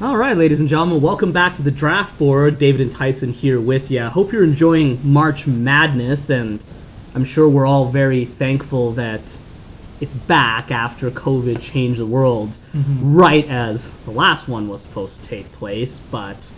All 0.00 0.16
right, 0.16 0.36
ladies 0.36 0.60
and 0.60 0.68
gentlemen, 0.68 1.00
welcome 1.00 1.32
back 1.32 1.56
to 1.56 1.62
the 1.62 1.72
draft 1.72 2.16
board. 2.20 2.60
David 2.60 2.80
and 2.82 2.92
Tyson 2.92 3.32
here 3.32 3.60
with 3.60 3.90
you. 3.90 4.04
Hope 4.04 4.32
you're 4.32 4.44
enjoying 4.44 5.00
March 5.02 5.48
Madness, 5.48 6.30
and 6.30 6.62
I'm 7.16 7.24
sure 7.24 7.48
we're 7.48 7.66
all 7.66 7.86
very 7.86 8.24
thankful 8.24 8.92
that 8.92 9.36
it's 10.00 10.14
back 10.14 10.70
after 10.70 11.10
COVID 11.10 11.60
changed 11.60 11.98
the 11.98 12.06
world 12.06 12.56
mm-hmm. 12.72 13.16
right 13.16 13.44
as 13.48 13.90
the 14.04 14.12
last 14.12 14.46
one 14.46 14.68
was 14.68 14.82
supposed 14.82 15.20
to 15.20 15.28
take 15.28 15.50
place. 15.50 15.98
But 15.98 16.48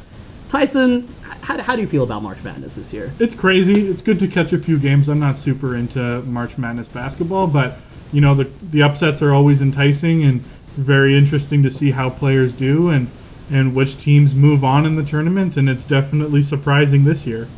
Tyson, 0.50 1.08
how, 1.22 1.62
how 1.62 1.76
do 1.76 1.80
you 1.80 1.88
feel 1.88 2.02
about 2.02 2.22
March 2.22 2.44
Madness 2.44 2.74
this 2.74 2.92
year? 2.92 3.10
It's 3.18 3.34
crazy. 3.34 3.88
It's 3.88 4.02
good 4.02 4.18
to 4.18 4.28
catch 4.28 4.52
a 4.52 4.58
few 4.58 4.78
games. 4.78 5.08
I'm 5.08 5.18
not 5.18 5.38
super 5.38 5.76
into 5.76 6.20
March 6.24 6.58
Madness 6.58 6.88
basketball, 6.88 7.46
but 7.46 7.78
you 8.12 8.20
know 8.20 8.34
the 8.34 8.50
the 8.70 8.82
upsets 8.82 9.22
are 9.22 9.32
always 9.32 9.62
enticing, 9.62 10.24
and 10.24 10.44
it's 10.68 10.76
very 10.76 11.16
interesting 11.16 11.62
to 11.62 11.70
see 11.70 11.90
how 11.90 12.10
players 12.10 12.52
do 12.52 12.90
and 12.90 13.10
and 13.50 13.74
which 13.74 13.98
teams 13.98 14.34
move 14.34 14.64
on 14.64 14.86
in 14.86 14.96
the 14.96 15.02
tournament. 15.04 15.56
And 15.56 15.68
it's 15.68 15.84
definitely 15.84 16.42
surprising 16.42 17.04
this 17.04 17.26
year. 17.26 17.48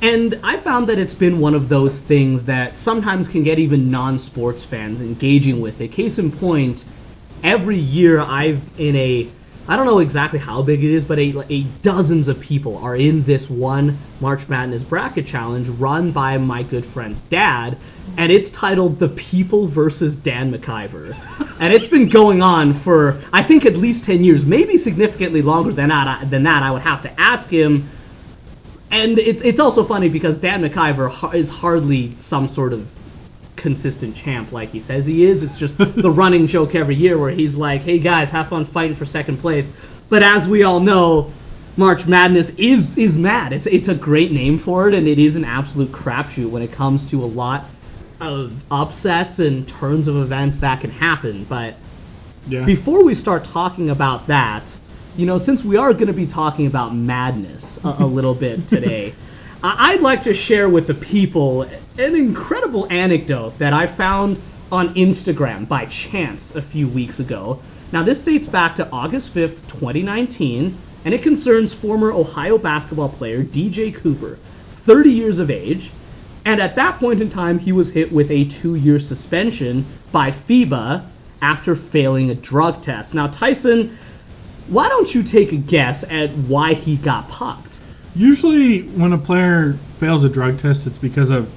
And 0.00 0.38
I 0.42 0.56
found 0.58 0.88
that 0.88 0.98
it's 0.98 1.14
been 1.14 1.40
one 1.40 1.54
of 1.54 1.68
those 1.68 1.98
things 1.98 2.44
that 2.46 2.76
sometimes 2.76 3.28
can 3.28 3.42
get 3.42 3.58
even 3.58 3.90
non-sports 3.90 4.64
fans 4.64 5.00
engaging 5.00 5.60
with 5.60 5.80
it. 5.80 5.92
Case 5.92 6.18
in 6.18 6.30
point, 6.30 6.84
every 7.42 7.78
year 7.78 8.20
I've 8.20 8.62
in 8.78 8.96
a 8.96 9.30
I 9.66 9.76
don't 9.76 9.86
know 9.86 10.00
exactly 10.00 10.38
how 10.38 10.60
big 10.60 10.84
it 10.84 10.90
is, 10.90 11.06
but 11.06 11.18
a, 11.18 11.42
a 11.48 11.62
dozens 11.62 12.28
of 12.28 12.38
people 12.38 12.76
are 12.78 12.96
in 12.96 13.22
this 13.22 13.48
one 13.48 13.98
March 14.20 14.46
Madness 14.48 14.82
bracket 14.82 15.26
challenge 15.26 15.68
run 15.70 16.12
by 16.12 16.36
my 16.36 16.62
good 16.62 16.84
friend's 16.84 17.20
dad, 17.20 17.78
and 18.18 18.30
it's 18.30 18.50
titled 18.50 18.98
"The 18.98 19.08
People 19.08 19.66
versus 19.66 20.16
Dan 20.16 20.52
McIver," 20.52 21.16
and 21.60 21.72
it's 21.72 21.86
been 21.86 22.10
going 22.10 22.42
on 22.42 22.74
for 22.74 23.18
I 23.32 23.42
think 23.42 23.64
at 23.64 23.78
least 23.78 24.04
ten 24.04 24.22
years, 24.22 24.44
maybe 24.44 24.76
significantly 24.76 25.40
longer 25.40 25.72
than 25.72 25.88
that. 25.88 26.30
Than 26.30 26.42
that, 26.42 26.62
I 26.62 26.70
would 26.70 26.82
have 26.82 27.00
to 27.02 27.20
ask 27.20 27.48
him. 27.48 27.88
And 28.90 29.18
it's 29.18 29.40
it's 29.40 29.60
also 29.60 29.82
funny 29.82 30.10
because 30.10 30.36
Dan 30.36 30.62
McIver 30.62 31.34
is 31.34 31.48
hardly 31.48 32.14
some 32.18 32.48
sort 32.48 32.74
of 32.74 32.94
consistent 33.64 34.14
champ 34.14 34.52
like 34.52 34.68
he 34.68 34.78
says 34.78 35.06
he 35.06 35.24
is. 35.24 35.42
It's 35.42 35.56
just 35.56 35.78
the 35.78 36.10
running 36.22 36.46
joke 36.46 36.74
every 36.74 36.94
year 36.94 37.16
where 37.18 37.30
he's 37.30 37.56
like, 37.56 37.80
"Hey 37.80 37.98
guys, 37.98 38.30
have 38.30 38.48
fun 38.48 38.66
fighting 38.66 38.94
for 38.94 39.06
second 39.06 39.38
place." 39.38 39.72
But 40.10 40.22
as 40.22 40.46
we 40.46 40.64
all 40.64 40.80
know, 40.80 41.32
March 41.74 42.06
Madness 42.06 42.50
is 42.56 42.98
is 42.98 43.16
mad. 43.16 43.54
It's 43.54 43.66
it's 43.66 43.88
a 43.88 43.94
great 43.94 44.32
name 44.32 44.58
for 44.58 44.86
it, 44.86 44.94
and 44.94 45.08
it 45.08 45.18
is 45.18 45.36
an 45.36 45.46
absolute 45.46 45.90
crapshoot 45.92 46.50
when 46.50 46.62
it 46.62 46.72
comes 46.72 47.06
to 47.06 47.24
a 47.24 47.30
lot 47.42 47.64
of 48.20 48.62
upsets 48.70 49.38
and 49.38 49.66
turns 49.66 50.08
of 50.08 50.16
events 50.16 50.58
that 50.58 50.82
can 50.82 50.90
happen. 50.90 51.46
But 51.48 51.74
Yeah. 52.46 52.66
before 52.66 53.02
we 53.02 53.14
start 53.14 53.44
talking 53.44 53.88
about 53.88 54.26
that, 54.26 54.76
you 55.16 55.24
know, 55.24 55.38
since 55.38 55.64
we 55.64 55.78
are 55.78 55.94
going 55.94 56.08
to 56.08 56.12
be 56.12 56.26
talking 56.26 56.66
about 56.66 56.94
madness 56.94 57.78
a, 57.82 57.88
a 58.00 58.06
little 58.06 58.34
bit 58.34 58.68
today, 58.74 59.14
I'd 59.66 60.02
like 60.02 60.24
to 60.24 60.34
share 60.34 60.68
with 60.68 60.86
the 60.86 60.92
people 60.92 61.62
an 61.62 62.14
incredible 62.14 62.86
anecdote 62.92 63.56
that 63.60 63.72
I 63.72 63.86
found 63.86 64.36
on 64.70 64.94
Instagram 64.94 65.66
by 65.66 65.86
chance 65.86 66.54
a 66.54 66.60
few 66.60 66.86
weeks 66.86 67.18
ago. 67.18 67.62
Now, 67.90 68.02
this 68.02 68.20
dates 68.20 68.46
back 68.46 68.76
to 68.76 68.90
August 68.90 69.34
5th, 69.34 69.66
2019, 69.66 70.78
and 71.06 71.14
it 71.14 71.22
concerns 71.22 71.72
former 71.72 72.12
Ohio 72.12 72.58
basketball 72.58 73.08
player 73.08 73.42
DJ 73.42 73.94
Cooper, 73.94 74.38
30 74.84 75.10
years 75.10 75.38
of 75.38 75.50
age, 75.50 75.90
and 76.44 76.60
at 76.60 76.76
that 76.76 77.00
point 77.00 77.22
in 77.22 77.30
time, 77.30 77.58
he 77.58 77.72
was 77.72 77.88
hit 77.88 78.12
with 78.12 78.30
a 78.30 78.44
two 78.44 78.74
year 78.74 79.00
suspension 79.00 79.86
by 80.12 80.30
FIBA 80.30 81.06
after 81.40 81.74
failing 81.74 82.28
a 82.28 82.34
drug 82.34 82.82
test. 82.82 83.14
Now, 83.14 83.28
Tyson, 83.28 83.96
why 84.68 84.90
don't 84.90 85.14
you 85.14 85.22
take 85.22 85.52
a 85.52 85.56
guess 85.56 86.04
at 86.04 86.36
why 86.36 86.74
he 86.74 86.98
got 86.98 87.28
popped? 87.28 87.63
Usually, 88.14 88.82
when 88.82 89.12
a 89.12 89.18
player 89.18 89.76
fails 89.98 90.24
a 90.24 90.28
drug 90.28 90.58
test, 90.58 90.86
it's 90.86 90.98
because 90.98 91.30
of 91.30 91.52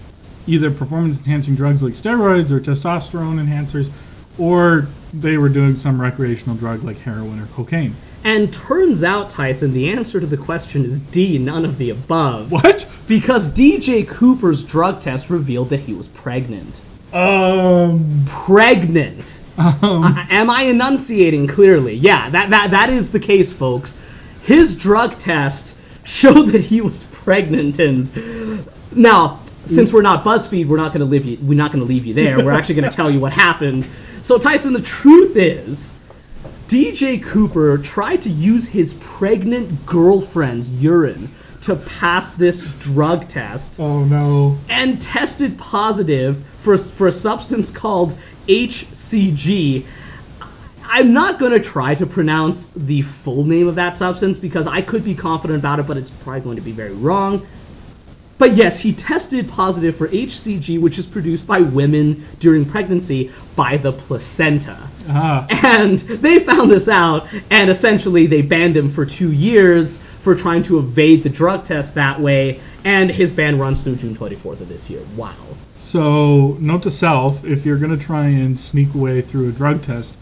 either 0.47 0.71
performance 0.71 1.17
enhancing 1.19 1.55
drugs 1.55 1.83
like 1.83 1.93
steroids 1.93 2.51
or 2.51 2.59
testosterone 2.59 3.39
enhancers, 3.39 3.91
or 4.37 4.87
they 5.13 5.37
were 5.37 5.49
doing 5.49 5.75
some 5.75 6.01
recreational 6.01 6.55
drug 6.55 6.83
like 6.83 6.97
heroin 6.99 7.39
or 7.39 7.47
cocaine. 7.47 7.95
And 8.23 8.51
turns 8.51 9.03
out, 9.03 9.29
Tyson, 9.29 9.73
the 9.73 9.89
answer 9.89 10.19
to 10.19 10.25
the 10.25 10.37
question 10.37 10.83
is 10.83 10.99
D, 10.99 11.37
none 11.37 11.63
of 11.63 11.77
the 11.77 11.91
above. 11.91 12.51
What? 12.51 12.87
Because 13.07 13.49
DJ 13.49 14.07
Cooper's 14.07 14.63
drug 14.63 15.01
test 15.01 15.29
revealed 15.29 15.69
that 15.69 15.79
he 15.79 15.93
was 15.93 16.07
pregnant. 16.07 16.81
Um. 17.13 18.25
Pregnant. 18.27 19.39
um 19.57 20.03
Uh, 20.03 20.25
am 20.29 20.49
I 20.49 20.63
enunciating 20.63 21.47
clearly? 21.47 21.93
Yeah, 21.93 22.29
that, 22.31 22.49
that 22.49 22.71
that 22.71 22.89
is 22.89 23.11
the 23.11 23.19
case, 23.19 23.53
folks. 23.53 23.95
His 24.41 24.75
drug 24.75 25.17
test 25.17 25.76
showed 26.07 26.47
that 26.53 26.61
he 26.61 26.81
was 26.81 27.03
pregnant, 27.03 27.79
and 27.79 28.65
now 28.91 29.41
since 29.65 29.91
we're 29.91 30.01
not 30.01 30.23
BuzzFeed, 30.23 30.67
we're 30.67 30.77
not 30.77 30.93
going 30.93 31.01
to 31.01 31.05
leave 31.05 31.25
you. 31.25 31.37
We're 31.41 31.57
not 31.57 31.71
going 31.71 31.83
to 31.83 31.87
leave 31.87 32.05
you 32.05 32.13
there. 32.13 32.43
We're 32.43 32.53
actually 32.53 32.75
going 32.75 32.89
to 32.89 32.95
tell 32.95 33.11
you 33.11 33.19
what 33.19 33.33
happened. 33.33 33.87
So 34.21 34.37
Tyson, 34.37 34.73
the 34.73 34.81
truth 34.81 35.35
is, 35.35 35.95
DJ 36.67 37.21
Cooper 37.21 37.77
tried 37.77 38.23
to 38.23 38.29
use 38.29 38.65
his 38.65 38.93
pregnant 38.95 39.85
girlfriend's 39.85 40.69
urine 40.69 41.29
to 41.61 41.75
pass 41.75 42.31
this 42.31 42.65
drug 42.79 43.27
test 43.27 43.79
oh 43.79 44.03
no. 44.03 44.57
and 44.69 45.01
tested 45.01 45.57
positive 45.57 46.43
for, 46.59 46.77
for 46.77 47.07
a 47.07 47.11
substance 47.11 47.71
called 47.71 48.17
HCG. 48.47 49.85
I'm 50.89 51.13
not 51.13 51.37
going 51.37 51.51
to 51.51 51.59
try 51.59 51.95
to 51.95 52.05
pronounce 52.05 52.67
the 52.75 53.01
full 53.01 53.43
name 53.43 53.67
of 53.67 53.75
that 53.75 53.97
substance 53.97 54.37
because 54.37 54.67
I 54.67 54.81
could 54.81 55.03
be 55.03 55.15
confident 55.15 55.59
about 55.59 55.79
it, 55.79 55.87
but 55.87 55.97
it's 55.97 56.09
probably 56.09 56.41
going 56.41 56.55
to 56.55 56.61
be 56.61 56.71
very 56.71 56.93
wrong. 56.93 57.45
But 58.37 58.53
yes, 58.53 58.79
he 58.79 58.93
tested 58.93 59.49
positive 59.49 59.95
for 59.95 60.07
HCG, 60.07 60.79
which 60.79 60.99
is 60.99 61.07
produced 61.07 61.47
by 61.47 61.59
women 61.59 62.25
during 62.39 62.65
pregnancy 62.65 63.31
by 63.55 63.77
the 63.77 63.91
placenta. 63.91 64.77
Ah. 65.09 65.47
And 65.49 65.97
they 65.99 66.39
found 66.39 66.69
this 66.69 66.87
out, 66.87 67.27
and 67.49 67.69
essentially 67.69 68.27
they 68.27 68.41
banned 68.41 68.77
him 68.77 68.89
for 68.89 69.05
two 69.05 69.31
years 69.31 69.97
for 70.19 70.35
trying 70.35 70.63
to 70.63 70.77
evade 70.77 71.23
the 71.23 71.29
drug 71.29 71.65
test 71.65 71.95
that 71.95 72.21
way. 72.21 72.61
And 72.83 73.09
his 73.09 73.31
ban 73.31 73.57
runs 73.59 73.81
through 73.81 73.95
June 73.95 74.15
24th 74.15 74.61
of 74.61 74.69
this 74.69 74.89
year. 74.89 75.01
Wow. 75.15 75.35
So, 75.77 76.57
note 76.59 76.83
to 76.83 76.91
self: 76.91 77.43
if 77.43 77.65
you're 77.65 77.77
gonna 77.77 77.97
try 77.97 78.27
and 78.27 78.57
sneak 78.57 78.93
away 78.93 79.21
through 79.21 79.49
a 79.49 79.51
drug 79.51 79.81
test, 79.81 80.15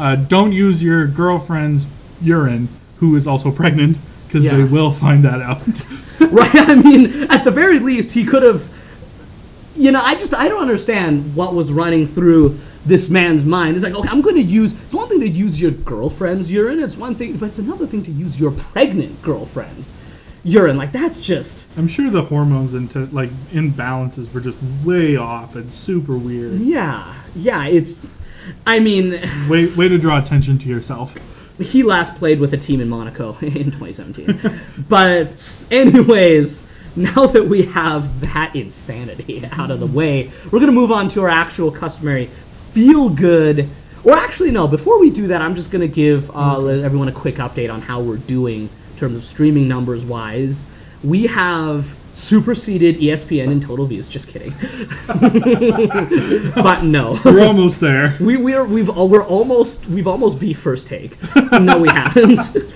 uh, 0.00 0.16
don't 0.16 0.52
use 0.52 0.82
your 0.82 1.06
girlfriend's 1.06 1.86
urine, 2.22 2.68
who 2.96 3.16
is 3.16 3.26
also 3.26 3.50
pregnant, 3.50 3.98
because 4.26 4.44
Yeah. 4.44 4.56
they 4.56 4.64
will 4.64 4.90
find 4.92 5.24
that 5.24 5.40
out. 5.42 5.60
right? 6.32 6.54
I 6.54 6.74
mean, 6.74 7.30
at 7.30 7.44
the 7.44 7.50
very 7.50 7.78
least, 7.78 8.12
he 8.12 8.24
could 8.24 8.42
have. 8.42 8.68
You 9.76 9.92
know, 9.92 10.00
I 10.02 10.14
just 10.16 10.34
I 10.34 10.48
don't 10.48 10.60
understand 10.60 11.34
what 11.34 11.54
was 11.54 11.72
running 11.72 12.06
through 12.06 12.58
this 12.84 13.08
man's 13.08 13.44
mind. 13.44 13.76
It's 13.76 13.84
like, 13.84 13.94
okay, 13.94 14.08
I'm 14.08 14.20
going 14.20 14.34
to 14.36 14.42
use. 14.42 14.72
It's 14.84 14.94
one 14.94 15.08
thing 15.08 15.20
to 15.20 15.28
use 15.28 15.60
your 15.60 15.70
girlfriend's 15.70 16.50
urine. 16.50 16.80
It's 16.80 16.96
one 16.96 17.14
thing, 17.14 17.36
but 17.36 17.46
it's 17.50 17.58
another 17.58 17.86
thing 17.86 18.02
to 18.04 18.10
use 18.10 18.38
your 18.38 18.50
pregnant 18.50 19.22
girlfriend's 19.22 19.94
urine. 20.44 20.76
Like 20.76 20.92
that's 20.92 21.20
just. 21.20 21.66
I'm 21.76 21.88
sure 21.88 22.10
the 22.10 22.22
hormones 22.22 22.74
and 22.74 23.12
like 23.12 23.30
imbalances 23.52 24.32
were 24.32 24.40
just 24.40 24.58
way 24.84 25.16
off 25.16 25.56
and 25.56 25.72
super 25.72 26.16
weird. 26.16 26.60
Yeah, 26.60 27.14
yeah. 27.36 27.66
It's. 27.66 28.16
I 28.66 28.80
mean, 28.80 29.20
Way 29.48 29.66
way 29.66 29.88
to 29.88 29.98
draw 29.98 30.18
attention 30.18 30.58
to 30.58 30.68
yourself. 30.68 31.16
he 31.58 31.82
last 31.82 32.16
played 32.16 32.40
with 32.40 32.54
a 32.54 32.56
team 32.56 32.80
in 32.80 32.88
Monaco 32.88 33.36
in 33.40 33.70
2017. 33.70 34.60
but 34.88 35.66
anyways, 35.70 36.66
now 36.96 37.26
that 37.26 37.46
we 37.46 37.62
have 37.62 38.20
that 38.22 38.54
insanity 38.56 39.46
out 39.52 39.70
of 39.70 39.80
the 39.80 39.86
way, 39.86 40.30
we're 40.50 40.60
gonna 40.60 40.72
move 40.72 40.92
on 40.92 41.08
to 41.10 41.22
our 41.22 41.28
actual 41.28 41.70
customary 41.70 42.30
feel 42.72 43.08
good. 43.08 43.68
Or 44.02 44.14
actually, 44.14 44.50
no. 44.50 44.66
Before 44.66 44.98
we 44.98 45.10
do 45.10 45.26
that, 45.28 45.42
I'm 45.42 45.54
just 45.54 45.70
gonna 45.70 45.86
give 45.88 46.30
uh, 46.34 46.58
let 46.58 46.80
everyone 46.80 47.08
a 47.08 47.12
quick 47.12 47.36
update 47.36 47.72
on 47.72 47.82
how 47.82 48.00
we're 48.00 48.16
doing 48.16 48.62
in 48.62 48.96
terms 48.96 49.16
of 49.16 49.24
streaming 49.24 49.68
numbers 49.68 50.04
wise. 50.04 50.66
We 51.02 51.26
have 51.26 51.94
superseded 52.20 52.96
ESPN 52.96 53.50
in 53.50 53.60
total 53.60 53.86
views. 53.86 54.08
Just 54.08 54.28
kidding. 54.28 54.54
but 56.54 56.82
no. 56.82 57.18
We're 57.24 57.44
almost 57.46 57.80
there. 57.80 58.16
We 58.20 58.36
we're 58.36 58.64
we've 58.64 58.88
al- 58.88 59.08
we're 59.08 59.24
almost 59.24 59.86
we've 59.86 60.06
almost 60.06 60.38
beat 60.38 60.56
first 60.56 60.86
take. 60.86 61.16
no, 61.52 61.78
we 61.78 61.88
haven't. 61.88 62.40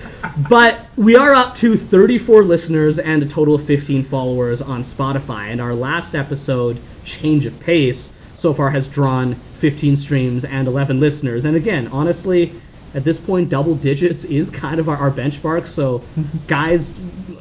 But 0.49 0.79
we 0.97 1.15
are 1.15 1.33
up 1.33 1.55
to 1.57 1.77
34 1.77 2.43
listeners 2.43 2.99
and 2.99 3.23
a 3.23 3.25
total 3.25 3.55
of 3.55 3.63
15 3.63 4.03
followers 4.03 4.61
on 4.61 4.81
Spotify. 4.81 5.51
And 5.51 5.61
our 5.61 5.73
last 5.73 6.13
episode, 6.13 6.77
Change 7.05 7.45
of 7.45 7.57
Pace, 7.59 8.11
so 8.33 8.53
far 8.53 8.69
has 8.69 8.87
drawn 8.87 9.39
15 9.55 9.95
streams 9.95 10.43
and 10.43 10.67
11 10.67 10.99
listeners. 10.99 11.45
And 11.45 11.55
again, 11.55 11.87
honestly, 11.87 12.53
at 12.95 13.03
this 13.03 13.19
point, 13.19 13.49
double 13.49 13.75
digits 13.75 14.23
is 14.23 14.49
kind 14.49 14.79
of 14.79 14.87
our, 14.87 14.95
our 14.95 15.11
benchmark. 15.11 15.67
So, 15.67 16.03
guys, 16.47 16.97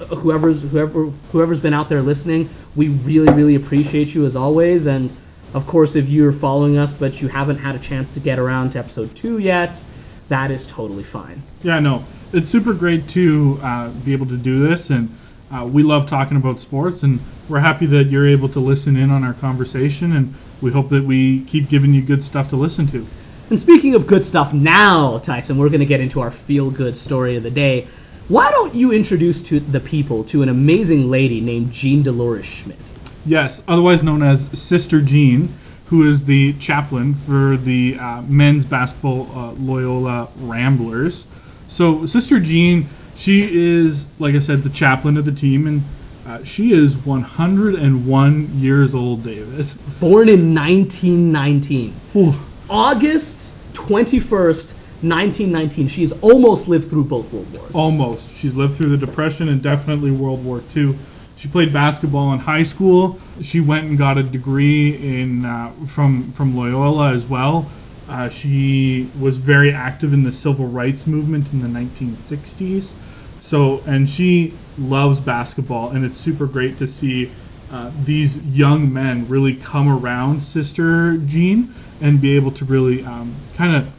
whoever's 0.08 0.60
whoever 0.60 1.06
whoever's 1.30 1.60
been 1.60 1.72
out 1.72 1.88
there 1.88 2.02
listening, 2.02 2.50
we 2.74 2.88
really 2.88 3.32
really 3.32 3.54
appreciate 3.54 4.14
you 4.14 4.26
as 4.26 4.34
always. 4.34 4.86
And 4.86 5.16
of 5.54 5.66
course, 5.68 5.94
if 5.94 6.08
you're 6.08 6.32
following 6.32 6.76
us 6.76 6.92
but 6.92 7.22
you 7.22 7.28
haven't 7.28 7.58
had 7.58 7.76
a 7.76 7.78
chance 7.78 8.10
to 8.10 8.20
get 8.20 8.40
around 8.40 8.72
to 8.72 8.80
episode 8.80 9.14
two 9.14 9.38
yet, 9.38 9.82
that 10.28 10.50
is 10.50 10.66
totally 10.66 11.04
fine. 11.04 11.40
Yeah, 11.62 11.78
no, 11.78 12.04
it's 12.32 12.50
super 12.50 12.74
great 12.74 13.08
to 13.10 13.60
uh, 13.62 13.88
be 13.90 14.12
able 14.12 14.26
to 14.26 14.36
do 14.36 14.66
this, 14.68 14.90
and 14.90 15.16
uh, 15.52 15.64
we 15.64 15.84
love 15.84 16.06
talking 16.06 16.36
about 16.36 16.58
sports, 16.58 17.04
and 17.04 17.20
we're 17.48 17.60
happy 17.60 17.86
that 17.86 18.04
you're 18.06 18.26
able 18.26 18.48
to 18.48 18.60
listen 18.60 18.96
in 18.96 19.12
on 19.12 19.22
our 19.22 19.34
conversation, 19.34 20.16
and 20.16 20.34
we 20.60 20.72
hope 20.72 20.88
that 20.88 21.04
we 21.04 21.44
keep 21.44 21.68
giving 21.68 21.94
you 21.94 22.02
good 22.02 22.24
stuff 22.24 22.48
to 22.48 22.56
listen 22.56 22.88
to. 22.88 23.06
And 23.50 23.58
speaking 23.58 23.94
of 23.94 24.06
good 24.06 24.24
stuff 24.24 24.54
now, 24.54 25.18
Tyson, 25.18 25.58
we're 25.58 25.68
going 25.68 25.80
to 25.80 25.86
get 25.86 26.00
into 26.00 26.20
our 26.20 26.30
feel 26.30 26.70
good 26.70 26.96
story 26.96 27.36
of 27.36 27.42
the 27.42 27.50
day. 27.50 27.86
Why 28.28 28.50
don't 28.50 28.74
you 28.74 28.90
introduce 28.90 29.42
to 29.42 29.60
the 29.60 29.80
people 29.80 30.24
to 30.24 30.42
an 30.42 30.48
amazing 30.48 31.10
lady 31.10 31.42
named 31.42 31.70
Jean 31.70 32.02
Dolores 32.02 32.46
Schmidt? 32.46 32.78
Yes, 33.26 33.62
otherwise 33.68 34.02
known 34.02 34.22
as 34.22 34.48
Sister 34.58 35.02
Jean, 35.02 35.54
who 35.86 36.10
is 36.10 36.24
the 36.24 36.54
chaplain 36.54 37.14
for 37.26 37.58
the 37.58 37.98
uh, 37.98 38.22
men's 38.22 38.64
basketball 38.64 39.30
uh, 39.34 39.52
Loyola 39.52 40.30
Ramblers. 40.36 41.26
So 41.68 42.06
Sister 42.06 42.40
Jean, 42.40 42.88
she 43.14 43.42
is, 43.52 44.06
like 44.18 44.34
I 44.34 44.38
said, 44.38 44.62
the 44.62 44.70
chaplain 44.70 45.18
of 45.18 45.26
the 45.26 45.32
team, 45.32 45.66
and 45.66 45.82
uh, 46.26 46.44
she 46.44 46.72
is 46.72 46.96
101 46.96 48.58
years 48.58 48.94
old, 48.94 49.22
David. 49.22 49.68
Born 50.00 50.30
in 50.30 50.54
1919. 50.54 51.94
Ooh. 52.16 52.34
August 52.70 53.33
21st, 53.74 54.74
1919. 55.02 55.88
She's 55.88 56.12
almost 56.12 56.68
lived 56.68 56.88
through 56.88 57.04
both 57.04 57.30
World 57.32 57.52
Wars. 57.52 57.74
Almost. 57.74 58.30
She's 58.30 58.54
lived 58.54 58.76
through 58.76 58.90
the 58.90 58.96
Depression 58.96 59.48
and 59.48 59.62
definitely 59.62 60.10
World 60.10 60.42
War 60.42 60.62
II. 60.74 60.98
She 61.36 61.48
played 61.48 61.72
basketball 61.72 62.32
in 62.32 62.38
high 62.38 62.62
school. 62.62 63.20
She 63.42 63.60
went 63.60 63.86
and 63.86 63.98
got 63.98 64.16
a 64.16 64.22
degree 64.22 64.96
in 64.96 65.44
uh, 65.44 65.72
from 65.88 66.32
from 66.32 66.56
Loyola 66.56 67.12
as 67.12 67.24
well. 67.26 67.70
Uh, 68.08 68.28
she 68.28 69.10
was 69.18 69.36
very 69.36 69.72
active 69.72 70.12
in 70.12 70.22
the 70.22 70.32
civil 70.32 70.66
rights 70.66 71.06
movement 71.06 71.52
in 71.52 71.60
the 71.60 71.68
1960s. 71.68 72.92
So, 73.40 73.82
and 73.86 74.08
she 74.08 74.58
loves 74.78 75.20
basketball, 75.20 75.90
and 75.90 76.04
it's 76.04 76.18
super 76.18 76.46
great 76.46 76.78
to 76.78 76.86
see 76.86 77.32
uh, 77.70 77.90
these 78.04 78.36
young 78.38 78.92
men 78.92 79.26
really 79.28 79.56
come 79.56 79.88
around 79.88 80.42
Sister 80.42 81.16
Jean 81.18 81.74
and 82.00 82.20
be 82.20 82.36
able 82.36 82.50
to 82.52 82.64
really 82.64 83.04
um, 83.04 83.34
kind 83.56 83.74
of 83.76 83.92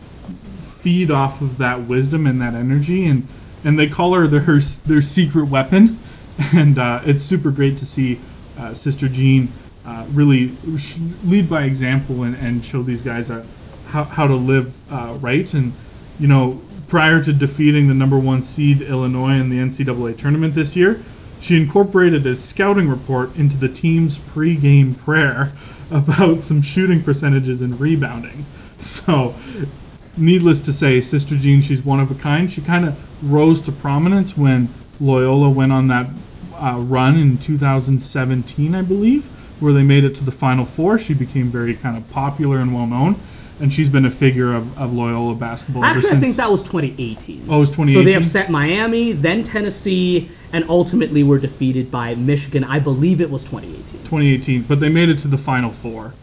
feed 0.82 1.12
off 1.12 1.42
of 1.42 1.58
that 1.58 1.88
wisdom 1.88 2.28
and 2.28 2.42
that 2.42 2.54
energy, 2.54 3.06
and 3.06 3.28
and 3.64 3.80
they 3.80 3.88
call 3.88 4.14
her 4.14 4.28
their 4.28 4.60
their 4.86 5.02
secret 5.02 5.46
weapon, 5.46 6.00
and 6.54 6.78
uh, 6.78 7.02
it's 7.06 7.24
super 7.24 7.52
great 7.52 7.78
to 7.80 7.86
see 7.86 8.20
uh, 8.58 8.74
Sister 8.74 9.08
Jean 9.08 9.52
uh, 9.86 10.06
really 10.14 10.56
lead 11.24 11.50
by 11.50 11.64
example 11.64 12.24
and, 12.24 12.36
and 12.36 12.66
show 12.66 12.84
these 12.84 13.02
guys 13.02 13.30
uh, 13.30 13.46
how 13.88 14.04
how 14.04 14.28
to 14.28 14.36
live 14.36 14.74
uh, 14.92 15.18
right, 15.20 15.52
and 15.54 15.74
you 16.20 16.28
know 16.28 16.62
prior 16.88 17.24
to 17.24 17.34
defeating 17.34 17.88
the 17.88 17.94
number 17.94 18.20
one 18.20 18.44
seed 18.44 18.82
Illinois 18.82 19.40
in 19.40 19.50
the 19.50 19.58
NCAA 19.58 20.18
tournament 20.18 20.54
this 20.54 20.76
year. 20.76 21.04
She 21.42 21.58
incorporated 21.58 22.26
a 22.26 22.36
scouting 22.36 22.90
report 22.90 23.36
into 23.36 23.58
the 23.58 23.70
team's 23.70 24.18
pre-game 24.18 24.96
prayer 24.96 25.52
about 25.92 26.42
some 26.42 26.62
shooting 26.62 27.04
percentages 27.04 27.62
and 27.62 27.80
rebounding. 27.80 28.46
So 28.78 29.36
needless 30.18 30.62
to 30.64 30.74
say, 30.74 31.02
Sister 31.02 31.36
Jean, 31.38 31.62
she's 31.62 31.84
one 31.84 32.00
of 32.00 32.12
a 32.12 32.16
kind. 32.16 32.52
She 32.52 32.62
kind 32.62 32.86
of 32.86 33.32
rose 33.32 33.62
to 33.64 33.72
prominence 33.72 34.38
when 34.38 34.74
Loyola 35.00 35.50
went 35.50 35.72
on 35.72 35.88
that 35.90 36.08
uh, 36.54 36.78
run 36.80 37.18
in 37.18 37.38
2017, 37.38 38.76
I 38.76 38.82
believe, 38.82 39.26
where 39.60 39.74
they 39.74 39.84
made 39.84 40.04
it 40.04 40.16
to 40.16 40.24
the 40.24 40.32
Final 40.32 40.66
Four. 40.66 40.98
She 40.98 41.14
became 41.14 41.50
very 41.50 41.76
kind 41.76 41.98
of 41.98 42.10
popular 42.10 42.60
and 42.60 42.74
well 42.74 42.88
known, 42.88 43.20
and 43.60 43.74
she's 43.74 43.90
been 43.90 44.06
a 44.06 44.12
figure 44.12 44.54
of, 44.54 44.78
of 44.78 44.94
Loyola 44.94 45.36
basketball. 45.36 45.84
Actually, 45.84 46.12
I 46.12 46.20
think 46.20 46.36
that 46.38 46.50
was 46.50 46.64
2018. 46.64 47.48
Oh, 47.50 47.58
it 47.58 47.60
was 47.60 47.70
2018. 47.72 47.94
So 47.94 48.04
they 48.10 48.16
upset 48.16 48.50
Miami, 48.50 49.12
then 49.12 49.44
Tennessee, 49.44 50.30
and 50.56 50.64
ultimately 50.70 51.22
were 51.22 51.38
defeated 51.38 51.92
by 51.92 52.16
Michigan. 52.16 52.64
I 52.64 52.80
believe 52.80 53.20
it 53.20 53.30
was 53.30 53.44
2018. 53.44 54.04
2018, 54.04 54.62
but 54.62 54.80
they 54.80 54.88
made 54.88 55.10
it 55.10 55.20
to 55.20 55.28
the 55.28 55.38
Final 55.38 55.72
Four, 55.72 56.14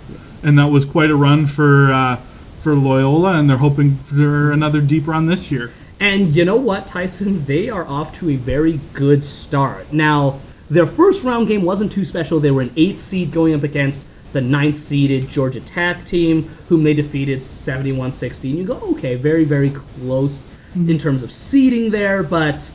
and 0.42 0.58
that 0.58 0.66
was 0.66 0.84
quite 0.84 1.10
a 1.10 1.16
run 1.16 1.46
for. 1.46 1.92
Uh, 1.92 2.20
for 2.62 2.76
Loyola, 2.76 3.40
and 3.40 3.50
they're 3.50 3.56
hoping 3.56 3.96
for 3.96 4.52
another 4.52 4.80
deep 4.80 5.08
run 5.08 5.26
this 5.26 5.50
year. 5.50 5.72
And 5.98 6.28
you 6.28 6.44
know 6.44 6.54
what, 6.54 6.86
Tyson? 6.86 7.44
They 7.44 7.68
are 7.70 7.84
off 7.84 8.16
to 8.18 8.30
a 8.30 8.36
very 8.36 8.78
good 8.92 9.24
start. 9.24 9.92
Now, 9.92 10.40
their 10.70 10.86
first 10.86 11.24
round 11.24 11.48
game 11.48 11.62
wasn't 11.62 11.90
too 11.90 12.04
special. 12.04 12.38
They 12.38 12.52
were 12.52 12.62
an 12.62 12.72
eighth 12.76 13.02
seed 13.02 13.32
going 13.32 13.54
up 13.54 13.64
against 13.64 14.04
the 14.32 14.40
ninth 14.40 14.76
seeded 14.76 15.28
Georgia 15.28 15.60
Tech 15.60 16.06
team, 16.06 16.50
whom 16.68 16.84
they 16.84 16.94
defeated 16.94 17.42
71 17.42 18.12
16. 18.12 18.56
You 18.56 18.64
go, 18.64 18.78
okay, 18.92 19.16
very, 19.16 19.44
very 19.44 19.70
close 19.70 20.46
mm-hmm. 20.46 20.88
in 20.88 20.98
terms 20.98 21.24
of 21.24 21.32
seeding 21.32 21.90
there, 21.90 22.22
but 22.22 22.70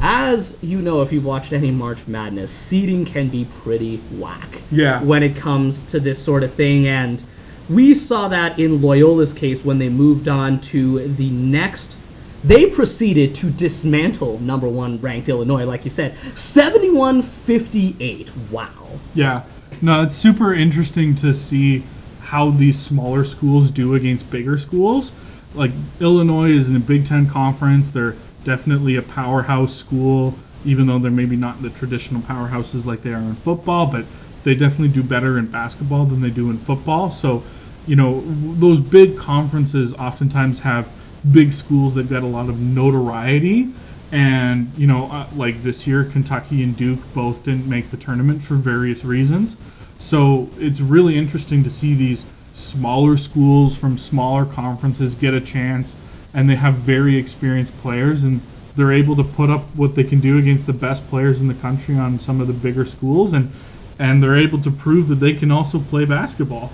as 0.00 0.56
you 0.62 0.80
know 0.80 1.02
if 1.02 1.12
you've 1.12 1.24
watched 1.24 1.52
any 1.52 1.70
March 1.70 2.06
Madness, 2.06 2.52
seeding 2.52 3.04
can 3.04 3.28
be 3.28 3.46
pretty 3.62 3.96
whack. 4.18 4.62
Yeah. 4.70 5.02
When 5.02 5.22
it 5.22 5.36
comes 5.36 5.82
to 5.86 6.00
this 6.00 6.22
sort 6.22 6.42
of 6.42 6.54
thing, 6.54 6.86
and 6.86 7.22
we 7.68 7.94
saw 7.94 8.28
that 8.28 8.58
in 8.58 8.80
Loyola's 8.80 9.32
case 9.32 9.64
when 9.64 9.78
they 9.78 9.88
moved 9.88 10.28
on 10.28 10.60
to 10.62 11.08
the 11.08 11.30
next. 11.30 11.98
They 12.44 12.66
proceeded 12.66 13.34
to 13.36 13.50
dismantle 13.50 14.38
number 14.38 14.68
one 14.68 15.00
ranked 15.00 15.28
Illinois, 15.28 15.64
like 15.64 15.84
you 15.84 15.90
said, 15.90 16.16
71 16.36 17.22
58. 17.22 18.30
Wow. 18.52 18.70
Yeah. 19.14 19.42
No, 19.82 20.02
it's 20.02 20.14
super 20.14 20.54
interesting 20.54 21.16
to 21.16 21.34
see 21.34 21.82
how 22.20 22.50
these 22.50 22.78
smaller 22.78 23.24
schools 23.24 23.70
do 23.70 23.94
against 23.94 24.30
bigger 24.30 24.58
schools. 24.58 25.12
Like 25.54 25.72
Illinois 26.00 26.50
is 26.50 26.68
in 26.68 26.76
a 26.76 26.80
Big 26.80 27.06
Ten 27.06 27.28
conference. 27.28 27.90
They're 27.90 28.14
definitely 28.46 28.96
a 28.96 29.02
powerhouse 29.02 29.76
school, 29.76 30.32
even 30.64 30.86
though 30.86 30.98
they're 30.98 31.10
maybe 31.10 31.36
not 31.36 31.60
the 31.60 31.68
traditional 31.70 32.22
powerhouses 32.22 32.86
like 32.86 33.02
they 33.02 33.12
are 33.12 33.18
in 33.18 33.36
football, 33.36 33.86
but 33.86 34.06
they 34.44 34.54
definitely 34.54 34.88
do 34.88 35.02
better 35.02 35.36
in 35.38 35.50
basketball 35.50 36.06
than 36.06 36.22
they 36.22 36.30
do 36.30 36.48
in 36.48 36.56
football. 36.56 37.10
So 37.10 37.42
you 37.86 37.96
know, 37.96 38.22
those 38.58 38.80
big 38.80 39.16
conferences 39.16 39.92
oftentimes 39.94 40.60
have 40.60 40.90
big 41.32 41.52
schools 41.52 41.94
that 41.94 42.08
get 42.08 42.22
a 42.22 42.26
lot 42.26 42.48
of 42.48 42.58
notoriety. 42.58 43.68
And, 44.12 44.72
you 44.76 44.86
know, 44.86 45.10
uh, 45.10 45.26
like 45.36 45.62
this 45.62 45.86
year, 45.86 46.04
Kentucky 46.04 46.62
and 46.62 46.76
Duke 46.76 47.00
both 47.14 47.44
didn't 47.44 47.68
make 47.68 47.90
the 47.90 47.96
tournament 47.96 48.42
for 48.42 48.54
various 48.54 49.04
reasons. 49.04 49.56
So 49.98 50.48
it's 50.58 50.80
really 50.80 51.16
interesting 51.16 51.64
to 51.64 51.70
see 51.70 51.94
these 51.94 52.24
smaller 52.54 53.16
schools 53.16 53.76
from 53.76 53.98
smaller 53.98 54.44
conferences 54.46 55.14
get 55.14 55.34
a 55.34 55.40
chance, 55.40 55.94
and 56.36 56.48
they 56.48 56.54
have 56.54 56.74
very 56.74 57.16
experienced 57.16 57.76
players, 57.78 58.22
and 58.22 58.40
they're 58.76 58.92
able 58.92 59.16
to 59.16 59.24
put 59.24 59.50
up 59.50 59.62
what 59.74 59.94
they 59.94 60.04
can 60.04 60.20
do 60.20 60.38
against 60.38 60.66
the 60.66 60.72
best 60.72 61.04
players 61.08 61.40
in 61.40 61.48
the 61.48 61.54
country 61.54 61.96
on 61.96 62.20
some 62.20 62.40
of 62.40 62.46
the 62.46 62.52
bigger 62.52 62.84
schools, 62.84 63.32
and 63.32 63.50
and 63.98 64.22
they're 64.22 64.36
able 64.36 64.60
to 64.60 64.70
prove 64.70 65.08
that 65.08 65.16
they 65.16 65.32
can 65.32 65.50
also 65.50 65.80
play 65.80 66.04
basketball. 66.04 66.70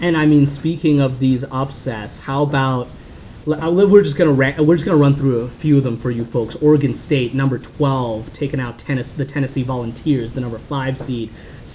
And 0.00 0.16
I 0.16 0.24
mean, 0.24 0.46
speaking 0.46 1.00
of 1.00 1.18
these 1.18 1.44
upsets, 1.50 2.20
how 2.20 2.44
about 2.44 2.88
we're 3.46 4.02
just 4.02 4.16
gonna 4.16 4.32
we're 4.62 4.76
just 4.76 4.84
gonna 4.84 4.96
run 4.96 5.16
through 5.16 5.40
a 5.40 5.48
few 5.48 5.78
of 5.78 5.82
them 5.82 5.96
for 5.98 6.12
you 6.12 6.24
folks. 6.24 6.54
Oregon 6.56 6.94
State, 6.94 7.34
number 7.34 7.58
12, 7.58 8.32
taking 8.32 8.60
out 8.60 8.78
tennis 8.78 9.12
the 9.12 9.24
Tennessee 9.24 9.64
Volunteers, 9.64 10.32
the 10.32 10.40
number 10.40 10.58
five 10.58 10.96
seed, 10.96 11.30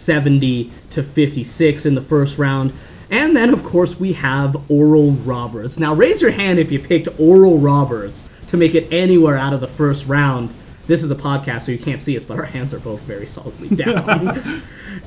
70 0.05 0.71
to 0.91 1.03
56 1.03 1.85
in 1.85 1.95
the 1.95 2.01
first 2.01 2.37
round. 2.37 2.73
And 3.09 3.35
then 3.35 3.51
of 3.51 3.63
course 3.63 3.99
we 3.99 4.13
have 4.13 4.69
Oral 4.69 5.11
Roberts. 5.11 5.79
Now 5.79 5.93
raise 5.93 6.21
your 6.21 6.31
hand 6.31 6.59
if 6.59 6.71
you 6.71 6.79
picked 6.79 7.07
Oral 7.19 7.59
Roberts 7.59 8.27
to 8.47 8.57
make 8.57 8.75
it 8.75 8.91
anywhere 8.91 9.37
out 9.37 9.53
of 9.53 9.61
the 9.61 9.67
first 9.67 10.05
round. 10.05 10.53
This 10.87 11.01
is 11.01 11.09
a 11.09 11.15
podcast, 11.15 11.63
so 11.63 11.71
you 11.71 11.79
can't 11.79 11.99
see 11.99 12.15
us, 12.15 12.23
but 12.23 12.37
our 12.37 12.45
hands 12.45 12.71
are 12.71 12.79
both 12.79 13.01
very 13.01 13.25
solidly 13.25 13.69
down. 13.75 14.29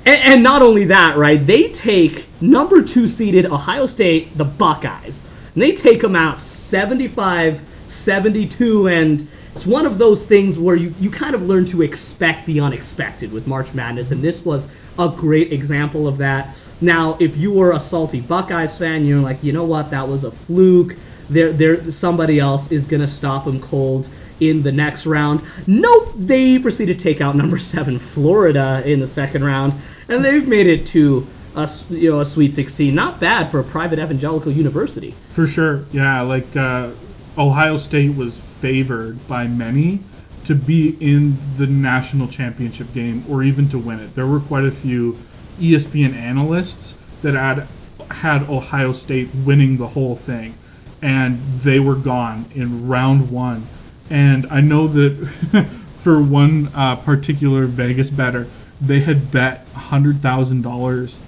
and, 0.04 0.06
and 0.06 0.42
not 0.42 0.60
only 0.60 0.84
that, 0.86 1.16
right? 1.16 1.44
They 1.44 1.70
take 1.70 2.26
number 2.40 2.82
two 2.82 3.06
seeded 3.06 3.46
Ohio 3.46 3.86
State, 3.86 4.36
the 4.36 4.44
Buckeyes, 4.44 5.20
and 5.54 5.62
they 5.62 5.72
take 5.72 6.00
them 6.00 6.16
out 6.16 6.40
75 6.40 7.62
72 7.88 8.88
and 8.88 9.28
it's 9.52 9.66
one 9.66 9.86
of 9.86 9.98
those 9.98 10.24
things 10.24 10.58
where 10.58 10.76
you, 10.76 10.94
you 11.00 11.10
kind 11.10 11.34
of 11.34 11.42
learn 11.42 11.64
to 11.66 11.82
expect 11.82 12.46
the 12.46 12.60
unexpected 12.60 13.32
with 13.32 13.46
March 13.46 13.74
Madness, 13.74 14.10
and 14.10 14.22
this 14.22 14.44
was 14.44 14.68
a 14.98 15.08
great 15.08 15.52
example 15.52 16.06
of 16.06 16.18
that. 16.18 16.54
Now, 16.80 17.16
if 17.18 17.36
you 17.36 17.52
were 17.52 17.72
a 17.72 17.80
salty 17.80 18.20
Buckeyes 18.20 18.76
fan, 18.78 19.04
you're 19.04 19.20
like, 19.20 19.42
you 19.42 19.52
know 19.52 19.64
what, 19.64 19.90
that 19.90 20.08
was 20.08 20.24
a 20.24 20.30
fluke. 20.30 20.96
There, 21.28 21.52
there, 21.52 21.90
somebody 21.90 22.38
else 22.38 22.70
is 22.70 22.86
gonna 22.86 23.08
stop 23.08 23.44
them 23.44 23.60
cold 23.60 24.08
in 24.40 24.62
the 24.62 24.72
next 24.72 25.06
round. 25.06 25.42
Nope, 25.66 26.12
they 26.16 26.58
proceed 26.58 26.86
to 26.86 26.94
take 26.94 27.20
out 27.20 27.36
number 27.36 27.58
seven 27.58 27.98
Florida 27.98 28.82
in 28.84 29.00
the 29.00 29.06
second 29.06 29.44
round, 29.44 29.74
and 30.08 30.24
they've 30.24 30.46
made 30.46 30.66
it 30.66 30.86
to 30.88 31.26
a 31.56 31.68
you 31.90 32.10
know 32.10 32.20
a 32.20 32.24
Sweet 32.24 32.52
16. 32.52 32.94
Not 32.94 33.20
bad 33.20 33.50
for 33.50 33.60
a 33.60 33.64
private 33.64 33.98
evangelical 33.98 34.52
university. 34.52 35.14
For 35.32 35.46
sure, 35.46 35.84
yeah. 35.92 36.22
Like 36.22 36.54
uh, 36.56 36.90
Ohio 37.36 37.76
State 37.76 38.14
was 38.14 38.40
favored 38.60 39.26
by 39.26 39.46
many 39.46 40.00
to 40.44 40.54
be 40.54 40.96
in 41.00 41.36
the 41.56 41.66
national 41.66 42.28
championship 42.28 42.92
game 42.94 43.24
or 43.28 43.42
even 43.42 43.68
to 43.68 43.78
win 43.78 44.00
it. 44.00 44.14
There 44.14 44.26
were 44.26 44.40
quite 44.40 44.64
a 44.64 44.70
few 44.70 45.18
ESPN 45.60 46.14
analysts 46.14 46.94
that 47.22 47.34
had 47.34 47.66
had 48.10 48.48
Ohio 48.48 48.92
State 48.92 49.28
winning 49.44 49.76
the 49.76 49.86
whole 49.86 50.16
thing 50.16 50.54
and 51.02 51.38
they 51.62 51.78
were 51.80 51.94
gone 51.94 52.46
in 52.54 52.88
round 52.88 53.30
one. 53.30 53.66
And 54.10 54.46
I 54.50 54.60
know 54.60 54.88
that 54.88 55.68
for 55.98 56.22
one 56.22 56.70
uh, 56.74 56.96
particular 56.96 57.66
Vegas 57.66 58.10
better, 58.10 58.46
they 58.80 59.00
had 59.00 59.30
bet 59.30 59.66
hundred 59.74 60.22
thousand 60.22 60.62
dollars 60.62 61.18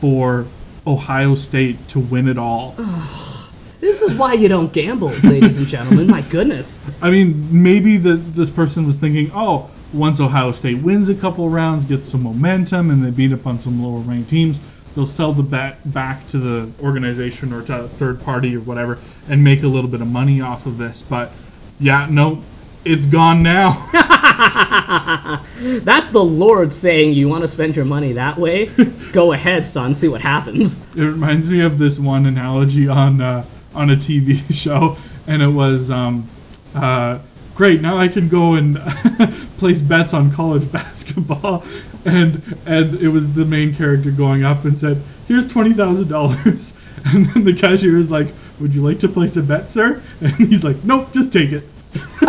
for 0.00 0.46
Ohio 0.86 1.34
State 1.34 1.88
to 1.88 2.00
win 2.00 2.28
it 2.28 2.38
all. 2.38 2.74
This 3.80 4.02
is 4.02 4.14
why 4.14 4.34
you 4.34 4.48
don't 4.48 4.72
gamble, 4.72 5.08
ladies 5.08 5.56
and 5.56 5.66
gentlemen. 5.66 6.06
My 6.06 6.20
goodness. 6.22 6.78
I 7.00 7.10
mean, 7.10 7.62
maybe 7.62 7.96
the, 7.96 8.16
this 8.16 8.50
person 8.50 8.86
was 8.86 8.96
thinking, 8.96 9.30
oh, 9.34 9.70
once 9.94 10.20
Ohio 10.20 10.52
State 10.52 10.82
wins 10.82 11.08
a 11.08 11.14
couple 11.14 11.48
rounds, 11.48 11.86
gets 11.86 12.10
some 12.10 12.22
momentum, 12.22 12.90
and 12.90 13.02
they 13.02 13.10
beat 13.10 13.32
up 13.32 13.46
on 13.46 13.58
some 13.58 13.82
lower 13.82 14.00
ranked 14.00 14.28
teams, 14.28 14.60
they'll 14.94 15.06
sell 15.06 15.32
the 15.32 15.42
bet 15.42 15.92
back 15.92 16.26
to 16.28 16.38
the 16.38 16.70
organization 16.84 17.52
or 17.52 17.62
to 17.62 17.84
a 17.84 17.88
third 17.88 18.22
party 18.22 18.54
or 18.54 18.60
whatever 18.60 18.98
and 19.28 19.42
make 19.42 19.62
a 19.62 19.66
little 19.66 19.90
bit 19.90 20.00
of 20.02 20.08
money 20.08 20.40
off 20.42 20.66
of 20.66 20.76
this. 20.76 21.02
But 21.02 21.32
yeah, 21.78 22.06
no, 22.10 22.42
it's 22.84 23.06
gone 23.06 23.42
now. 23.42 23.88
That's 25.82 26.10
the 26.10 26.22
Lord 26.22 26.72
saying, 26.72 27.14
you 27.14 27.28
want 27.28 27.42
to 27.42 27.48
spend 27.48 27.76
your 27.76 27.84
money 27.84 28.14
that 28.14 28.36
way? 28.36 28.66
Go 29.12 29.32
ahead, 29.32 29.64
son. 29.64 29.94
See 29.94 30.08
what 30.08 30.20
happens. 30.20 30.78
it 30.96 31.02
reminds 31.02 31.48
me 31.48 31.60
of 31.60 31.78
this 31.78 31.98
one 31.98 32.26
analogy 32.26 32.88
on 32.88 33.20
uh, 33.20 33.44
on 33.74 33.90
a 33.90 33.96
TV 33.96 34.42
show, 34.54 34.96
and 35.26 35.42
it 35.42 35.48
was 35.48 35.90
um, 35.90 36.28
uh, 36.74 37.18
great. 37.54 37.80
Now 37.80 37.98
I 37.98 38.08
can 38.08 38.28
go 38.28 38.54
and 38.54 38.78
place 39.58 39.80
bets 39.80 40.14
on 40.14 40.32
college 40.32 40.70
basketball, 40.80 41.64
and 42.04 42.42
and 42.66 42.94
it 42.96 43.08
was 43.08 43.32
the 43.32 43.44
main 43.44 43.74
character 43.74 44.10
going 44.10 44.44
up 44.44 44.64
and 44.64 44.78
said, 44.78 45.02
"Here's 45.28 45.46
twenty 45.46 45.74
thousand 45.74 46.08
dollars," 46.08 46.74
and 47.04 47.26
then 47.26 47.44
the 47.44 47.54
cashier 47.54 47.96
is 47.96 48.10
like, 48.10 48.28
"Would 48.60 48.74
you 48.74 48.82
like 48.82 48.98
to 49.00 49.08
place 49.08 49.36
a 49.36 49.42
bet, 49.42 49.70
sir?" 49.70 50.02
And 50.20 50.32
he's 50.34 50.64
like, 50.64 50.82
"Nope, 50.84 51.12
just 51.12 51.32
take 51.32 51.52
it." 51.52 51.64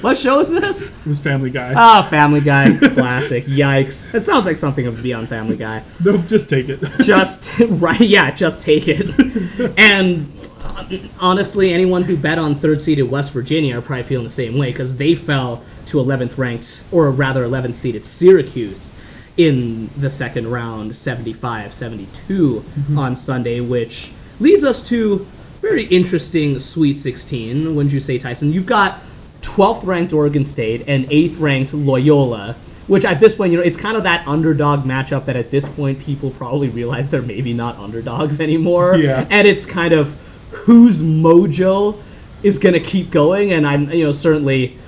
what 0.00 0.18
show 0.18 0.40
is 0.40 0.50
this? 0.50 0.88
It 0.88 1.06
was 1.06 1.20
Family 1.20 1.50
Guy. 1.50 1.74
Ah, 1.76 2.06
Family 2.10 2.40
Guy. 2.40 2.76
Classic. 2.94 3.44
Yikes. 3.44 4.12
It 4.12 4.20
sounds 4.22 4.46
like 4.46 4.58
something 4.58 4.84
that 4.84 4.90
would 4.90 5.02
be 5.02 5.12
on 5.12 5.28
Family 5.28 5.56
Guy. 5.56 5.84
nope, 6.04 6.26
just 6.26 6.48
take 6.48 6.68
it. 6.68 6.80
Just, 7.02 7.52
right, 7.60 8.00
yeah, 8.00 8.30
just 8.32 8.62
take 8.62 8.88
it. 8.88 9.74
And 9.78 10.32
uh, 10.62 10.98
honestly, 11.20 11.72
anyone 11.72 12.02
who 12.02 12.16
bet 12.16 12.38
on 12.38 12.56
third 12.56 12.80
seeded 12.80 13.08
West 13.08 13.32
Virginia 13.32 13.78
are 13.78 13.82
probably 13.82 14.02
feeling 14.02 14.24
the 14.24 14.30
same 14.30 14.58
way 14.58 14.72
because 14.72 14.96
they 14.96 15.14
fell 15.14 15.62
to 15.86 15.98
11th 15.98 16.36
ranked, 16.36 16.82
or 16.90 17.10
rather 17.10 17.46
11th 17.46 17.76
seeded 17.76 18.04
Syracuse 18.04 18.94
in 19.36 19.88
the 19.96 20.10
second 20.10 20.50
round, 20.50 20.96
75 20.96 21.72
72 21.72 22.64
on 22.96 23.14
Sunday, 23.14 23.60
which 23.60 24.10
leads 24.40 24.64
us 24.64 24.82
to 24.88 25.26
very 25.60 25.84
interesting 25.84 26.60
Sweet 26.60 26.98
16. 26.98 27.74
Wouldn't 27.74 27.92
you 27.92 28.00
say, 28.00 28.18
Tyson? 28.18 28.52
You've 28.52 28.66
got 28.66 29.00
12th 29.42 29.84
ranked 29.84 30.12
Oregon 30.12 30.44
State 30.44 30.84
and 30.86 31.06
8th 31.08 31.40
ranked 31.40 31.74
Loyola, 31.74 32.56
which 32.86 33.04
at 33.04 33.20
this 33.20 33.34
point, 33.34 33.52
you 33.52 33.58
know, 33.58 33.64
it's 33.64 33.76
kind 33.76 33.96
of 33.96 34.04
that 34.04 34.26
underdog 34.26 34.84
matchup 34.84 35.26
that 35.26 35.36
at 35.36 35.50
this 35.50 35.68
point 35.68 36.00
people 36.00 36.30
probably 36.30 36.68
realize 36.68 37.08
they're 37.08 37.22
maybe 37.22 37.52
not 37.52 37.76
underdogs 37.76 38.40
anymore. 38.48 38.96
Yeah. 38.96 39.26
And 39.30 39.46
it's 39.46 39.66
kind 39.66 39.94
of 39.94 40.16
whose 40.50 41.02
mojo 41.02 42.00
is 42.42 42.58
going 42.58 42.74
to 42.74 42.80
keep 42.80 43.10
going. 43.10 43.52
And 43.52 43.66
I'm, 43.66 43.90
you 43.90 44.04
know, 44.04 44.12
certainly. 44.12 44.78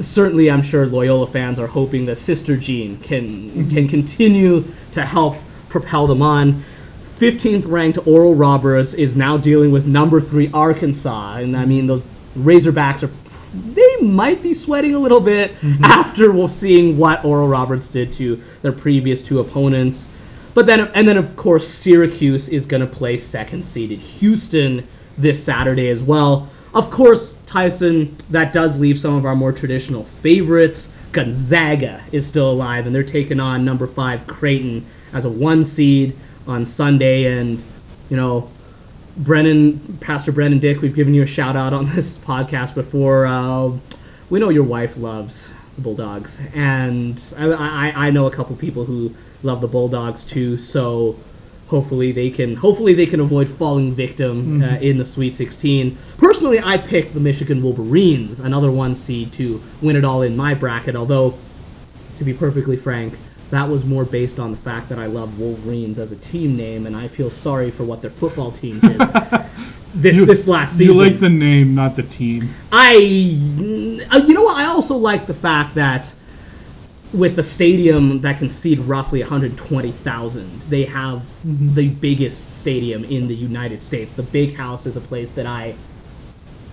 Certainly, 0.00 0.48
I'm 0.48 0.62
sure 0.62 0.86
Loyola 0.86 1.26
fans 1.26 1.58
are 1.58 1.66
hoping 1.66 2.06
that 2.06 2.14
Sister 2.14 2.56
Jean 2.56 3.00
can 3.00 3.50
mm-hmm. 3.50 3.68
can 3.70 3.88
continue 3.88 4.64
to 4.92 5.04
help 5.04 5.38
propel 5.68 6.06
them 6.06 6.22
on. 6.22 6.62
15th 7.18 7.64
ranked 7.66 7.98
Oral 8.06 8.36
Roberts 8.36 8.94
is 8.94 9.16
now 9.16 9.36
dealing 9.36 9.72
with 9.72 9.86
number 9.86 10.20
three 10.20 10.50
Arkansas, 10.52 11.38
and 11.38 11.56
I 11.56 11.64
mean 11.64 11.88
those 11.88 12.02
Razorbacks 12.36 13.02
are 13.02 13.10
they 13.52 13.96
might 13.96 14.40
be 14.40 14.54
sweating 14.54 14.94
a 14.94 14.98
little 15.00 15.20
bit 15.20 15.54
mm-hmm. 15.56 15.84
after 15.84 16.48
seeing 16.48 16.96
what 16.96 17.24
Oral 17.24 17.48
Roberts 17.48 17.88
did 17.88 18.12
to 18.12 18.40
their 18.62 18.72
previous 18.72 19.22
two 19.22 19.40
opponents. 19.40 20.08
But 20.54 20.66
then 20.66 20.92
and 20.94 21.08
then 21.08 21.16
of 21.16 21.34
course 21.34 21.66
Syracuse 21.66 22.48
is 22.48 22.66
going 22.66 22.82
to 22.82 22.86
play 22.86 23.16
second 23.16 23.64
seeded 23.64 24.00
Houston 24.00 24.86
this 25.16 25.42
Saturday 25.42 25.88
as 25.88 26.00
well. 26.00 26.48
Of 26.72 26.90
course, 26.90 27.38
Tyson, 27.46 28.16
that 28.30 28.52
does 28.52 28.78
leave 28.78 29.00
some 29.00 29.14
of 29.14 29.24
our 29.24 29.34
more 29.34 29.52
traditional 29.52 30.04
favorites. 30.04 30.92
Gonzaga 31.10 32.04
is 32.12 32.26
still 32.26 32.52
alive, 32.52 32.86
and 32.86 32.94
they're 32.94 33.02
taking 33.02 33.40
on 33.40 33.64
number 33.64 33.88
five 33.88 34.26
Creighton 34.28 34.86
as 35.12 35.24
a 35.24 35.30
one 35.30 35.64
seed 35.64 36.14
on 36.48 36.64
Sunday. 36.64 37.38
And, 37.38 37.62
you 38.08 38.16
know, 38.16 38.50
Brennan, 39.16 39.98
Pastor 40.00 40.32
Brennan 40.32 40.58
Dick, 40.58 40.80
we've 40.80 40.94
given 40.94 41.14
you 41.14 41.22
a 41.22 41.26
shout 41.26 41.56
out 41.56 41.72
on 41.72 41.86
this 41.94 42.18
podcast 42.18 42.74
before. 42.74 43.26
Uh, 43.26 43.72
we 44.30 44.40
know 44.40 44.48
your 44.48 44.64
wife 44.64 44.96
loves 44.96 45.48
the 45.76 45.82
Bulldogs, 45.82 46.40
and 46.54 47.22
I, 47.36 47.46
I, 47.46 48.06
I 48.06 48.10
know 48.10 48.26
a 48.26 48.30
couple 48.30 48.56
people 48.56 48.84
who 48.84 49.14
love 49.42 49.60
the 49.60 49.68
Bulldogs 49.68 50.24
too. 50.24 50.58
So 50.58 51.18
hopefully 51.68 52.12
they 52.12 52.30
can 52.30 52.56
hopefully 52.56 52.94
they 52.94 53.06
can 53.06 53.20
avoid 53.20 53.48
falling 53.48 53.94
victim 53.94 54.62
uh, 54.62 54.76
in 54.76 54.98
the 54.98 55.04
Sweet 55.04 55.34
16. 55.34 55.96
Personally, 56.16 56.60
I 56.60 56.78
picked 56.78 57.14
the 57.14 57.20
Michigan 57.20 57.62
Wolverines, 57.62 58.40
another 58.40 58.70
one 58.70 58.94
seed, 58.94 59.32
to 59.34 59.62
win 59.80 59.96
it 59.96 60.04
all 60.04 60.22
in 60.22 60.36
my 60.36 60.54
bracket. 60.54 60.96
Although, 60.96 61.38
to 62.18 62.24
be 62.24 62.34
perfectly 62.34 62.76
frank, 62.76 63.18
that 63.50 63.68
was 63.68 63.84
more 63.84 64.04
based 64.04 64.38
on 64.38 64.50
the 64.50 64.56
fact 64.58 64.88
that 64.90 64.98
I 64.98 65.06
love 65.06 65.38
Wolverines 65.38 65.98
as 65.98 66.12
a 66.12 66.16
team 66.16 66.56
name, 66.56 66.86
and 66.86 66.94
I 66.96 67.08
feel 67.08 67.30
sorry 67.30 67.70
for 67.70 67.84
what 67.84 68.02
their 68.02 68.10
football 68.10 68.52
team 68.52 68.78
did 68.80 68.98
this 69.94 70.16
You- 70.16 70.26
this 70.26 70.46
last 70.46 70.76
season. 70.76 70.94
You 70.94 71.00
like 71.00 71.18
the 71.20 71.30
name, 71.30 71.74
not 71.74 71.96
the 71.96 72.02
team. 72.02 72.54
I, 72.72 72.94
uh, 72.94 74.18
you 74.26 74.34
know 74.34 74.42
what? 74.42 74.56
I 74.56 74.66
also 74.66 74.96
like 74.96 75.26
the 75.26 75.34
fact 75.34 75.76
that 75.76 76.12
with 77.14 77.36
the 77.36 77.42
stadium 77.42 78.20
that 78.20 78.38
can 78.38 78.50
seat 78.50 78.78
roughly 78.80 79.20
120,000, 79.20 80.60
they 80.62 80.84
have 80.84 81.22
the 81.42 81.88
biggest 81.88 82.60
stadium 82.60 83.02
in 83.04 83.28
the 83.28 83.34
United 83.34 83.82
States. 83.82 84.12
The 84.12 84.22
Big 84.22 84.54
House 84.54 84.84
is 84.84 84.98
a 84.98 85.00
place 85.00 85.32
that 85.32 85.46
I, 85.46 85.74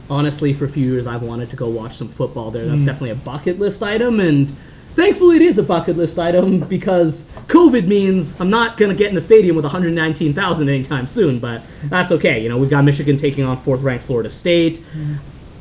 honestly, 0.10 0.53
for 0.53 0.65
a 0.65 0.70
few 0.70 0.91
years, 0.91 1.08
I've 1.08 1.22
wanted 1.22 1.50
to 1.51 1.55
go 1.55 1.70
watch 1.70 1.96
some 1.96 2.10
football 2.10 2.51
there. 2.51 2.65
That's 2.65 2.84
definitely 2.84 3.12
a 3.12 3.15
bucket 3.15 3.60
list 3.60 3.82
item, 3.82 4.20
and 4.20 4.53
thankfully 4.95 5.37
it 5.37 5.41
is 5.41 5.57
a 5.57 5.63
bucket 5.63 5.97
list 5.97 6.17
item 6.17 6.61
because 6.61 7.25
COVID 7.47 7.87
means 7.87 8.39
I'm 8.39 8.49
not 8.49 8.77
going 8.77 8.89
to 8.89 8.95
get 8.95 9.09
in 9.09 9.15
the 9.15 9.21
stadium 9.21 9.55
with 9.55 9.65
119,000 9.65 10.69
anytime 10.69 11.07
soon, 11.07 11.39
but 11.39 11.61
that's 11.85 12.11
okay. 12.11 12.41
You 12.41 12.49
know, 12.49 12.57
we've 12.57 12.69
got 12.69 12.83
Michigan 12.83 13.17
taking 13.17 13.43
on 13.43 13.57
fourth 13.57 13.81
ranked 13.81 14.05
Florida 14.05 14.29
State. 14.29 14.83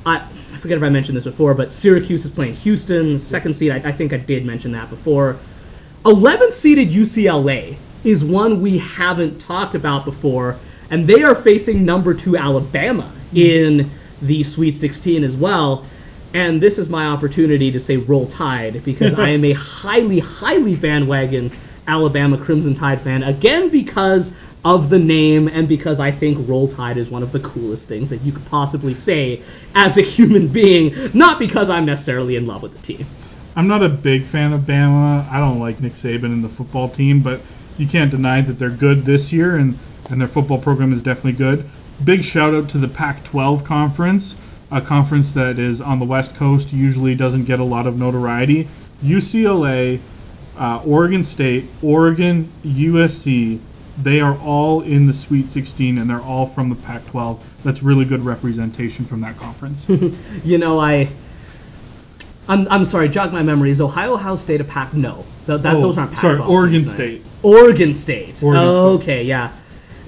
I, 0.07 0.17
I 0.53 0.59
forget 0.59 0.79
if 0.79 0.85
I 0.85 0.89
mentioned 0.89 1.17
this 1.17 1.25
before, 1.25 1.55
but 1.55 1.73
Syracuse 1.73 2.25
is 2.25 2.31
playing 2.31 2.55
Houston. 2.55 3.19
Second 3.19 3.55
seed, 3.55 3.73
I, 3.73 3.77
I 3.77 3.93
think 3.93 4.13
I 4.13 4.19
did 4.19 4.45
mention 4.45 4.73
that 4.73 4.91
before. 4.91 5.39
11th 6.05 6.53
seeded 6.53 6.91
UCLA 6.91 7.77
is 8.05 8.23
one 8.23 8.61
we 8.61 8.79
haven't 8.79 9.41
talked 9.41 9.75
about 9.75 10.05
before, 10.05 10.59
and 10.91 11.07
they 11.07 11.23
are 11.23 11.35
facing 11.35 11.85
number 11.85 12.13
two 12.13 12.37
Alabama 12.37 13.11
mm-hmm. 13.33 13.37
in 13.37 13.91
the 14.21 14.43
Sweet 14.43 14.77
16 14.77 15.25
as 15.25 15.35
well. 15.35 15.87
And 16.35 16.61
this 16.61 16.79
is 16.81 16.89
my 16.89 17.07
opportunity 17.07 17.71
to 17.71 17.79
say 17.79 17.97
roll 17.97 18.27
tide 18.27 18.83
because 18.85 19.15
I 19.15 19.29
am 19.29 19.45
a 19.45 19.53
highly, 19.55 20.19
highly 20.19 20.75
bandwagon 20.75 21.53
Alabama 21.87 22.37
Crimson 22.37 22.75
Tide 22.75 23.01
fan. 23.01 23.23
Again, 23.23 23.69
because 23.69 24.33
of 24.65 24.91
the 24.91 24.99
name 24.99 25.47
and 25.47 25.69
because 25.69 26.01
I 26.01 26.11
think 26.11 26.49
roll 26.49 26.67
tide 26.67 26.99
is 26.99 27.09
one 27.09 27.23
of 27.23 27.31
the 27.31 27.39
coolest 27.41 27.87
things 27.87 28.11
that 28.11 28.23
you 28.23 28.33
could 28.33 28.45
possibly 28.47 28.95
say 28.95 29.43
as 29.77 29.97
a 29.97 30.03
human 30.03 30.49
being, 30.49 31.11
not 31.15 31.39
because 31.39 31.71
I'm 31.71 31.85
necessarily 31.85 32.35
in 32.35 32.47
love 32.47 32.63
with 32.63 32.73
the 32.73 32.81
team. 32.81 33.07
I'm 33.55 33.69
not 33.69 33.85
a 33.85 33.89
big 33.89 34.27
fan 34.27 34.53
of 34.53 34.63
Bama. 34.63 35.31
I 35.31 35.39
don't 35.39 35.61
like 35.61 35.81
Nick 35.81 35.93
Saban 35.93 36.25
and 36.25 36.43
the 36.43 36.49
football 36.49 36.89
team, 36.89 37.23
but 37.23 37.41
you 37.79 37.87
can't 37.87 38.11
deny 38.11 38.41
that 38.41 38.59
they're 38.59 38.71
good 38.71 39.05
this 39.05 39.33
year, 39.33 39.57
and, 39.57 39.79
and 40.11 40.21
their 40.21 40.29
football 40.29 40.59
program 40.59 40.93
is 40.93 41.03
definitely 41.03 41.33
good. 41.33 41.69
Big 42.03 42.25
shout 42.25 42.55
out 42.55 42.69
to 42.71 42.79
the 42.79 42.89
Pac-12 42.89 43.65
conference, 43.65 44.35
a 44.75 44.81
conference 44.81 45.31
that 45.31 45.59
is 45.59 45.81
on 45.81 46.01
the 46.01 46.05
West 46.05 46.35
Coast, 46.35 46.73
usually 46.73 47.15
doesn't 47.15 47.45
get 47.45 47.61
a 47.61 47.65
lot 47.65 47.87
of 47.87 47.97
notoriety. 47.97 48.69
UCLA, 49.05 50.01
uh, 50.59 50.83
Oregon 50.85 51.23
State, 51.23 51.67
Oregon, 51.81 52.51
USC, 52.65 53.61
they 54.03 54.21
are 54.21 54.37
all 54.39 54.81
in 54.81 55.07
the 55.07 55.15
Sweet 55.15 55.49
16, 55.49 55.99
and 55.99 56.11
they're 56.11 56.21
all 56.21 56.45
from 56.47 56.69
the 56.69 56.75
Pac-12. 56.75 57.39
That's 57.63 57.85
really 57.85 58.05
good 58.05 58.25
representation 58.25 59.05
from 59.05 59.21
that 59.21 59.39
conference. 59.39 59.89
you 60.45 60.59
know, 60.59 60.79
I. 60.79 61.09
I'm, 62.47 62.69
I'm 62.69 62.85
sorry, 62.85 63.09
jog 63.09 63.33
my 63.33 63.43
memory. 63.43 63.71
Is 63.71 63.81
Ohio 63.81 64.17
House 64.17 64.43
State 64.43 64.61
a 64.61 64.65
Pac? 64.65 64.93
No, 64.93 65.25
Th- 65.47 65.63
that, 65.63 65.77
Oh, 65.77 65.81
those 65.81 65.97
aren't 65.97 66.13
Pac. 66.13 66.21
sorry, 66.21 66.39
Oregon 66.41 66.85
State. 66.85 67.23
Oregon 67.43 67.95
State. 67.95 68.43
Oregon 68.43 68.65
oh, 68.67 68.99
State. 68.99 69.03
okay, 69.03 69.23
yeah. 69.25 69.53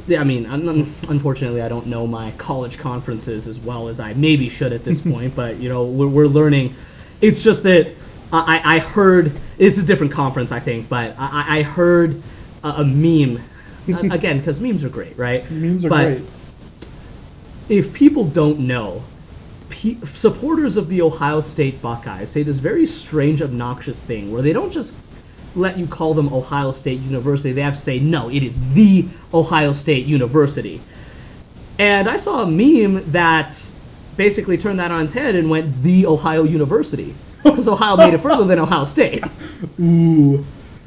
Yeah, 0.06 0.20
I 0.20 0.24
mean, 0.24 0.46
un- 0.46 0.68
un- 0.68 0.94
unfortunately, 1.08 1.62
I 1.62 1.68
don't 1.68 1.86
know 1.86 2.06
my 2.06 2.30
college 2.32 2.78
conferences 2.78 3.48
as 3.48 3.58
well 3.58 3.88
as 3.88 3.98
I 4.00 4.12
maybe 4.14 4.48
should 4.48 4.72
at 4.72 4.84
this 4.84 5.00
point, 5.12 5.34
but 5.34 5.56
you 5.56 5.68
know, 5.68 5.84
we're, 5.84 6.06
we're 6.08 6.26
learning. 6.26 6.74
It's 7.20 7.42
just 7.42 7.62
that 7.64 7.92
I, 8.32 8.60
I 8.76 8.78
heard 8.78 9.32
it's 9.58 9.78
a 9.78 9.82
different 9.82 10.12
conference, 10.12 10.52
I 10.52 10.60
think, 10.60 10.88
but 10.88 11.14
I, 11.18 11.58
I 11.58 11.62
heard 11.62 12.22
a, 12.62 12.68
a 12.68 12.84
meme 12.84 13.42
again 13.88 14.38
because 14.38 14.60
memes 14.60 14.84
are 14.84 14.88
great, 14.88 15.16
right? 15.18 15.50
Memes 15.50 15.84
are 15.84 15.88
But 15.88 16.04
great. 16.04 16.22
if 17.68 17.92
people 17.92 18.24
don't 18.24 18.60
know, 18.60 19.02
pe- 19.70 20.00
supporters 20.04 20.76
of 20.76 20.88
the 20.88 21.02
Ohio 21.02 21.40
State 21.40 21.80
Buckeyes 21.82 22.30
say 22.30 22.42
this 22.42 22.58
very 22.58 22.86
strange, 22.86 23.42
obnoxious 23.42 24.00
thing 24.00 24.30
where 24.30 24.42
they 24.42 24.52
don't 24.52 24.72
just 24.72 24.94
let 25.56 25.78
you 25.78 25.86
call 25.86 26.14
them 26.14 26.32
Ohio 26.32 26.72
State 26.72 27.00
University. 27.00 27.52
They 27.52 27.62
have 27.62 27.74
to 27.74 27.80
say, 27.80 27.98
no, 27.98 28.28
it 28.28 28.42
is 28.42 28.60
the 28.74 29.08
Ohio 29.32 29.72
State 29.72 30.06
University. 30.06 30.80
And 31.78 32.08
I 32.08 32.16
saw 32.16 32.42
a 32.42 32.46
meme 32.46 33.10
that 33.12 33.62
basically 34.16 34.58
turned 34.58 34.80
that 34.80 34.90
on 34.90 35.04
its 35.04 35.12
head 35.12 35.34
and 35.34 35.50
went 35.50 35.82
the 35.82 36.06
Ohio 36.06 36.44
University 36.44 37.14
because 37.44 37.68
Ohio 37.68 37.96
made 37.96 38.14
it 38.14 38.18
further 38.18 38.44
than 38.44 38.58
Ohio 38.58 38.84
State. 38.84 39.24
Ooh, 39.80 40.44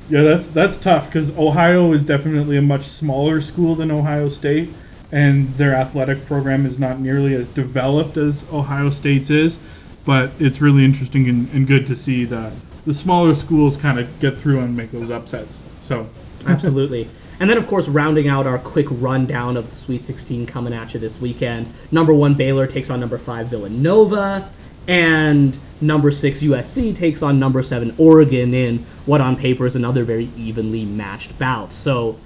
yeah, 0.10 0.24
that's 0.24 0.50
that's 0.50 0.78
tough 0.78 1.06
because 1.06 1.30
Ohio 1.38 1.94
is 1.94 2.04
definitely 2.04 2.58
a 2.58 2.62
much 2.62 2.86
smaller 2.86 3.42
school 3.42 3.76
than 3.76 3.92
Ohio 3.92 4.30
State, 4.30 4.70
and 5.12 5.54
their 5.56 5.76
athletic 5.76 6.26
program 6.26 6.66
is 6.66 6.80
not 6.80 7.00
nearly 7.00 7.36
as 7.36 7.48
developed 7.48 8.18
as 8.18 8.44
Ohio 8.52 8.90
State's 8.90 9.30
is. 9.30 9.60
But 10.06 10.32
it's 10.40 10.60
really 10.60 10.84
interesting 10.84 11.30
and, 11.30 11.50
and 11.52 11.68
good 11.68 11.86
to 11.88 11.96
see 11.96 12.26
the 12.26 12.52
the 12.86 12.94
smaller 12.94 13.36
schools 13.36 13.78
kind 13.78 14.00
of 14.00 14.20
get 14.20 14.38
through 14.38 14.60
and 14.60 14.76
make 14.76 14.92
those 14.92 15.10
upsets. 15.10 15.60
So 15.82 16.08
Absolutely. 16.48 17.10
And 17.40 17.50
then, 17.50 17.58
of 17.58 17.68
course, 17.68 17.88
rounding 17.88 18.28
out 18.28 18.46
our 18.46 18.60
quick 18.60 18.88
rundown 18.90 19.56
of 19.56 19.70
the 19.70 19.76
Sweet 19.76 20.04
16 20.04 20.46
coming 20.46 20.74
at 20.74 20.94
you 20.94 21.00
this 21.00 21.20
weekend. 21.22 21.72
Number 21.92 22.14
one 22.14 22.34
Baylor 22.34 22.68
takes 22.68 22.90
on 22.90 23.00
number 23.00 23.18
five 23.18 23.48
Villanova, 23.48 24.50
and 24.88 25.58
number 25.80 26.12
six 26.12 26.42
USC 26.42 26.96
takes 26.96 27.22
on 27.22 27.40
number 27.40 27.64
seven 27.64 27.96
Oregon 27.98 28.54
in 28.54 28.86
what 29.06 29.22
on 29.22 29.38
paper 29.38 29.66
is 29.66 29.76
another 29.76 30.04
very 30.04 30.30
evenly 30.36 30.84
matched 30.84 31.38
bout. 31.40 31.72
So 31.72 32.18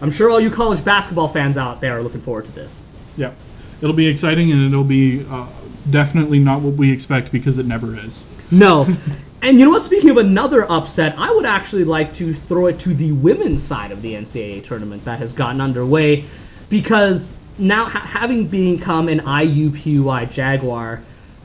I'm 0.00 0.10
sure 0.10 0.30
all 0.30 0.40
you 0.40 0.50
college 0.50 0.84
basketball 0.84 1.28
fans 1.28 1.56
out 1.56 1.80
there 1.80 1.98
are 1.98 2.02
looking 2.02 2.20
forward 2.20 2.46
to 2.46 2.52
this. 2.52 2.82
yeah, 3.16 3.32
it'll 3.80 3.94
be 3.94 4.08
exciting 4.08 4.50
and 4.50 4.66
it'll 4.66 4.84
be 4.84 5.24
uh, 5.28 5.46
definitely 5.90 6.40
not 6.40 6.62
what 6.62 6.74
we 6.74 6.90
expect 6.90 7.30
because 7.30 7.58
it 7.58 7.66
never 7.66 7.96
is. 7.96 8.24
No. 8.50 8.96
And 9.40 9.58
you 9.58 9.64
know 9.64 9.70
what? 9.70 9.82
Speaking 9.82 10.10
of 10.10 10.16
another 10.16 10.70
upset, 10.70 11.14
I 11.16 11.30
would 11.32 11.46
actually 11.46 11.84
like 11.84 12.12
to 12.14 12.32
throw 12.32 12.66
it 12.66 12.78
to 12.80 12.94
the 12.94 13.12
women's 13.12 13.62
side 13.62 13.92
of 13.92 14.02
the 14.02 14.14
NCAA 14.14 14.64
tournament 14.64 15.04
that 15.04 15.20
has 15.20 15.32
gotten 15.32 15.60
underway 15.60 16.24
because 16.68 17.32
now 17.58 17.84
ha- 17.84 18.00
having 18.00 18.48
become 18.48 19.08
an 19.08 19.20
IUPUI 19.20 20.30
Jaguar, 20.30 21.00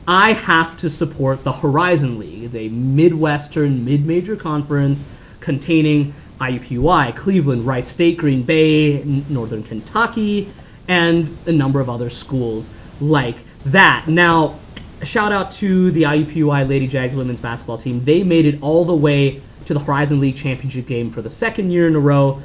I 0.07 0.33
have 0.33 0.75
to 0.77 0.89
support 0.89 1.43
the 1.43 1.51
Horizon 1.51 2.19
League. 2.19 2.43
It's 2.43 2.55
a 2.55 2.69
Midwestern 2.69 3.85
mid-major 3.85 4.35
conference 4.35 5.07
containing 5.39 6.13
IUPUI, 6.41 7.15
Cleveland, 7.15 7.65
Wright 7.65 7.85
State, 7.85 8.17
Green 8.17 8.43
Bay, 8.43 9.03
Northern 9.03 9.63
Kentucky, 9.63 10.51
and 10.87 11.35
a 11.45 11.51
number 11.51 11.79
of 11.79 11.89
other 11.89 12.09
schools 12.09 12.71
like 12.99 13.37
that. 13.65 14.07
Now, 14.07 14.59
a 15.01 15.05
shout 15.05 15.31
out 15.31 15.51
to 15.51 15.91
the 15.91 16.03
IUPUI 16.03 16.67
Lady 16.67 16.87
Jags 16.87 17.15
women's 17.15 17.39
basketball 17.39 17.77
team. 17.77 18.03
They 18.03 18.23
made 18.23 18.45
it 18.45 18.61
all 18.61 18.85
the 18.85 18.95
way 18.95 19.41
to 19.65 19.73
the 19.73 19.79
Horizon 19.79 20.19
League 20.19 20.35
championship 20.35 20.87
game 20.87 21.11
for 21.11 21.21
the 21.21 21.29
second 21.29 21.71
year 21.71 21.87
in 21.87 21.95
a 21.95 21.99
row. 21.99 22.41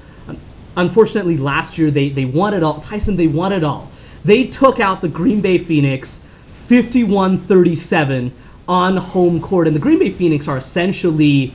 Unfortunately, 0.77 1.37
last 1.37 1.79
year 1.79 1.91
they, 1.91 2.09
they 2.09 2.25
won 2.25 2.55
it 2.55 2.63
all. 2.63 2.81
Tyson, 2.81 3.17
they 3.17 3.27
won 3.27 3.53
it 3.53 3.65
all. 3.65 3.91
They 4.25 4.47
took 4.47 4.81
out 4.81 5.01
the 5.01 5.09
Green 5.09 5.41
Bay 5.41 5.59
Phoenix 5.59 6.21
51 6.67 7.39
37 7.39 8.33
on 8.69 8.97
home 8.97 9.41
court. 9.41 9.67
And 9.67 9.75
the 9.75 9.81
Green 9.81 9.99
Bay 9.99 10.11
Phoenix 10.11 10.49
are 10.49 10.57
essentially 10.57 11.55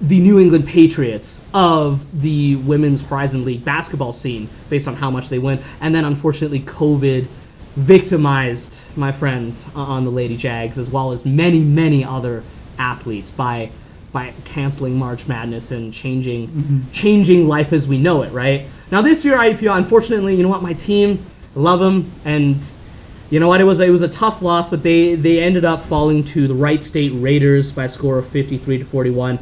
the 0.00 0.18
New 0.18 0.40
England 0.40 0.66
Patriots 0.66 1.40
of 1.54 2.20
the 2.20 2.56
women's 2.56 3.00
Horizon 3.00 3.44
League 3.44 3.64
basketball 3.64 4.12
scene 4.12 4.48
based 4.68 4.88
on 4.88 4.96
how 4.96 5.10
much 5.10 5.28
they 5.28 5.38
win. 5.38 5.62
And 5.80 5.94
then 5.94 6.04
unfortunately, 6.04 6.60
COVID 6.60 7.26
victimized 7.76 8.81
my 8.96 9.12
friends 9.12 9.64
on 9.74 10.04
the 10.04 10.10
Lady 10.10 10.36
Jags 10.36 10.78
as 10.78 10.90
well 10.90 11.12
as 11.12 11.24
many, 11.24 11.60
many 11.60 12.04
other 12.04 12.42
athletes 12.78 13.30
by 13.30 13.70
by 14.12 14.34
canceling 14.44 14.98
March 14.98 15.26
Madness 15.26 15.70
and 15.70 15.92
changing 15.92 16.48
mm-hmm. 16.48 16.90
changing 16.90 17.48
life 17.48 17.72
as 17.72 17.86
we 17.86 17.98
know 17.98 18.22
it, 18.22 18.32
right? 18.32 18.66
Now 18.90 19.02
this 19.02 19.24
year 19.24 19.38
IPO, 19.38 19.76
unfortunately, 19.76 20.36
you 20.36 20.42
know 20.42 20.48
what, 20.48 20.62
my 20.62 20.74
team, 20.74 21.24
love 21.54 21.80
them 21.80 22.12
and 22.24 22.64
you 23.30 23.40
know 23.40 23.48
what? 23.48 23.62
It 23.62 23.64
was 23.64 23.80
it 23.80 23.88
was 23.88 24.02
a 24.02 24.08
tough 24.08 24.42
loss, 24.42 24.68
but 24.68 24.82
they 24.82 25.14
they 25.14 25.42
ended 25.42 25.64
up 25.64 25.82
falling 25.82 26.22
to 26.24 26.46
the 26.46 26.54
Wright 26.54 26.84
State 26.84 27.12
Raiders 27.14 27.72
by 27.72 27.84
a 27.84 27.88
score 27.88 28.18
of 28.18 28.28
53 28.28 28.78
to 28.78 28.84
41. 28.84 29.38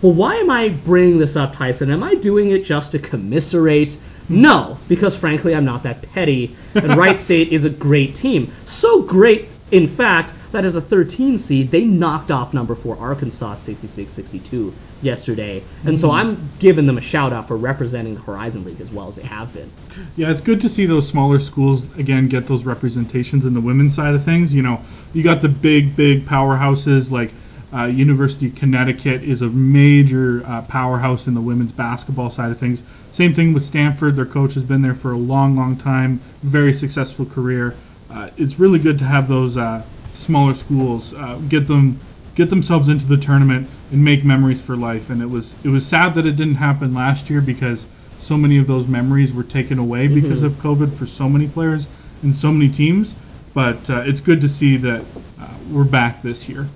But 0.00 0.08
why 0.08 0.36
am 0.36 0.48
I 0.48 0.70
bringing 0.70 1.18
this 1.18 1.36
up, 1.36 1.54
Tyson? 1.54 1.90
Am 1.90 2.02
I 2.02 2.14
doing 2.14 2.52
it 2.52 2.64
just 2.64 2.92
to 2.92 2.98
commiserate? 2.98 3.98
No, 4.28 4.78
because 4.88 5.16
frankly, 5.16 5.54
I'm 5.54 5.64
not 5.64 5.82
that 5.82 6.02
petty. 6.02 6.56
And 6.74 6.94
Wright 6.96 7.18
State 7.18 7.52
is 7.52 7.64
a 7.64 7.70
great 7.70 8.14
team. 8.14 8.52
So 8.66 9.02
great, 9.02 9.48
in 9.70 9.86
fact, 9.86 10.32
that 10.52 10.64
as 10.64 10.76
a 10.76 10.80
13 10.80 11.36
seed, 11.36 11.70
they 11.70 11.84
knocked 11.84 12.30
off 12.30 12.54
number 12.54 12.76
four 12.76 12.96
Arkansas 12.96 13.56
66-62 13.56 14.72
yesterday. 15.02 15.64
And 15.84 15.98
so 15.98 16.12
I'm 16.12 16.48
giving 16.60 16.86
them 16.86 16.96
a 16.96 17.00
shout 17.00 17.32
out 17.32 17.48
for 17.48 17.56
representing 17.56 18.14
the 18.14 18.20
Horizon 18.20 18.64
League 18.64 18.80
as 18.80 18.90
well 18.90 19.08
as 19.08 19.16
they 19.16 19.24
have 19.24 19.52
been. 19.52 19.70
Yeah, 20.16 20.30
it's 20.30 20.40
good 20.40 20.60
to 20.60 20.68
see 20.68 20.86
those 20.86 21.08
smaller 21.08 21.40
schools 21.40 21.92
again 21.98 22.28
get 22.28 22.46
those 22.46 22.64
representations 22.64 23.44
in 23.44 23.52
the 23.52 23.60
women's 23.60 23.96
side 23.96 24.14
of 24.14 24.24
things. 24.24 24.54
You 24.54 24.62
know, 24.62 24.80
you 25.12 25.24
got 25.24 25.42
the 25.42 25.48
big, 25.48 25.96
big 25.96 26.24
powerhouses 26.24 27.10
like 27.10 27.32
uh, 27.74 27.86
University 27.86 28.46
of 28.46 28.54
Connecticut 28.54 29.24
is 29.24 29.42
a 29.42 29.48
major 29.48 30.46
uh, 30.46 30.62
powerhouse 30.62 31.26
in 31.26 31.34
the 31.34 31.40
women's 31.40 31.72
basketball 31.72 32.30
side 32.30 32.52
of 32.52 32.58
things. 32.60 32.84
Same 33.14 33.32
thing 33.32 33.52
with 33.54 33.62
Stanford. 33.62 34.16
Their 34.16 34.26
coach 34.26 34.54
has 34.54 34.64
been 34.64 34.82
there 34.82 34.92
for 34.92 35.12
a 35.12 35.16
long, 35.16 35.54
long 35.54 35.76
time. 35.76 36.20
Very 36.42 36.74
successful 36.74 37.24
career. 37.24 37.76
Uh, 38.10 38.30
it's 38.36 38.58
really 38.58 38.80
good 38.80 38.98
to 38.98 39.04
have 39.04 39.28
those 39.28 39.56
uh, 39.56 39.84
smaller 40.14 40.56
schools 40.56 41.14
uh, 41.14 41.36
get 41.48 41.68
them 41.68 42.00
get 42.34 42.50
themselves 42.50 42.88
into 42.88 43.06
the 43.06 43.16
tournament 43.16 43.68
and 43.92 44.04
make 44.04 44.24
memories 44.24 44.60
for 44.60 44.76
life. 44.76 45.10
And 45.10 45.22
it 45.22 45.30
was 45.30 45.54
it 45.62 45.68
was 45.68 45.86
sad 45.86 46.16
that 46.16 46.26
it 46.26 46.34
didn't 46.34 46.56
happen 46.56 46.92
last 46.92 47.30
year 47.30 47.40
because 47.40 47.86
so 48.18 48.36
many 48.36 48.58
of 48.58 48.66
those 48.66 48.88
memories 48.88 49.32
were 49.32 49.44
taken 49.44 49.78
away 49.78 50.08
because 50.08 50.42
of 50.42 50.54
COVID 50.54 50.92
for 50.98 51.06
so 51.06 51.28
many 51.28 51.46
players 51.46 51.86
and 52.24 52.34
so 52.34 52.50
many 52.50 52.68
teams. 52.68 53.14
But 53.54 53.88
uh, 53.90 54.02
it's 54.04 54.20
good 54.20 54.40
to 54.40 54.48
see 54.48 54.76
that 54.78 55.04
uh, 55.40 55.48
we're 55.70 55.84
back 55.84 56.20
this 56.20 56.48
year. 56.48 56.66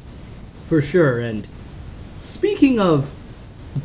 For 0.67 0.83
sure. 0.83 1.19
And 1.19 1.49
speaking 2.19 2.79
of 2.79 3.13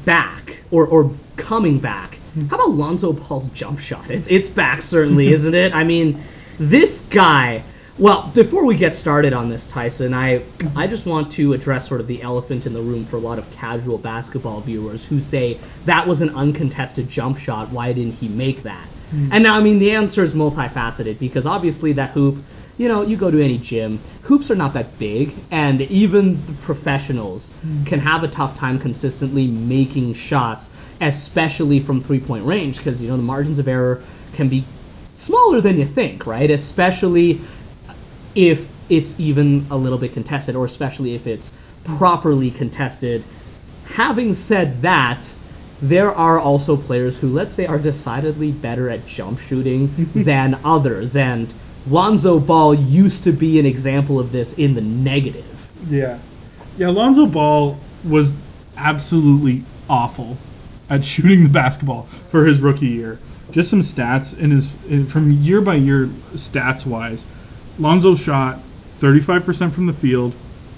back 0.05 0.61
or, 0.69 0.85
or 0.85 1.11
coming 1.35 1.79
back, 1.79 2.19
how 2.49 2.55
about 2.55 2.71
Lonzo 2.71 3.13
Ball's 3.13 3.47
jump 3.49 3.79
shot? 3.79 4.09
It's, 4.09 4.27
it's 4.27 4.49
back, 4.49 4.81
certainly, 4.81 5.27
isn't 5.33 5.53
it? 5.53 5.73
I 5.73 5.83
mean, 5.83 6.21
this 6.59 7.01
guy. 7.01 7.63
Well, 7.99 8.31
before 8.33 8.65
we 8.65 8.75
get 8.75 8.95
started 8.95 9.33
on 9.33 9.49
this, 9.49 9.67
Tyson, 9.67 10.15
I 10.15 10.43
I 10.75 10.87
just 10.87 11.05
want 11.05 11.31
to 11.33 11.53
address 11.53 11.87
sort 11.87 12.01
of 12.01 12.07
the 12.07 12.23
elephant 12.23 12.65
in 12.65 12.73
the 12.73 12.81
room 12.81 13.05
for 13.05 13.17
a 13.17 13.19
lot 13.19 13.37
of 13.37 13.49
casual 13.51 13.99
basketball 13.99 14.61
viewers 14.61 15.05
who 15.05 15.21
say 15.21 15.59
that 15.85 16.07
was 16.07 16.23
an 16.23 16.29
uncontested 16.31 17.07
jump 17.07 17.37
shot. 17.37 17.69
Why 17.69 17.93
didn't 17.93 18.13
he 18.13 18.27
make 18.27 18.63
that? 18.63 18.87
Hmm. 19.11 19.29
And 19.31 19.43
now, 19.43 19.55
I 19.55 19.61
mean, 19.61 19.77
the 19.77 19.91
answer 19.91 20.23
is 20.23 20.33
multifaceted 20.33 21.19
because 21.19 21.45
obviously 21.45 21.93
that 21.93 22.11
hoop 22.11 22.37
you 22.77 22.87
know, 22.87 23.03
you 23.03 23.17
go 23.17 23.29
to 23.29 23.43
any 23.43 23.57
gym, 23.57 23.99
hoops 24.23 24.49
are 24.49 24.55
not 24.55 24.73
that 24.73 24.97
big, 24.97 25.35
and 25.51 25.81
even 25.81 26.43
the 26.47 26.53
professionals 26.53 27.51
hmm. 27.61 27.83
can 27.83 27.99
have 27.99 28.23
a 28.23 28.27
tough 28.27 28.57
time 28.57 28.79
consistently 28.79 29.47
making 29.47 30.13
shots, 30.13 30.71
especially 31.01 31.79
from 31.79 32.01
three 32.01 32.19
point 32.19 32.45
range, 32.45 32.77
because, 32.77 33.01
you 33.01 33.09
know, 33.09 33.17
the 33.17 33.23
margins 33.23 33.59
of 33.59 33.67
error 33.67 34.03
can 34.33 34.49
be 34.49 34.65
smaller 35.15 35.61
than 35.61 35.77
you 35.77 35.85
think, 35.85 36.25
right? 36.25 36.49
Especially 36.49 37.41
if 38.35 38.69
it's 38.89 39.19
even 39.19 39.65
a 39.71 39.77
little 39.77 39.97
bit 39.97 40.13
contested, 40.13 40.55
or 40.55 40.65
especially 40.65 41.15
if 41.15 41.27
it's 41.27 41.55
properly 41.83 42.51
contested. 42.51 43.23
Having 43.85 44.33
said 44.33 44.81
that, 44.81 45.31
there 45.81 46.13
are 46.13 46.39
also 46.39 46.77
players 46.77 47.17
who, 47.17 47.29
let's 47.29 47.53
say, 47.53 47.65
are 47.65 47.79
decidedly 47.79 48.51
better 48.51 48.89
at 48.89 49.05
jump 49.05 49.39
shooting 49.39 50.09
than 50.15 50.59
others, 50.63 51.15
and 51.15 51.53
Lonzo 51.87 52.39
Ball 52.39 52.73
used 52.73 53.23
to 53.25 53.31
be 53.31 53.59
an 53.59 53.65
example 53.65 54.19
of 54.19 54.31
this 54.31 54.53
in 54.53 54.73
the 54.73 54.81
negative. 54.81 55.71
Yeah. 55.89 56.17
Yeah, 56.77 56.89
Lonzo 56.89 57.25
Ball 57.25 57.77
was 58.05 58.33
absolutely 58.77 59.63
awful 59.89 60.37
at 60.93 61.03
shooting 61.03 61.41
the 61.43 61.49
basketball 61.49 62.03
for 62.29 62.45
his 62.45 62.59
rookie 62.59 62.87
year. 62.87 63.17
Just 63.51 63.71
some 63.71 63.81
stats 63.81 64.37
in 64.37 64.51
his 64.51 64.71
in, 64.87 65.07
from 65.07 65.31
year 65.31 65.59
by 65.59 65.75
year 65.75 66.07
stats 66.35 66.85
wise. 66.85 67.25
Lonzo 67.79 68.13
shot 68.13 68.59
35% 68.99 69.73
from 69.73 69.87
the 69.87 69.93
field, 69.93 70.33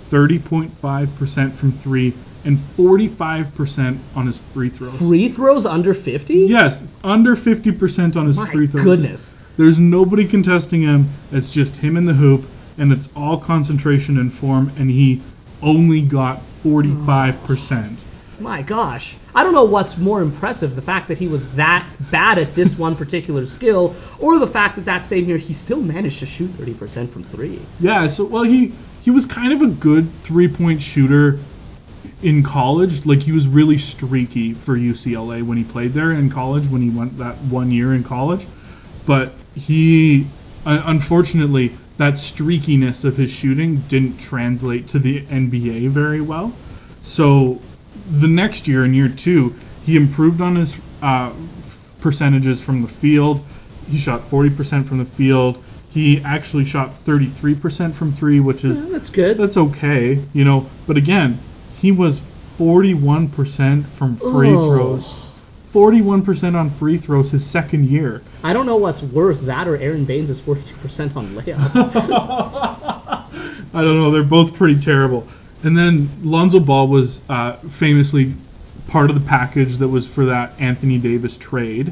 30.5% 0.10 1.54
from 1.54 1.72
3 1.74 2.14
and 2.46 2.58
45% 2.58 3.98
on 4.16 4.28
his 4.28 4.38
free 4.38 4.70
throws. 4.70 4.98
Free 4.98 5.28
throws 5.30 5.66
under 5.66 5.94
50? 5.94 6.34
Yes, 6.34 6.84
under 7.04 7.36
50% 7.36 8.16
on 8.16 8.28
his 8.28 8.38
My 8.38 8.50
free 8.50 8.68
throws. 8.68 8.84
goodness. 8.84 9.38
There's 9.58 9.80
nobody 9.80 10.26
contesting 10.26 10.82
him. 10.82 11.10
It's 11.32 11.52
just 11.52 11.76
him 11.76 11.98
in 11.98 12.06
the 12.06 12.14
hoop, 12.14 12.46
and 12.78 12.94
it's 12.94 13.10
all 13.16 13.38
concentration 13.40 14.20
and 14.20 14.32
form, 14.32 14.72
and 14.78 14.90
he 14.90 15.22
only 15.62 16.02
got 16.02 16.42
45%. 16.64 17.98
My 18.40 18.62
gosh. 18.62 19.16
I 19.34 19.44
don't 19.44 19.54
know 19.54 19.66
what's 19.66 19.98
more 19.98 20.22
impressive, 20.22 20.76
the 20.76 20.82
fact 20.82 21.08
that 21.08 21.18
he 21.18 21.28
was 21.28 21.50
that 21.52 21.88
bad 22.12 22.38
at 22.38 22.56
this 22.56 22.76
one 22.78 22.96
particular 22.96 23.46
skill, 23.46 23.96
or 24.20 24.40
the 24.40 24.48
fact 24.48 24.76
that 24.76 24.86
that 24.86 25.06
same 25.06 25.26
year 25.26 25.38
he 25.38 25.54
still 25.54 25.82
managed 25.82 26.20
to 26.20 26.26
shoot 26.26 26.52
30% 26.54 27.10
from 27.10 27.24
three. 27.24 27.62
Yeah, 27.80 28.08
so 28.08 28.26
well 28.26 28.44
he 28.44 28.74
he 29.04 29.12
was 29.12 29.26
kind 29.26 29.54
of 29.54 29.62
a 29.62 29.68
good 29.68 30.12
three-point 30.22 30.82
shooter 30.82 31.40
in 32.24 32.44
college. 32.44 33.06
Like 33.06 33.22
he 33.22 33.32
was 33.32 33.48
really 33.48 33.78
streaky 33.78 34.54
for 34.54 34.76
UCLA 34.76 35.44
when 35.44 35.58
he 35.58 35.64
played 35.64 35.94
there 35.94 36.12
in 36.12 36.30
college 36.30 36.68
when 36.68 36.82
he 36.82 36.90
went 36.90 37.18
that 37.20 37.38
one 37.44 37.72
year 37.72 37.94
in 37.94 38.04
college. 38.04 38.46
But 39.06 39.34
he 39.54 40.28
uh, 40.66 40.82
unfortunately 40.86 41.78
that 41.98 42.16
streakiness 42.16 43.06
of 43.06 43.16
his 43.16 43.32
shooting 43.32 43.82
didn't 43.88 44.18
translate 44.18 44.88
to 44.90 45.00
the 45.00 45.22
NBA 45.22 45.90
very 45.90 46.22
well. 46.22 46.52
So 47.04 47.62
the 48.12 48.28
next 48.28 48.68
year 48.68 48.86
in 48.86 48.94
year 48.94 49.10
2, 49.10 49.56
he 49.86 49.96
improved 49.96 50.42
on 50.42 50.56
his 50.56 50.74
uh, 51.02 51.32
percentages 52.00 52.62
from 52.62 52.82
the 52.82 52.88
field. 52.88 53.46
He 53.90 53.98
shot 53.98 54.30
40% 54.30 54.88
from 54.88 54.98
the 55.00 55.06
field. 55.06 55.64
He 55.92 56.22
actually 56.24 56.66
shot 56.66 56.94
33% 57.06 57.94
from 57.94 58.12
3, 58.12 58.40
which 58.42 58.66
is 58.66 58.82
Yeah, 58.82 58.90
that's 58.92 59.10
good. 59.10 59.38
that's 59.38 59.58
okay, 59.58 60.22
you 60.34 60.44
know. 60.44 60.70
But 60.88 60.98
again, 60.98 61.40
he 61.82 61.92
was 61.92 62.22
41% 62.60 63.86
from 63.88 64.18
free 64.18 64.50
Oh. 64.50 64.66
throws. 64.66 65.16
41% 65.74 66.56
on 66.56 66.70
free 66.72 66.98
throws 66.98 67.32
his 67.32 67.46
second 67.46 67.86
year. 67.90 68.22
I 68.44 68.54
don't 68.54 68.66
know 68.66 68.78
what's 68.78 69.04
worse, 69.04 69.42
that 69.42 69.68
or 69.68 69.78
Aron 69.78 70.06
Baynes 70.06 70.30
is 70.30 70.40
42% 70.42 71.16
on 71.18 71.28
layups. 71.36 71.72
I 73.74 73.82
don't 73.82 73.98
know. 73.98 74.10
They're 74.12 74.24
both 74.24 74.54
pretty 74.54 74.80
terrible. 74.80 75.28
And 75.66 75.76
then 75.76 76.10
Lonzo 76.22 76.60
Ball 76.60 76.88
was 76.88 77.22
uh, 77.28 77.54
famously 77.68 78.34
part 78.88 79.10
of 79.10 79.16
the 79.16 79.28
package 79.28 79.78
that 79.78 79.88
was 79.88 80.06
for 80.06 80.26
that 80.26 80.54
Anthony 80.60 81.00
Davis 81.00 81.38
trade. 81.38 81.92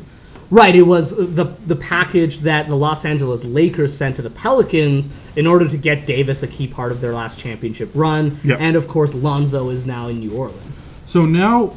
right, 0.52 0.76
it 0.76 0.84
was 0.84 1.10
the 1.10 1.46
the 1.66 1.76
package 1.76 2.40
that 2.42 2.68
the 2.68 2.76
Los 2.76 3.04
Angeles 3.04 3.44
Lakers 3.44 3.98
sent 3.98 4.16
to 4.18 4.22
the 4.22 4.30
Pelicans 4.30 5.10
in 5.36 5.48
order 5.48 5.68
to 5.68 5.76
get 5.76 6.06
Davis 6.06 6.44
a 6.44 6.48
key 6.48 6.68
part 6.68 6.92
of 6.92 7.02
their 7.02 7.16
last 7.16 7.40
championship 7.40 7.90
run. 7.96 8.40
Yep. 8.44 8.60
And 8.62 8.76
of 8.76 8.88
course, 8.88 9.12
Lonzo 9.16 9.70
is 9.70 9.88
now 9.88 10.08
in 10.08 10.20
New 10.20 10.34
Orleans. 10.36 10.86
So 11.08 11.26
now 11.26 11.74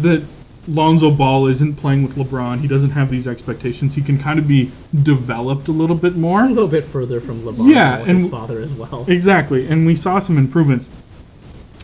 that 0.00 0.24
Lonzo 0.66 1.12
Ball 1.12 1.46
isn't 1.46 1.76
playing 1.76 2.02
with 2.02 2.16
LeBron, 2.16 2.60
he 2.60 2.66
doesn't 2.66 2.90
have 2.90 3.08
these 3.08 3.28
expectations. 3.28 3.94
He 3.94 4.02
can 4.02 4.18
kind 4.18 4.40
of 4.40 4.48
be 4.48 4.72
developed 5.04 5.68
a 5.68 5.72
little 5.72 5.94
bit 5.94 6.16
more, 6.16 6.44
A 6.44 6.48
little 6.48 6.66
bit 6.66 6.84
further 6.84 7.20
from 7.20 7.42
LeBron 7.42 7.72
Yeah, 7.72 7.98
and 7.98 8.20
his 8.20 8.28
father 8.28 8.60
as 8.60 8.74
well. 8.74 9.04
Exactly, 9.06 9.68
and 9.68 9.86
we 9.86 9.94
saw 9.94 10.18
some 10.18 10.38
improvements. 10.38 10.88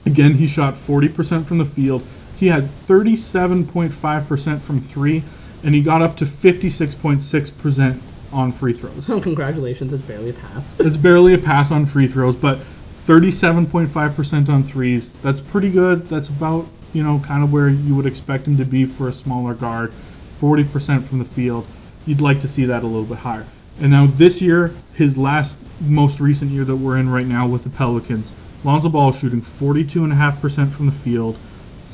Again, 0.05 0.35
he 0.35 0.47
shot 0.47 0.75
40% 0.75 1.47
from 1.47 1.59
the 1.59 1.65
field. 1.65 2.03
He 2.37 2.49
had 2.49 2.69
37.5% 2.89 4.61
from 4.61 4.81
three, 4.81 5.23
and 5.63 5.75
he 5.75 5.81
got 5.81 6.03
up 6.03 6.17
to 6.17 6.25
56.6% 6.25 8.01
on 8.33 8.51
free 8.51 8.73
throws. 8.73 9.07
So 9.07 9.21
congratulations, 9.21 9.93
it's 9.93 10.03
barely 10.03 10.31
a 10.31 10.35
pass. 10.35 10.75
It's 10.81 10.97
barely 10.97 11.35
a 11.35 11.39
pass 11.39 11.71
on 11.71 11.87
free 11.87 12.09
throws, 12.09 12.35
but 12.35 12.59
37.5% 13.07 14.49
on 14.49 14.65
threes. 14.65 15.11
That's 15.23 15.41
pretty 15.41 15.71
good. 15.71 16.09
That's 16.09 16.29
about, 16.29 16.67
you 16.93 17.03
know, 17.03 17.21
kind 17.21 17.45
of 17.45 17.53
where 17.53 17.69
you 17.69 17.95
would 17.95 18.07
expect 18.07 18.47
him 18.47 18.57
to 18.57 18.65
be 18.65 18.85
for 18.85 19.09
a 19.09 19.13
smaller 19.13 19.55
guard. 19.55 19.93
40% 20.41 21.07
from 21.07 21.19
the 21.19 21.25
field. 21.25 21.67
You'd 22.07 22.21
like 22.21 22.41
to 22.41 22.49
see 22.49 22.65
that 22.65 22.83
a 22.83 22.87
little 22.87 23.05
bit 23.05 23.19
higher. 23.19 23.47
And 23.81 23.91
now 23.91 24.07
this 24.07 24.43
year, 24.43 24.75
his 24.95 25.17
last, 25.17 25.57
most 25.81 26.21
recent 26.21 26.51
year 26.51 26.65
that 26.65 26.77
we're 26.77 26.99
in 26.99 27.09
right 27.09 27.27
now 27.27 27.47
with 27.47 27.65
the 27.65 27.71
Pelicans, 27.71 28.33
Lonzo 28.65 28.89
Ball 28.89 29.11
is 29.11 29.17
shooting 29.19 29.43
42.5% 29.43 30.71
from 30.71 30.87
the 30.87 30.93
field, 30.93 31.39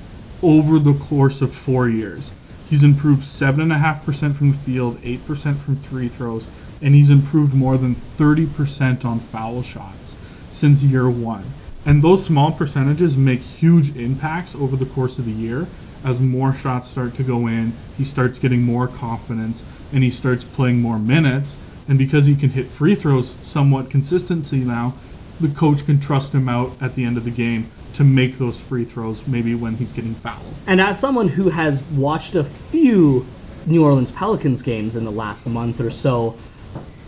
over 0.42 0.79
the 0.79 0.94
course 0.94 1.42
of 1.42 1.55
four 1.55 1.88
years. 1.88 2.33
He's 2.68 2.83
improved 2.85 3.22
7.5% 3.22 4.35
from 4.35 4.50
the 4.50 4.59
field, 4.59 5.00
8% 5.02 5.57
from 5.59 5.76
three 5.76 6.09
throws, 6.09 6.48
and 6.83 6.94
he's 6.94 7.11
improved 7.11 7.55
more 7.55 7.79
than 7.79 7.94
30% 7.94 9.05
on 9.05 9.20
foul 9.20 9.62
shots 9.62 10.16
since 10.50 10.83
year 10.83 11.09
one. 11.09 11.44
And 11.87 12.03
those 12.03 12.27
small 12.27 12.53
percentages 12.53 13.16
make 13.16 13.40
huge 13.40 13.96
impacts 13.96 14.57
over 14.57 14.77
the 14.77 14.87
course 14.87 15.20
of 15.20 15.25
the 15.25 15.33
year 15.33 15.72
as 16.03 16.20
more 16.20 16.53
shots 16.53 16.88
start 16.88 17.14
to 17.14 17.25
go 17.25 17.46
in, 17.46 17.79
he 17.92 18.05
starts 18.05 18.38
getting 18.38 18.62
more 18.62 18.88
confidence, 18.88 19.64
and 19.92 20.05
he 20.05 20.11
starts 20.11 20.44
playing 20.44 20.81
more 20.81 20.99
minutes. 20.99 21.57
And 21.88 21.99
because 21.99 22.27
he 22.27 22.35
can 22.35 22.51
hit 22.51 22.68
free 22.68 22.96
throws 22.96 23.38
somewhat 23.40 23.90
consistency 23.90 24.64
now, 24.64 25.01
the 25.38 25.49
coach 25.49 25.87
can 25.87 26.01
trust 26.01 26.35
him 26.35 26.49
out 26.49 26.77
at 26.81 26.94
the 26.94 27.05
end 27.05 27.18
of 27.18 27.25
the 27.25 27.31
game 27.31 27.72
to 27.92 28.05
make 28.05 28.37
those 28.37 28.61
free 28.61 28.85
throws 28.85 29.27
maybe 29.27 29.55
when 29.55 29.77
he's 29.77 29.92
getting 29.92 30.16
fouled. 30.16 30.59
And 30.66 30.81
as 30.81 30.99
someone 30.99 31.29
who 31.29 31.49
has 31.51 31.85
watched 31.85 32.35
a 32.35 32.44
few 32.44 33.33
New 33.64 33.85
Orleans 33.85 34.11
Pelicans 34.11 34.62
games 34.62 34.96
in 34.96 35.05
the 35.05 35.12
last 35.12 35.46
month 35.46 35.81
or 35.81 35.90
so, 35.90 36.40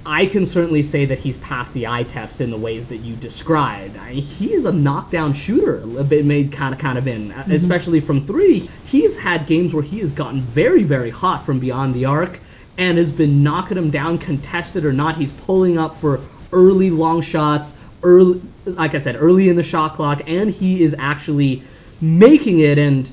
I 0.09 0.25
can 0.25 0.47
certainly 0.47 0.83
say 0.83 1.05
that 1.05 1.19
he's 1.19 1.37
passed 1.37 1.75
the 1.75 1.87
eye 1.87 2.03
test 2.03 2.41
in 2.41 2.51
the 2.51 2.57
ways 2.57 2.89
that 2.89 2.97
you 2.97 3.15
described. 3.15 3.99
I 3.99 4.13
he 4.13 4.55
is 4.55 4.65
a 4.65 4.73
knockdown 4.73 5.35
shooter, 5.35 5.83
a 5.99 6.03
bit 6.03 6.25
made 6.25 6.51
kind 6.51 6.75
of 6.75 6.81
kind 6.81 6.97
of 6.97 7.07
in, 7.07 7.29
mm-hmm. 7.29 7.53
especially 7.53 8.01
from 8.01 8.27
three. 8.27 8.71
He's 8.87 9.19
had 9.19 9.47
games 9.47 9.75
where 9.75 9.83
he 9.83 9.99
has 9.99 10.11
gotten 10.11 10.41
very 10.41 10.83
very 10.83 11.11
hot 11.11 11.45
from 11.45 11.59
beyond 11.61 11.95
the 11.95 12.07
arc 12.07 12.41
and 12.79 12.97
has 12.97 13.13
been 13.13 13.43
knocking 13.43 13.75
them 13.75 13.91
down, 13.91 14.17
contested 14.17 14.87
or 14.87 14.95
not. 14.95 15.17
He's 15.17 15.35
pulling 15.35 15.77
up 15.77 15.95
for 15.95 16.23
early 16.53 16.89
long 16.89 17.21
shots, 17.21 17.77
early, 18.03 18.41
like 18.65 18.95
I 18.95 19.01
said, 19.01 19.17
early 19.17 19.51
in 19.51 19.57
the 19.57 19.63
shot 19.63 19.93
clock, 19.93 20.23
and 20.27 20.49
he 20.49 20.83
is 20.83 20.97
actually 20.99 21.63
making 22.01 22.61
it. 22.61 22.79
And 22.79 23.11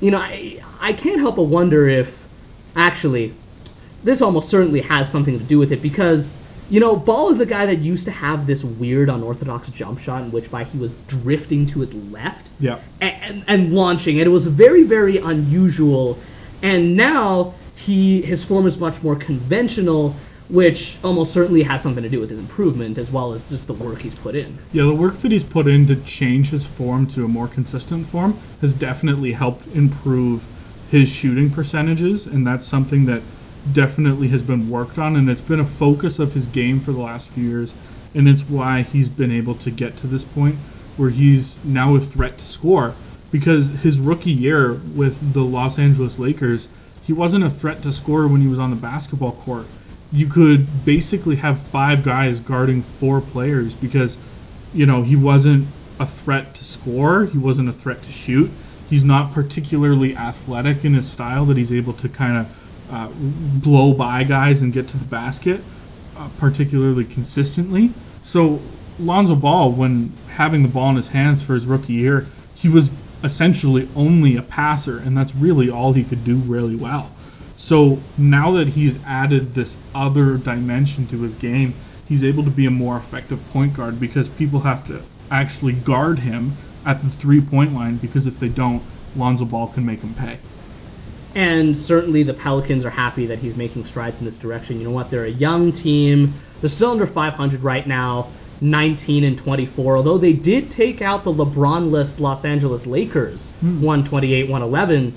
you 0.00 0.10
know, 0.10 0.18
I 0.18 0.62
I 0.80 0.94
can't 0.94 1.20
help 1.20 1.36
but 1.36 1.42
wonder 1.42 1.90
if 1.90 2.26
actually 2.74 3.34
this 4.04 4.22
almost 4.22 4.48
certainly 4.48 4.80
has 4.82 5.10
something 5.10 5.38
to 5.38 5.44
do 5.44 5.58
with 5.58 5.72
it 5.72 5.82
because 5.82 6.38
you 6.70 6.80
know 6.80 6.96
Ball 6.96 7.30
is 7.30 7.40
a 7.40 7.46
guy 7.46 7.66
that 7.66 7.78
used 7.78 8.04
to 8.06 8.10
have 8.10 8.46
this 8.46 8.64
weird 8.64 9.08
unorthodox 9.08 9.68
jump 9.70 9.98
shot 9.98 10.22
in 10.22 10.30
which 10.32 10.50
by 10.50 10.64
he 10.64 10.78
was 10.78 10.92
drifting 11.06 11.66
to 11.66 11.80
his 11.80 11.92
left 11.94 12.48
Yeah. 12.60 12.78
and, 13.00 13.44
and 13.46 13.74
launching 13.74 14.18
and 14.20 14.26
it 14.26 14.30
was 14.30 14.46
very 14.46 14.82
very 14.84 15.18
unusual 15.18 16.18
and 16.62 16.96
now 16.96 17.54
he 17.76 18.22
his 18.22 18.44
form 18.44 18.66
is 18.66 18.78
much 18.78 19.02
more 19.02 19.16
conventional 19.16 20.14
which 20.48 20.98
almost 21.02 21.32
certainly 21.32 21.62
has 21.62 21.82
something 21.82 22.02
to 22.02 22.10
do 22.10 22.20
with 22.20 22.28
his 22.28 22.38
improvement 22.38 22.98
as 22.98 23.10
well 23.10 23.32
as 23.32 23.48
just 23.48 23.66
the 23.66 23.72
work 23.72 24.02
he's 24.02 24.14
put 24.14 24.34
in 24.34 24.58
Yeah, 24.72 24.84
the 24.84 24.94
work 24.94 25.18
that 25.22 25.32
he's 25.32 25.44
put 25.44 25.66
in 25.66 25.86
to 25.86 25.96
change 25.96 26.50
his 26.50 26.64
form 26.64 27.06
to 27.08 27.24
a 27.24 27.28
more 27.28 27.48
consistent 27.48 28.06
form 28.06 28.38
has 28.60 28.74
definitely 28.74 29.32
helped 29.32 29.66
improve 29.68 30.44
his 30.90 31.08
shooting 31.08 31.50
percentages, 31.50 32.26
and 32.26 32.46
that's 32.46 32.66
something 32.66 33.06
that 33.06 33.22
definitely 33.70 34.28
has 34.28 34.42
been 34.42 34.68
worked 34.68 34.98
on, 34.98 35.16
and 35.16 35.30
it's 35.30 35.40
been 35.40 35.60
a 35.60 35.66
focus 35.66 36.18
of 36.18 36.32
his 36.32 36.46
game 36.48 36.80
for 36.80 36.92
the 36.92 36.98
last 36.98 37.28
few 37.28 37.44
years, 37.44 37.72
and 38.14 38.28
it's 38.28 38.42
why 38.42 38.82
he's 38.82 39.08
been 39.08 39.30
able 39.30 39.54
to 39.54 39.70
get 39.70 39.96
to 39.98 40.06
this 40.06 40.24
point 40.24 40.56
where 40.96 41.10
he's 41.10 41.56
now 41.64 41.94
a 41.94 42.00
threat 42.00 42.38
to 42.38 42.44
score. 42.44 42.94
Because 43.30 43.70
his 43.70 43.98
rookie 43.98 44.30
year 44.32 44.74
with 44.94 45.32
the 45.32 45.42
Los 45.42 45.78
Angeles 45.78 46.18
Lakers, 46.18 46.68
he 47.06 47.12
wasn't 47.12 47.44
a 47.44 47.50
threat 47.50 47.82
to 47.82 47.92
score 47.92 48.28
when 48.28 48.40
he 48.40 48.48
was 48.48 48.58
on 48.58 48.70
the 48.70 48.76
basketball 48.76 49.32
court. 49.32 49.66
You 50.12 50.26
could 50.26 50.84
basically 50.84 51.36
have 51.36 51.58
five 51.58 52.04
guys 52.04 52.40
guarding 52.40 52.82
four 52.82 53.22
players 53.22 53.74
because 53.74 54.18
you 54.74 54.86
know, 54.86 55.02
he 55.02 55.16
wasn't 55.16 55.68
a 56.00 56.06
threat 56.06 56.54
to 56.54 56.64
score, 56.64 57.26
he 57.26 57.38
wasn't 57.38 57.68
a 57.68 57.72
threat 57.72 58.02
to 58.02 58.12
shoot. 58.12 58.50
He's 58.88 59.04
not 59.04 59.32
particularly 59.32 60.16
athletic 60.16 60.84
in 60.84 60.94
his 60.94 61.10
style 61.10 61.46
that 61.46 61.56
he's 61.56 61.72
able 61.72 61.94
to 61.94 62.08
kind 62.08 62.38
of 62.38 62.46
uh, 62.92 63.08
blow 63.16 63.94
by 63.94 64.22
guys 64.22 64.62
and 64.62 64.72
get 64.72 64.86
to 64.88 64.98
the 64.98 65.04
basket, 65.04 65.64
uh, 66.16 66.28
particularly 66.38 67.04
consistently. 67.04 67.90
So 68.22 68.60
Lonzo 68.98 69.34
Ball, 69.34 69.72
when 69.72 70.12
having 70.28 70.62
the 70.62 70.68
ball 70.68 70.90
in 70.90 70.96
his 70.96 71.08
hands 71.08 71.42
for 71.42 71.54
his 71.54 71.66
rookie 71.66 71.94
year, 71.94 72.26
he 72.54 72.68
was 72.68 72.90
essentially 73.24 73.88
only 73.96 74.36
a 74.36 74.42
passer, 74.42 74.98
and 74.98 75.16
that's 75.16 75.34
really 75.34 75.70
all 75.70 75.92
he 75.92 76.04
could 76.04 76.22
do 76.24 76.36
really 76.36 76.76
well. 76.76 77.10
So 77.56 77.98
now 78.18 78.52
that 78.52 78.68
he's 78.68 78.98
added 79.06 79.54
this 79.54 79.76
other 79.94 80.36
dimension 80.36 81.06
to 81.08 81.22
his 81.22 81.34
game, 81.36 81.74
he's 82.08 82.24
able 82.24 82.44
to 82.44 82.50
be 82.50 82.66
a 82.66 82.70
more 82.70 82.96
effective 82.96 83.38
point 83.50 83.74
guard 83.74 84.00
because 84.00 84.28
people 84.28 84.60
have 84.60 84.86
to 84.88 85.00
actually 85.30 85.72
guard 85.72 86.18
him 86.18 86.52
at 86.84 87.02
the 87.02 87.08
three 87.08 87.40
point 87.40 87.72
line 87.72 87.96
because 87.96 88.26
if 88.26 88.38
they 88.38 88.48
don't, 88.48 88.82
Lonzo 89.16 89.44
Ball 89.44 89.68
can 89.68 89.86
make 89.86 90.00
him 90.00 90.14
pay. 90.14 90.38
And 91.34 91.76
certainly 91.76 92.22
the 92.22 92.34
Pelicans 92.34 92.84
are 92.84 92.90
happy 92.90 93.26
that 93.26 93.38
he's 93.38 93.56
making 93.56 93.84
strides 93.84 94.18
in 94.18 94.24
this 94.24 94.38
direction. 94.38 94.78
You 94.78 94.84
know 94.84 94.90
what? 94.90 95.10
They're 95.10 95.24
a 95.24 95.30
young 95.30 95.72
team. 95.72 96.34
They're 96.60 96.68
still 96.68 96.90
under 96.90 97.06
500 97.06 97.62
right 97.62 97.86
now, 97.86 98.28
19 98.60 99.24
and 99.24 99.38
24. 99.38 99.96
Although 99.96 100.18
they 100.18 100.32
did 100.32 100.70
take 100.70 101.02
out 101.02 101.24
the 101.24 101.32
LeBron-less 101.32 102.20
Los 102.20 102.44
Angeles 102.44 102.86
Lakers, 102.86 103.52
Hmm. 103.60 103.82
128-111 103.82 105.12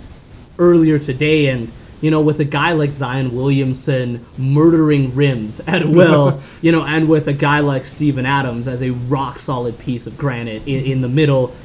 earlier 0.58 1.00
today. 1.00 1.48
And 1.48 1.72
you 2.02 2.12
know, 2.12 2.22
with 2.22 2.40
a 2.40 2.46
guy 2.46 2.74
like 2.74 2.92
Zion 2.92 3.36
Williamson 3.36 4.26
murdering 4.38 5.16
rims 5.16 5.60
at 5.68 5.88
will, 5.88 6.42
you 6.62 6.72
know, 6.72 6.84
and 6.84 7.08
with 7.08 7.28
a 7.28 7.34
guy 7.34 7.60
like 7.60 7.86
Steven 7.86 8.26
Adams 8.26 8.68
as 8.68 8.82
a 8.82 8.92
rock 8.92 9.40
solid 9.40 9.78
piece 9.80 10.08
of 10.08 10.18
granite 10.18 10.68
in, 10.68 10.86
in 10.86 11.02
the 11.02 11.10
middle, 11.10 11.56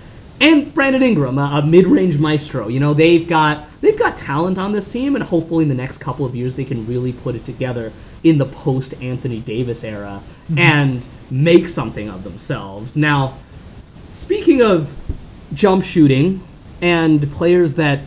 and 0.40 0.72
Brandon 0.72 1.02
Ingram, 1.02 1.38
a, 1.38 1.60
a 1.62 1.66
mid-range 1.66 2.18
maestro. 2.18 2.68
You 2.68 2.80
know, 2.80 2.94
they've 2.94 3.26
got 3.28 3.66
they've 3.80 3.98
got 3.98 4.16
talent 4.16 4.58
on 4.58 4.72
this 4.72 4.88
team, 4.88 5.14
and 5.14 5.22
hopefully 5.22 5.62
in 5.62 5.68
the 5.68 5.74
next 5.74 5.98
couple 5.98 6.24
of 6.24 6.34
years 6.34 6.54
they 6.54 6.64
can 6.64 6.86
really 6.86 7.12
put 7.12 7.34
it 7.34 7.44
together 7.44 7.92
in 8.24 8.38
the 8.38 8.46
post 8.46 8.94
Anthony 9.02 9.40
Davis 9.40 9.84
era 9.84 10.22
mm-hmm. 10.44 10.58
and 10.58 11.06
make 11.30 11.68
something 11.68 12.08
of 12.08 12.24
themselves. 12.24 12.96
Now, 12.96 13.38
speaking 14.12 14.62
of 14.62 14.98
jump 15.52 15.84
shooting 15.84 16.42
and 16.80 17.30
players 17.32 17.74
that 17.74 18.00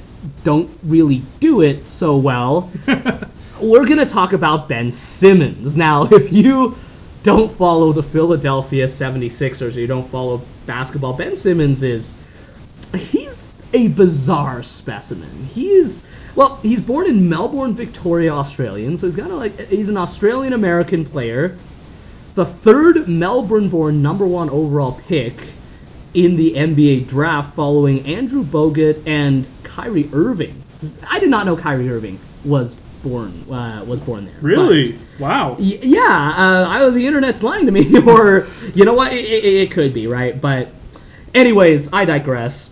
don't 0.43 0.71
really 0.83 1.23
do 1.39 1.61
it 1.61 1.87
so 1.87 2.17
well, 2.17 2.71
we're 3.61 3.85
going 3.85 3.99
to 3.99 4.05
talk 4.05 4.33
about 4.33 4.67
Ben 4.67 4.89
Simmons. 4.89 5.77
Now, 5.77 6.03
if 6.11 6.33
you 6.33 6.77
don't 7.23 7.51
follow 7.51 7.93
the 7.93 8.03
Philadelphia 8.03 8.85
76ers 8.85 9.75
or 9.75 9.79
you 9.79 9.87
don't 9.87 10.09
follow 10.09 10.41
basketball, 10.65 11.13
Ben 11.13 11.35
Simmons 11.35 11.83
is 11.83 12.15
he's 12.95 13.49
a 13.73 13.87
bizarre 13.89 14.63
specimen. 14.63 15.45
He 15.45 15.71
is 15.71 16.05
well, 16.35 16.57
he's 16.63 16.81
born 16.81 17.07
in 17.07 17.29
Melbourne, 17.29 17.75
Victoria, 17.75 18.33
Australian, 18.33 18.97
so 18.97 19.07
he's 19.07 19.15
kind 19.15 19.31
of 19.31 19.37
like 19.37 19.67
he's 19.69 19.89
an 19.89 19.97
Australian 19.97 20.53
American 20.53 21.05
player, 21.05 21.57
the 22.35 22.45
third 22.45 23.07
Melbourne-born 23.07 24.01
number 24.01 24.25
one 24.25 24.49
overall 24.49 24.99
pick 25.07 25.35
in 26.13 26.35
the 26.35 26.53
NBA 26.53 27.07
draft, 27.07 27.55
following 27.55 28.05
Andrew 28.05 28.43
Bogut 28.43 29.03
and 29.07 29.45
Kyrie 29.63 30.09
Irving. 30.13 30.61
I 31.09 31.19
did 31.19 31.29
not 31.29 31.45
know 31.45 31.55
Kyrie 31.55 31.89
Irving 31.89 32.19
was 32.43 32.75
born 33.03 33.45
uh, 33.51 33.83
was 33.85 33.99
born 33.99 34.25
there. 34.25 34.35
Really? 34.41 34.97
wow. 35.19 35.53
Y- 35.59 35.79
yeah, 35.81 35.99
uh, 36.01 36.67
I, 36.67 36.89
the 36.89 37.05
internet's 37.05 37.43
lying 37.43 37.65
to 37.67 37.71
me, 37.71 37.99
or 38.07 38.47
you 38.73 38.85
know 38.85 38.93
what? 38.93 39.13
It, 39.13 39.25
it, 39.25 39.43
it 39.43 39.71
could 39.71 39.93
be 39.93 40.07
right, 40.07 40.39
but 40.39 40.69
anyways, 41.35 41.93
I 41.93 42.05
digress. 42.05 42.71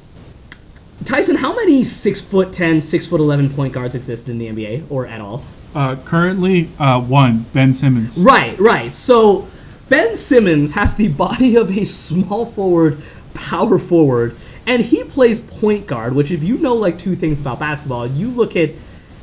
Tyson, 1.05 1.35
how 1.35 1.55
many 1.55 1.83
six 1.83 2.21
foot 2.21 2.53
ten, 2.53 2.79
six 2.79 3.07
foot 3.07 3.19
eleven 3.19 3.49
point 3.49 3.73
guards 3.73 3.95
exist 3.95 4.29
in 4.29 4.37
the 4.37 4.47
NBA 4.47 4.85
or 4.89 5.07
at 5.07 5.19
all? 5.19 5.43
Uh, 5.73 5.95
currently, 5.95 6.69
uh, 6.79 6.99
one, 6.99 7.45
Ben 7.53 7.73
Simmons. 7.73 8.17
Right, 8.17 8.59
right. 8.59 8.93
So 8.93 9.47
Ben 9.89 10.15
Simmons 10.15 10.73
has 10.73 10.95
the 10.95 11.07
body 11.07 11.55
of 11.55 11.75
a 11.75 11.85
small 11.85 12.45
forward, 12.45 13.01
power 13.33 13.79
forward, 13.79 14.35
and 14.65 14.83
he 14.83 15.03
plays 15.03 15.39
point 15.39 15.87
guard. 15.87 16.13
Which, 16.13 16.29
if 16.31 16.43
you 16.43 16.57
know 16.57 16.75
like 16.75 16.99
two 16.99 17.15
things 17.15 17.39
about 17.39 17.59
basketball, 17.59 18.05
you 18.05 18.29
look 18.29 18.55
at 18.55 18.71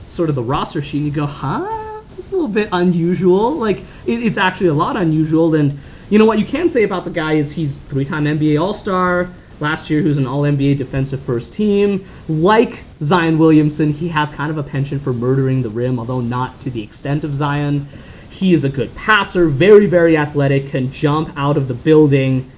sort 0.08 0.30
of 0.30 0.34
the 0.34 0.42
roster 0.42 0.82
sheet 0.82 0.98
and 0.98 1.06
you 1.06 1.12
go, 1.12 1.26
huh, 1.26 2.00
it's 2.16 2.30
a 2.30 2.32
little 2.32 2.48
bit 2.48 2.70
unusual. 2.72 3.52
Like 3.52 3.78
it, 4.06 4.24
it's 4.24 4.38
actually 4.38 4.68
a 4.68 4.74
lot 4.74 4.96
unusual. 4.96 5.54
And 5.54 5.78
you 6.10 6.18
know 6.18 6.24
what 6.24 6.38
you 6.38 6.46
can 6.46 6.68
say 6.68 6.82
about 6.82 7.04
the 7.04 7.10
guy 7.10 7.34
is 7.34 7.52
he's 7.52 7.78
three-time 7.78 8.24
NBA 8.24 8.60
All-Star 8.60 9.30
last 9.60 9.90
year 9.90 10.02
who's 10.02 10.18
an 10.18 10.26
All 10.26 10.42
NBA 10.42 10.78
defensive 10.78 11.20
first 11.20 11.52
team. 11.52 12.06
Like 12.28 12.84
Zion 13.00 13.38
Williamson, 13.38 13.92
he 13.92 14.08
has 14.08 14.30
kind 14.30 14.50
of 14.50 14.58
a 14.58 14.62
penchant 14.62 15.02
for 15.02 15.12
murdering 15.12 15.62
the 15.62 15.70
rim, 15.70 15.98
although 15.98 16.20
not 16.20 16.60
to 16.62 16.70
the 16.70 16.82
extent 16.82 17.24
of 17.24 17.34
Zion. 17.34 17.88
He 18.30 18.54
is 18.54 18.64
a 18.64 18.68
good 18.68 18.94
passer, 18.94 19.48
very, 19.48 19.86
very 19.86 20.16
athletic, 20.16 20.68
can 20.68 20.92
jump 20.92 21.32
out 21.36 21.56
of 21.56 21.66
the 21.66 21.74
building. 21.74 22.50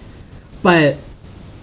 But 0.62 0.96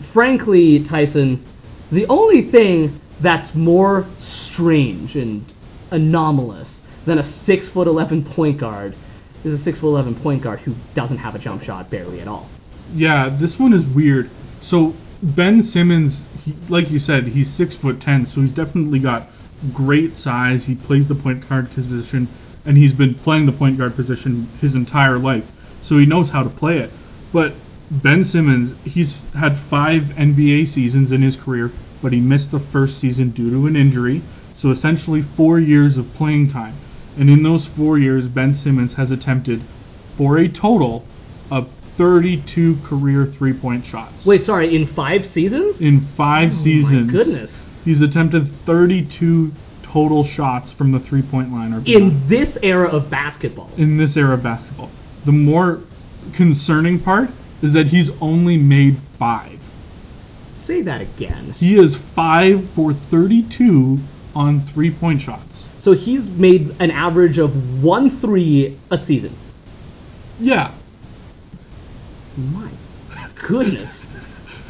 frankly, 0.01 0.81
Tyson, 0.81 1.45
the 1.91 2.07
only 2.07 2.41
thing 2.41 2.99
that's 3.19 3.53
more 3.53 4.07
strange 4.17 5.15
and 5.15 5.45
anomalous 5.91 6.81
than 7.05 7.19
a 7.19 7.23
six 7.23 7.67
foot 7.67 7.87
eleven 7.87 8.23
point 8.23 8.57
guard 8.57 8.95
is 9.43 9.53
a 9.53 9.57
six 9.57 9.79
foot 9.79 9.89
eleven 9.89 10.15
point 10.15 10.41
guard 10.41 10.59
who 10.59 10.75
doesn't 10.93 11.17
have 11.17 11.35
a 11.35 11.39
jump 11.39 11.63
shot 11.63 11.89
barely 11.89 12.19
at 12.21 12.27
all. 12.27 12.49
Yeah, 12.93 13.29
this 13.29 13.59
one 13.59 13.73
is 13.73 13.85
weird. 13.85 14.29
So 14.61 14.93
Ben 15.21 15.61
Simmons, 15.61 16.23
he, 16.45 16.53
like 16.69 16.91
you 16.91 16.99
said, 16.99 17.27
he's 17.27 17.51
six 17.51 17.75
foot 17.75 17.99
ten, 17.99 18.25
so 18.25 18.41
he's 18.41 18.53
definitely 18.53 18.99
got 18.99 19.27
great 19.73 20.15
size. 20.15 20.65
He 20.65 20.75
plays 20.75 21.07
the 21.07 21.15
point 21.15 21.47
guard 21.49 21.71
position, 21.71 22.27
and 22.65 22.77
he's 22.77 22.93
been 22.93 23.15
playing 23.15 23.45
the 23.45 23.51
point 23.51 23.77
guard 23.77 23.95
position 23.95 24.47
his 24.61 24.75
entire 24.75 25.17
life, 25.17 25.49
so 25.81 25.97
he 25.97 26.05
knows 26.05 26.29
how 26.29 26.43
to 26.43 26.49
play 26.49 26.79
it. 26.79 26.91
But 27.33 27.53
Ben 27.89 28.23
Simmons, 28.23 28.73
he's 28.85 29.23
had 29.33 29.57
five 29.57 30.03
NBA 30.03 30.67
seasons 30.67 31.11
in 31.11 31.21
his 31.21 31.35
career, 31.35 31.71
but 32.01 32.13
he 32.13 32.19
missed 32.19 32.51
the 32.51 32.59
first 32.59 32.99
season 32.99 33.31
due 33.31 33.49
to 33.49 33.67
an 33.67 33.75
injury. 33.75 34.21
So 34.55 34.71
essentially, 34.71 35.21
four 35.21 35.59
years 35.59 35.97
of 35.97 36.13
playing 36.15 36.49
time. 36.49 36.75
And 37.17 37.29
in 37.29 37.43
those 37.43 37.65
four 37.65 37.97
years, 37.97 38.27
Ben 38.27 38.53
Simmons 38.53 38.93
has 38.95 39.11
attempted, 39.11 39.61
for 40.15 40.37
a 40.37 40.47
total 40.47 41.05
of 41.49 41.69
32 41.97 42.77
career 42.83 43.25
three 43.25 43.53
point 43.53 43.85
shots. 43.85 44.25
Wait, 44.25 44.41
sorry, 44.41 44.75
in 44.75 44.85
five 44.85 45.25
seasons? 45.25 45.81
In 45.81 45.99
five 45.99 46.51
oh, 46.51 46.53
seasons. 46.53 47.07
My 47.07 47.11
goodness. 47.11 47.67
He's 47.83 48.01
attempted 48.01 48.47
32 48.47 49.51
total 49.81 50.23
shots 50.23 50.71
from 50.71 50.91
the 50.91 50.99
three 50.99 51.23
point 51.23 51.51
line. 51.51 51.73
Or 51.73 51.81
in 51.85 52.27
this 52.27 52.57
era 52.61 52.87
of 52.87 53.09
basketball. 53.09 53.69
In 53.77 53.97
this 53.97 54.15
era 54.15 54.35
of 54.35 54.43
basketball. 54.43 54.91
The 55.25 55.31
more 55.31 55.81
concerning 56.33 56.99
part 56.99 57.29
is 57.61 57.73
that 57.73 57.87
he's 57.87 58.11
only 58.21 58.57
made 58.57 58.97
five. 59.17 59.59
Say 60.53 60.83
that 60.83 61.01
again. 61.01 61.53
He 61.53 61.77
is 61.77 61.95
five 61.95 62.69
for 62.71 62.93
32 62.93 63.99
on 64.35 64.61
three 64.61 64.91
point 64.91 65.21
shots. 65.21 65.67
So 65.79 65.93
he's 65.93 66.29
made 66.29 66.75
an 66.79 66.91
average 66.91 67.39
of 67.39 67.83
one 67.83 68.11
three 68.11 68.77
a 68.91 68.97
season. 68.97 69.35
Yeah, 70.39 70.71
my 72.37 72.69
goodness. 73.35 74.05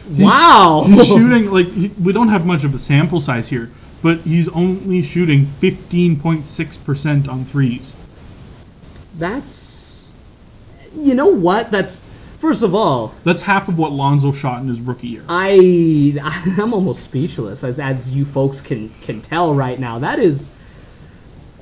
wow. 0.08 0.84
He's 0.88 1.08
shooting 1.08 1.52
like 1.52 1.72
he, 1.72 1.88
we 2.02 2.14
don't 2.14 2.30
have 2.30 2.46
much 2.46 2.64
of 2.64 2.74
a 2.74 2.80
sample 2.80 3.20
size 3.20 3.48
here, 3.48 3.70
but 4.02 4.22
he's 4.22 4.48
only 4.50 5.02
shooting 5.02 5.46
15.6% 5.46 7.28
on 7.28 7.46
threes. 7.46 7.94
That's 9.18 10.16
you 10.96 11.14
know 11.14 11.28
what? 11.28 11.72
That's 11.72 12.06
first 12.40 12.64
of 12.64 12.74
all, 12.76 13.14
that's 13.24 13.42
half 13.42 13.68
of 13.68 13.78
what 13.78 13.92
Lonzo 13.92 14.32
shot 14.32 14.62
in 14.62 14.68
his 14.68 14.80
rookie 14.80 15.08
year. 15.08 15.24
I 15.28 16.20
I'm 16.58 16.74
almost 16.74 17.04
speechless 17.04 17.64
as 17.64 17.80
as 17.80 18.12
you 18.12 18.26
folks 18.26 18.62
can 18.62 18.94
can 19.02 19.22
tell 19.22 19.54
right 19.54 19.80
now. 19.80 20.00
That 20.00 20.20
is 20.20 20.54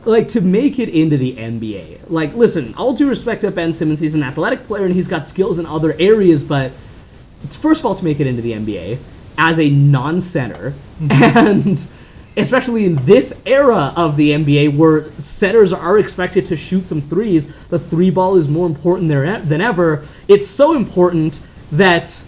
like 0.05 0.29
to 0.29 0.41
make 0.41 0.79
it 0.79 0.89
into 0.89 1.17
the 1.17 1.35
NBA. 1.35 2.09
Like, 2.09 2.33
listen, 2.33 2.75
all 2.75 2.93
due 2.93 3.09
respect 3.09 3.41
to 3.41 3.51
Ben 3.51 3.73
Simmons, 3.73 3.99
he's 3.99 4.15
an 4.15 4.23
athletic 4.23 4.65
player 4.65 4.85
and 4.85 4.93
he's 4.93 5.07
got 5.07 5.25
skills 5.25 5.59
in 5.59 5.65
other 5.65 5.95
areas, 5.99 6.43
but 6.43 6.71
first 7.61 7.81
of 7.81 7.85
all, 7.85 7.95
to 7.95 8.03
make 8.03 8.19
it 8.19 8.27
into 8.27 8.41
the 8.41 8.51
NBA 8.51 8.99
as 9.37 9.59
a 9.59 9.69
non-center, 9.69 10.73
mm-hmm. 10.99 11.37
and 11.37 11.87
especially 12.37 12.85
in 12.85 12.95
this 13.05 13.33
era 13.45 13.93
of 13.95 14.17
the 14.17 14.31
NBA 14.31 14.77
where 14.77 15.11
centers 15.19 15.73
are 15.73 15.97
expected 15.99 16.45
to 16.47 16.57
shoot 16.57 16.87
some 16.87 17.01
threes, 17.01 17.51
the 17.69 17.79
three 17.79 18.09
ball 18.09 18.37
is 18.37 18.47
more 18.47 18.67
important 18.67 19.09
than 19.09 19.61
ever. 19.61 20.05
It's 20.27 20.47
so 20.47 20.75
important 20.75 21.39
that 21.71 22.23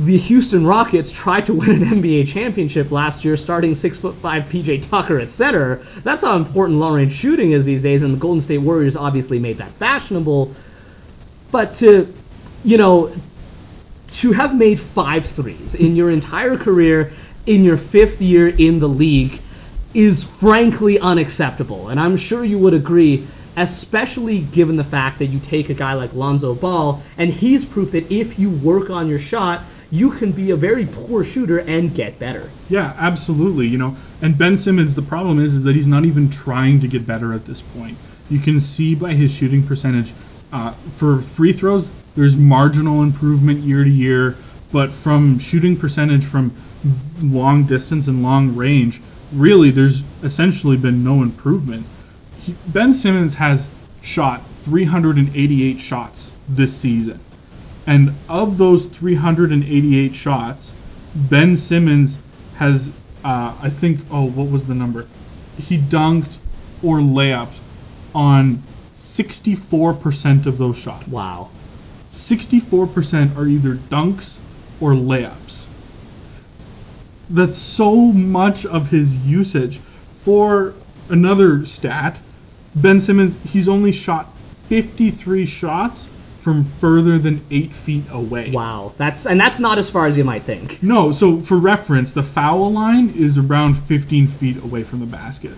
the 0.00 0.16
Houston 0.16 0.66
Rockets 0.66 1.12
tried 1.12 1.44
to 1.46 1.52
win 1.52 1.82
an 1.82 2.02
NBA 2.02 2.26
championship 2.28 2.90
last 2.90 3.22
year, 3.22 3.36
starting 3.36 3.74
six 3.74 3.98
foot 3.98 4.14
five 4.14 4.44
PJ 4.44 4.88
Tucker 4.88 5.20
at 5.20 5.28
center. 5.28 5.84
That's 6.02 6.22
how 6.22 6.36
important 6.36 6.78
long 6.78 6.94
range 6.94 7.12
shooting 7.12 7.52
is 7.52 7.66
these 7.66 7.82
days, 7.82 8.02
and 8.02 8.14
the 8.14 8.18
Golden 8.18 8.40
State 8.40 8.58
Warriors 8.58 8.96
obviously 8.96 9.38
made 9.38 9.58
that 9.58 9.72
fashionable. 9.72 10.54
But 11.50 11.74
to, 11.74 12.14
you 12.64 12.78
know, 12.78 13.14
to 14.08 14.32
have 14.32 14.56
made 14.56 14.80
five 14.80 15.26
threes 15.26 15.74
in 15.74 15.94
your 15.96 16.10
entire 16.10 16.56
career, 16.56 17.12
in 17.44 17.62
your 17.62 17.76
fifth 17.76 18.22
year 18.22 18.48
in 18.48 18.78
the 18.78 18.88
league, 18.88 19.38
is 19.92 20.24
frankly 20.24 20.98
unacceptable. 20.98 21.88
And 21.88 22.00
I'm 22.00 22.16
sure 22.16 22.42
you 22.42 22.58
would 22.58 22.74
agree 22.74 23.26
especially 23.56 24.40
given 24.40 24.76
the 24.76 24.84
fact 24.84 25.18
that 25.18 25.26
you 25.26 25.40
take 25.40 25.68
a 25.68 25.74
guy 25.74 25.92
like 25.94 26.14
Lonzo 26.14 26.54
Ball, 26.54 27.02
and 27.18 27.30
he's 27.30 27.64
proof 27.64 27.90
that 27.90 28.10
if 28.10 28.38
you 28.38 28.48
work 28.48 28.90
on 28.90 29.08
your 29.08 29.18
shot, 29.18 29.64
you 29.90 30.10
can 30.10 30.32
be 30.32 30.50
a 30.52 30.56
very 30.56 30.86
poor 30.86 31.24
shooter 31.24 31.58
and 31.58 31.94
get 31.94 32.18
better. 32.18 32.50
Yeah, 32.68 32.94
absolutely. 32.96 33.66
You 33.66 33.78
know, 33.78 33.96
and 34.22 34.38
Ben 34.38 34.56
Simmons, 34.56 34.94
the 34.94 35.02
problem 35.02 35.40
is, 35.40 35.54
is 35.56 35.64
that 35.64 35.74
he's 35.74 35.86
not 35.86 36.04
even 36.04 36.30
trying 36.30 36.80
to 36.80 36.88
get 36.88 37.06
better 37.06 37.34
at 37.34 37.44
this 37.44 37.60
point. 37.60 37.98
You 38.28 38.38
can 38.38 38.60
see 38.60 38.94
by 38.94 39.14
his 39.14 39.32
shooting 39.32 39.66
percentage. 39.66 40.12
Uh, 40.52 40.74
for 40.96 41.20
free 41.20 41.52
throws, 41.52 41.90
there's 42.14 42.36
marginal 42.36 43.02
improvement 43.02 43.60
year 43.60 43.84
to 43.84 43.90
year, 43.90 44.36
but 44.72 44.92
from 44.92 45.38
shooting 45.38 45.76
percentage 45.76 46.24
from 46.24 46.54
long 47.20 47.64
distance 47.64 48.06
and 48.06 48.22
long 48.22 48.54
range, 48.54 49.00
really, 49.32 49.70
there's 49.70 50.02
essentially 50.22 50.76
been 50.76 51.04
no 51.04 51.22
improvement. 51.22 51.86
He, 52.42 52.54
ben 52.66 52.94
Simmons 52.94 53.34
has 53.34 53.68
shot 54.02 54.42
388 54.62 55.80
shots 55.80 56.32
this 56.48 56.76
season. 56.76 57.20
And 57.90 58.14
of 58.28 58.56
those 58.56 58.84
388 58.84 60.14
shots, 60.14 60.72
Ben 61.12 61.56
Simmons 61.56 62.18
has, 62.54 62.88
uh, 63.24 63.56
I 63.60 63.68
think, 63.68 63.98
oh, 64.12 64.26
what 64.26 64.48
was 64.48 64.68
the 64.68 64.76
number? 64.76 65.08
He 65.58 65.76
dunked 65.76 66.36
or 66.84 67.00
layups 67.00 67.58
on 68.14 68.62
64% 68.94 70.46
of 70.46 70.56
those 70.56 70.78
shots. 70.78 71.08
Wow. 71.08 71.50
64% 72.12 73.36
are 73.36 73.48
either 73.48 73.74
dunks 73.74 74.38
or 74.80 74.92
layups. 74.92 75.64
That's 77.28 77.58
so 77.58 77.96
much 78.12 78.66
of 78.66 78.88
his 78.88 79.16
usage. 79.16 79.80
For 80.22 80.74
another 81.08 81.66
stat, 81.66 82.20
Ben 82.72 83.00
Simmons, 83.00 83.36
he's 83.48 83.66
only 83.66 83.90
shot 83.90 84.32
53 84.68 85.44
shots 85.44 86.06
from 86.40 86.64
further 86.80 87.18
than 87.18 87.44
8 87.50 87.72
feet 87.72 88.04
away. 88.10 88.50
Wow. 88.50 88.92
That's 88.96 89.26
and 89.26 89.40
that's 89.40 89.60
not 89.60 89.78
as 89.78 89.90
far 89.90 90.06
as 90.06 90.16
you 90.16 90.24
might 90.24 90.44
think. 90.44 90.82
No, 90.82 91.12
so 91.12 91.40
for 91.42 91.56
reference, 91.58 92.12
the 92.12 92.22
foul 92.22 92.72
line 92.72 93.10
is 93.10 93.38
around 93.38 93.74
15 93.74 94.26
feet 94.26 94.56
away 94.62 94.82
from 94.82 95.00
the 95.00 95.06
basket. 95.06 95.52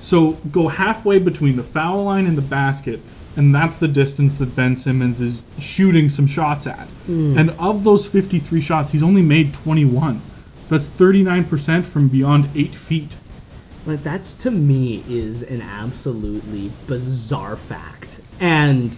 So 0.00 0.32
go 0.52 0.68
halfway 0.68 1.18
between 1.18 1.56
the 1.56 1.62
foul 1.62 2.04
line 2.04 2.26
and 2.26 2.38
the 2.38 2.42
basket, 2.42 3.00
and 3.36 3.54
that's 3.54 3.78
the 3.78 3.88
distance 3.88 4.36
that 4.36 4.54
Ben 4.54 4.76
Simmons 4.76 5.20
is 5.20 5.42
shooting 5.58 6.08
some 6.08 6.26
shots 6.26 6.66
at. 6.66 6.86
Hmm. 7.06 7.36
And 7.36 7.50
of 7.58 7.82
those 7.82 8.06
53 8.06 8.60
shots, 8.60 8.92
he's 8.92 9.02
only 9.02 9.22
made 9.22 9.54
21. 9.54 10.22
That's 10.68 10.86
39% 10.86 11.84
from 11.84 12.08
beyond 12.08 12.48
8 12.54 12.74
feet. 12.74 13.10
Like 13.86 14.02
that's 14.02 14.34
to 14.34 14.50
me 14.50 15.02
is 15.08 15.42
an 15.42 15.62
absolutely 15.62 16.70
bizarre 16.86 17.56
fact. 17.56 18.20
And 18.38 18.96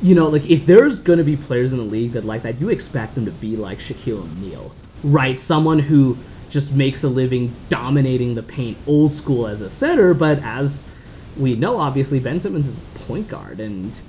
you 0.00 0.14
know, 0.14 0.28
like 0.28 0.46
if 0.46 0.66
there's 0.66 1.00
gonna 1.00 1.24
be 1.24 1.36
players 1.36 1.72
in 1.72 1.78
the 1.78 1.84
league 1.84 2.12
that 2.12 2.24
like 2.24 2.42
that, 2.42 2.60
you 2.60 2.68
expect 2.68 3.14
them 3.14 3.26
to 3.26 3.32
be 3.32 3.56
like 3.56 3.78
Shaquille 3.80 4.22
O'Neal, 4.24 4.78
right? 5.02 5.38
Someone 5.38 5.78
who 5.78 6.24
just 6.48 6.72
makes 6.72 7.04
a 7.04 7.08
living 7.08 7.64
dominating 7.68 8.34
the 8.34 8.42
paint, 8.42 8.82
old 8.86 9.14
school 9.14 9.46
as 9.46 9.60
a 9.60 9.70
center, 9.70 10.14
but 10.14 10.38
as 10.42 10.88
we 11.34 11.56
know, 11.56 11.78
obviously 11.78 12.20
Ben 12.20 12.38
Simmons 12.38 12.66
is 12.66 12.78
a 12.78 12.82
point 12.98 13.28
guard, 13.28 13.60
and 13.60 14.00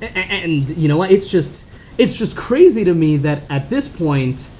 and, 0.00 0.30
and 0.70 0.76
you 0.76 0.88
know 0.88 0.96
what? 0.96 1.10
It's 1.10 1.28
just 1.28 1.64
it's 1.98 2.14
just 2.14 2.36
crazy 2.36 2.84
to 2.84 2.94
me 2.94 3.18
that 3.18 3.46
at 3.50 3.68
this 3.70 3.88
point 3.88 4.50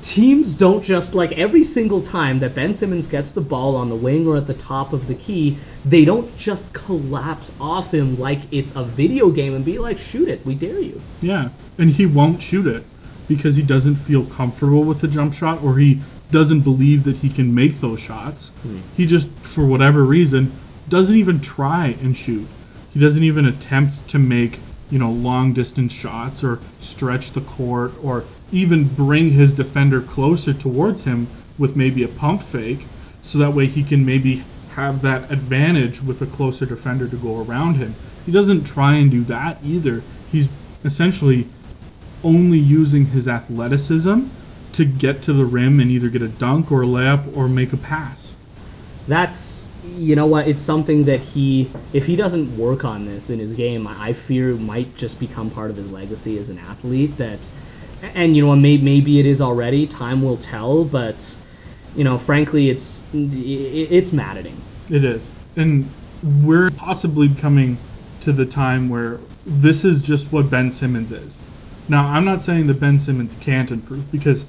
teams 0.00 0.54
don't 0.54 0.82
just 0.82 1.14
like 1.14 1.32
every 1.32 1.64
single 1.64 2.02
time 2.02 2.38
that 2.40 2.54
Ben 2.54 2.74
Simmons 2.74 3.06
gets 3.06 3.32
the 3.32 3.40
ball 3.40 3.76
on 3.76 3.88
the 3.88 3.96
wing 3.96 4.26
or 4.26 4.36
at 4.36 4.46
the 4.46 4.54
top 4.54 4.92
of 4.92 5.06
the 5.06 5.14
key, 5.14 5.58
they 5.84 6.04
don't 6.04 6.34
just 6.36 6.72
collapse 6.72 7.50
off 7.60 7.92
him 7.92 8.18
like 8.18 8.40
it's 8.52 8.74
a 8.76 8.84
video 8.84 9.30
game 9.30 9.54
and 9.54 9.64
be 9.64 9.78
like, 9.78 9.98
shoot 9.98 10.28
it, 10.28 10.44
we 10.46 10.54
dare 10.54 10.80
you. 10.80 11.00
Yeah, 11.20 11.50
and 11.78 11.90
he 11.90 12.06
won't 12.06 12.42
shoot 12.42 12.66
it 12.66 12.84
because 13.26 13.56
he 13.56 13.62
doesn't 13.62 13.96
feel 13.96 14.24
comfortable 14.26 14.84
with 14.84 15.00
the 15.00 15.08
jump 15.08 15.34
shot 15.34 15.62
or 15.62 15.78
he 15.78 16.00
doesn't 16.30 16.60
believe 16.60 17.04
that 17.04 17.16
he 17.16 17.28
can 17.28 17.54
make 17.54 17.80
those 17.80 18.00
shots. 18.00 18.48
Hmm. 18.62 18.80
He 18.96 19.06
just, 19.06 19.28
for 19.42 19.66
whatever 19.66 20.04
reason, 20.04 20.52
doesn't 20.88 21.16
even 21.16 21.40
try 21.40 21.96
and 22.00 22.16
shoot. 22.16 22.46
He 22.92 23.00
doesn't 23.00 23.22
even 23.22 23.46
attempt 23.46 24.08
to 24.08 24.18
make, 24.18 24.60
you 24.90 24.98
know, 24.98 25.10
long 25.10 25.52
distance 25.52 25.92
shots 25.92 26.42
or 26.42 26.60
stretch 26.98 27.30
the 27.30 27.40
court 27.42 27.92
or 28.02 28.24
even 28.50 28.92
bring 28.96 29.30
his 29.30 29.52
defender 29.52 30.00
closer 30.00 30.52
towards 30.52 31.04
him 31.04 31.28
with 31.56 31.76
maybe 31.76 32.02
a 32.02 32.08
pump 32.08 32.42
fake 32.42 32.84
so 33.22 33.38
that 33.38 33.54
way 33.54 33.66
he 33.66 33.84
can 33.84 34.04
maybe 34.04 34.42
have 34.66 35.00
that 35.00 35.30
advantage 35.30 36.02
with 36.02 36.20
a 36.22 36.26
closer 36.26 36.66
defender 36.66 37.06
to 37.06 37.16
go 37.16 37.36
around 37.36 37.76
him. 37.76 37.94
He 38.26 38.32
doesn't 38.32 38.64
try 38.64 38.96
and 38.96 39.12
do 39.12 39.22
that 39.24 39.58
either. 39.62 40.02
He's 40.26 40.48
essentially 40.84 41.46
only 42.24 42.58
using 42.58 43.06
his 43.06 43.28
athleticism 43.28 44.18
to 44.72 44.84
get 44.84 45.22
to 45.22 45.32
the 45.32 45.44
rim 45.44 45.78
and 45.78 45.92
either 45.92 46.08
get 46.08 46.22
a 46.22 46.28
dunk 46.28 46.72
or 46.72 46.82
a 46.82 46.86
layup 46.86 47.36
or 47.36 47.48
make 47.48 47.72
a 47.72 47.76
pass. 47.76 48.34
That's 49.06 49.57
you 49.98 50.14
know 50.16 50.26
what? 50.26 50.48
It's 50.48 50.62
something 50.62 51.04
that 51.04 51.20
he, 51.20 51.74
if 51.92 52.06
he 52.06 52.16
doesn't 52.16 52.56
work 52.56 52.84
on 52.84 53.04
this 53.04 53.30
in 53.30 53.38
his 53.38 53.54
game, 53.54 53.86
I 53.86 54.12
fear 54.12 54.54
might 54.54 54.94
just 54.94 55.18
become 55.18 55.50
part 55.50 55.70
of 55.70 55.76
his 55.76 55.90
legacy 55.90 56.38
as 56.38 56.48
an 56.48 56.58
athlete. 56.58 57.16
That, 57.16 57.48
and 58.02 58.36
you 58.36 58.42
know, 58.42 58.48
what, 58.48 58.56
may, 58.56 58.78
maybe 58.78 59.18
it 59.18 59.26
is 59.26 59.40
already. 59.40 59.86
Time 59.86 60.22
will 60.22 60.36
tell. 60.38 60.84
But 60.84 61.36
you 61.94 62.04
know, 62.04 62.16
frankly, 62.18 62.70
it's 62.70 63.04
it- 63.12 63.88
it's 63.90 64.12
maddening. 64.12 64.62
It 64.88 65.04
is. 65.04 65.32
And 65.56 65.92
we're 66.22 66.70
possibly 66.70 67.28
coming 67.34 67.78
to 68.20 68.32
the 68.32 68.46
time 68.46 68.88
where 68.88 69.20
this 69.46 69.84
is 69.84 70.00
just 70.02 70.30
what 70.32 70.50
Ben 70.50 70.70
Simmons 70.70 71.10
is. 71.10 71.38
Now, 71.88 72.06
I'm 72.06 72.24
not 72.24 72.44
saying 72.44 72.66
that 72.68 72.80
Ben 72.80 72.98
Simmons 72.98 73.34
can't 73.40 73.70
improve 73.70 74.10
because 74.12 74.44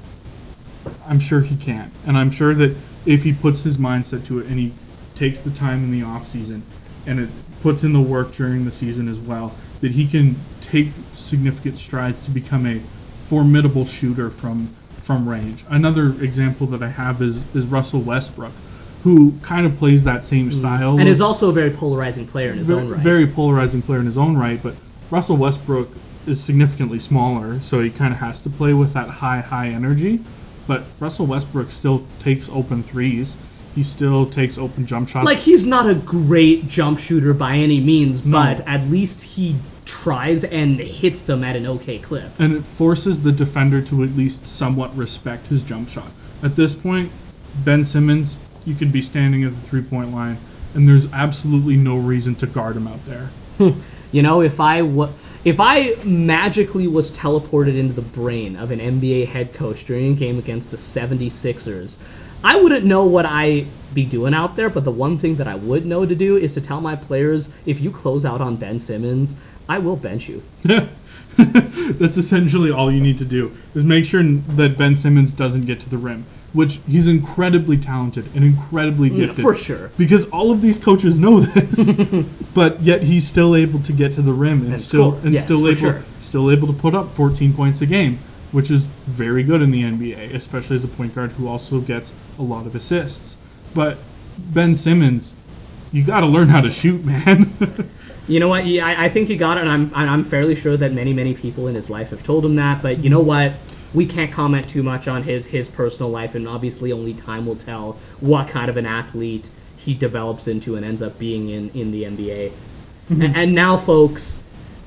I'm 1.08 1.20
sure 1.20 1.42
he 1.42 1.56
can. 1.56 1.92
And 2.06 2.18
I'm 2.18 2.32
sure 2.32 2.54
that 2.56 2.76
if 3.06 3.24
he 3.24 3.34
puts 3.34 3.64
his 3.64 3.78
mindset 3.78 4.26
to 4.26 4.40
it 4.40 4.48
and 4.48 4.60
he 4.60 4.74
takes 5.20 5.42
the 5.42 5.52
time 5.52 5.84
in 5.84 5.92
the 5.92 6.02
off 6.02 6.26
season 6.26 6.64
and 7.06 7.20
it 7.20 7.30
puts 7.62 7.84
in 7.84 7.92
the 7.92 8.00
work 8.00 8.32
during 8.32 8.66
the 8.66 8.72
season 8.72 9.10
as 9.10 9.18
well, 9.20 9.54
that 9.82 9.92
he 9.92 10.08
can 10.08 10.36
take 10.62 10.88
significant 11.14 11.78
strides 11.78 12.22
to 12.22 12.32
become 12.32 12.66
a 12.66 12.82
formidable 13.28 13.86
shooter 13.86 14.30
from 14.30 14.76
from 15.04 15.28
range. 15.28 15.66
Another 15.70 16.12
example 16.22 16.68
that 16.68 16.82
I 16.82 16.90
have 16.90 17.22
is 17.22 17.38
is 17.54 17.66
Russell 17.66 18.02
Westbrook, 18.02 18.54
who 19.04 19.34
kind 19.42 19.66
of 19.66 19.78
plays 19.78 20.04
that 20.06 20.24
same 20.24 20.52
mm. 20.52 20.54
style 20.54 20.92
And 20.92 21.02
of- 21.02 21.08
is 21.08 21.22
also 21.22 21.50
a 21.50 21.54
very 21.54 21.72
polarizing 21.72 22.28
player 22.28 22.52
in 22.52 22.58
his 22.58 22.68
ve- 22.68 22.76
own 22.76 22.90
right. 22.90 23.00
very 23.02 23.28
polarizing 23.28 23.82
player 23.82 24.00
in 24.00 24.06
his 24.06 24.18
own 24.18 24.38
right, 24.38 24.62
but 24.62 24.76
Russell 25.12 25.38
Westbrook 25.38 25.90
is 26.28 26.42
significantly 26.44 27.00
smaller, 27.00 27.60
so 27.62 27.82
he 27.82 27.90
kind 27.90 28.14
of 28.14 28.20
has 28.20 28.42
to 28.42 28.50
play 28.50 28.74
with 28.74 28.94
that 28.94 29.10
high, 29.10 29.42
high 29.42 29.70
energy. 29.70 30.20
But 30.68 30.84
Russell 31.00 31.26
Westbrook 31.26 31.72
still 31.72 32.06
takes 32.20 32.48
open 32.50 32.84
threes. 32.84 33.36
He 33.76 33.84
still 33.84 34.26
takes 34.26 34.58
open 34.58 34.86
jump 34.86 35.10
shots. 35.10 35.26
like 35.26 35.38
he's 35.38 35.66
not 35.66 35.90
a 35.90 35.96
great 35.96 36.68
jump 36.68 37.00
shooter 37.00 37.34
by 37.34 37.56
any 37.56 37.80
means, 37.80 38.26
No. 38.26 38.32
but 38.38 38.68
at 38.68 38.90
least 38.90 39.22
he 39.22 39.56
tries 39.86 40.44
and 40.44 40.80
hits 40.80 41.22
them 41.24 41.44
at 41.44 41.56
an 41.56 41.66
okay 41.66 42.00
clip. 42.00 42.32
and 42.40 42.54
it 42.54 42.66
forces 42.66 43.22
the 43.22 43.32
defender 43.32 43.82
to 43.82 44.04
at 44.04 44.16
least 44.16 44.46
somewhat 44.48 44.96
respect 44.98 45.48
his 45.48 45.64
jump 45.64 45.90
shot. 45.90 46.12
At 46.44 46.56
this 46.56 46.74
point, 46.74 47.12
Ben 47.66 47.84
Simmons, 47.84 48.38
you 48.66 48.76
could 48.76 48.92
be 48.92 49.02
standing 49.02 49.44
at 49.44 49.52
the 49.56 49.68
three 49.68 49.82
point 49.82 50.14
line, 50.14 50.38
and 50.74 50.88
there's 50.88 51.08
absolutely 51.14 51.76
no 51.76 51.98
reason 51.98 52.36
to 52.36 52.48
guard 52.48 52.76
him 52.76 52.88
out 52.88 53.00
there. 53.06 53.30
You 54.12 54.24
know, 54.24 54.42
if 54.42 54.60
I 54.60 54.82
wa- 54.82 55.10
if 55.46 55.60
I 55.60 55.96
magically 56.04 56.88
was 56.88 57.12
teleported 57.12 57.78
into 57.78 57.94
the 57.94 58.02
brain 58.02 58.58
of 58.58 58.72
an 58.72 58.80
NBA 58.80 59.28
head 59.28 59.54
coach 59.54 59.86
during 59.86 60.12
a 60.12 60.16
game 60.16 60.38
against 60.38 60.70
the 60.70 60.78
76ers, 60.78 61.98
I 62.44 62.60
wouldn't 62.60 62.86
know 62.86 63.06
what 63.06 63.26
I'd 63.26 63.68
be 63.94 64.06
doing 64.06 64.34
out 64.34 64.56
there, 64.56 64.70
but 64.70 64.84
the 64.84 64.92
one 64.92 65.18
thing 65.18 65.38
that 65.38 65.48
I 65.48 65.56
would 65.56 65.86
know 65.86 66.06
to 66.06 66.16
do 66.16 66.38
is 66.38 66.54
to 66.54 66.62
tell 66.62 66.82
my 66.82 66.96
players, 66.96 67.52
if 67.66 67.82
you 67.82 67.92
close 67.92 68.26
out 68.26 68.42
on 68.42 68.58
Ben 68.58 68.80
Simmons, 68.80 69.38
I 69.68 69.80
will 69.80 69.96
bench 69.96 70.30
you. 70.30 70.44
That's 71.38 72.18
essentially 72.18 72.72
all 72.72 72.92
you 72.92 73.02
need 73.02 73.18
to 73.20 73.26
do 73.26 73.56
is 73.76 73.84
make 73.84 74.06
sure 74.06 74.24
that 74.24 74.78
Ben 74.78 74.96
Simmons 74.96 75.32
doesn't 75.32 75.66
get 75.66 75.80
to 75.82 75.90
the 75.90 75.98
rim, 75.98 76.26
which 76.54 76.80
he's 76.88 77.08
incredibly 77.08 77.78
talented 77.78 78.32
and 78.36 78.44
incredibly 78.44 79.10
Yeah, 79.10 79.28
gifted. 79.28 79.44
for 79.44 79.56
sure. 79.56 79.92
Because 79.98 80.26
all 80.26 80.52
of 80.52 80.62
these 80.62 80.80
coaches 80.80 81.20
know 81.20 81.40
this, 81.42 81.94
but 82.54 82.84
yet 82.84 83.04
he's 83.04 83.28
still 83.28 83.56
able 83.56 83.80
to 83.82 83.94
get 83.94 84.14
to 84.14 84.22
the 84.22 84.34
rim 84.34 84.64
and, 84.64 84.72
And 84.74 84.82
still 84.82 85.16
and 85.20 85.34
Yes, 85.34 85.44
still 85.44 85.68
able 85.68 85.76
sure. 85.76 86.04
still 86.20 86.52
able 86.52 86.68
to 86.68 86.74
put 86.74 86.96
up 86.96 87.16
14 87.16 87.54
points 87.54 87.82
a 87.82 87.86
game, 87.86 88.20
which 88.52 88.72
is 88.72 88.86
very 89.08 89.44
good 89.44 89.62
in 89.62 89.72
the 89.72 89.84
NBA, 89.84 90.34
especially 90.34 90.76
as 90.78 90.84
a 90.84 90.88
point 90.88 91.14
guard 91.14 91.32
who 91.34 91.48
also 91.48 91.80
gets 91.82 92.14
a 92.40 92.44
lot 92.44 92.66
of 92.66 92.76
assists. 92.76 93.38
But 93.74 94.04
Ben 94.38 94.76
Simmons, 94.76 95.36
you 95.92 96.04
got 96.04 96.22
to 96.22 96.28
learn 96.28 96.50
how 96.50 96.62
to 96.62 96.72
shoot, 96.72 97.04
man. 97.04 97.58
You 98.28 98.40
know 98.40 98.48
what? 98.48 98.68
Yeah, 98.68 98.86
I, 98.86 99.06
I 99.06 99.10
think 99.10 99.28
he 99.28 99.36
got 99.38 99.58
it, 99.58 99.62
and 99.62 99.70
I'm 99.70 99.92
I'm 99.94 100.24
fairly 100.24 100.54
sure 100.56 100.78
that 100.78 100.94
many 100.94 101.14
many 101.14 101.34
people 101.34 101.68
in 101.68 101.74
his 101.74 101.90
life 101.90 102.12
have 102.12 102.22
told 102.22 102.46
him 102.46 102.56
that. 102.58 102.84
But 102.84 103.04
you 103.04 103.10
know 103.10 103.22
what? 103.22 103.60
We 103.94 104.06
can't 104.06 104.32
comment 104.32 104.70
too 104.70 104.84
much 104.84 105.08
on 105.08 105.24
his 105.24 105.46
his 105.46 105.68
personal 105.68 106.12
life, 106.12 106.36
and 106.36 106.48
obviously 106.48 106.92
only 106.92 107.14
time 107.14 107.46
will 107.46 107.56
tell 107.56 107.98
what 108.20 108.48
kind 108.48 108.70
of 108.70 108.78
an 108.78 108.86
athlete 108.86 109.50
he 109.78 109.94
develops 109.94 110.48
into 110.48 110.76
and 110.76 110.86
ends 110.86 111.02
up 111.02 111.18
being 111.18 111.50
in 111.50 111.70
in 111.72 111.92
the 111.92 112.04
NBA. 112.04 112.52
Mm-hmm. 113.10 113.22
A- 113.22 113.26
And, 113.26 113.56
now, 113.56 113.78
folks, 113.78 114.40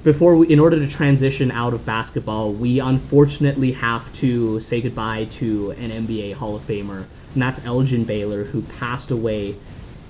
before 0.04 0.36
we, 0.36 0.48
in 0.48 0.60
order 0.60 0.78
to 0.78 0.88
transition 0.88 1.50
out 1.50 1.74
of 1.74 1.84
basketball, 1.84 2.52
we 2.52 2.78
unfortunately 2.78 3.72
have 3.72 4.12
to 4.14 4.60
say 4.60 4.80
goodbye 4.80 5.24
to 5.30 5.70
an 5.72 5.90
NBA 6.06 6.34
Hall 6.34 6.54
of 6.56 6.62
Famer, 6.66 7.04
and 7.34 7.42
that's 7.42 7.64
Elgin 7.64 8.04
Baylor, 8.04 8.44
who 8.44 8.62
passed 8.62 9.10
away 9.10 9.56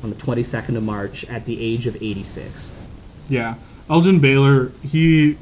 on 0.03 0.11
the 0.11 0.17
22nd 0.17 0.77
of 0.77 0.83
March 0.83 1.25
at 1.27 1.45
the 1.47 1.59
age 1.61 1.87
of 1.87 1.97
86. 1.97 2.73
Yeah, 3.29 3.55
Elgin 3.89 4.19
Baylor, 4.19 4.73
he 4.83 5.37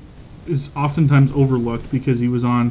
is 0.46 0.70
oftentimes 0.76 1.32
overlooked 1.32 1.90
because 1.90 2.20
he 2.20 2.28
was 2.28 2.44
on 2.44 2.70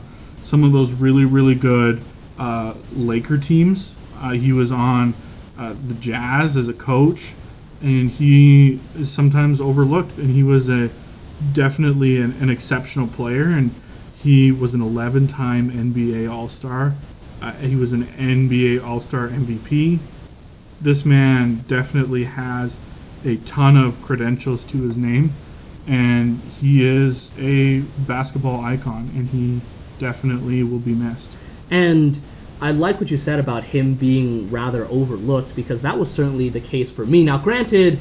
some 0.50 0.64
of 0.64 0.72
those 0.72 0.92
really, 0.94 1.26
really 1.26 1.56
good 1.56 2.04
uh, 2.38 2.74
Laker 2.92 3.38
teams. 3.38 3.94
Uh, 4.22 4.32
he 4.32 4.52
was 4.52 4.72
on 4.72 5.14
uh, 5.58 5.74
the 5.88 5.94
Jazz 5.96 6.58
as 6.58 6.68
a 6.68 6.74
coach, 6.74 7.34
and 7.82 8.10
he 8.10 8.80
is 8.96 9.12
sometimes 9.12 9.62
overlooked. 9.62 10.18
And 10.18 10.30
he 10.30 10.44
was 10.44 10.70
a 10.70 10.90
definitely 11.54 12.22
an, 12.22 12.32
an 12.42 12.50
exceptional 12.50 13.08
player, 13.08 13.46
and 13.52 13.72
he 14.24 14.52
was 14.52 14.74
an 14.74 14.82
11-time 14.82 15.72
NBA 15.72 16.32
All-Star. 16.32 16.94
Uh, 17.42 17.52
he 17.54 17.76
was 17.76 17.92
an 17.94 18.06
NBA 18.06 18.86
All-Star 18.86 19.30
MVP 19.30 20.00
this 20.82 21.06
man 21.06 21.64
definitely 21.68 22.24
has 22.24 22.78
a 23.26 23.36
ton 23.38 23.76
of 23.76 24.02
credentials 24.02 24.64
to 24.66 24.82
his 24.82 24.96
name, 24.96 25.30
and 25.88 26.42
he 26.44 26.88
is 26.88 27.32
a 27.38 27.80
basketball 28.08 28.64
icon, 28.64 29.12
and 29.16 29.28
he 29.28 29.60
definitely 30.00 30.64
will 30.64 30.80
be 30.80 30.96
missed. 30.96 31.36
And 31.70 32.20
I 32.62 32.72
like 32.72 33.00
what 33.00 33.12
you 33.12 33.18
said 33.18 33.40
about 33.40 33.64
him 33.64 33.96
being 33.96 34.50
rather 34.50 34.86
overlooked 34.90 35.56
because 35.56 35.82
that 35.84 35.98
was 36.00 36.12
certainly 36.12 36.50
the 36.50 36.60
case 36.60 36.92
for 36.92 37.06
me. 37.06 37.24
Now, 37.24 37.38
granted, 37.38 38.00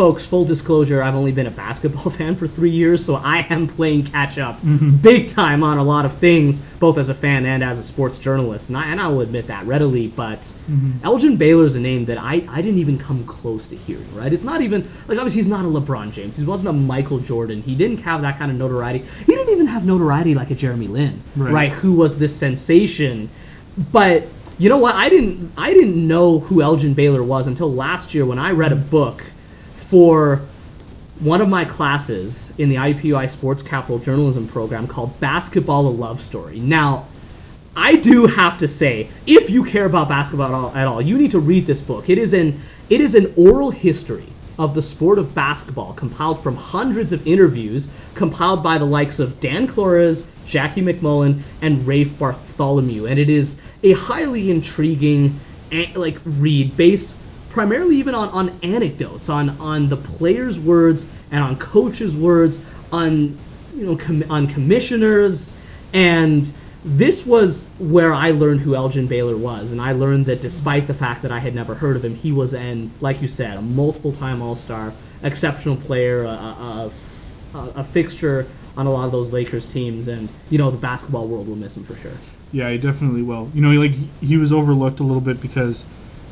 folks, 0.00 0.24
full 0.24 0.46
disclosure, 0.46 1.02
I've 1.02 1.14
only 1.14 1.30
been 1.30 1.46
a 1.46 1.50
basketball 1.50 2.10
fan 2.18 2.34
for 2.34 2.48
three 2.48 2.70
years, 2.70 3.04
so 3.04 3.16
I 3.16 3.46
am 3.50 3.66
playing 3.66 4.04
catch 4.06 4.38
up 4.38 4.62
Mm-hmm. 4.62 4.96
big 4.96 5.28
time 5.28 5.62
on 5.62 5.76
a 5.76 5.82
lot 5.84 6.06
of 6.06 6.14
things, 6.18 6.58
both 6.78 6.96
as 6.96 7.10
a 7.10 7.14
fan 7.14 7.44
and 7.44 7.62
as 7.62 7.78
a 7.78 7.82
sports 7.82 8.18
journalist, 8.18 8.70
and 8.70 8.78
I, 8.78 8.86
and 8.92 8.98
I 8.98 9.08
will 9.08 9.20
admit 9.20 9.48
that 9.48 9.66
readily. 9.66 10.06
But 10.08 10.50
Mhm. 10.70 11.04
Elgin 11.04 11.36
Baylor 11.36 11.66
is 11.66 11.74
a 11.76 11.80
name 11.80 12.06
that 12.06 12.16
I, 12.16 12.42
I 12.48 12.62
didn't 12.62 12.78
even 12.78 12.96
come 12.96 13.24
close 13.24 13.68
to 13.68 13.76
hearing, 13.76 14.14
right? 14.14 14.32
It's 14.32 14.42
not 14.42 14.62
even, 14.62 14.88
like, 15.06 15.18
obviously, 15.18 15.40
he's 15.40 15.48
not 15.48 15.66
a 15.66 15.68
LeBron 15.68 16.12
James. 16.12 16.34
He 16.38 16.44
wasn't 16.44 16.70
a 16.70 16.72
Michael 16.72 17.18
Jordan. 17.18 17.60
He 17.60 17.74
didn't 17.74 17.98
have 17.98 18.22
that 18.22 18.38
kind 18.38 18.50
of 18.50 18.56
notoriety. 18.56 19.04
He 19.26 19.32
didn't 19.34 19.50
even 19.52 19.66
have 19.66 19.84
notoriety 19.84 20.34
like 20.34 20.50
a 20.50 20.54
Jeremy 20.54 20.88
Lin, 20.88 21.22
Right. 21.36 21.52
right? 21.52 21.72
Who 21.72 21.92
was 21.92 22.16
this 22.18 22.34
sensation. 22.34 23.28
But 23.92 24.28
you 24.56 24.70
know 24.70 24.78
what? 24.78 24.94
I 24.94 25.10
didn't 25.10 25.52
I 25.58 25.74
didn't 25.74 25.96
know 26.08 26.38
who 26.40 26.62
Elgin 26.62 26.94
Baylor 26.94 27.22
was 27.22 27.46
until 27.46 27.70
last 27.70 28.14
year 28.14 28.24
when 28.24 28.38
I 28.38 28.52
read 28.52 28.72
a 28.72 28.76
book 28.76 29.22
for 29.90 30.40
one 31.18 31.40
of 31.40 31.48
my 31.48 31.64
classes 31.64 32.50
in 32.56 32.68
the 32.68 32.76
IUPUI 32.76 33.28
Sports 33.28 33.62
Capital 33.62 33.98
Journalism 33.98 34.46
program 34.46 34.86
called 34.86 35.18
Basketball 35.20 35.88
a 35.88 35.90
Love 35.90 36.22
Story. 36.22 36.60
Now, 36.60 37.06
I 37.76 37.96
do 37.96 38.26
have 38.26 38.58
to 38.58 38.68
say, 38.68 39.10
if 39.26 39.50
you 39.50 39.64
care 39.64 39.84
about 39.84 40.08
basketball 40.08 40.46
at 40.46 40.54
all, 40.54 40.74
at 40.74 40.86
all, 40.86 41.02
you 41.02 41.18
need 41.18 41.32
to 41.32 41.40
read 41.40 41.66
this 41.66 41.82
book. 41.82 42.08
It 42.08 42.18
is 42.18 42.32
an 42.32 42.60
it 42.88 43.00
is 43.00 43.14
an 43.14 43.32
oral 43.36 43.70
history 43.70 44.26
of 44.58 44.74
the 44.74 44.82
sport 44.82 45.18
of 45.18 45.34
basketball, 45.34 45.92
compiled 45.94 46.42
from 46.42 46.54
hundreds 46.56 47.12
of 47.12 47.26
interviews, 47.26 47.88
compiled 48.14 48.62
by 48.62 48.78
the 48.78 48.84
likes 48.84 49.18
of 49.18 49.40
Dan 49.40 49.66
Klores, 49.66 50.26
Jackie 50.46 50.82
MacMullan, 50.82 51.42
and 51.62 51.86
Rafe 51.86 52.16
Bartholomew, 52.18 53.06
and 53.06 53.18
it 53.18 53.30
is 53.30 53.56
a 53.82 53.92
highly 53.92 54.50
intriguing 54.50 55.40
eh, 55.72 55.86
like 55.94 56.18
read 56.24 56.76
based 56.76 57.14
primarily 57.50 57.96
even 57.96 58.14
on, 58.14 58.28
on 58.30 58.58
anecdotes, 58.62 59.28
on 59.28 59.50
on 59.60 59.88
the 59.88 59.96
players' 59.96 60.58
words 60.58 61.06
and 61.30 61.42
on 61.42 61.56
coaches' 61.56 62.16
words, 62.16 62.58
on 62.90 63.38
you 63.76 63.86
know 63.86 63.96
com- 63.96 64.30
on 64.30 64.46
commissioners, 64.46 65.54
and 65.92 66.50
this 66.84 67.26
was 67.26 67.68
where 67.78 68.14
I 68.14 68.30
learned 68.30 68.60
who 68.60 68.74
Elgin 68.74 69.06
Baylor 69.06 69.36
was, 69.36 69.72
and 69.72 69.80
I 69.80 69.92
learned 69.92 70.26
that 70.26 70.40
despite 70.40 70.86
the 70.86 70.94
fact 70.94 71.22
that 71.22 71.32
I 71.32 71.38
had 71.38 71.54
never 71.54 71.74
heard 71.74 71.96
of 71.96 72.04
him, 72.04 72.14
he 72.14 72.32
was 72.32 72.54
an 72.54 72.90
like 73.00 73.20
you 73.20 73.28
said 73.28 73.58
a 73.58 73.62
multiple-time 73.62 74.40
All-Star, 74.40 74.92
exceptional 75.22 75.76
player, 75.76 76.24
a, 76.24 76.28
a, 76.28 76.92
a, 77.54 77.58
a 77.58 77.84
fixture 77.84 78.46
on 78.76 78.86
a 78.86 78.90
lot 78.90 79.04
of 79.04 79.12
those 79.12 79.30
Lakers 79.32 79.68
teams, 79.68 80.08
and 80.08 80.28
you 80.48 80.58
know 80.58 80.70
the 80.70 80.78
basketball 80.78 81.26
world 81.26 81.48
will 81.48 81.56
miss 81.56 81.76
him 81.76 81.84
for 81.84 81.96
sure. 81.96 82.12
Yeah, 82.52 82.70
he 82.70 82.78
definitely 82.78 83.22
will. 83.22 83.50
You 83.54 83.60
know, 83.60 83.70
like 83.70 83.92
he, 83.92 84.08
he 84.20 84.36
was 84.36 84.52
overlooked 84.52 85.00
a 85.00 85.04
little 85.04 85.20
bit 85.20 85.40
because 85.40 85.84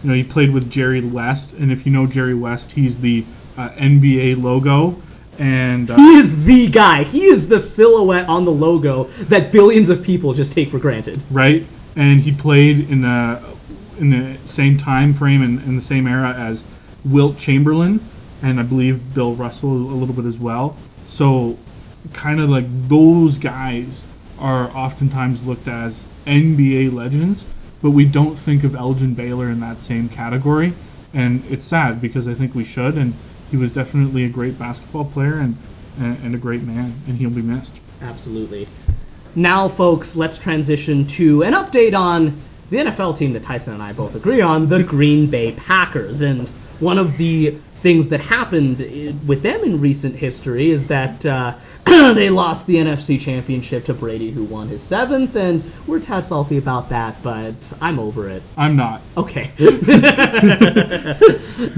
you 0.03 0.09
know 0.09 0.15
he 0.15 0.25
played 0.25 0.51
with 0.51 0.71
Jerry 0.71 1.01
West, 1.05 1.53
and 1.53 1.73
if 1.73 1.87
you 1.87 1.93
know 1.93 2.07
Jerry 2.07 2.35
West, 2.35 2.73
he's 2.73 2.99
the 3.01 3.25
uh, 3.57 3.71
NBA 3.71 4.43
logo, 4.43 5.03
and 5.39 5.91
uh, 5.91 5.97
He 5.97 6.17
is 6.17 6.45
the 6.45 6.69
guy. 6.69 7.05
He 7.05 7.25
is 7.25 7.49
the 7.49 7.59
silhouette 7.59 8.29
on 8.29 8.45
the 8.45 8.53
logo 8.53 9.05
that 9.29 9.53
billions 9.53 9.89
of 9.89 10.03
people 10.03 10.33
just 10.35 10.53
take 10.53 10.71
for 10.71 10.79
granted. 10.79 11.23
right, 11.31 11.67
and 11.97 12.21
he 12.21 12.33
played 12.33 12.91
in 12.91 13.03
the 13.03 13.57
in 13.99 14.11
the 14.11 14.39
same 14.45 14.79
time 14.79 15.15
frame 15.15 15.43
and 15.43 15.61
in 15.63 15.75
the 15.75 15.83
same 15.83 16.07
era 16.07 16.33
as 16.33 16.63
Wilt 17.05 17.37
Chamberlain, 17.39 18.09
and 18.43 18.61
I 18.61 18.63
believe 18.63 19.15
Bill 19.15 19.35
Russell 19.35 19.71
a 19.71 19.97
little 19.97 20.15
bit 20.15 20.25
as 20.25 20.39
well. 20.39 20.77
So, 21.09 21.57
kind 22.13 22.41
of 22.41 22.49
like 22.49 22.67
those 22.89 23.39
guys 23.39 24.05
are 24.39 24.71
oftentimes 24.77 25.43
looked 25.43 25.67
as 25.67 26.05
NBA 26.27 26.93
legends, 26.93 27.45
but 27.83 27.91
we 27.91 28.05
don't 28.05 28.37
think 28.37 28.65
of 28.65 28.75
Elgin 28.75 29.15
Baylor 29.15 29.51
in 29.51 29.61
that 29.61 29.81
same 29.81 30.09
category, 30.09 30.73
and 31.15 31.45
it's 31.51 31.67
sad 31.67 32.01
because 32.01 32.27
I 32.29 32.35
think 32.35 32.55
we 32.55 32.65
should, 32.65 32.97
and 32.97 33.15
he 33.51 33.57
was 33.57 33.73
definitely 33.73 34.25
a 34.25 34.29
great 34.29 34.59
basketball 34.59 35.05
player 35.07 35.39
and 35.39 35.57
and, 35.99 36.35
a 36.35 36.39
great 36.39 36.63
man, 36.63 36.95
and 37.07 37.17
he'll 37.17 37.31
be 37.31 37.43
missed. 37.43 37.75
Absolutely. 38.03 38.69
Now, 39.35 39.69
folks, 39.69 40.17
let's 40.17 40.39
transition 40.39 41.07
to 41.09 41.43
an 41.43 41.55
update 41.55 41.95
on 41.95 42.41
the 42.71 42.79
NFL 42.79 43.19
team 43.19 43.33
that 43.33 43.43
Tyson 43.43 43.75
and 43.75 43.83
I 43.83 43.93
both 43.93 44.15
agree 44.15 44.41
on, 44.41 44.69
the 44.69 44.83
Green 44.83 45.29
Bay 45.29 45.53
Packers. 45.53 46.21
And 46.21 46.49
one 46.81 46.99
of 46.99 47.17
the 47.17 47.59
things 47.81 48.09
that 48.09 48.21
happened 48.21 48.79
with 49.27 49.43
them 49.43 49.63
in 49.63 49.81
recent 49.81 50.15
history 50.15 50.71
is 50.71 50.87
that 50.89 51.25
uh, 51.25 51.55
they 51.85 52.31
lost 52.31 52.67
the 52.67 52.77
NFC 52.77 53.21
Championship 53.21 53.85
to 53.87 53.95
Brady, 53.95 54.31
who 54.31 54.45
won 54.45 54.69
his 54.69 54.83
seventh, 54.83 55.37
and 55.37 55.63
we're 55.87 56.01
tad 56.01 56.25
salty 56.25 56.59
about 56.59 56.89
that, 56.89 57.23
but 57.23 57.73
I'm 57.81 57.99
over 57.99 58.29
it. 58.29 58.43
I'm 58.57 58.77
not. 58.77 59.03
Okay. 59.17 59.51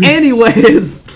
Anyways, 0.02 1.06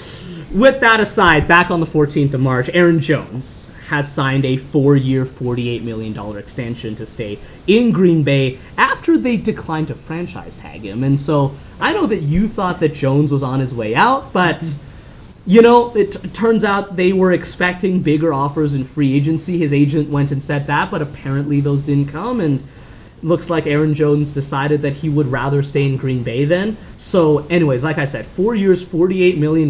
with 0.52 0.80
that 0.80 1.00
aside, 1.00 1.48
back 1.48 1.70
on 1.70 1.80
the 1.80 1.86
14th 1.86 2.34
of 2.34 2.40
March, 2.40 2.68
Aaron 2.72 3.00
Jones 3.00 3.63
has 3.88 4.10
signed 4.10 4.44
a 4.44 4.56
four-year, 4.56 5.24
$48 5.24 5.82
million 5.82 6.36
extension 6.36 6.94
to 6.96 7.06
stay 7.06 7.38
in 7.66 7.92
Green 7.92 8.22
Bay 8.22 8.58
after 8.76 9.18
they 9.18 9.36
declined 9.36 9.88
to 9.88 9.94
franchise 9.94 10.56
tag 10.56 10.82
him. 10.82 11.04
And 11.04 11.18
so 11.20 11.54
I 11.78 11.92
know 11.92 12.06
that 12.06 12.22
you 12.22 12.48
thought 12.48 12.80
that 12.80 12.94
Jones 12.94 13.30
was 13.30 13.42
on 13.42 13.60
his 13.60 13.74
way 13.74 13.94
out, 13.94 14.32
but 14.32 14.64
you 15.46 15.60
know, 15.60 15.94
it 15.94 16.12
t- 16.12 16.28
turns 16.30 16.64
out 16.64 16.96
they 16.96 17.12
were 17.12 17.32
expecting 17.32 18.00
bigger 18.00 18.32
offers 18.32 18.74
in 18.74 18.84
free 18.84 19.14
agency. 19.14 19.58
His 19.58 19.74
agent 19.74 20.08
went 20.08 20.30
and 20.30 20.42
said 20.42 20.66
that, 20.68 20.90
but 20.90 21.02
apparently 21.02 21.60
those 21.60 21.82
didn't 21.82 22.08
come, 22.08 22.40
and 22.40 22.62
looks 23.22 23.50
like 23.50 23.66
Aaron 23.66 23.94
Jones 23.94 24.32
decided 24.32 24.82
that 24.82 24.92
he 24.94 25.08
would 25.08 25.26
rather 25.26 25.62
stay 25.62 25.84
in 25.84 25.96
Green 25.96 26.22
Bay 26.22 26.44
then. 26.46 26.76
So, 27.04 27.46
anyways, 27.48 27.84
like 27.84 27.98
I 27.98 28.06
said, 28.06 28.24
four 28.24 28.54
years, 28.54 28.82
$48 28.82 29.36
million, 29.36 29.68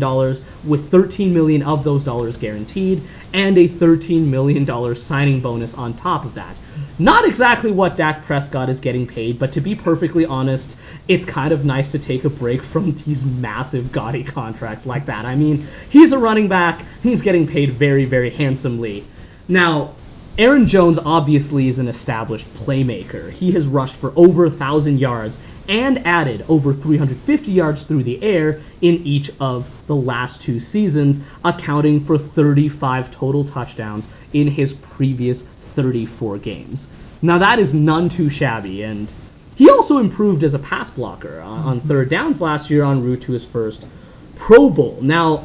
with 0.63 0.89
13 0.89 1.35
million 1.35 1.65
of 1.65 1.83
those 1.83 2.05
dollars 2.05 2.37
guaranteed, 2.37 3.03
and 3.33 3.59
a 3.59 3.69
$13 3.69 4.25
million 4.25 4.95
signing 4.95 5.41
bonus 5.41 5.75
on 5.75 5.95
top 5.95 6.25
of 6.25 6.35
that. 6.35 6.61
Not 6.97 7.25
exactly 7.27 7.73
what 7.73 7.97
Dak 7.97 8.25
Prescott 8.25 8.69
is 8.69 8.79
getting 8.79 9.09
paid, 9.09 9.41
but 9.41 9.51
to 9.53 9.61
be 9.61 9.75
perfectly 9.75 10.25
honest, 10.25 10.77
it's 11.09 11.25
kind 11.25 11.53
of 11.53 11.65
nice 11.65 11.89
to 11.89 11.99
take 11.99 12.25
a 12.25 12.31
break 12.31 12.63
from 12.63 12.95
these 12.95 13.25
massive, 13.25 13.91
gaudy 13.91 14.23
contracts 14.23 14.87
like 14.87 15.07
that. 15.07 15.25
I 15.25 15.35
mean, 15.35 15.67
he's 15.91 16.13
a 16.13 16.19
running 16.19 16.47
back, 16.47 16.87
he's 17.03 17.21
getting 17.21 17.49
paid 17.49 17.73
very, 17.73 18.05
very 18.05 18.31
handsomely. 18.31 19.05
Now, 19.49 19.97
Aaron 20.37 20.67
Jones 20.67 20.99
obviously 20.99 21.69
is 21.69 21.79
an 21.79 21.87
established 21.87 22.53
playmaker. 22.55 23.31
He 23.31 23.53
has 23.53 23.69
rushed 23.69 23.95
for 23.95 24.13
over 24.17 24.49
1,000 24.49 24.99
yards 24.99 25.39
and 25.69 26.05
added 26.05 26.45
over 26.49 26.73
350 26.73 27.53
yards 27.53 27.85
through 27.85 28.03
the 28.03 28.21
air 28.21 28.61
in 28.81 28.97
each 29.07 29.31
of 29.39 29.71
the 29.87 29.95
last 29.95 30.41
two 30.41 30.59
seasons, 30.59 31.21
accounting 31.45 32.01
for 32.01 32.19
35 32.19 33.13
total 33.13 33.45
touchdowns 33.45 34.09
in 34.33 34.49
his 34.49 34.73
previous 34.73 35.43
34 35.43 36.39
games. 36.39 36.91
Now, 37.23 37.39
that 37.39 37.61
is 37.61 37.73
none 37.73 38.09
too 38.09 38.29
shabby, 38.29 38.83
and 38.83 39.13
he 39.55 39.71
also 39.71 39.99
improved 39.99 40.43
as 40.43 40.55
a 40.55 40.59
pass 40.59 40.91
blocker 40.91 41.43
uh, 41.43 41.47
on 41.47 41.81
third 41.81 42.09
downs 42.09 42.41
last 42.41 42.71
year 42.71 42.83
en 42.83 43.05
route 43.05 43.23
to 43.23 43.33
his 43.33 43.45
first 43.45 43.87
Pro 44.35 44.69
Bowl. 44.69 44.99
Now, 45.01 45.45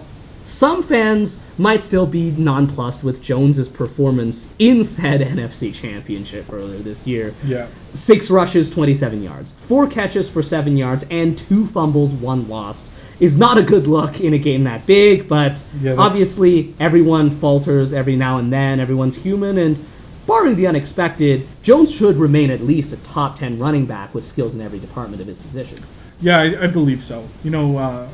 some 0.59 0.83
fans 0.83 1.39
might 1.57 1.81
still 1.83 2.05
be 2.05 2.31
nonplussed 2.31 3.01
with 3.01 3.21
Jones's 3.21 3.69
performance 3.69 4.49
in 4.59 4.83
said 4.83 5.21
NFC 5.21 5.73
Championship 5.73 6.51
earlier 6.51 6.79
this 6.79 7.07
year. 7.07 7.33
Yeah. 7.45 7.67
Six 7.93 8.29
rushes, 8.29 8.69
27 8.69 9.23
yards. 9.23 9.53
Four 9.53 9.87
catches 9.87 10.29
for 10.29 10.43
seven 10.43 10.75
yards, 10.75 11.05
and 11.09 11.37
two 11.37 11.65
fumbles, 11.65 12.11
one 12.13 12.49
lost. 12.49 12.91
Is 13.21 13.37
not 13.37 13.57
a 13.57 13.63
good 13.63 13.87
look 13.87 14.19
in 14.19 14.33
a 14.33 14.37
game 14.37 14.65
that 14.65 14.85
big, 14.85 15.29
but 15.29 15.63
Yeah, 15.81 15.93
that- 15.95 15.97
obviously 15.97 16.75
everyone 16.77 17.31
falters 17.31 17.93
every 17.93 18.17
now 18.17 18.37
and 18.39 18.51
then. 18.51 18.81
Everyone's 18.81 19.15
human, 19.15 19.57
and 19.57 19.79
barring 20.27 20.57
the 20.57 20.67
unexpected, 20.67 21.47
Jones 21.63 21.89
should 21.89 22.17
remain 22.17 22.51
at 22.51 22.61
least 22.65 22.91
a 22.91 22.97
top 22.97 23.39
10 23.39 23.59
running 23.59 23.85
back 23.85 24.13
with 24.13 24.25
skills 24.25 24.55
in 24.55 24.61
every 24.61 24.79
department 24.79 25.21
of 25.21 25.27
his 25.29 25.39
position. 25.39 25.81
Yeah, 26.19 26.37
I, 26.41 26.63
I 26.65 26.67
believe 26.67 27.01
so. 27.01 27.25
You 27.45 27.51
know, 27.51 27.77
uh, 27.77 28.07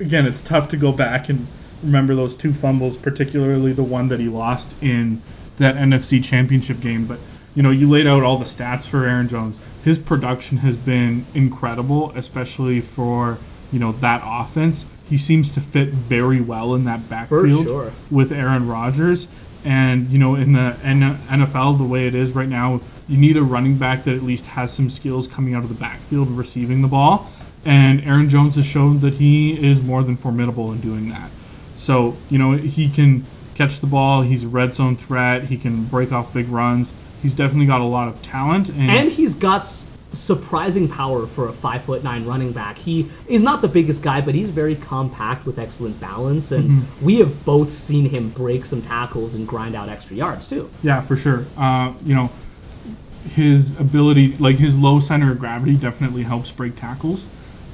again, 0.00 0.26
it's 0.26 0.42
tough 0.42 0.68
to 0.70 0.76
go 0.76 0.92
back 0.92 1.28
and 1.28 1.46
remember 1.82 2.14
those 2.14 2.34
two 2.34 2.52
fumbles, 2.52 2.96
particularly 2.96 3.72
the 3.72 3.82
one 3.82 4.08
that 4.08 4.20
he 4.20 4.28
lost 4.28 4.74
in 4.80 5.20
that 5.58 5.76
NFC 5.76 6.22
Championship 6.22 6.80
game. 6.80 7.06
But 7.06 7.18
you 7.54 7.62
know, 7.62 7.70
you 7.70 7.88
laid 7.88 8.06
out 8.06 8.22
all 8.22 8.38
the 8.38 8.44
stats 8.44 8.86
for 8.86 9.06
Aaron 9.06 9.28
Jones. 9.28 9.60
His 9.84 9.98
production 9.98 10.58
has 10.58 10.76
been 10.76 11.24
incredible, 11.34 12.10
especially 12.16 12.80
for 12.80 13.38
you 13.72 13.78
know 13.78 13.92
that 13.92 14.22
offense. 14.24 14.86
He 15.08 15.18
seems 15.18 15.50
to 15.52 15.60
fit 15.60 15.88
very 15.90 16.40
well 16.40 16.74
in 16.74 16.84
that 16.84 17.08
backfield 17.08 17.66
sure. 17.66 17.92
with 18.10 18.32
Aaron 18.32 18.66
Rodgers. 18.66 19.28
And 19.64 20.10
you 20.10 20.18
know, 20.18 20.34
in 20.34 20.52
the 20.52 20.76
NFL, 20.82 21.78
the 21.78 21.84
way 21.84 22.06
it 22.06 22.14
is 22.14 22.32
right 22.32 22.48
now, 22.48 22.80
you 23.08 23.16
need 23.16 23.36
a 23.36 23.42
running 23.42 23.76
back 23.76 24.04
that 24.04 24.14
at 24.14 24.22
least 24.22 24.46
has 24.46 24.72
some 24.72 24.90
skills 24.90 25.28
coming 25.28 25.54
out 25.54 25.62
of 25.62 25.68
the 25.68 25.74
backfield 25.74 26.30
receiving 26.30 26.82
the 26.82 26.88
ball. 26.88 27.30
And 27.64 28.02
Aaron 28.04 28.28
Jones 28.28 28.56
has 28.56 28.66
shown 28.66 29.00
that 29.00 29.14
he 29.14 29.52
is 29.52 29.80
more 29.80 30.02
than 30.02 30.16
formidable 30.16 30.72
in 30.72 30.80
doing 30.80 31.08
that. 31.08 31.32
So, 31.76 32.18
you 32.28 32.38
know, 32.38 32.52
he 32.52 32.88
can 32.90 33.26
catch 33.54 33.80
the 33.80 33.86
ball, 33.86 34.22
he's 34.22 34.44
a 34.44 34.48
red 34.48 34.74
zone 34.74 34.96
threat, 34.96 35.44
he 35.44 35.56
can 35.56 35.84
break 35.84 36.12
off 36.12 36.32
big 36.32 36.48
runs. 36.48 36.92
He's 37.18 37.34
definitely 37.34 37.66
got 37.66 37.80
a 37.80 37.84
lot 37.84 38.08
of 38.08 38.20
talent. 38.22 38.68
And, 38.68 38.90
And 38.90 39.08
he's 39.08 39.34
got 39.34 39.60
s- 39.60 39.90
surprising 40.12 40.88
power 40.88 41.26
for 41.26 41.48
a 41.48 41.52
five 41.52 41.82
foot 41.82 42.02
nine 42.04 42.24
running 42.24 42.52
back. 42.52 42.78
He 42.78 43.10
is 43.26 43.42
not 43.42 43.62
the 43.62 43.68
biggest 43.68 44.02
guy, 44.02 44.20
but 44.20 44.34
he's 44.34 44.50
very 44.50 44.76
compact 44.76 45.46
with 45.46 45.58
excellent 45.58 45.98
balance, 46.00 46.52
and 46.52 46.64
Mm-hmm. 46.70 47.04
we 47.04 47.16
have 47.16 47.44
both 47.44 47.72
seen 47.72 48.04
him 48.06 48.30
break 48.30 48.66
some 48.66 48.82
tackles 48.82 49.34
and 49.34 49.48
grind 49.48 49.74
out 49.74 49.88
extra 49.88 50.16
yards 50.16 50.46
too. 50.48 50.70
Yeah, 50.82 51.00
for 51.00 51.16
sure. 51.16 51.46
Uh, 51.56 51.94
you 52.04 52.14
know, 52.14 52.30
his 53.24 53.72
ability, 53.72 54.36
like 54.36 54.56
his 54.58 54.76
low 54.76 55.00
center 55.00 55.32
of 55.32 55.38
gravity, 55.38 55.76
definitely 55.76 56.22
helps 56.22 56.50
break 56.52 56.76
tackles. 56.76 57.28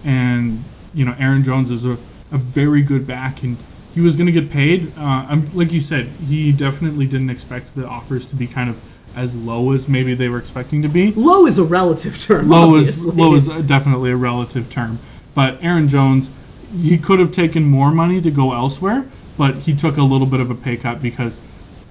And 0.05 0.63
you 0.95 1.05
know, 1.05 1.15
Aaron 1.19 1.45
Jones 1.45 1.71
is 1.71 1.85
a, 1.85 1.97
a 2.33 2.39
very 2.39 2.83
good 2.83 3.07
back, 3.07 3.43
and 3.43 3.57
he 3.95 4.01
was 4.01 4.17
going 4.17 4.27
to 4.27 4.33
get 4.33 4.51
paid. 4.51 4.93
Uh, 4.97 5.27
I'm, 5.29 5.55
like 5.55 5.73
you 5.73 5.81
said, 5.81 6.07
he 6.29 6.53
definitely 6.53 7.07
didn't 7.07 7.31
expect 7.31 7.75
the 7.75 7.87
offers 7.87 8.27
to 8.27 8.37
be 8.37 8.47
kind 8.47 8.71
of 8.71 8.77
as 9.17 9.35
low 9.35 9.73
as 9.73 9.89
maybe 9.89 10.15
they 10.15 10.29
were 10.29 10.39
expecting 10.39 10.83
to 10.83 10.89
be. 10.89 11.13
Low 11.13 11.47
is 11.47 11.59
a 11.59 11.65
relative 11.65 12.21
term. 12.23 12.49
Low 12.49 12.77
is 12.77 13.05
low 13.05 13.35
is 13.35 13.49
definitely 13.67 14.11
a 14.11 14.17
relative 14.17 14.69
term, 14.69 14.99
but 15.35 15.59
Aaron 15.63 15.89
Jones, 15.89 16.31
he 16.73 16.97
could 16.97 17.19
have 17.19 17.33
taken 17.33 17.65
more 17.65 17.91
money 17.91 18.21
to 18.21 18.31
go 18.31 18.53
elsewhere, 18.53 19.05
but 19.37 19.57
he 19.57 19.75
took 19.75 19.97
a 19.97 20.03
little 20.03 20.27
bit 20.27 20.41
of 20.41 20.51
a 20.51 20.55
pay 20.55 20.77
cut 20.77 21.03
because 21.03 21.41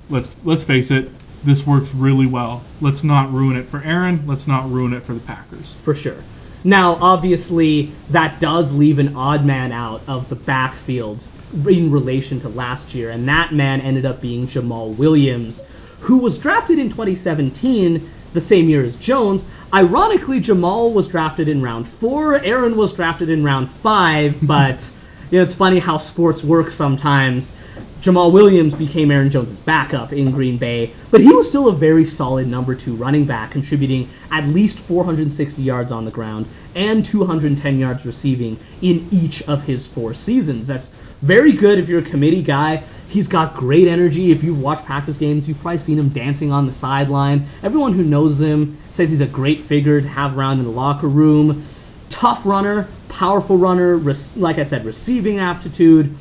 let's 0.10 0.30
let's 0.44 0.64
face 0.64 0.92
it, 0.92 1.10
this 1.44 1.66
works 1.66 1.94
really 1.94 2.26
well. 2.26 2.64
Let's 2.80 3.04
not 3.04 3.32
ruin 3.34 3.58
it 3.58 3.66
for 3.66 3.82
Aaron. 3.84 4.26
Let's 4.26 4.48
not 4.48 4.72
ruin 4.72 4.94
it 4.94 5.04
for 5.04 5.14
the 5.14 5.20
Packers. 5.20 5.74
for 5.76 5.94
sure. 5.94 6.24
Now, 6.64 6.98
obviously, 7.00 7.94
that 8.10 8.40
does 8.40 8.74
leave 8.74 9.00
an 9.00 9.16
odd 9.16 9.46
man 9.46 9.72
out 9.72 10.02
of 10.08 10.28
the 10.28 10.36
backfield 10.36 11.24
in 11.68 11.92
relation 11.92 12.40
to 12.42 12.50
last 12.50 12.94
year, 12.94 13.10
and 13.10 13.28
that 13.30 13.54
man 13.54 13.82
ended 13.82 14.06
up 14.06 14.22
being 14.22 14.46
Jamaal 14.48 14.96
Williams, 14.96 15.66
who 16.02 16.18
was 16.18 16.38
drafted 16.38 16.78
in 16.78 16.90
2017, 16.90 18.10
the 18.34 18.42
same 18.42 18.70
year 18.70 18.84
as 18.84 18.98
Jones. 18.98 19.46
Ironically, 19.74 20.42
Jamaal 20.42 20.94
was 20.94 21.08
drafted 21.08 21.48
in 21.48 21.62
round 21.62 21.88
four, 21.88 22.36
Aaron 22.36 22.76
was 22.76 22.94
drafted 22.94 23.30
in 23.30 23.44
round 23.44 23.70
five, 23.70 24.38
but 24.42 24.90
you 25.32 25.38
know, 25.38 25.44
it's 25.44 25.54
funny 25.54 25.80
how 25.80 25.98
sports 25.98 26.44
work 26.44 26.72
sometimes. 26.72 27.54
Jamaal 28.02 28.32
Williams 28.32 28.74
became 28.74 29.12
Aaron 29.12 29.30
Jones' 29.30 29.60
backup 29.60 30.14
in 30.14 30.32
Green 30.32 30.58
Bay, 30.58 30.94
but 31.12 31.20
he 31.20 31.34
was 31.34 31.50
still 31.50 31.68
a 31.68 31.74
very 31.74 32.06
solid 32.06 32.48
number 32.48 32.74
two 32.74 32.96
running 32.96 33.26
back, 33.26 33.52
contributing 33.52 34.08
at 34.32 34.46
least 34.46 34.80
460 34.80 35.62
yards 35.62 35.92
on 35.92 36.06
the 36.06 36.12
ground 36.12 36.46
and 36.76 37.04
210 37.04 37.78
yards 37.78 38.06
receiving 38.06 38.58
in 38.82 39.06
each 39.12 39.42
of 39.50 39.64
his 39.64 39.86
four 39.86 40.14
seasons. 40.14 40.68
That's 40.68 40.94
very 41.22 41.52
good 41.52 41.78
if 41.78 41.90
you're 41.90 42.00
a 42.00 42.04
committee 42.04 42.42
guy. 42.42 42.84
He's 43.10 43.28
got 43.28 43.54
great 43.54 43.90
energy. 43.90 44.32
If 44.32 44.46
you've 44.46 44.62
watched 44.62 44.86
Packers 44.86 45.18
games, 45.18 45.46
you've 45.50 45.60
probably 45.60 45.80
seen 45.80 46.00
him 46.00 46.08
dancing 46.08 46.54
on 46.54 46.68
the 46.68 46.72
sideline. 46.72 47.48
Everyone 47.64 47.92
who 47.92 48.04
knows 48.04 48.40
him 48.40 48.78
says 48.92 49.10
he's 49.10 49.20
a 49.20 49.28
great 49.28 49.60
figure 49.60 50.00
to 50.00 50.08
have 50.08 50.38
around 50.38 50.60
in 50.60 50.66
the 50.66 50.72
locker 50.72 51.10
room. 51.10 51.66
Tough 52.08 52.46
runner, 52.46 52.88
powerful 53.10 53.58
runner, 53.58 53.98
like 54.38 54.58
I 54.58 54.64
said, 54.64 54.86
receiving 54.86 55.40
aptitude 55.40 56.16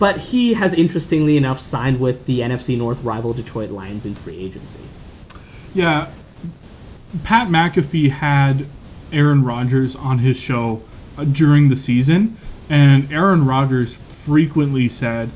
but 0.00 0.16
he 0.16 0.54
has 0.54 0.72
interestingly 0.72 1.36
enough 1.36 1.60
signed 1.60 2.00
with 2.00 2.24
the 2.24 2.40
NFC 2.40 2.76
North 2.76 3.00
rival 3.04 3.34
Detroit 3.34 3.70
Lions 3.70 4.06
in 4.06 4.14
free 4.14 4.38
agency. 4.38 4.80
Yeah, 5.74 6.10
Pat 7.22 7.48
McAfee 7.48 8.10
had 8.10 8.66
Aaron 9.12 9.44
Rodgers 9.44 9.94
on 9.94 10.18
his 10.18 10.38
show 10.38 10.82
uh, 11.18 11.24
during 11.24 11.68
the 11.68 11.76
season, 11.76 12.38
and 12.70 13.12
Aaron 13.12 13.44
Rodgers 13.44 13.94
frequently 14.24 14.88
said 14.88 15.30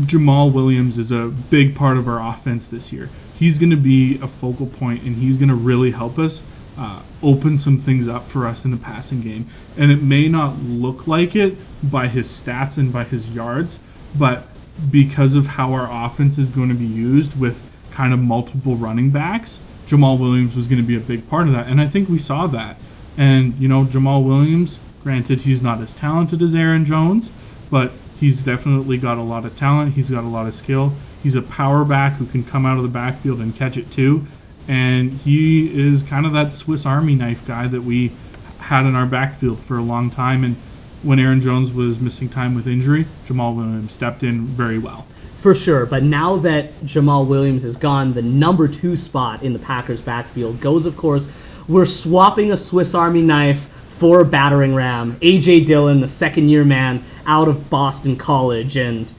Jamaal 0.00 0.52
Williams 0.52 0.98
is 0.98 1.12
a 1.12 1.28
big 1.28 1.76
part 1.76 1.96
of 1.96 2.08
our 2.08 2.20
offense 2.32 2.66
this 2.66 2.92
year. 2.92 3.08
He's 3.34 3.58
going 3.58 3.70
to 3.70 3.76
be 3.76 4.18
a 4.20 4.26
focal 4.26 4.66
point, 4.66 5.04
and 5.04 5.14
he's 5.14 5.38
going 5.38 5.48
to 5.48 5.54
really 5.54 5.92
help 5.92 6.18
us 6.18 6.42
uh, 6.76 7.00
open 7.22 7.56
some 7.56 7.78
things 7.78 8.08
up 8.08 8.26
for 8.26 8.46
us 8.46 8.64
in 8.64 8.72
the 8.72 8.76
passing 8.76 9.20
game. 9.20 9.46
And 9.76 9.92
it 9.92 10.02
may 10.02 10.28
not 10.28 10.58
look 10.60 11.06
like 11.06 11.36
it 11.36 11.56
by 11.88 12.08
his 12.08 12.26
stats 12.26 12.78
and 12.78 12.92
by 12.92 13.04
his 13.04 13.30
yards, 13.30 13.78
but 14.14 14.44
because 14.90 15.34
of 15.34 15.46
how 15.46 15.72
our 15.72 16.06
offense 16.06 16.38
is 16.38 16.50
going 16.50 16.68
to 16.68 16.74
be 16.74 16.86
used 16.86 17.38
with 17.38 17.60
kind 17.90 18.12
of 18.12 18.18
multiple 18.18 18.76
running 18.76 19.10
backs, 19.10 19.60
Jamaal 19.86 20.18
Williams 20.18 20.56
was 20.56 20.68
going 20.68 20.80
to 20.80 20.86
be 20.86 20.96
a 20.96 21.00
big 21.00 21.28
part 21.28 21.46
of 21.46 21.52
that. 21.52 21.66
And 21.66 21.80
I 21.80 21.86
think 21.86 22.08
we 22.08 22.18
saw 22.18 22.46
that. 22.48 22.76
And, 23.16 23.54
you 23.56 23.68
know, 23.68 23.84
Jamaal 23.84 24.24
Williams, 24.24 24.80
granted, 25.02 25.40
he's 25.40 25.62
not 25.62 25.80
as 25.80 25.92
talented 25.92 26.40
as 26.42 26.54
Aaron 26.54 26.84
Jones, 26.84 27.30
but 27.70 27.92
he's 28.18 28.42
definitely 28.42 28.96
got 28.96 29.18
a 29.18 29.22
lot 29.22 29.44
of 29.44 29.54
talent. 29.54 29.92
He's 29.92 30.10
got 30.10 30.24
a 30.24 30.28
lot 30.28 30.46
of 30.46 30.54
skill. 30.54 30.92
He's 31.22 31.34
a 31.34 31.42
power 31.42 31.84
back 31.84 32.14
who 32.14 32.26
can 32.26 32.44
come 32.44 32.64
out 32.64 32.76
of 32.76 32.82
the 32.82 32.88
backfield 32.88 33.40
and 33.40 33.54
catch 33.54 33.76
it 33.76 33.90
too. 33.90 34.24
And 34.68 35.12
he 35.12 35.68
is 35.90 36.02
kind 36.02 36.24
of 36.24 36.32
that 36.32 36.52
Swiss 36.52 36.86
Army 36.86 37.14
knife 37.14 37.44
guy 37.44 37.66
that 37.66 37.82
we 37.82 38.12
had 38.58 38.86
in 38.86 38.94
our 38.94 39.06
backfield 39.06 39.60
for 39.60 39.78
a 39.78 39.82
long 39.82 40.08
time. 40.08 40.44
And 40.44 40.56
when 41.02 41.18
Aaron 41.18 41.40
Jones 41.40 41.72
was 41.72 42.00
missing 42.00 42.28
time 42.28 42.54
with 42.54 42.66
injury, 42.66 43.06
Jamaal 43.26 43.56
Williams 43.56 43.92
stepped 43.92 44.22
in 44.22 44.46
very 44.46 44.78
well. 44.78 45.06
For 45.38 45.54
sure, 45.54 45.86
but 45.86 46.04
now 46.04 46.36
that 46.36 46.80
Jamaal 46.82 47.26
Williams 47.26 47.64
is 47.64 47.76
gone, 47.76 48.14
the 48.14 48.22
number 48.22 48.68
two 48.68 48.96
spot 48.96 49.42
in 49.42 49.52
the 49.52 49.58
Packers 49.58 50.00
backfield 50.00 50.60
goes, 50.60 50.86
of 50.86 50.96
course, 50.96 51.28
we're 51.66 51.86
swapping 51.86 52.52
a 52.52 52.56
Swiss 52.56 52.94
Army 52.94 53.22
knife 53.22 53.68
for 53.86 54.20
a 54.20 54.24
battering 54.24 54.74
ram. 54.74 55.16
A.J. 55.22 55.60
Dillon, 55.60 56.00
the 56.00 56.08
second 56.08 56.48
year 56.48 56.64
man 56.64 57.04
out 57.26 57.48
of 57.48 57.70
Boston 57.70 58.16
College. 58.16 58.76
And 58.76 59.12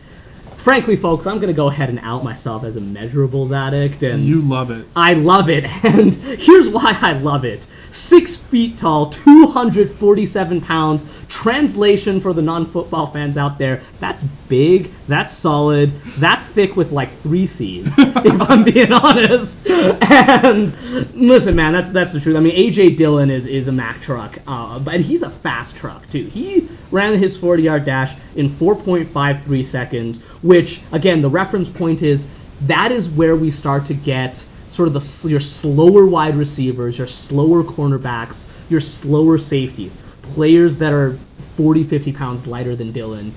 frankly, 0.58 0.96
folks, 0.96 1.26
I'm 1.26 1.38
going 1.38 1.48
to 1.48 1.54
go 1.54 1.68
ahead 1.68 1.90
and 1.90 2.00
out 2.00 2.24
myself 2.24 2.64
as 2.64 2.76
a 2.76 2.82
measurables 2.82 3.56
addict. 3.56 4.04
And 4.04 4.26
You 4.26 4.42
love 4.42 4.72
it. 4.72 4.86
I 4.96 5.14
love 5.14 5.50
it, 5.50 5.64
and 5.86 6.14
here's 6.14 6.70
why 6.70 6.98
I 7.02 7.14
love 7.14 7.46
it. 7.46 7.68
Six 7.92 8.38
feet 8.38 8.78
tall, 8.78 9.10
247 9.10 10.62
pounds. 10.62 11.06
Translation 11.44 12.22
for 12.22 12.32
the 12.32 12.42
non-football 12.42 13.08
fans 13.08 13.36
out 13.36 13.58
there: 13.58 13.82
that's 14.00 14.24
big, 14.48 14.94
that's 15.10 15.30
solid, 15.30 15.92
that's 16.18 16.46
thick 16.46 16.78
with 16.78 16.94
like 16.94 17.12
three 17.20 17.46
C's, 17.46 17.94
if 18.00 18.50
I'm 18.50 18.64
being 18.64 18.94
honest. 18.94 19.68
And 19.68 20.74
listen, 21.14 21.54
man, 21.54 21.74
that's 21.74 21.90
that's 21.90 22.14
the 22.14 22.22
truth. 22.22 22.38
I 22.38 22.40
mean, 22.40 22.56
AJ 22.56 22.96
Dillon 22.96 23.30
is 23.30 23.46
is 23.46 23.68
a 23.68 23.74
Mack 23.74 24.00
truck, 24.00 24.40
uh, 24.48 24.80
but 24.80 25.02
he's 25.02 25.22
a 25.22 25.30
fast 25.30 25.76
truck 25.76 26.10
too. 26.10 26.24
He 26.24 26.70
ran 26.92 27.20
his 27.20 27.38
40-yard 27.38 27.84
dash 27.84 28.16
in 28.38 28.50
4.53 28.50 29.66
seconds, 29.66 30.24
which 30.44 30.80
again, 30.94 31.20
the 31.20 31.30
reference 31.30 31.68
point 31.68 32.04
is 32.04 32.26
that 32.62 32.94
is 32.94 33.10
where 33.10 33.36
we 33.36 33.52
start 33.52 33.88
to 33.88 33.94
get 33.94 34.42
sort 34.70 34.88
of 34.88 34.94
the 34.94 35.30
your 35.30 35.42
slower 35.42 36.06
wide 36.06 36.38
receivers, 36.38 36.98
your 36.98 37.08
slower 37.08 37.66
cornerbacks, 37.66 38.48
your 38.70 38.80
slower 38.80 39.38
safeties, 39.38 40.00
players 40.24 40.78
that 40.78 40.94
are 40.94 41.18
40, 41.58 41.84
50 41.84 42.14
pounds 42.14 42.48
lighter 42.48 42.76
than 42.76 42.92
Dillon 42.92 43.34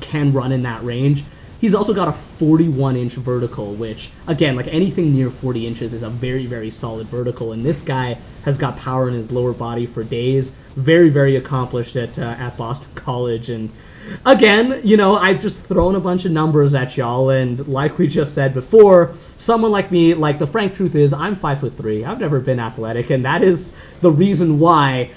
can 0.00 0.32
run 0.32 0.52
in 0.52 0.62
that 0.62 0.82
range. 0.84 1.24
He's 1.60 1.74
also 1.74 1.92
got 1.92 2.08
a 2.08 2.12
41 2.12 2.96
inch 2.96 3.14
vertical, 3.14 3.74
which 3.74 4.10
again, 4.26 4.56
like 4.56 4.66
anything 4.68 5.14
near 5.14 5.30
40 5.30 5.66
inches 5.66 5.92
is 5.92 6.02
a 6.02 6.08
very, 6.08 6.46
very 6.46 6.70
solid 6.70 7.06
vertical. 7.08 7.52
And 7.52 7.64
this 7.64 7.82
guy 7.82 8.16
has 8.44 8.56
got 8.56 8.78
power 8.78 9.08
in 9.08 9.14
his 9.14 9.30
lower 9.30 9.52
body 9.52 9.84
for 9.84 10.02
days. 10.02 10.52
Very, 10.76 11.10
very 11.10 11.36
accomplished 11.36 11.96
at 11.96 12.18
uh, 12.18 12.22
at 12.22 12.56
Boston 12.56 12.90
College. 12.94 13.50
And 13.50 13.70
again, 14.24 14.80
you 14.82 14.96
know, 14.96 15.16
I've 15.16 15.42
just 15.42 15.66
thrown 15.66 15.96
a 15.96 16.00
bunch 16.00 16.24
of 16.24 16.32
numbers 16.32 16.74
at 16.74 16.96
y'all, 16.96 17.28
and 17.28 17.68
like 17.68 17.98
we 17.98 18.08
just 18.08 18.34
said 18.34 18.54
before, 18.54 19.14
someone 19.36 19.70
like 19.70 19.92
me, 19.92 20.14
like 20.14 20.38
the 20.38 20.46
frank 20.46 20.74
truth 20.74 20.94
is, 20.94 21.12
I'm 21.12 21.34
five 21.34 21.60
foot 21.60 21.76
three. 21.76 22.06
I've 22.06 22.20
never 22.20 22.40
been 22.40 22.58
athletic, 22.58 23.10
and 23.10 23.26
that 23.26 23.42
is 23.42 23.74
the 24.00 24.10
reason 24.10 24.58
why 24.58 25.10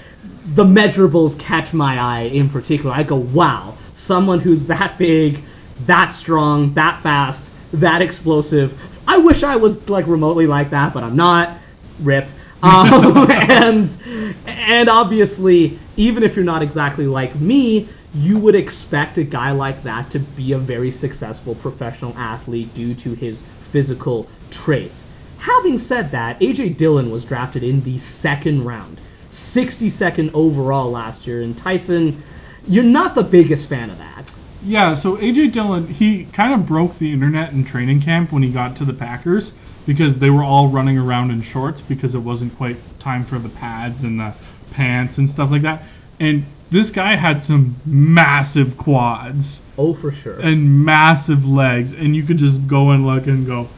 the 0.46 0.64
measurables 0.64 1.38
catch 1.38 1.72
my 1.72 1.98
eye 1.98 2.22
in 2.22 2.50
particular. 2.50 2.94
I 2.94 3.02
go, 3.02 3.16
wow, 3.16 3.76
someone 3.94 4.40
who's 4.40 4.64
that 4.64 4.98
big, 4.98 5.42
that 5.86 6.08
strong, 6.08 6.74
that 6.74 7.02
fast, 7.02 7.52
that 7.72 8.02
explosive. 8.02 8.78
I 9.06 9.18
wish 9.18 9.42
I 9.42 9.56
was 9.56 9.88
like 9.88 10.06
remotely 10.06 10.46
like 10.46 10.70
that, 10.70 10.92
but 10.94 11.02
I'm 11.02 11.16
not. 11.16 11.58
Rip. 12.00 12.28
Um, 12.64 13.30
and 13.30 13.98
and 14.46 14.88
obviously, 14.88 15.78
even 15.98 16.22
if 16.22 16.34
you're 16.34 16.46
not 16.46 16.62
exactly 16.62 17.06
like 17.06 17.38
me, 17.38 17.90
you 18.14 18.38
would 18.38 18.54
expect 18.54 19.18
a 19.18 19.22
guy 19.22 19.50
like 19.50 19.82
that 19.82 20.10
to 20.12 20.18
be 20.18 20.52
a 20.52 20.58
very 20.58 20.90
successful 20.90 21.54
professional 21.56 22.16
athlete 22.16 22.72
due 22.72 22.94
to 22.94 23.12
his 23.12 23.44
physical 23.70 24.26
traits. 24.50 25.04
Having 25.36 25.78
said 25.78 26.12
that, 26.12 26.40
AJ 26.40 26.78
Dillon 26.78 27.10
was 27.10 27.26
drafted 27.26 27.64
in 27.64 27.82
the 27.82 27.98
second 27.98 28.64
round, 28.64 28.98
62nd 29.34 30.30
overall 30.34 30.90
last 30.90 31.26
year, 31.26 31.42
and 31.42 31.56
Tyson, 31.56 32.22
you're 32.68 32.84
not 32.84 33.14
the 33.14 33.22
biggest 33.22 33.68
fan 33.68 33.90
of 33.90 33.98
that. 33.98 34.30
Yeah, 34.64 34.94
so 34.94 35.16
AJ 35.16 35.52
Dillon, 35.52 35.86
he 35.88 36.24
kind 36.26 36.54
of 36.54 36.66
broke 36.66 36.98
the 36.98 37.12
internet 37.12 37.52
in 37.52 37.64
training 37.64 38.00
camp 38.00 38.32
when 38.32 38.42
he 38.42 38.50
got 38.50 38.76
to 38.76 38.84
the 38.84 38.94
Packers 38.94 39.52
because 39.86 40.16
they 40.16 40.30
were 40.30 40.42
all 40.42 40.68
running 40.68 40.96
around 40.96 41.30
in 41.30 41.42
shorts 41.42 41.82
because 41.82 42.14
it 42.14 42.20
wasn't 42.20 42.56
quite 42.56 42.76
time 43.00 43.24
for 43.26 43.38
the 43.38 43.50
pads 43.50 44.04
and 44.04 44.18
the 44.18 44.32
pants 44.70 45.18
and 45.18 45.28
stuff 45.28 45.50
like 45.50 45.62
that. 45.62 45.82
And 46.20 46.44
this 46.70 46.90
guy 46.90 47.14
had 47.16 47.42
some 47.42 47.76
massive 47.84 48.78
quads 48.78 49.60
Oh, 49.76 49.92
for 49.92 50.10
sure. 50.12 50.38
and 50.40 50.84
massive 50.84 51.46
legs, 51.46 51.92
and 51.92 52.16
you 52.16 52.22
could 52.22 52.38
just 52.38 52.66
go 52.66 52.92
and 52.92 53.04
look 53.04 53.26
and 53.26 53.46
go, 53.46 53.68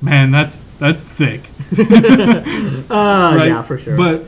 man, 0.00 0.30
that's 0.30 0.60
that's 0.78 1.02
thick. 1.02 1.42
uh, 1.76 1.82
right? 3.36 3.46
yeah, 3.48 3.62
for 3.62 3.76
sure. 3.78 3.96
But 3.96 4.24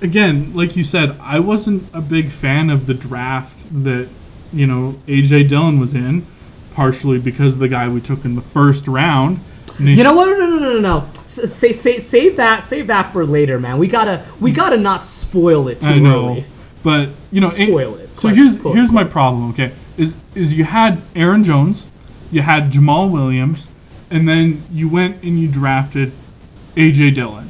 again, 0.00 0.52
like 0.54 0.76
you 0.76 0.84
said, 0.84 1.16
I 1.20 1.40
wasn't 1.40 1.88
a 1.92 2.00
big 2.00 2.30
fan 2.30 2.70
of 2.70 2.86
the 2.86 2.94
draft 2.94 3.56
that 3.84 4.08
you 4.52 4.66
know 4.66 4.94
AJ 5.06 5.48
Dillon 5.48 5.78
was 5.78 5.94
in, 5.94 6.26
partially 6.72 7.18
because 7.18 7.54
of 7.54 7.60
the 7.60 7.68
guy 7.68 7.88
we 7.88 8.00
took 8.00 8.24
in 8.24 8.34
the 8.34 8.42
first 8.42 8.88
round. 8.88 9.40
He- 9.78 9.94
You 9.94 10.04
know 10.04 10.14
what? 10.14 10.26
No, 10.38 10.46
no, 10.50 10.58
no, 10.58 10.72
no, 10.74 10.80
no. 10.80 11.08
Say, 11.26 11.72
say, 11.72 11.98
save 11.98 12.36
that, 12.36 12.64
save 12.64 12.88
that 12.88 13.12
for 13.12 13.24
later, 13.24 13.60
man. 13.60 13.78
We 13.78 13.86
gotta, 13.86 14.24
we 14.40 14.50
gotta 14.50 14.76
not 14.76 15.02
spoil 15.04 15.68
it 15.68 15.80
too 15.82 15.86
I 15.88 15.98
know, 15.98 16.30
early. 16.30 16.44
but 16.82 17.10
you 17.30 17.40
know, 17.40 17.48
Spoil 17.48 17.96
it, 17.96 18.10
So 18.16 18.22
quote- 18.28 18.36
here's 18.36 18.56
quote, 18.56 18.74
here's 18.76 18.90
my 18.92 19.04
problem. 19.04 19.50
Okay, 19.50 19.72
is 19.96 20.14
is 20.34 20.54
you 20.54 20.64
had 20.64 21.00
Aaron 21.14 21.44
Jones, 21.44 21.86
you 22.32 22.42
had 22.42 22.70
Jamaal 22.72 23.10
Williams, 23.10 23.68
and 24.10 24.28
then 24.28 24.62
you 24.72 24.88
went 24.88 25.22
and 25.22 25.38
you 25.38 25.46
drafted 25.48 26.12
AJ 26.76 27.14
Dillon. 27.14 27.48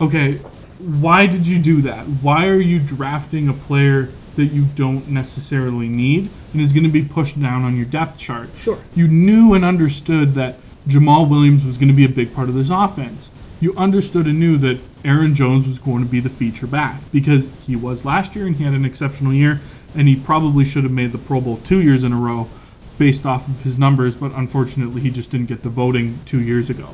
Okay, 0.00 0.40
why 0.80 1.26
did 1.26 1.46
you 1.46 1.58
do 1.58 1.82
that? 1.82 2.08
Why 2.08 2.46
are 2.46 2.60
you 2.60 2.78
drafting 2.80 3.48
a 3.48 3.52
player 3.52 4.14
that 4.36 4.46
you 4.46 4.64
don't 4.64 5.08
necessarily 5.08 5.88
need 5.88 6.30
and 6.52 6.62
is 6.62 6.72
going 6.72 6.84
to 6.84 6.90
be 6.90 7.02
pushed 7.02 7.38
down 7.38 7.64
on 7.64 7.76
your 7.76 7.84
depth 7.84 8.16
chart? 8.18 8.48
Sure. 8.56 8.78
You 8.94 9.06
knew 9.06 9.52
and 9.52 9.64
understood 9.64 10.34
that 10.36 10.58
Jamaal 10.88 11.28
Williams 11.28 11.66
was 11.66 11.76
going 11.76 11.88
to 11.88 11.94
be 11.94 12.06
a 12.06 12.08
big 12.08 12.34
part 12.34 12.48
of 12.48 12.54
this 12.54 12.70
offense. 12.70 13.30
You 13.60 13.74
understood 13.76 14.26
and 14.26 14.40
knew 14.40 14.56
that 14.58 14.80
Aaron 15.04 15.34
Jones 15.34 15.68
was 15.68 15.78
going 15.78 16.02
to 16.02 16.08
be 16.08 16.20
the 16.20 16.30
feature 16.30 16.66
back 16.66 17.02
because 17.12 17.48
he 17.58 17.76
was 17.76 18.06
last 18.06 18.34
year 18.34 18.46
and 18.46 18.56
he 18.56 18.64
had 18.64 18.72
an 18.72 18.86
exceptional 18.86 19.34
year 19.34 19.60
and 19.94 20.08
he 20.08 20.16
probably 20.16 20.64
should 20.64 20.84
have 20.84 20.92
made 20.92 21.12
the 21.12 21.18
Pro 21.18 21.42
Bowl 21.42 21.58
two 21.58 21.82
years 21.82 22.04
in 22.04 22.12
a 22.12 22.16
row 22.16 22.48
based 22.96 23.26
off 23.26 23.48
of 23.48 23.60
his 23.60 23.76
numbers, 23.76 24.16
but 24.16 24.32
unfortunately 24.32 25.02
he 25.02 25.10
just 25.10 25.30
didn't 25.30 25.46
get 25.46 25.62
the 25.62 25.68
voting 25.68 26.22
two 26.24 26.40
years 26.40 26.70
ago. 26.70 26.88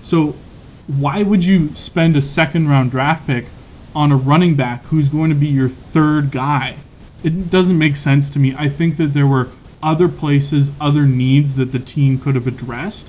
So 0.00 0.34
why 0.86 1.22
would 1.22 1.44
you 1.44 1.74
spend 1.74 2.16
a 2.16 2.22
second 2.22 2.68
round 2.68 2.90
draft 2.90 3.26
pick 3.26 3.46
on 3.94 4.12
a 4.12 4.16
running 4.16 4.54
back 4.54 4.84
who's 4.84 5.08
going 5.08 5.30
to 5.30 5.36
be 5.36 5.48
your 5.48 5.68
third 5.68 6.30
guy? 6.30 6.76
It 7.24 7.50
doesn't 7.50 7.78
make 7.78 7.96
sense 7.96 8.30
to 8.30 8.38
me. 8.38 8.54
I 8.56 8.68
think 8.68 8.96
that 8.98 9.12
there 9.12 9.26
were 9.26 9.48
other 9.82 10.08
places, 10.08 10.70
other 10.80 11.04
needs 11.04 11.54
that 11.56 11.72
the 11.72 11.78
team 11.78 12.18
could 12.18 12.34
have 12.34 12.46
addressed 12.46 13.08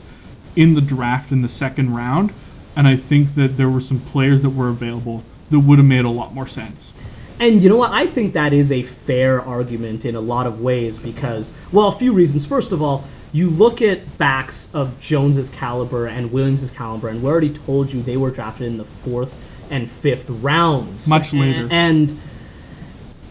in 0.55 0.73
the 0.73 0.81
draft 0.81 1.31
in 1.31 1.41
the 1.41 1.49
second 1.49 1.93
round, 1.93 2.33
and 2.75 2.87
I 2.87 2.95
think 2.95 3.35
that 3.35 3.57
there 3.57 3.69
were 3.69 3.81
some 3.81 3.99
players 3.99 4.41
that 4.41 4.49
were 4.49 4.69
available 4.69 5.23
that 5.51 5.59
would 5.59 5.77
have 5.77 5.87
made 5.87 6.05
a 6.05 6.09
lot 6.09 6.33
more 6.33 6.47
sense. 6.47 6.93
And 7.39 7.61
you 7.61 7.69
know 7.69 7.75
what? 7.75 7.91
I 7.91 8.07
think 8.07 8.33
that 8.33 8.53
is 8.53 8.71
a 8.71 8.81
fair 8.81 9.39
argument 9.41 10.05
in 10.05 10.15
a 10.15 10.19
lot 10.19 10.47
of 10.47 10.61
ways 10.61 10.97
because, 10.97 11.53
well, 11.71 11.89
a 11.89 11.91
few 11.91 12.13
reasons. 12.13 12.47
First 12.47 12.71
of 12.71 12.81
all, 12.81 13.03
you 13.33 13.49
look 13.49 13.81
at 13.81 14.17
backs 14.17 14.69
of 14.73 14.99
Jones's 14.99 15.49
caliber 15.49 16.07
and 16.07 16.31
Williams's 16.31 16.71
caliber, 16.71 17.09
and 17.09 17.21
we 17.21 17.29
already 17.29 17.53
told 17.53 17.91
you 17.91 18.01
they 18.01 18.17
were 18.17 18.31
drafted 18.31 18.67
in 18.67 18.77
the 18.77 18.85
fourth 18.85 19.35
and 19.69 19.89
fifth 19.89 20.29
rounds. 20.29 21.07
Much 21.07 21.33
later. 21.33 21.67
And 21.69 22.17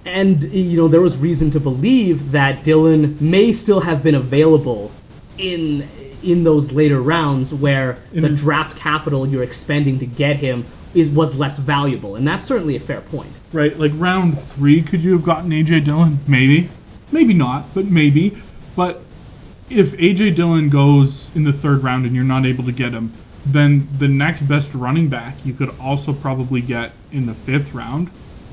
and 0.05 0.43
you 0.43 0.77
know 0.77 0.89
there 0.89 1.01
was 1.01 1.17
reason 1.17 1.51
to 1.53 1.61
believe 1.61 2.33
that 2.33 2.63
Dillon 2.63 3.17
may 3.21 3.53
still 3.53 3.81
have 3.81 4.03
been 4.03 4.15
available 4.15 4.93
in 5.39 5.89
in 6.23 6.45
those 6.45 6.73
later 6.73 7.01
rounds 7.01 7.53
where 7.53 7.99
In 8.13 8.23
the 8.23 8.29
the- 8.29 8.37
draft 8.37 8.77
capital 8.77 9.27
you're 9.27 9.43
expending 9.43 9.99
to 10.01 10.07
get 10.07 10.37
him 10.37 10.67
is 10.95 11.11
was 11.11 11.37
less 11.37 11.59
valuable, 11.59 12.17
and 12.17 12.27
that's 12.27 12.45
certainly 12.45 12.77
a 12.77 12.81
fair 12.81 13.01
point. 13.01 13.33
Right, 13.53 13.79
like 13.79 13.93
round 13.95 14.39
three, 14.41 14.81
could 14.83 15.03
you 15.03 15.13
have 15.13 15.23
gotten 15.25 15.51
AJ 15.51 15.85
Dillon? 15.85 16.19
Maybe, 16.27 16.71
maybe 17.13 17.35
not, 17.35 17.75
but 17.75 17.87
maybe. 17.87 18.37
But 18.77 19.03
if 19.69 19.97
AJ 19.97 20.37
Dillon 20.37 20.69
goes 20.71 21.31
in 21.35 21.45
the 21.45 21.53
third 21.53 21.83
round 21.83 22.07
and 22.07 22.14
you're 22.14 22.25
not 22.25 22.47
able 22.47 22.64
to 22.64 22.73
get 22.73 22.93
him, 22.93 23.12
then 23.45 23.89
the 23.99 24.09
next 24.09 24.43
best 24.43 24.75
running 24.75 25.09
back 25.09 25.45
you 25.45 25.55
could 25.55 25.71
also 25.81 26.12
probably 26.12 26.61
get 26.61 26.93
in 27.11 27.27
the 27.27 27.35
fifth 27.35 27.75
round. 27.75 28.11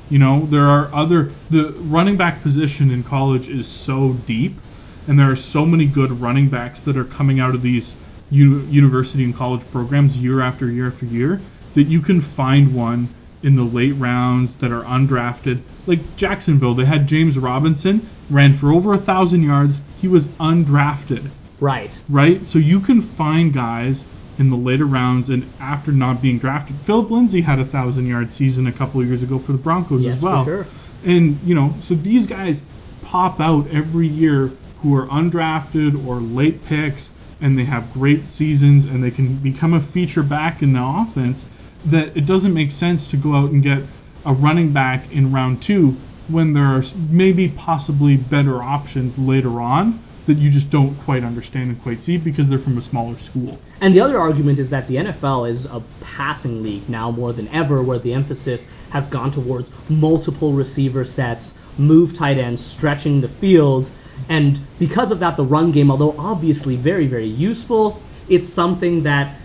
You 0.09 0.19
know, 0.19 0.45
there 0.45 0.67
are 0.67 0.93
other 0.93 1.33
the 1.49 1.75
running 1.79 2.17
back 2.17 2.41
position 2.41 2.91
in 2.91 3.03
college 3.03 3.49
is 3.49 3.67
so 3.67 4.13
deep, 4.13 4.59
and 5.07 5.17
there 5.17 5.31
are 5.31 5.35
so 5.35 5.65
many 5.65 5.85
good 5.85 6.19
running 6.21 6.49
backs 6.49 6.81
that 6.81 6.97
are 6.97 7.05
coming 7.05 7.39
out 7.39 7.55
of 7.55 7.61
these 7.61 7.95
u- 8.29 8.65
university 8.69 9.23
and 9.23 9.35
college 9.35 9.63
programs 9.71 10.17
year 10.17 10.41
after 10.41 10.69
year 10.69 10.87
after 10.87 11.05
year 11.05 11.41
that 11.73 11.87
you 11.87 12.01
can 12.01 12.21
find 12.21 12.73
one 12.73 13.07
in 13.43 13.55
the 13.55 13.63
late 13.63 13.95
rounds 13.97 14.55
that 14.57 14.71
are 14.71 14.83
undrafted. 14.83 15.59
Like 15.85 16.15
Jacksonville, 16.15 16.73
they 16.75 16.85
had 16.85 17.07
James 17.07 17.37
Robinson, 17.37 18.09
ran 18.29 18.53
for 18.53 18.71
over 18.71 18.93
a 18.93 18.97
thousand 18.97 19.43
yards. 19.43 19.79
He 20.03 20.09
was 20.09 20.27
undrafted, 20.27 21.31
Right. 21.61 21.97
right? 22.09 22.45
So 22.45 22.59
you 22.59 22.81
can 22.81 23.01
find 23.01 23.53
guys 23.53 24.03
in 24.37 24.49
the 24.49 24.57
later 24.57 24.83
rounds 24.83 25.29
and 25.29 25.49
after 25.61 25.93
not 25.93 26.21
being 26.21 26.39
drafted. 26.39 26.75
Phillip 26.81 27.09
Lindsay 27.09 27.39
had 27.39 27.57
a 27.57 27.63
thousand 27.63 28.07
yard 28.07 28.29
season 28.29 28.67
a 28.67 28.71
couple 28.73 28.99
of 28.99 29.07
years 29.07 29.23
ago 29.23 29.39
for 29.39 29.53
the 29.53 29.57
Broncos 29.59 30.03
Yes, 30.03 30.15
as 30.15 30.19
for 30.19 30.25
well. 30.25 30.43
sure. 30.43 30.67
And 31.05 31.39
you 31.45 31.55
know, 31.55 31.73
so 31.79 31.95
these 31.95 32.27
guys 32.27 32.61
pop 33.01 33.39
out 33.39 33.65
every 33.71 34.09
year 34.09 34.51
who 34.81 34.93
are 34.93 35.07
undrafted 35.07 36.05
or 36.05 36.19
late 36.19 36.65
picks 36.65 37.09
and 37.39 37.57
they 37.57 37.63
have 37.63 37.89
great 37.93 38.29
seasons 38.29 38.83
and 38.83 39.01
they 39.01 39.11
can 39.11 39.37
become 39.37 39.73
a 39.73 39.79
feature 39.79 40.23
back 40.23 40.61
in 40.61 40.73
the 40.73 40.83
offense 40.83 41.45
that 41.85 42.17
it 42.17 42.25
doesn't 42.25 42.53
make 42.53 42.71
sense 42.71 43.07
to 43.07 43.15
go 43.15 43.35
out 43.35 43.51
and 43.51 43.63
get 43.63 43.83
a 44.25 44.33
running 44.33 44.73
back 44.73 45.09
in 45.13 45.31
round 45.31 45.61
2 45.61 45.95
when 46.27 46.53
there 46.53 46.65
are 46.65 46.83
maybe 47.09 47.49
possibly 47.49 48.17
better 48.17 48.61
options 48.63 49.17
later 49.17 49.61
on 49.61 49.99
that 50.25 50.37
you 50.37 50.49
just 50.49 50.69
don't 50.69 50.95
quite 51.01 51.23
understand 51.23 51.69
and 51.69 51.81
quite 51.81 52.01
see 52.01 52.17
because 52.17 52.47
they're 52.47 52.59
from 52.59 52.77
a 52.77 52.81
smaller 52.81 53.17
school. 53.17 53.59
And 53.81 53.93
the 53.93 53.99
other 53.99 54.17
argument 54.17 54.57
is 54.59 54.69
that 54.69 54.87
the 54.87 54.95
NFL 54.95 55.49
is 55.49 55.65
a 55.65 55.83
passing 55.99 56.63
league 56.63 56.87
now 56.87 57.11
more 57.11 57.33
than 57.33 57.49
ever, 57.49 57.83
where 57.83 57.99
the 57.99 58.13
emphasis 58.13 58.67
has 58.91 59.07
gone 59.07 59.31
towards 59.31 59.69
multiple 59.89 60.53
receiver 60.53 61.03
sets, 61.03 61.55
move 61.77 62.15
tight 62.15 62.37
ends, 62.37 62.63
stretching 62.63 63.19
the 63.19 63.27
field. 63.27 63.89
And 64.29 64.59
because 64.79 65.11
of 65.11 65.19
that, 65.19 65.35
the 65.35 65.43
run 65.43 65.71
game, 65.71 65.91
although 65.91 66.15
obviously 66.17 66.77
very, 66.77 67.07
very 67.07 67.27
useful, 67.27 68.01
it's 68.29 68.47
something 68.47 69.03
that 69.03 69.35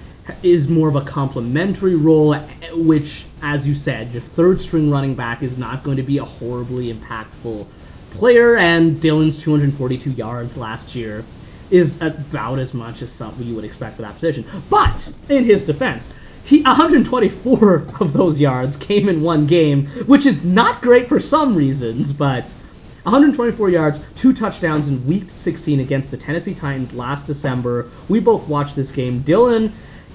is 0.43 0.69
more 0.69 0.89
of 0.89 0.95
a 0.95 1.01
complementary 1.01 1.97
role, 1.97 2.35
which, 2.75 3.25
as 3.43 3.67
you 3.67 3.75
said, 3.75 4.13
your 4.13 4.23
third 4.23 4.61
string 4.61 4.91
running 4.91 5.15
back 5.15 5.43
is 5.43 5.57
not 5.57 5.83
going 5.83 5.97
to 5.97 6.03
be 6.03 6.19
a 6.19 6.25
horribly 6.25 6.93
impactful 6.93 7.67
player. 8.11 8.57
And 8.57 9.01
Dillon's 9.01 9.41
242 9.43 10.11
yards 10.11 10.57
last 10.57 10.95
year 10.95 11.25
is 11.71 12.01
about 12.01 12.59
as 12.59 12.73
much 12.73 13.03
as 13.03 13.13
something 13.13 13.47
you 13.47 13.55
would 13.55 13.65
expect 13.65 13.97
for 13.97 14.03
that 14.03 14.15
position. 14.15 14.45
But 14.71 15.13
in 15.29 15.45
his 15.45 15.65
defense, 15.65 16.13
he 16.45 16.63
124 16.63 17.87
of 18.01 18.13
those 18.13 18.41
yards 18.41 18.77
came 18.77 19.09
in 19.09 19.23
one 19.23 19.47
game, 19.47 19.87
which 20.07 20.27
is 20.27 20.45
not 20.45 20.81
great 20.81 21.09
for 21.09 21.21
some 21.21 21.55
reasons, 21.55 22.13
but 22.13 22.55
124 23.03 23.71
yards, 23.71 24.01
two 24.15 24.33
touchdowns 24.33 24.89
in 24.89 25.07
Week 25.07 25.25
16 25.37 25.81
against 25.81 26.11
the 26.11 26.17
Tennessee 26.17 26.55
Titans 26.55 26.93
last 26.93 27.27
December. 27.27 27.91
We 28.09 28.21
both 28.21 28.49
watched 28.49 28.77
this 28.77 28.91
game. 28.91 29.21
Dillon, 29.21 29.73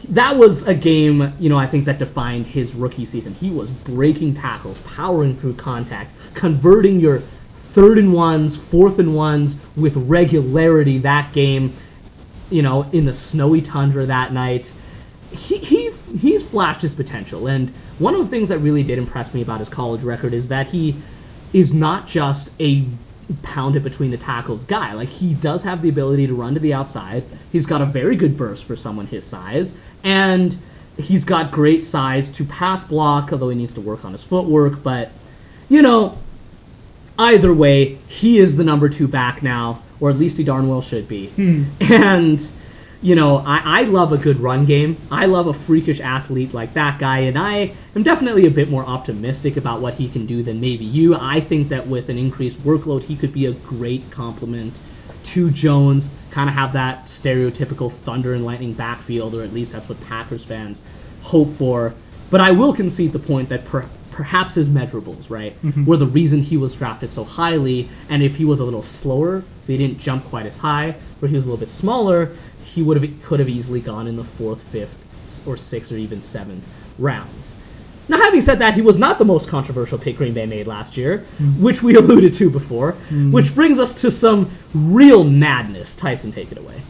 that 0.09 0.37
was 0.37 0.67
a 0.67 0.73
game, 0.73 1.33
you 1.39 1.49
know, 1.49 1.57
I 1.57 1.67
think 1.67 1.85
that 1.85 1.99
defined 1.99 2.47
his 2.47 2.73
rookie 2.73 3.05
season. 3.05 3.33
He 3.33 3.49
was 3.49 3.69
breaking 3.69 4.35
tackles, 4.35 4.79
powering 4.79 5.37
through 5.37 5.55
contact, 5.55 6.13
converting 6.33 6.99
your 6.99 7.21
third 7.71 7.97
and 7.97 8.13
ones, 8.13 8.55
fourth 8.55 8.99
and 8.99 9.15
ones 9.15 9.59
with 9.75 9.95
regularity 9.95 10.99
that 10.99 11.33
game, 11.33 11.73
you 12.49 12.61
know, 12.61 12.83
in 12.91 13.05
the 13.05 13.13
snowy 13.13 13.61
tundra 13.61 14.05
that 14.05 14.33
night. 14.33 14.71
He, 15.31 15.57
he 15.57 15.91
he's 16.17 16.45
flashed 16.45 16.81
his 16.81 16.93
potential, 16.93 17.47
and 17.47 17.69
one 17.97 18.13
of 18.13 18.21
the 18.21 18.27
things 18.27 18.49
that 18.49 18.59
really 18.59 18.83
did 18.83 18.99
impress 18.99 19.33
me 19.33 19.41
about 19.41 19.59
his 19.59 19.69
college 19.69 20.03
record 20.03 20.33
is 20.33 20.49
that 20.49 20.67
he 20.67 21.01
is 21.53 21.73
not 21.73 22.07
just 22.07 22.51
a 22.59 22.85
pound 23.41 23.75
it 23.75 23.81
between 23.81 24.11
the 24.11 24.17
tackles 24.17 24.63
guy. 24.63 24.93
Like 24.93 25.09
he 25.09 25.33
does 25.33 25.63
have 25.63 25.81
the 25.81 25.89
ability 25.89 26.27
to 26.27 26.33
run 26.33 26.53
to 26.53 26.59
the 26.59 26.73
outside. 26.73 27.23
He's 27.51 27.65
got 27.65 27.81
a 27.81 27.85
very 27.85 28.15
good 28.15 28.37
burst 28.37 28.65
for 28.65 28.75
someone 28.75 29.07
his 29.07 29.25
size, 29.25 29.75
and 30.03 30.55
he's 30.97 31.25
got 31.25 31.51
great 31.51 31.83
size 31.83 32.29
to 32.31 32.45
pass 32.45 32.83
block, 32.83 33.31
although 33.31 33.49
he 33.49 33.55
needs 33.55 33.73
to 33.75 33.81
work 33.81 34.05
on 34.05 34.11
his 34.11 34.23
footwork. 34.23 34.83
But 34.83 35.11
you 35.69 35.81
know, 35.81 36.17
either 37.17 37.53
way, 37.53 37.95
he 38.07 38.39
is 38.39 38.55
the 38.55 38.63
number 38.63 38.89
two 38.89 39.07
back 39.07 39.43
now, 39.43 39.81
or 39.99 40.09
at 40.09 40.17
least 40.17 40.37
he 40.37 40.43
darn 40.43 40.67
well 40.67 40.81
should 40.81 41.07
be. 41.07 41.29
Hmm. 41.29 41.63
And 41.79 42.51
you 43.03 43.15
know, 43.15 43.37
I, 43.39 43.81
I 43.81 43.81
love 43.83 44.13
a 44.13 44.17
good 44.17 44.39
run 44.39 44.65
game. 44.65 44.97
I 45.11 45.25
love 45.25 45.47
a 45.47 45.53
freakish 45.53 45.99
athlete 45.99 46.53
like 46.53 46.73
that 46.75 46.99
guy, 46.99 47.19
and 47.19 47.37
I 47.37 47.73
am 47.95 48.03
definitely 48.03 48.45
a 48.45 48.51
bit 48.51 48.69
more 48.69 48.85
optimistic 48.85 49.57
about 49.57 49.81
what 49.81 49.95
he 49.95 50.07
can 50.07 50.25
do 50.25 50.41
than 50.41 50.61
maybe 50.61 50.85
you. 50.85 51.15
I 51.15 51.41
think 51.41 51.69
that 51.69 51.85
with 51.87 52.07
an 52.07 52.17
increased 52.17 52.63
workload, 52.63 53.03
he 53.03 53.17
could 53.17 53.33
be 53.33 53.45
a 53.47 53.51
great 53.51 54.09
complement 54.09 54.79
to 55.23 55.51
Jones, 55.51 56.11
kind 56.31 56.49
of 56.49 56.55
have 56.55 56.73
that 56.73 57.05
stereotypical 57.07 57.91
thunder 57.91 58.33
and 58.33 58.45
lightning 58.45 58.73
backfield, 58.73 59.35
or 59.35 59.43
at 59.43 59.53
least 59.53 59.73
that's 59.73 59.89
what 59.89 59.99
Packers 60.01 60.43
fans 60.43 60.81
hope 61.21 61.51
for. 61.53 61.93
But 62.29 62.41
I 62.41 62.51
will 62.51 62.73
concede 62.73 63.11
the 63.13 63.19
point 63.19 63.49
that 63.49 63.63
per- 63.65 63.85
perhaps 64.11 64.55
his 64.55 64.67
measurables, 64.67 65.29
right, 65.29 65.55
Mhm. 65.63 65.85
were 65.85 65.97
the 65.97 66.07
reason 66.07 66.41
he 66.41 66.57
was 66.57 66.73
drafted 66.75 67.11
so 67.11 67.23
highly. 67.23 67.89
And 68.09 68.23
if 68.23 68.35
he 68.35 68.45
was 68.45 68.59
a 68.59 68.65
little 68.65 68.81
slower, 68.83 69.43
he 69.67 69.77
didn't 69.77 69.99
jump 69.99 70.25
quite 70.25 70.45
as 70.45 70.57
high, 70.57 70.95
or 71.21 71.27
he 71.27 71.35
was 71.35 71.45
a 71.45 71.47
little 71.49 71.59
bit 71.59 71.69
smaller, 71.69 72.31
he 72.73 72.81
would 72.81 73.01
have 73.01 73.23
could 73.23 73.39
have 73.39 73.49
easily 73.49 73.79
gone 73.79 74.07
in 74.07 74.15
the 74.15 74.23
fourth, 74.23 74.61
fifth, 74.61 74.97
or 75.45 75.57
sixth, 75.57 75.91
or 75.91 75.97
even 75.97 76.21
seventh 76.21 76.63
rounds. 76.97 77.55
Now, 78.07 78.17
having 78.17 78.41
said 78.41 78.59
that, 78.59 78.73
he 78.73 78.81
was 78.81 78.97
not 78.97 79.17
the 79.17 79.25
most 79.25 79.47
controversial 79.47 79.97
pick 79.97 80.17
Green 80.17 80.33
Bay 80.33 80.45
made 80.45 80.67
last 80.67 80.97
year, 80.97 81.19
hmm. 81.37 81.61
which 81.61 81.81
we 81.81 81.95
alluded 82.01 82.33
to 82.33 82.49
before, 82.49 82.93
hmm. 83.09 83.31
which 83.31 83.55
brings 83.55 83.79
us 83.79 84.01
to 84.01 84.11
some 84.11 84.51
real 84.73 85.23
madness. 85.23 85.95
Tyson, 85.95 86.31
take 86.31 86.51
it 86.51 86.57
away. 86.57 86.81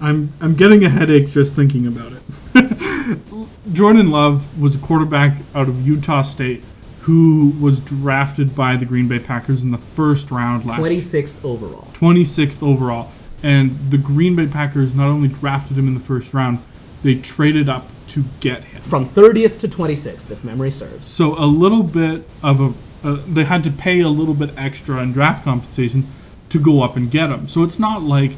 I'm 0.00 0.32
I'm 0.40 0.54
getting 0.54 0.84
a 0.84 0.88
headache 0.88 1.28
just 1.28 1.54
thinking 1.54 1.86
about 1.86 2.12
it. 2.12 3.48
Jordan 3.72 4.10
Love 4.10 4.60
was 4.60 4.76
a 4.76 4.78
quarterback 4.78 5.36
out 5.54 5.68
of 5.68 5.86
Utah 5.86 6.22
State 6.22 6.62
who 7.00 7.54
was 7.60 7.80
drafted 7.80 8.54
by 8.54 8.76
the 8.76 8.84
Green 8.84 9.08
Bay 9.08 9.18
Packers 9.18 9.62
in 9.62 9.70
the 9.70 9.78
first 9.78 10.30
round 10.30 10.66
last 10.66 10.80
year. 10.80 11.00
26th 11.00 11.44
overall. 11.44 11.88
26th 11.94 12.62
overall. 12.62 13.10
And 13.42 13.90
the 13.90 13.98
Green 13.98 14.36
Bay 14.36 14.46
Packers 14.46 14.94
not 14.94 15.08
only 15.08 15.28
drafted 15.28 15.78
him 15.78 15.88
in 15.88 15.94
the 15.94 16.00
first 16.00 16.34
round, 16.34 16.58
they 17.02 17.16
traded 17.16 17.68
up 17.68 17.86
to 18.08 18.24
get 18.40 18.64
him. 18.64 18.82
From 18.82 19.08
30th 19.08 19.58
to 19.60 19.68
26th, 19.68 20.30
if 20.30 20.44
memory 20.44 20.70
serves. 20.70 21.06
So 21.06 21.38
a 21.38 21.46
little 21.46 21.82
bit 21.82 22.28
of 22.42 22.60
a, 22.60 22.74
uh, 23.04 23.22
they 23.28 23.44
had 23.44 23.64
to 23.64 23.70
pay 23.70 24.00
a 24.00 24.08
little 24.08 24.34
bit 24.34 24.50
extra 24.56 25.02
in 25.02 25.12
draft 25.12 25.44
compensation 25.44 26.06
to 26.50 26.58
go 26.58 26.82
up 26.82 26.96
and 26.96 27.10
get 27.10 27.30
him. 27.30 27.48
So 27.48 27.62
it's 27.62 27.78
not 27.78 28.02
like 28.02 28.32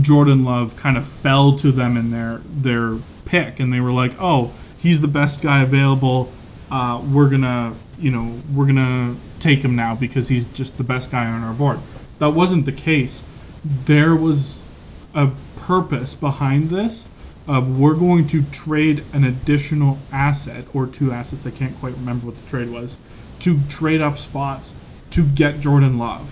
Jordan 0.00 0.44
Love 0.44 0.76
kind 0.76 0.96
of 0.96 1.06
fell 1.06 1.56
to 1.58 1.72
them 1.72 1.96
in 1.96 2.10
their 2.10 2.40
their 2.62 2.98
pick 3.24 3.60
and 3.60 3.72
they 3.72 3.80
were 3.80 3.92
like, 3.92 4.12
oh, 4.20 4.50
he's 4.78 5.00
the 5.00 5.08
best 5.08 5.42
guy 5.42 5.62
available. 5.62 6.32
Uh, 6.70 7.02
we're 7.12 7.28
gonna, 7.28 7.74
you 7.98 8.10
know, 8.10 8.40
we're 8.54 8.66
gonna 8.66 9.14
take 9.40 9.60
him 9.60 9.76
now 9.76 9.94
because 9.94 10.28
he's 10.28 10.46
just 10.48 10.76
the 10.76 10.84
best 10.84 11.10
guy 11.10 11.26
on 11.26 11.42
our 11.42 11.54
board. 11.54 11.78
That 12.18 12.30
wasn't 12.30 12.64
the 12.64 12.72
case. 12.72 13.24
There 13.64 14.14
was 14.14 14.62
a 15.14 15.28
purpose 15.56 16.14
behind 16.14 16.70
this 16.70 17.06
of 17.48 17.76
we're 17.78 17.94
going 17.94 18.26
to 18.28 18.42
trade 18.44 19.02
an 19.12 19.24
additional 19.24 19.98
asset 20.12 20.64
or 20.74 20.86
two 20.86 21.12
assets, 21.12 21.44
I 21.44 21.50
can't 21.50 21.74
quite 21.80 21.96
remember 21.96 22.26
what 22.26 22.36
the 22.36 22.48
trade 22.48 22.70
was, 22.70 22.96
to 23.40 23.58
trade 23.68 24.00
up 24.00 24.16
spots 24.18 24.74
to 25.10 25.24
get 25.24 25.60
Jordan 25.60 25.98
Love. 25.98 26.30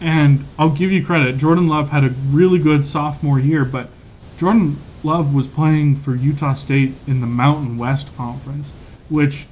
And 0.00 0.44
I'll 0.58 0.70
give 0.70 0.90
you 0.90 1.04
credit, 1.04 1.36
Jordan 1.36 1.68
Love 1.68 1.90
had 1.90 2.02
a 2.04 2.14
really 2.30 2.58
good 2.58 2.84
sophomore 2.84 3.38
year, 3.38 3.64
but 3.64 3.88
Jordan 4.36 4.76
Love 5.02 5.32
was 5.32 5.46
playing 5.46 5.96
for 5.96 6.16
Utah 6.16 6.54
State 6.54 6.96
in 7.06 7.20
the 7.20 7.26
Mountain 7.26 7.76
West 7.76 8.16
Conference, 8.16 8.72
which 9.08 9.46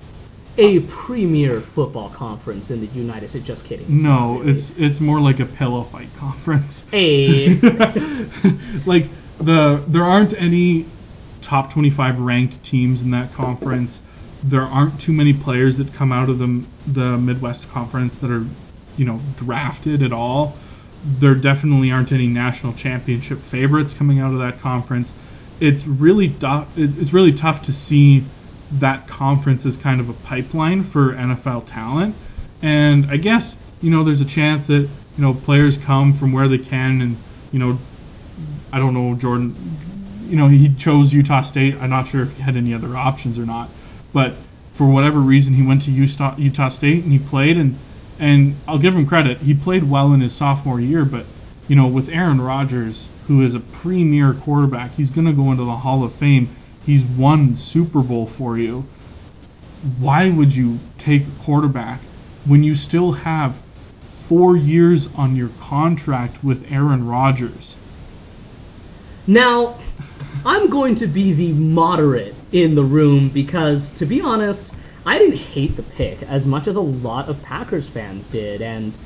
A 0.58 0.80
premier 0.80 1.62
football 1.62 2.10
conference 2.10 2.70
in 2.70 2.80
the 2.80 2.86
United 2.88 3.28
States. 3.28 3.46
Just 3.46 3.64
kidding. 3.64 3.94
It's 3.94 4.02
no, 4.02 4.38
really. 4.38 4.52
it's 4.52 4.70
it's 4.76 5.00
more 5.00 5.18
like 5.18 5.40
a 5.40 5.46
pillow 5.46 5.82
fight 5.82 6.14
conference. 6.16 6.84
A. 6.92 7.54
like 8.86 9.08
the 9.38 9.82
there 9.86 10.04
aren't 10.04 10.34
any 10.34 10.86
top 11.40 11.72
25 11.72 12.20
ranked 12.20 12.62
teams 12.62 13.02
in 13.02 13.10
that 13.12 13.32
conference. 13.32 14.02
There 14.42 14.62
aren't 14.62 15.00
too 15.00 15.12
many 15.12 15.32
players 15.32 15.78
that 15.78 15.92
come 15.94 16.12
out 16.12 16.28
of 16.28 16.38
the 16.38 16.64
the 16.86 17.16
Midwest 17.16 17.68
Conference 17.70 18.18
that 18.18 18.30
are, 18.30 18.44
you 18.96 19.04
know, 19.06 19.20
drafted 19.36 20.02
at 20.02 20.12
all. 20.12 20.54
There 21.18 21.34
definitely 21.34 21.90
aren't 21.90 22.12
any 22.12 22.26
national 22.26 22.74
championship 22.74 23.38
favorites 23.38 23.94
coming 23.94 24.20
out 24.20 24.32
of 24.32 24.38
that 24.40 24.60
conference. 24.60 25.12
It's 25.60 25.86
really 25.86 26.28
tough. 26.28 26.68
It's 26.76 27.12
really 27.12 27.32
tough 27.32 27.62
to 27.62 27.72
see 27.72 28.24
that 28.78 29.06
conference 29.06 29.66
is 29.66 29.76
kind 29.76 30.00
of 30.00 30.08
a 30.08 30.14
pipeline 30.14 30.82
for 30.82 31.12
NFL 31.12 31.66
talent. 31.66 32.14
And 32.62 33.10
I 33.10 33.16
guess 33.16 33.56
you 33.80 33.90
know 33.90 34.04
there's 34.04 34.20
a 34.20 34.26
chance 34.26 34.66
that 34.68 34.80
you 34.80 35.18
know 35.18 35.34
players 35.34 35.78
come 35.78 36.14
from 36.14 36.32
where 36.32 36.48
they 36.48 36.58
can, 36.58 37.02
and 37.02 37.16
you 37.50 37.58
know 37.58 37.78
I 38.72 38.78
don't 38.78 38.94
know 38.94 39.14
Jordan. 39.14 39.54
You 40.28 40.36
know 40.36 40.48
he 40.48 40.74
chose 40.74 41.12
Utah 41.12 41.42
State. 41.42 41.74
I'm 41.80 41.90
not 41.90 42.08
sure 42.08 42.22
if 42.22 42.34
he 42.36 42.42
had 42.42 42.56
any 42.56 42.72
other 42.72 42.96
options 42.96 43.38
or 43.38 43.44
not, 43.44 43.68
but 44.12 44.34
for 44.72 44.86
whatever 44.86 45.20
reason 45.20 45.52
he 45.54 45.62
went 45.62 45.82
to 45.82 45.90
Utah, 45.90 46.34
Utah 46.38 46.70
State 46.70 47.04
and 47.04 47.12
he 47.12 47.18
played 47.18 47.58
and 47.58 47.76
and 48.18 48.56
I'll 48.68 48.78
give 48.78 48.94
him 48.94 49.06
credit. 49.06 49.38
He 49.38 49.52
played 49.52 49.82
well 49.82 50.12
in 50.12 50.20
his 50.20 50.32
sophomore 50.32 50.80
year, 50.80 51.04
but 51.04 51.26
you 51.68 51.76
know 51.76 51.88
with 51.88 52.08
Aaron 52.08 52.40
Rodgers, 52.40 53.08
who 53.26 53.42
is 53.42 53.54
a 53.54 53.60
premier 53.60 54.32
quarterback, 54.32 54.94
he's 54.94 55.10
going 55.10 55.26
to 55.26 55.32
go 55.32 55.50
into 55.50 55.64
the 55.64 55.76
Hall 55.76 56.04
of 56.04 56.12
Fame. 56.14 56.54
He's 56.84 57.04
won 57.04 57.56
Super 57.56 58.00
Bowl 58.00 58.26
for 58.26 58.58
you. 58.58 58.84
Why 59.98 60.28
would 60.28 60.54
you 60.54 60.78
take 60.98 61.22
a 61.22 61.42
quarterback 61.44 62.00
when 62.44 62.62
you 62.62 62.74
still 62.74 63.12
have 63.12 63.58
four 64.28 64.56
years 64.56 65.08
on 65.14 65.36
your 65.36 65.50
contract 65.60 66.42
with 66.42 66.70
Aaron 66.72 67.06
Rodgers? 67.06 67.76
Now, 69.26 69.78
I'm 70.44 70.70
going 70.70 70.96
to 70.96 71.06
be 71.06 71.32
the 71.32 71.52
moderate 71.52 72.34
in 72.50 72.74
the 72.74 72.82
room 72.82 73.28
because, 73.28 73.90
to 73.92 74.06
be 74.06 74.20
honest, 74.20 74.74
I 75.06 75.18
didn't 75.18 75.38
hate 75.38 75.76
the 75.76 75.82
pick 75.82 76.22
as 76.24 76.46
much 76.46 76.66
as 76.66 76.76
a 76.76 76.80
lot 76.80 77.28
of 77.28 77.42
Packers 77.42 77.88
fans 77.88 78.26
did. 78.26 78.62
And, 78.62 78.96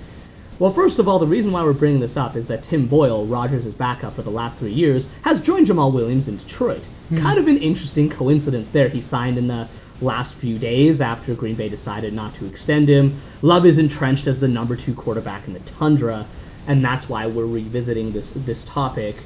well, 0.59 0.71
first 0.71 0.99
of 0.99 1.07
all, 1.09 1.19
the 1.19 1.27
reason 1.27 1.53
why 1.53 1.63
we're 1.63 1.75
bringing 1.75 2.01
this 2.01 2.17
up 2.17 2.35
is 2.35 2.47
that 2.47 2.63
Tim 2.63 2.87
Boyle, 2.87 3.27
Rodgers' 3.27 3.67
backup 3.75 4.15
for 4.15 4.23
the 4.23 4.31
last 4.31 4.57
three 4.59 4.73
years, 4.73 5.07
has 5.23 5.41
joined 5.41 5.67
Jamaal 5.67 5.93
Williams 5.93 6.29
in 6.29 6.39
Detroit. 6.39 6.87
Hmm. 7.11 7.19
Kind 7.19 7.39
of 7.39 7.47
an 7.49 7.59
interesting 7.59 8.09
coincidence 8.09 8.71
there. 8.71 8.89
He 8.89 9.01
signed 9.01 9.37
in 9.37 9.49
the 9.49 9.69
last 10.01 10.35
few 10.35 10.59
days 10.59 11.01
after 11.01 11.35
Green 11.35 11.57
Bay 11.57 11.69
decided 11.69 12.15
not 12.15 12.35
to 12.37 12.47
extend 12.47 12.89
him. 12.89 13.21
Love 13.43 13.67
is 13.67 13.79
entrenched 13.79 14.27
as 14.27 14.41
the 14.41 14.49
number 14.49 14.77
two 14.77 14.95
quarterback 14.95 15.47
in 15.47 15.53
the 15.53 15.61
tundra, 15.61 16.27
and 16.67 16.85
that's 16.85 17.09
why 17.09 17.27
we're 17.27 17.47
revisiting 17.47 18.13
this 18.13 18.31
this 18.31 18.65
topic. 18.65 19.17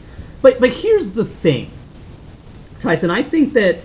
But 0.43 0.59
but 0.59 0.71
here's 0.71 1.11
the 1.11 1.25
thing, 1.25 1.71
Tyson. 2.81 3.11
I 3.11 3.23
think 3.23 3.53
that 3.55 3.79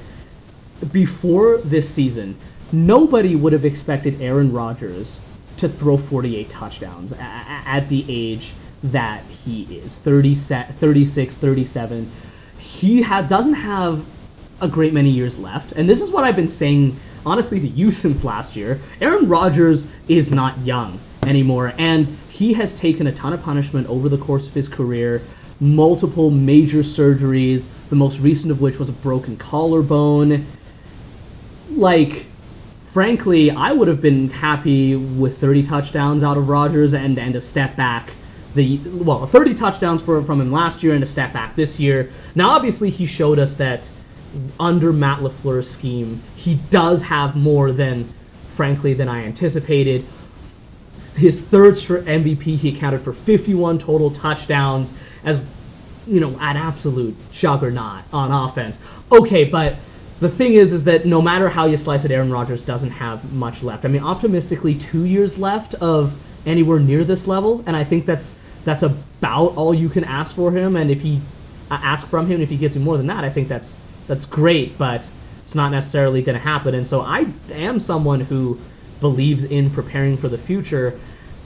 before 0.91 1.59
this 1.59 1.87
season, 1.87 2.37
nobody 2.71 3.35
would 3.35 3.53
have 3.53 3.65
expected 3.65 4.21
Aaron 4.21 4.51
Rodgers 4.51 5.19
to 5.57 5.69
throw 5.69 5.97
48 5.97 6.49
touchdowns 6.49 7.11
a- 7.11 7.21
at 7.21 7.87
the 7.89 8.05
age 8.07 8.53
that 8.83 9.23
he 9.29 9.63
is 9.63 9.95
30, 9.95 10.35
36, 10.35 11.37
37. 11.37 12.11
He 12.57 13.01
ha- 13.01 13.21
doesn't 13.21 13.53
have 13.53 14.05
a 14.61 14.67
great 14.67 14.93
many 14.93 15.09
years 15.09 15.37
left, 15.37 15.73
and 15.73 15.89
this 15.89 16.01
is 16.01 16.11
what 16.11 16.23
I've 16.23 16.35
been 16.35 16.47
saying 16.47 16.97
honestly 17.25 17.59
to 17.59 17.67
you 17.67 17.91
since 18.03 18.23
last 18.23 18.55
year. 18.55 18.79
Aaron 19.01 19.27
Rodgers 19.27 19.87
is 20.07 20.31
not 20.31 20.63
young 20.65 20.99
anymore, 21.25 21.73
and 21.77 22.17
he 22.29 22.53
has 22.53 22.73
taken 22.73 23.07
a 23.07 23.11
ton 23.11 23.33
of 23.33 23.41
punishment 23.41 23.87
over 23.87 24.09
the 24.09 24.17
course 24.17 24.47
of 24.47 24.53
his 24.53 24.67
career. 24.67 25.23
Multiple 25.59 26.31
major 26.31 26.79
surgeries, 26.79 27.69
the 27.89 27.95
most 27.95 28.19
recent 28.19 28.51
of 28.51 28.61
which 28.61 28.77
was 28.77 28.89
a 28.89 28.93
broken 28.93 29.37
collarbone 29.37 30.47
like 31.75 32.25
frankly, 32.95 33.51
I 33.51 33.73
would 33.73 33.89
have 33.89 33.99
been 33.99 34.29
happy 34.29 34.95
with 34.95 35.37
30 35.37 35.63
touchdowns 35.63 36.23
out 36.23 36.37
of 36.37 36.47
Rodgers 36.47 36.93
and 36.93 37.19
and 37.19 37.35
a 37.35 37.41
step 37.41 37.75
back. 37.75 38.09
The 38.53 38.77
well, 38.85 39.25
30 39.25 39.53
touchdowns 39.53 40.01
for, 40.01 40.23
from 40.23 40.39
him 40.39 40.49
last 40.49 40.81
year 40.81 40.93
and 40.93 41.03
a 41.03 41.05
step 41.05 41.33
back 41.33 41.57
this 41.57 41.77
year. 41.77 42.13
Now, 42.35 42.51
obviously, 42.51 42.89
he 42.89 43.05
showed 43.05 43.37
us 43.37 43.55
that 43.55 43.89
under 44.61 44.93
Matt 44.93 45.19
LaFleur's 45.19 45.69
scheme, 45.69 46.23
he 46.37 46.55
does 46.69 47.01
have 47.01 47.35
more 47.35 47.73
than, 47.73 48.07
frankly, 48.47 48.93
than 48.93 49.09
I 49.09 49.25
anticipated. 49.25 50.05
His 51.17 51.41
third 51.41 51.77
straight 51.77 52.05
MVP, 52.05 52.43
he 52.43 52.69
accounted 52.77 53.01
for 53.01 53.11
51 53.11 53.77
total 53.77 54.11
touchdowns 54.11 54.95
as 55.25 55.41
you 56.07 56.21
know, 56.21 56.37
an 56.39 56.55
absolute 56.55 57.15
juggernaut 57.33 58.03
on 58.13 58.31
offense. 58.31 58.79
Okay, 59.11 59.43
but 59.43 59.75
the 60.19 60.29
thing 60.29 60.53
is, 60.53 60.71
is 60.71 60.85
that 60.85 61.05
no 61.05 61.21
matter 61.21 61.49
how 61.49 61.65
you 61.65 61.77
slice 61.77 62.05
it, 62.05 62.11
Aaron 62.11 62.31
Rodgers 62.31 62.63
doesn't 62.63 62.91
have 62.91 63.31
much 63.33 63.63
left. 63.63 63.85
I 63.85 63.89
mean, 63.89 64.03
optimistically, 64.03 64.75
two 64.75 65.03
years 65.05 65.37
left 65.37 65.73
of 65.75 66.17
anywhere 66.45 66.79
near 66.79 67.03
this 67.03 67.27
level, 67.27 67.63
and 67.65 67.75
I 67.75 67.83
think 67.83 68.05
that's 68.05 68.33
that's 68.63 68.83
about 68.83 69.55
all 69.55 69.73
you 69.73 69.89
can 69.89 70.03
ask 70.03 70.35
for 70.35 70.51
him. 70.51 70.75
And 70.75 70.89
if 70.89 71.01
he 71.01 71.21
uh, 71.69 71.79
ask 71.81 72.07
from 72.07 72.27
him, 72.27 72.41
if 72.41 72.49
he 72.49 72.57
gets 72.57 72.75
you 72.75 72.81
more 72.81 72.97
than 72.97 73.07
that, 73.07 73.23
I 73.23 73.29
think 73.29 73.47
that's 73.47 73.77
that's 74.07 74.25
great, 74.25 74.77
but 74.77 75.09
it's 75.41 75.55
not 75.55 75.69
necessarily 75.69 76.21
going 76.21 76.37
to 76.37 76.43
happen. 76.43 76.75
And 76.75 76.87
so 76.87 77.01
I 77.01 77.27
am 77.51 77.79
someone 77.79 78.21
who 78.21 78.59
believes 79.01 79.43
in 79.43 79.69
preparing 79.69 80.17
for 80.17 80.29
the 80.29 80.37
future. 80.37 80.99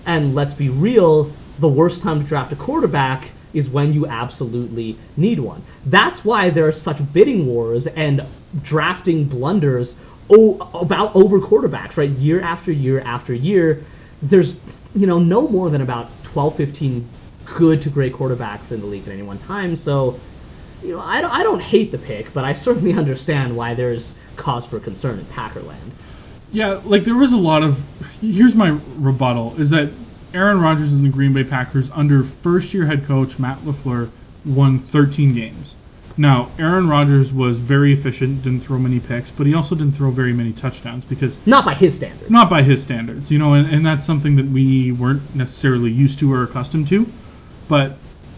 And 0.05 0.35
let's 0.35 0.53
be 0.53 0.69
real, 0.69 1.31
the 1.59 1.67
worst 1.67 2.01
time 2.01 2.21
to 2.21 2.25
draft 2.25 2.53
a 2.53 2.55
quarterback 2.55 3.29
is 3.53 3.69
when 3.69 3.93
you 3.93 4.05
absolutely 4.07 4.97
need 5.17 5.39
one. 5.39 5.63
That's 5.85 6.23
why 6.23 6.49
there 6.49 6.67
are 6.67 6.71
such 6.71 7.01
bidding 7.13 7.47
wars 7.47 7.87
and 7.87 8.25
drafting 8.61 9.27
blunders 9.27 9.95
o- 10.29 10.57
about 10.73 11.15
over 11.15 11.39
quarterbacks, 11.39 11.97
right? 11.97 12.09
Year 12.11 12.41
after 12.41 12.71
year 12.71 13.01
after 13.01 13.33
year, 13.33 13.85
there's 14.21 14.55
you 14.93 15.07
know 15.07 15.19
no 15.19 15.47
more 15.47 15.69
than 15.69 15.81
about 15.81 16.23
12, 16.23 16.55
15 16.55 17.09
good 17.45 17.81
to 17.81 17.89
great 17.89 18.13
quarterbacks 18.13 18.71
in 18.71 18.79
the 18.79 18.85
league 18.85 19.07
at 19.07 19.13
any 19.13 19.23
one 19.23 19.39
time. 19.39 19.75
So 19.75 20.19
you 20.81 20.93
know, 20.93 21.01
I 21.01 21.19
don't, 21.21 21.31
I 21.31 21.43
don't 21.43 21.61
hate 21.61 21.91
the 21.91 21.97
pick, 21.97 22.33
but 22.33 22.45
I 22.45 22.53
certainly 22.53 22.93
understand 22.97 23.55
why 23.55 23.73
there's 23.73 24.15
cause 24.35 24.65
for 24.65 24.79
concern 24.79 25.19
in 25.19 25.25
Packerland. 25.25 25.91
Yeah, 26.51 26.79
like 26.83 27.03
there 27.03 27.15
was 27.15 27.33
a 27.33 27.37
lot 27.37 27.63
of. 27.63 27.83
Here's 28.21 28.55
my 28.55 28.69
rebuttal: 28.69 29.55
is 29.57 29.69
that 29.71 29.91
Aaron 30.33 30.59
Rodgers 30.61 30.93
and 30.93 31.05
the 31.05 31.09
Green 31.09 31.33
Bay 31.33 31.43
Packers 31.43 31.89
under 31.91 32.23
first-year 32.23 32.85
head 32.85 33.05
coach 33.05 33.39
Matt 33.39 33.63
LaFleur 33.65 34.09
won 34.45 34.79
13 34.79 35.33
games. 35.33 35.75
Now, 36.19 36.51
Aaron 36.59 36.89
Rodgers 36.89 37.31
was 37.31 37.59
very 37.59 37.93
efficient, 37.93 38.41
didn't 38.41 38.59
throw 38.59 38.77
many 38.77 38.99
picks, 38.99 39.31
but 39.31 39.47
he 39.47 39.53
also 39.53 39.73
didn't 39.73 39.93
throw 39.93 40.11
very 40.11 40.33
many 40.33 40.51
touchdowns 40.51 41.05
because 41.05 41.39
Not 41.45 41.63
by 41.63 41.73
his 41.73 41.95
standards. 41.95 42.29
not 42.29 42.49
by 42.49 42.61
his 42.61 42.83
standards, 42.83 43.31
you 43.31 43.39
know, 43.39 43.53
and, 43.53 43.73
and 43.73 43.85
that's 43.85 44.05
something 44.05 44.35
that 44.35 44.45
we 44.47 44.91
weren't 44.91 45.33
necessarily 45.33 45.89
used 45.89 46.19
to 46.19 46.33
or 46.33 46.43
accustomed 46.43 46.89
to. 46.89 47.09
But 47.69 47.93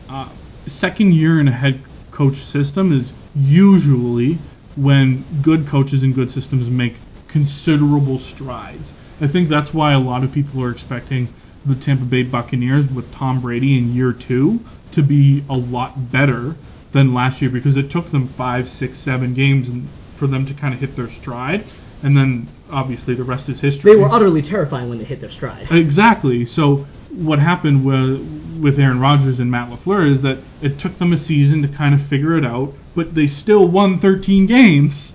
uh, 0.07 0.29
second 0.67 1.15
year 1.15 1.39
in 1.39 1.47
a 1.47 1.51
head 1.51 1.79
coach 2.11 2.35
system 2.35 2.91
is 2.91 3.13
usually 3.35 4.37
when 4.75 5.25
good 5.41 5.65
coaches 5.65 6.03
and 6.03 6.13
good 6.13 6.29
systems 6.29 6.69
make 6.69 6.93
considerable 7.29 8.19
strides. 8.19 8.93
I 9.21 9.25
think 9.25 9.49
that's 9.49 9.73
why 9.73 9.93
a 9.93 9.99
lot 9.99 10.23
of 10.23 10.31
people 10.31 10.61
are 10.61 10.69
expecting 10.69 11.27
the 11.65 11.73
Tampa 11.73 12.05
Bay 12.05 12.21
Buccaneers 12.21 12.87
with 12.91 13.11
Tom 13.11 13.41
Brady 13.41 13.75
in 13.75 13.95
year 13.95 14.13
two 14.13 14.59
to 14.91 15.01
be 15.01 15.43
a 15.49 15.55
lot 15.55 16.11
better 16.11 16.53
than 16.91 17.13
last 17.13 17.41
year 17.41 17.49
because 17.49 17.77
it 17.77 17.89
took 17.89 18.11
them 18.11 18.27
five, 18.27 18.67
six, 18.67 18.99
seven 18.99 19.33
games 19.33 19.71
for 20.15 20.27
them 20.27 20.45
to 20.45 20.53
kind 20.53 20.73
of 20.73 20.79
hit 20.79 20.95
their 20.95 21.09
stride, 21.09 21.65
and 22.03 22.15
then 22.15 22.47
obviously 22.69 23.15
the 23.15 23.23
rest 23.23 23.49
is 23.49 23.59
history. 23.59 23.93
They 23.93 23.99
were 23.99 24.11
utterly 24.11 24.41
terrifying 24.41 24.89
when 24.89 24.97
they 24.97 25.03
hit 25.03 25.19
their 25.19 25.29
stride. 25.29 25.71
Exactly. 25.71 26.45
So 26.45 26.85
what 27.09 27.39
happened 27.39 27.83
with, 27.85 28.59
with 28.61 28.79
Aaron 28.79 28.99
Rodgers 28.99 29.39
and 29.39 29.51
Matt 29.51 29.69
LaFleur 29.69 30.09
is 30.09 30.21
that 30.21 30.37
it 30.61 30.79
took 30.79 30.97
them 30.97 31.13
a 31.13 31.17
season 31.17 31.61
to 31.61 31.67
kind 31.67 31.93
of 31.93 32.01
figure 32.01 32.37
it 32.37 32.45
out, 32.45 32.73
but 32.95 33.13
they 33.13 33.27
still 33.27 33.67
won 33.67 33.99
13 33.99 34.45
games 34.45 35.13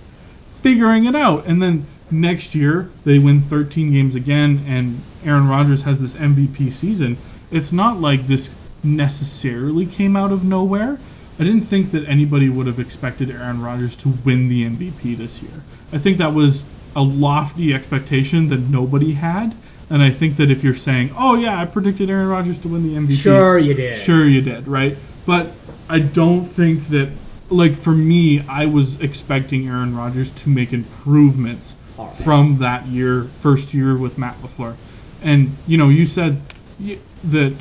figuring 0.61 1.05
it 1.05 1.15
out. 1.15 1.45
And 1.45 1.61
then 1.61 1.85
next 2.11 2.55
year 2.55 2.89
they 3.03 3.19
win 3.19 3.41
13 3.41 3.91
games 3.91 4.15
again 4.15 4.63
and 4.67 5.01
Aaron 5.23 5.47
Rodgers 5.47 5.81
has 5.81 5.99
this 5.99 6.13
MVP 6.13 6.71
season. 6.73 7.17
It's 7.51 7.73
not 7.73 7.99
like 7.99 8.27
this 8.27 8.53
necessarily 8.83 9.85
came 9.85 10.15
out 10.15 10.31
of 10.31 10.43
nowhere. 10.43 10.99
I 11.39 11.43
didn't 11.43 11.61
think 11.61 11.91
that 11.91 12.07
anybody 12.07 12.49
would 12.49 12.67
have 12.67 12.79
expected 12.79 13.29
Aaron 13.29 13.61
Rodgers 13.61 13.95
to 13.97 14.09
win 14.25 14.49
the 14.49 14.63
MVP 14.63 15.17
this 15.17 15.41
year. 15.41 15.51
I 15.93 15.99
think 15.99 16.17
that 16.17 16.33
was 16.33 16.63
a 16.95 17.01
lofty 17.01 17.73
expectation 17.73 18.47
that 18.49 18.59
nobody 18.59 19.13
had. 19.13 19.53
And 19.89 20.01
I 20.01 20.09
think 20.09 20.35
that 20.37 20.51
if 20.51 20.63
you're 20.63 20.73
saying, 20.73 21.11
"Oh 21.15 21.35
yeah, 21.35 21.61
I 21.61 21.65
predicted 21.65 22.09
Aaron 22.09 22.27
Rodgers 22.27 22.57
to 22.59 22.67
win 22.67 22.83
the 22.83 22.95
MVP," 22.95 23.13
Sure 23.13 23.57
you 23.57 23.73
did. 23.73 23.97
sure 23.97 24.27
you 24.27 24.41
did, 24.41 24.67
right? 24.67 24.97
But 25.25 25.53
I 25.87 25.99
don't 25.99 26.43
think 26.43 26.87
that, 26.87 27.09
like 27.49 27.75
for 27.77 27.93
me, 27.93 28.41
I 28.49 28.65
was 28.65 28.99
expecting 28.99 29.67
Aaron 29.67 29.95
Rodgers 29.95 30.31
to 30.31 30.49
make 30.49 30.73
improvements 30.73 31.75
right. 31.97 32.11
from 32.15 32.57
that 32.59 32.87
year, 32.87 33.27
first 33.39 33.73
year 33.73 33.95
with 33.95 34.17
Matt 34.17 34.41
LaFleur. 34.41 34.75
And 35.21 35.55
you 35.67 35.77
know, 35.77 35.89
you 35.89 36.05
said 36.05 36.41
that 37.25 37.53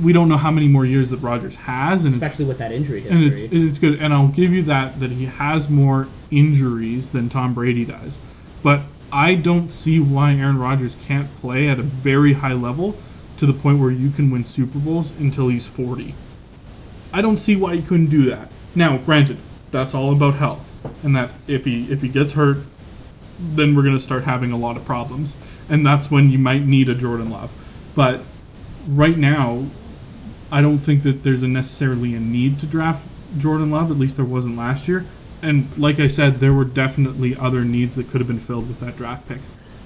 we 0.00 0.12
don't 0.12 0.28
know 0.28 0.36
how 0.36 0.50
many 0.50 0.68
more 0.68 0.86
years 0.86 1.10
that 1.10 1.18
Rodgers 1.18 1.54
has, 1.54 2.04
and 2.04 2.14
Especially 2.14 2.44
with 2.46 2.58
that 2.58 2.72
injury 2.72 3.02
history. 3.02 3.26
and 3.26 3.32
it's 3.34 3.52
it's 3.52 3.78
good. 3.78 4.00
And 4.00 4.12
I'll 4.14 4.28
give 4.28 4.52
you 4.52 4.62
that 4.64 4.98
that 5.00 5.10
he 5.10 5.26
has 5.26 5.68
more 5.68 6.08
injuries 6.30 7.10
than 7.10 7.28
Tom 7.28 7.54
Brady 7.54 7.84
does, 7.84 8.18
but 8.62 8.82
I 9.10 9.34
don't 9.34 9.70
see 9.70 10.00
why 10.00 10.32
Aaron 10.32 10.58
Rodgers 10.58 10.96
can't 11.06 11.28
play 11.36 11.68
at 11.68 11.78
a 11.78 11.82
very 11.82 12.32
high 12.32 12.54
level 12.54 12.98
to 13.36 13.46
the 13.46 13.52
point 13.52 13.78
where 13.80 13.90
you 13.90 14.10
can 14.10 14.30
win 14.30 14.44
Super 14.44 14.78
Bowls 14.78 15.10
until 15.18 15.48
he's 15.48 15.66
40. 15.66 16.14
I 17.12 17.20
don't 17.20 17.38
see 17.38 17.56
why 17.56 17.76
he 17.76 17.82
couldn't 17.82 18.08
do 18.08 18.30
that. 18.30 18.48
Now, 18.74 18.96
granted, 18.96 19.36
that's 19.70 19.94
all 19.94 20.12
about 20.12 20.34
health, 20.34 20.66
and 21.02 21.14
that 21.16 21.30
if 21.46 21.64
he 21.66 21.90
if 21.92 22.00
he 22.00 22.08
gets 22.08 22.32
hurt, 22.32 22.58
then 23.54 23.76
we're 23.76 23.82
gonna 23.82 24.00
start 24.00 24.24
having 24.24 24.52
a 24.52 24.56
lot 24.56 24.78
of 24.78 24.84
problems, 24.86 25.34
and 25.68 25.84
that's 25.84 26.10
when 26.10 26.30
you 26.30 26.38
might 26.38 26.64
need 26.64 26.88
a 26.88 26.94
Jordan 26.94 27.28
Love. 27.30 27.50
But 27.94 28.20
right 28.88 29.18
now, 29.18 29.66
I 30.52 30.60
don't 30.60 30.78
think 30.78 31.02
that 31.04 31.22
there's 31.22 31.42
a 31.42 31.48
necessarily 31.48 32.14
a 32.14 32.20
need 32.20 32.60
to 32.60 32.66
draft 32.66 33.04
Jordan 33.38 33.70
Love. 33.70 33.90
At 33.90 33.96
least 33.96 34.16
there 34.16 34.24
wasn't 34.24 34.58
last 34.58 34.86
year. 34.86 35.06
And 35.40 35.66
like 35.78 35.98
I 35.98 36.08
said, 36.08 36.40
there 36.40 36.52
were 36.52 36.66
definitely 36.66 37.34
other 37.36 37.64
needs 37.64 37.94
that 37.96 38.10
could 38.10 38.20
have 38.20 38.28
been 38.28 38.38
filled 38.38 38.68
with 38.68 38.78
that 38.80 38.98
draft 38.98 39.26
pick. 39.26 39.38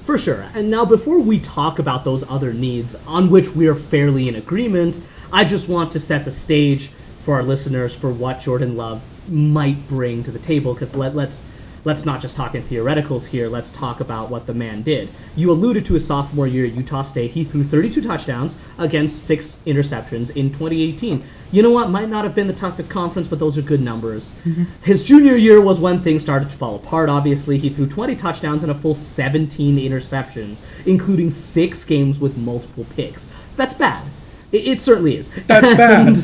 For 0.05 0.19
sure. 0.19 0.45
And 0.55 0.69
now, 0.69 0.85
before 0.85 1.21
we 1.21 1.39
talk 1.39 1.79
about 1.79 2.05
those 2.05 2.29
other 2.29 2.53
needs 2.53 2.97
on 3.07 3.31
which 3.31 3.49
we 3.49 3.69
are 3.69 3.77
fairly 3.77 4.29
in 4.29 4.35
agreement, 4.35 5.01
I 5.33 5.45
just 5.45 5.69
want 5.69 5.93
to 5.93 6.01
set 6.01 6.25
the 6.25 6.33
stage 6.33 6.91
for 7.23 7.35
our 7.35 7.43
listeners 7.45 7.95
for 7.95 8.11
what 8.11 8.41
Jordan 8.41 8.77
Love 8.77 9.01
might 9.29 9.89
bring 9.89 10.25
to 10.25 10.33
the 10.33 10.39
table. 10.41 10.75
Because 10.75 10.97
let, 10.97 11.15
let's 11.15 11.45
let's 11.87 12.05
not 12.05 12.21
just 12.21 12.35
talk 12.35 12.57
in 12.57 12.65
theoreticals 12.65 13.25
here. 13.25 13.49
Let's 13.49 13.71
talk 13.71 14.01
about 14.01 14.29
what 14.29 14.45
the 14.45 14.53
man 14.53 14.83
did. 14.83 15.09
You 15.37 15.53
alluded 15.53 15.87
to 15.87 15.95
his 15.95 16.05
sophomore 16.05 16.49
year 16.49 16.67
at 16.67 16.73
Utah 16.73 17.03
State. 17.03 17.31
He 17.31 17.45
threw 17.45 17.63
32 17.63 18.03
touchdowns 18.03 18.57
against 18.77 19.23
six 19.25 19.59
interceptions 19.65 20.35
in 20.35 20.51
2018. 20.51 21.23
You 21.53 21.63
know 21.63 21.71
what? 21.71 21.89
Might 21.89 22.09
not 22.09 22.25
have 22.25 22.35
been 22.35 22.49
the 22.49 22.53
toughest 22.53 22.91
conference, 22.91 23.29
but 23.29 23.39
those 23.39 23.57
are 23.57 23.63
good 23.63 23.81
numbers. 23.81 24.35
Mm-hmm. 24.45 24.65
His 24.83 25.05
junior 25.05 25.37
year 25.37 25.61
was 25.61 25.79
when 25.79 26.01
things 26.01 26.23
started 26.23 26.51
to 26.51 26.57
fall 26.57 26.75
apart. 26.75 27.09
Obviously, 27.09 27.57
he 27.57 27.71
threw 27.71 27.87
20 27.87 28.17
touchdowns 28.17 28.65
and 28.65 28.73
a 28.73 28.75
full 28.75 28.95
17 28.95 29.79
interceptions, 29.79 30.63
including 30.87 31.31
six 31.31 31.85
games 31.85 32.19
with 32.19 32.37
multiple 32.37 32.85
picks. 32.97 33.29
That's 33.55 33.75
bad. 33.75 34.05
It, 34.51 34.67
it 34.67 34.81
certainly 34.81 35.17
is. 35.17 35.31
That's 35.47 35.69
bad. 35.77 36.19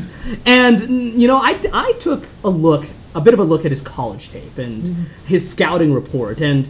And, 0.45 0.81
and, 0.81 0.89
you 1.13 1.29
know, 1.29 1.37
I, 1.37 1.57
I 1.71 1.93
took 1.99 2.25
a 2.43 2.49
look, 2.49 2.85
a 3.15 3.21
bit 3.21 3.33
of 3.33 3.39
a 3.39 3.43
look 3.43 3.65
at 3.65 3.71
his 3.71 3.81
college 3.81 4.29
tape 4.29 4.57
and 4.57 4.83
mm-hmm. 4.83 5.03
his 5.25 5.49
scouting 5.49 5.93
report, 5.93 6.41
and 6.41 6.67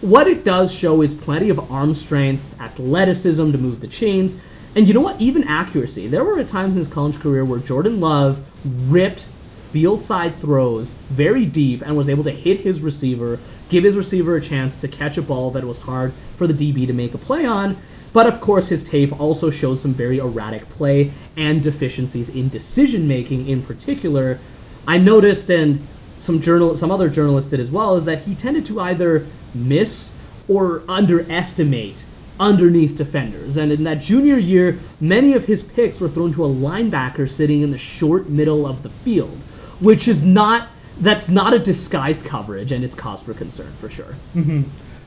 what 0.00 0.26
it 0.28 0.44
does 0.44 0.72
show 0.72 1.02
is 1.02 1.14
plenty 1.14 1.48
of 1.48 1.70
arm 1.72 1.94
strength, 1.94 2.44
athleticism 2.60 3.52
to 3.52 3.58
move 3.58 3.80
the 3.80 3.88
chains, 3.88 4.36
and 4.74 4.86
you 4.86 4.92
know 4.92 5.00
what? 5.00 5.20
Even 5.20 5.44
accuracy. 5.44 6.06
There 6.06 6.22
were 6.22 6.42
times 6.44 6.72
in 6.72 6.78
his 6.78 6.88
college 6.88 7.18
career 7.18 7.44
where 7.44 7.58
Jordan 7.58 7.98
Love 7.98 8.44
ripped 8.64 9.26
field 9.50 10.02
side 10.02 10.38
throws 10.38 10.94
very 11.10 11.44
deep 11.44 11.82
and 11.82 11.96
was 11.96 12.08
able 12.08 12.24
to 12.24 12.30
hit 12.30 12.60
his 12.60 12.80
receiver, 12.80 13.38
give 13.68 13.84
his 13.84 13.96
receiver 13.96 14.36
a 14.36 14.40
chance 14.40 14.76
to 14.76 14.88
catch 14.88 15.16
a 15.16 15.22
ball 15.22 15.50
that 15.52 15.64
was 15.64 15.78
hard 15.78 16.12
for 16.36 16.46
the 16.46 16.54
DB 16.54 16.86
to 16.86 16.92
make 16.92 17.14
a 17.14 17.18
play 17.18 17.44
on. 17.46 17.76
But 18.12 18.26
of 18.26 18.40
course, 18.40 18.68
his 18.68 18.84
tape 18.84 19.18
also 19.20 19.50
shows 19.50 19.80
some 19.80 19.92
very 19.92 20.18
erratic 20.18 20.68
play 20.70 21.12
and 21.36 21.62
deficiencies 21.62 22.28
in 22.28 22.48
decision 22.48 23.08
making 23.08 23.48
in 23.48 23.62
particular. 23.62 24.38
I 24.86 24.98
noticed, 24.98 25.50
and 25.50 25.88
some 26.18 26.40
journal, 26.40 26.76
some 26.76 26.90
other 26.90 27.08
journalists 27.08 27.50
did 27.50 27.60
as 27.60 27.70
well, 27.70 27.96
is 27.96 28.04
that 28.06 28.22
he 28.22 28.34
tended 28.34 28.66
to 28.66 28.80
either 28.80 29.28
miss 29.54 30.14
or 30.48 30.84
underestimate 30.88 32.06
underneath 32.38 32.96
defenders. 32.96 33.56
And 33.56 33.72
in 33.72 33.84
that 33.84 34.00
junior 34.00 34.38
year, 34.38 34.80
many 35.00 35.34
of 35.34 35.44
his 35.44 35.62
picks 35.62 36.00
were 36.00 36.08
thrown 36.08 36.32
to 36.32 36.44
a 36.44 36.48
linebacker 36.48 37.28
sitting 37.28 37.62
in 37.62 37.70
the 37.70 37.78
short 37.78 38.28
middle 38.28 38.66
of 38.66 38.82
the 38.82 38.90
field, 38.90 39.44
which 39.80 40.08
is 40.08 40.22
not 40.22 40.68
that's 40.98 41.28
not 41.28 41.52
a 41.52 41.58
disguised 41.58 42.24
coverage, 42.24 42.72
and 42.72 42.82
it's 42.82 42.94
cause 42.94 43.20
for 43.20 43.34
concern 43.34 43.74
for 43.76 43.90
sure. 43.90 44.16
hmm 44.32 44.62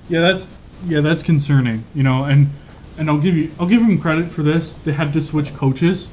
Yeah, 0.08 0.22
that's 0.22 0.50
yeah, 0.86 1.02
that's 1.02 1.24
concerning. 1.24 1.86
You 1.94 2.04
know, 2.04 2.26
and 2.26 2.48
and 2.98 3.10
I'll 3.10 3.20
give 3.20 3.36
you 3.36 3.56
I'll 3.60 3.68
give 3.68 3.82
him 3.82 4.00
credit 4.00 4.32
for 4.32 4.44
this. 4.44 4.76
They 4.76 4.92
had 4.92 5.14
to 5.14 5.22
switch 5.22 5.54
coaches 5.54 6.10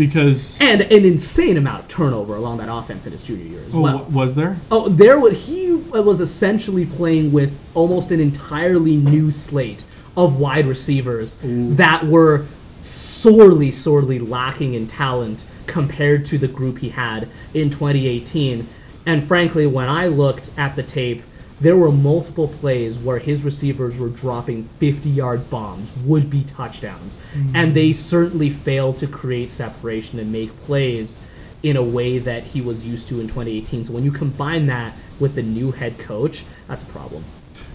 because 0.00 0.58
And 0.62 0.80
an 0.80 1.04
insane 1.04 1.58
amount 1.58 1.80
of 1.80 1.88
turnover 1.88 2.34
along 2.34 2.56
that 2.58 2.72
offense 2.72 3.04
in 3.04 3.12
his 3.12 3.22
junior 3.22 3.44
year 3.44 3.60
as 3.66 3.74
oh, 3.74 3.82
well. 3.82 4.06
was 4.10 4.34
there? 4.34 4.56
Oh, 4.70 4.88
there 4.88 5.20
was 5.20 5.46
he 5.46 5.72
was 5.74 6.22
essentially 6.22 6.86
playing 6.86 7.32
with 7.32 7.56
almost 7.74 8.10
an 8.10 8.18
entirely 8.18 8.96
new 8.96 9.30
slate 9.30 9.84
of 10.16 10.36
wide 10.36 10.66
receivers 10.66 11.38
Ooh. 11.44 11.74
that 11.74 12.06
were 12.06 12.46
sorely, 12.80 13.70
sorely 13.70 14.18
lacking 14.18 14.72
in 14.72 14.86
talent 14.86 15.44
compared 15.66 16.24
to 16.24 16.38
the 16.38 16.48
group 16.48 16.78
he 16.78 16.88
had 16.88 17.28
in 17.52 17.68
2018. 17.68 18.66
And 19.04 19.22
frankly, 19.22 19.66
when 19.66 19.88
I 19.88 20.06
looked 20.06 20.50
at 20.56 20.76
the 20.76 20.82
tape, 20.82 21.22
there 21.60 21.76
were 21.76 21.92
multiple 21.92 22.48
plays 22.48 22.98
where 22.98 23.18
his 23.18 23.44
receivers 23.44 23.98
were 23.98 24.08
dropping 24.08 24.68
50-yard 24.80 25.50
bombs, 25.50 25.92
would-be 26.04 26.44
touchdowns, 26.44 27.18
mm-hmm. 27.34 27.54
and 27.54 27.74
they 27.74 27.92
certainly 27.92 28.50
failed 28.50 28.96
to 28.98 29.06
create 29.06 29.50
separation 29.50 30.18
and 30.18 30.32
make 30.32 30.54
plays 30.62 31.20
in 31.62 31.76
a 31.76 31.82
way 31.82 32.18
that 32.18 32.42
he 32.42 32.60
was 32.62 32.84
used 32.84 33.08
to 33.08 33.20
in 33.20 33.28
2018. 33.28 33.84
So 33.84 33.92
when 33.92 34.04
you 34.04 34.10
combine 34.10 34.66
that 34.66 34.94
with 35.18 35.34
the 35.34 35.42
new 35.42 35.70
head 35.70 35.98
coach, 35.98 36.44
that's 36.66 36.82
a 36.82 36.86
problem. 36.86 37.24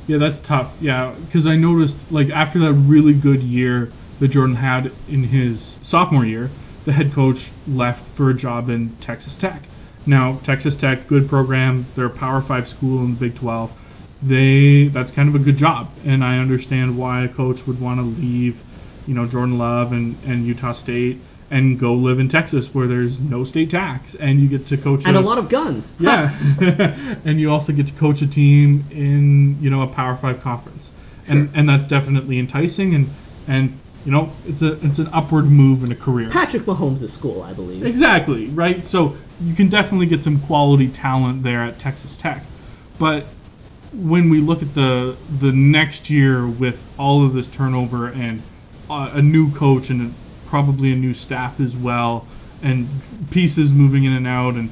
Yeah, 0.08 0.18
that's 0.18 0.40
tough. 0.40 0.76
Yeah, 0.82 1.14
because 1.26 1.46
I 1.46 1.56
noticed 1.56 1.98
like 2.10 2.30
after 2.30 2.60
that 2.60 2.74
really 2.74 3.14
good 3.14 3.44
year 3.44 3.92
that 4.20 4.30
Jordan 4.30 4.56
had 4.56 4.92
in 5.08 5.24
his 5.24 5.78
sophomore 5.82 6.26
year, 6.26 6.50
the 6.86 6.92
head 6.92 7.12
coach 7.12 7.52
left 7.68 8.06
for 8.16 8.30
a 8.30 8.34
job 8.34 8.70
in 8.70 8.96
Texas 8.98 9.36
Tech. 9.36 9.62
Now 10.06 10.40
Texas 10.44 10.76
Tech, 10.76 11.08
good 11.08 11.28
program. 11.28 11.88
They're 11.96 12.06
a 12.06 12.10
Power 12.10 12.42
Five 12.42 12.68
school 12.68 13.04
in 13.04 13.12
the 13.12 13.18
Big 13.18 13.36
12. 13.36 13.72
They 14.24 14.88
that's 14.88 15.12
kind 15.12 15.30
of 15.30 15.36
a 15.36 15.40
good 15.40 15.58
job, 15.58 15.88
and 16.06 16.24
I 16.24 16.38
understand 16.40 16.98
why 16.98 17.26
a 17.26 17.28
coach 17.28 17.68
would 17.68 17.80
want 17.80 18.00
to 18.00 18.06
leave, 18.06 18.62
you 19.08 19.14
know, 19.14 19.26
Jordan 19.26 19.58
Love 19.58 19.92
and, 19.92 20.18
and 20.24 20.46
Utah 20.46 20.72
State 20.72 21.18
and 21.52 21.80
go 21.80 21.94
live 21.94 22.20
in 22.20 22.28
Texas 22.28 22.74
where 22.74 22.88
there's 22.88 23.22
no 23.22 23.44
state 23.44 23.70
tax 23.70 24.16
and 24.16 24.42
you 24.42 24.48
get 24.48 24.66
to 24.68 24.78
coach 24.78 25.06
And 25.06 25.16
a 25.16 25.22
lot 25.22 25.38
of 25.38 25.48
guns. 25.48 25.94
yeah, 26.00 26.36
and 27.26 27.40
you 27.40 27.52
also 27.52 27.72
get 27.72 27.88
to 27.88 27.94
coach 27.94 28.22
a 28.22 28.28
team 28.28 28.84
in 28.92 29.62
you 29.62 29.70
know 29.70 29.82
a 29.82 29.88
Power 29.88 30.16
Five 30.16 30.42
conference, 30.42 30.92
and 31.28 31.50
and 31.54 31.68
that's 31.68 31.88
definitely 31.88 32.40
enticing 32.40 32.96
and 32.96 33.10
and 33.48 33.80
you 34.06 34.12
know 34.12 34.32
it's 34.46 34.62
a 34.62 34.74
it's 34.86 35.00
an 35.00 35.10
upward 35.12 35.46
move 35.46 35.84
in 35.84 35.92
a 35.92 35.96
career. 35.96 36.30
Patrick 36.30 36.64
Mahomes' 36.64 37.04
is 37.04 37.12
school, 37.12 37.42
I 37.42 37.54
believe. 37.54 37.86
Exactly, 37.86 38.50
right? 38.50 38.86
So 38.86 39.16
you 39.42 39.54
can 39.56 39.68
definitely 39.68 40.06
get 40.06 40.22
some 40.22 40.40
quality 40.40 40.88
talent 40.90 41.44
there 41.44 41.64
at 41.64 41.80
Texas 41.80 42.16
Tech. 42.16 42.46
But 43.00 43.26
when 43.92 44.30
we 44.30 44.40
look 44.40 44.62
at 44.62 44.74
the 44.74 45.18
the 45.40 45.52
next 45.52 46.10
year 46.10 46.48
with 46.48 46.86
all 46.98 47.26
of 47.26 47.34
this 47.34 47.50
turnover 47.50 48.10
and 48.10 48.44
uh, 48.90 49.10
a 49.14 49.22
new 49.22 49.52
coach 49.54 49.90
and 49.90 50.14
probably 50.46 50.92
a 50.92 50.96
new 50.96 51.14
staff 51.14 51.60
as 51.60 51.76
well 51.76 52.28
and 52.62 52.88
pieces 53.32 53.74
moving 53.74 54.04
in 54.04 54.14
and 54.14 54.28
out 54.28 54.56
and 54.56 54.70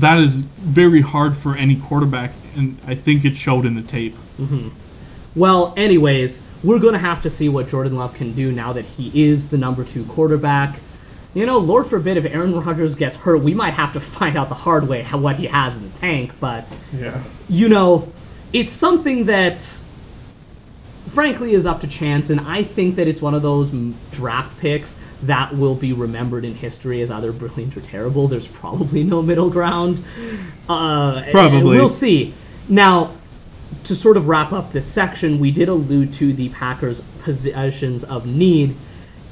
that 0.00 0.18
is 0.18 0.36
very 0.40 1.00
hard 1.00 1.36
for 1.36 1.56
any 1.56 1.76
quarterback 1.76 2.32
and 2.56 2.80
I 2.86 2.94
think 2.94 3.24
it 3.24 3.36
showed 3.36 3.66
in 3.66 3.74
the 3.74 3.82
tape. 3.82 4.16
hmm 4.36 4.68
Well, 5.34 5.74
anyways, 5.76 6.42
we're 6.62 6.78
going 6.78 6.92
to 6.94 6.98
have 6.98 7.22
to 7.22 7.30
see 7.30 7.48
what 7.48 7.68
Jordan 7.68 7.96
Love 7.96 8.14
can 8.14 8.34
do 8.34 8.52
now 8.52 8.72
that 8.74 8.84
he 8.84 9.28
is 9.30 9.48
the 9.48 9.58
number 9.58 9.84
two 9.84 10.04
quarterback. 10.04 10.78
You 11.34 11.46
know, 11.46 11.58
Lord 11.58 11.86
forbid 11.86 12.18
if 12.18 12.26
Aaron 12.26 12.54
Rodgers 12.54 12.94
gets 12.94 13.16
hurt, 13.16 13.38
we 13.42 13.54
might 13.54 13.74
have 13.74 13.94
to 13.94 14.00
find 14.18 14.36
out 14.36 14.48
the 14.48 14.54
hard 14.54 14.86
way 14.86 15.02
how, 15.02 15.18
what 15.18 15.36
he 15.36 15.46
has 15.46 15.76
in 15.76 15.90
the 15.90 15.98
tank. 15.98 16.32
But, 16.40 16.76
Yeah. 16.92 17.22
you 17.48 17.68
know, 17.68 18.12
it's 18.52 18.72
something 18.72 19.26
that, 19.26 19.60
frankly, 21.14 21.54
is 21.54 21.66
up 21.66 21.80
to 21.80 21.86
chance. 21.86 22.30
And 22.30 22.40
I 22.40 22.62
think 22.62 22.96
that 22.96 23.08
it's 23.08 23.20
one 23.20 23.34
of 23.34 23.42
those 23.42 23.70
draft 24.10 24.58
picks 24.58 24.94
that 25.22 25.56
will 25.56 25.74
be 25.74 25.92
remembered 25.92 26.44
in 26.44 26.54
history 26.54 27.00
as 27.00 27.10
either 27.10 27.32
brilliant 27.32 27.76
or 27.76 27.80
terrible. 27.80 28.28
There's 28.28 28.48
probably 28.48 29.02
no 29.04 29.22
middle 29.22 29.50
ground. 29.50 30.02
Uh, 30.68 31.24
Probably. 31.30 31.62
We'll 31.62 31.88
see. 31.88 32.34
Now, 32.68 33.12
to 33.84 33.94
sort 33.94 34.16
of 34.16 34.28
wrap 34.28 34.52
up 34.52 34.72
this 34.72 34.86
section, 34.86 35.38
we 35.38 35.50
did 35.50 35.68
allude 35.68 36.12
to 36.14 36.32
the 36.32 36.48
Packers' 36.50 37.00
positions 37.18 38.04
of 38.04 38.26
need, 38.26 38.76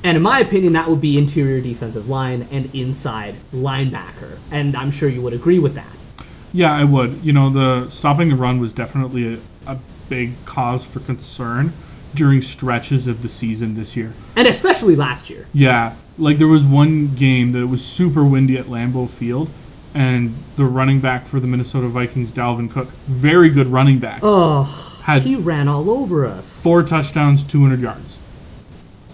and 0.03 0.17
in 0.17 0.23
my 0.23 0.41
opinion, 0.41 0.73
that 0.75 0.89
would 0.89 1.01
be 1.01 1.19
interior 1.19 1.61
defensive 1.61 2.09
line 2.09 2.49
and 2.51 2.75
inside 2.75 3.35
linebacker. 3.53 4.39
And 4.51 4.75
I'm 4.77 4.91
sure 4.91 5.09
you 5.09 5.21
would 5.21 5.35
agree 5.35 5.59
with 5.59 5.75
that. 5.75 6.05
Yeah, 6.53 6.73
I 6.73 6.85
would. 6.85 7.23
You 7.23 7.33
know, 7.33 7.51
the 7.51 7.91
stopping 7.91 8.31
the 8.31 8.37
run 8.37 8.61
was 8.61 8.73
definitely 8.73 9.35
a, 9.35 9.73
a 9.73 9.79
big 10.09 10.33
cause 10.47 10.85
for 10.85 11.01
concern 11.01 11.73
during 12.15 12.43
stretches 12.43 13.07
of 13.07 13.23
the 13.23 13.29
season 13.29 13.75
this 13.75 13.95
year. 13.97 14.13
And 14.37 14.49
especially 14.49 14.97
last 14.97 15.31
year. 15.31 15.47
Yeah, 15.53 15.95
like 16.19 16.39
there 16.39 16.49
was 16.49 16.65
one 16.65 17.15
game 17.15 17.53
that 17.53 17.67
was 17.67 17.85
super 17.85 18.25
windy 18.25 18.57
at 18.57 18.67
Lambeau 18.67 19.09
Field, 19.09 19.51
and 19.95 20.35
the 20.57 20.65
running 20.65 21.01
back 21.01 21.27
for 21.27 21.41
the 21.41 21.47
Minnesota 21.47 21.89
Vikings, 21.89 22.33
Dalvin 22.33 22.71
Cook, 22.71 22.89
very 23.09 23.49
good 23.51 23.67
running 23.69 23.99
back, 23.99 24.21
Oh, 24.23 24.63
Had- 25.03 25.23
he 25.23 25.37
ran 25.37 25.69
all 25.69 25.91
over 25.91 26.27
us. 26.27 26.61
four 26.63 26.83
touchdowns, 26.83 27.43
200 27.45 27.81
yards. 27.81 28.19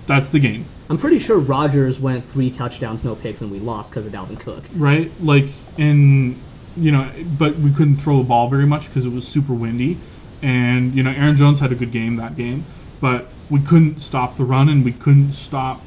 That's 0.07 0.29
the 0.29 0.39
game, 0.39 0.66
I'm 0.89 0.99
pretty 0.99 1.18
sure 1.18 1.39
Rodgers 1.39 1.99
went 1.99 2.24
three 2.24 2.51
touchdowns, 2.51 3.03
no 3.03 3.16
picks, 3.16 3.41
and 3.41 3.51
we 3.51 3.59
lost 3.59 3.91
because 3.91 4.07
of 4.07 4.12
Dalvin 4.12 4.39
Cook. 4.39 4.62
right? 4.77 5.11
Like, 5.20 5.47
in 5.79 6.37
you 6.79 6.93
know, 6.93 7.11
but 7.39 7.59
we 7.59 7.70
couldn't 7.70 7.97
throw 7.97 8.18
the 8.18 8.24
ball 8.24 8.51
very 8.51 8.66
much 8.66 8.89
because 8.89 9.07
it 9.07 9.12
was 9.12 9.27
super 9.27 9.55
windy, 9.55 9.97
and 10.43 10.95
you 10.95 11.03
know, 11.03 11.11
Aaron 11.11 11.35
Jones 11.37 11.59
had 11.59 11.72
a 11.72 11.74
good 11.74 11.91
game 11.91 12.16
that 12.16 12.37
game, 12.37 12.64
but 13.01 13.27
we 13.51 13.61
couldn't 13.61 14.01
stop 14.01 14.37
the 14.37 14.45
run 14.45 14.68
and 14.68 14.85
we 14.85 14.93
couldn't 14.93 15.33
stop 15.33 15.81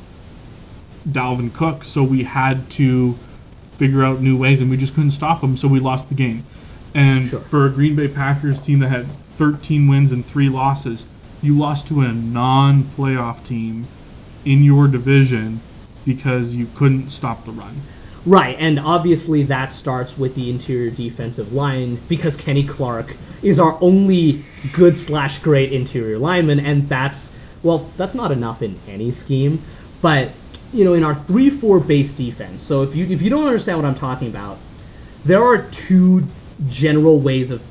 Dalvin 1.12 1.54
Cook, 1.54 1.84
so 1.84 2.04
we 2.04 2.24
had 2.24 2.70
to 2.72 3.16
figure 3.80 4.04
out 4.04 4.22
new 4.22 4.38
ways, 4.38 4.62
and 4.62 4.70
we 4.70 4.78
just 4.78 4.94
couldn't 4.94 5.12
stop 5.12 5.42
them, 5.42 5.58
so 5.58 5.68
we 5.68 5.80
lost 5.80 6.10
the 6.10 6.16
game. 6.16 6.44
And 6.94 7.26
Sure. 7.28 7.40
for 7.40 7.66
a 7.66 7.70
Green 7.70 7.96
Bay 7.96 8.10
Packers 8.10 8.60
team 8.62 8.80
that 8.80 8.90
had 8.90 9.08
13 9.36 9.88
wins 9.88 10.12
and 10.12 10.26
three 10.26 10.50
losses, 10.50 11.06
you 11.42 11.58
lost 11.58 11.88
to 11.88 12.02
a 12.02 12.12
non-playoff 12.12 13.46
team 13.46 13.88
in 14.46 14.64
your 14.64 14.88
division 14.88 15.62
because 16.06 16.54
you 16.54 16.68
couldn't 16.76 17.10
stop 17.12 17.46
the 17.46 17.52
run. 17.52 17.82
Right, 18.26 18.58
and 18.60 18.80
obviously 18.80 19.44
that 19.44 19.72
starts 19.72 20.18
with 20.18 20.36
the 20.36 20.50
interior 20.50 20.90
defensive 20.90 21.54
line 21.54 22.00
because 22.10 22.36
Kenny 22.36 22.66
Clark 22.66 23.16
is 23.42 23.60
our 23.60 23.78
only 23.80 24.44
good 24.74 24.98
slash 24.98 25.40
great 25.40 25.72
interior 25.72 26.18
lineman, 26.18 26.60
and 26.60 26.90
that's 26.90 27.32
well, 27.64 27.90
that's 27.98 28.16
not 28.16 28.32
enough 28.32 28.62
in 28.62 28.78
any 28.88 29.12
scheme, 29.12 29.62
but 30.02 30.30
you 30.74 30.84
know, 30.84 30.94
in 30.94 31.04
our 31.04 31.16
three-four 31.16 31.80
base 31.80 32.14
defense. 32.14 32.62
So 32.62 32.84
if 32.84 32.96
you 32.96 33.06
if 33.06 33.22
you 33.22 33.30
don't 33.30 33.46
understand 33.46 33.78
what 33.80 33.86
I'm 33.86 33.96
talking 33.96 34.28
about, 34.28 34.58
there 35.26 35.44
are 35.44 35.64
two 35.70 36.24
general 36.68 37.20
ways 37.20 37.52
of 37.52 37.62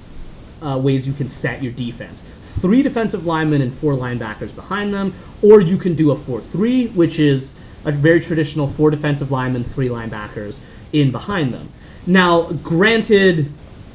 uh, 0.63 0.79
ways 0.83 1.07
you 1.07 1.13
can 1.13 1.29
set 1.29 1.63
your 1.63 1.73
defense. 1.73 2.25
Three 2.61 2.83
defensive 2.83 3.27
linemen 3.27 3.63
and 3.63 3.73
four 3.73 3.95
linebackers 3.95 4.55
behind 4.55 4.93
them, 4.93 5.15
or 5.43 5.61
you 5.61 5.77
can 5.77 5.95
do 5.95 6.11
a 6.11 6.17
4-3, 6.17 6.95
which 6.95 7.21
is 7.21 7.55
a 7.85 7.93
very 7.93 8.21
traditional 8.21 8.67
four 8.67 8.91
defensive 8.91 9.31
linemen, 9.31 9.63
three 9.63 9.89
linebackers 9.89 10.61
in 10.93 11.13
behind 11.13 11.55
them. 11.55 11.71
Now, 12.07 12.51
granted, 12.51 13.53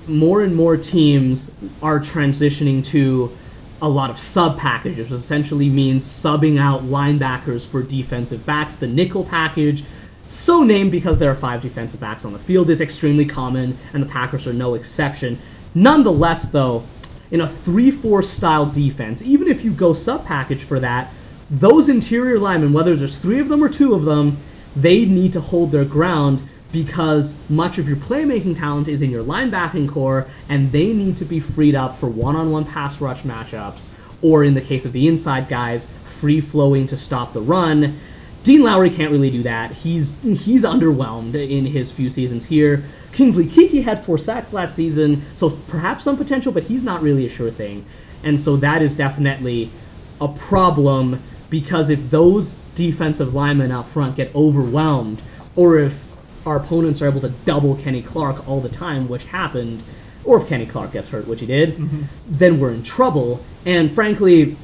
more 0.07 0.41
and 0.41 0.55
more 0.55 0.77
teams 0.77 1.51
are 1.81 1.99
transitioning 1.99 2.83
to 2.85 3.35
a 3.83 3.89
lot 3.89 4.09
of 4.09 4.17
sub 4.17 4.57
packages, 4.57 5.09
which 5.09 5.19
essentially 5.19 5.67
means 5.67 6.05
subbing 6.05 6.57
out 6.57 6.85
linebackers 6.85 7.67
for 7.67 7.83
defensive 7.83 8.45
backs. 8.45 8.75
The 8.75 8.87
nickel 8.87 9.25
package, 9.25 9.83
so 10.29 10.63
named 10.63 10.89
because 10.89 11.17
there 11.17 11.29
are 11.29 11.35
five 11.35 11.61
defensive 11.61 11.99
backs 11.99 12.23
on 12.23 12.31
the 12.31 12.39
field, 12.39 12.69
is 12.69 12.79
extremely 12.79 13.25
common, 13.25 13.77
and 13.91 14.01
the 14.01 14.07
Packers 14.07 14.47
are 14.47 14.53
no 14.53 14.75
exception. 14.75 15.37
Nonetheless, 15.75 16.43
though, 16.43 16.85
in 17.29 17.41
a 17.41 17.47
3-4 17.47 18.23
style 18.23 18.65
defense, 18.67 19.21
even 19.21 19.49
if 19.49 19.65
you 19.65 19.71
go 19.71 19.91
sub 19.91 20.25
package 20.25 20.63
for 20.63 20.79
that, 20.79 21.11
those 21.51 21.89
interior 21.89 22.39
linemen, 22.39 22.71
whether 22.71 22.95
there's 22.95 23.17
three 23.17 23.41
of 23.41 23.49
them 23.49 23.61
or 23.61 23.67
two 23.67 23.95
of 23.95 24.05
them, 24.05 24.37
they 24.77 25.03
need 25.03 25.33
to 25.33 25.41
hold 25.41 25.71
their 25.73 25.83
ground 25.83 26.41
because 26.73 27.35
much 27.49 27.77
of 27.77 27.87
your 27.87 27.97
playmaking 27.97 28.57
talent 28.57 28.89
is 28.89 29.03
in 29.03 29.11
your 29.11 29.23
linebacking 29.23 29.87
corps, 29.87 30.27
and 30.49 30.71
they 30.71 30.91
need 30.91 31.15
to 31.17 31.23
be 31.23 31.39
freed 31.39 31.75
up 31.75 31.95
for 31.95 32.09
one-on-one 32.09 32.65
pass 32.65 32.99
rush 32.99 33.21
matchups, 33.21 33.91
or 34.21 34.43
in 34.43 34.55
the 34.55 34.61
case 34.61 34.83
of 34.83 34.91
the 34.91 35.07
inside 35.07 35.47
guys, 35.47 35.87
free 36.03 36.41
flowing 36.41 36.87
to 36.87 36.97
stop 36.97 37.31
the 37.31 37.41
run. 37.41 37.99
Dean 38.41 38.63
Lowry 38.63 38.89
can't 38.89 39.11
really 39.11 39.29
do 39.29 39.43
that. 39.43 39.71
He's 39.71 40.19
he's 40.21 40.63
underwhelmed 40.63 41.35
in 41.35 41.65
his 41.65 41.91
few 41.91 42.09
seasons 42.09 42.43
here. 42.43 42.83
Kingsley 43.13 43.45
Keke 43.45 43.83
had 43.83 44.03
four 44.03 44.17
sacks 44.17 44.51
last 44.51 44.75
season, 44.75 45.23
so 45.35 45.51
perhaps 45.51 46.03
some 46.03 46.17
potential, 46.17 46.51
but 46.51 46.63
he's 46.63 46.83
not 46.83 47.03
really 47.03 47.25
a 47.25 47.29
sure 47.29 47.51
thing. 47.51 47.85
And 48.23 48.39
so 48.39 48.57
that 48.57 48.81
is 48.81 48.95
definitely 48.95 49.71
a 50.19 50.27
problem 50.27 51.21
because 51.49 51.91
if 51.91 52.09
those 52.09 52.55
defensive 52.73 53.35
linemen 53.35 53.71
up 53.71 53.87
front 53.87 54.15
get 54.15 54.33
overwhelmed, 54.35 55.21
or 55.55 55.77
if 55.77 56.12
our 56.45 56.57
opponents 56.57 57.01
are 57.01 57.07
able 57.07 57.21
to 57.21 57.29
double 57.29 57.75
Kenny 57.75 58.01
Clark 58.01 58.47
all 58.47 58.61
the 58.61 58.69
time, 58.69 59.07
which 59.07 59.23
happened, 59.25 59.83
or 60.23 60.41
if 60.41 60.47
Kenny 60.47 60.65
Clark 60.65 60.91
gets 60.93 61.09
hurt, 61.09 61.27
which 61.27 61.39
he 61.39 61.45
did, 61.45 61.79
then 62.27 62.59
we're 62.59 62.71
in 62.71 62.83
trouble. 62.83 63.45
And 63.65 63.91
frankly, 63.91 64.57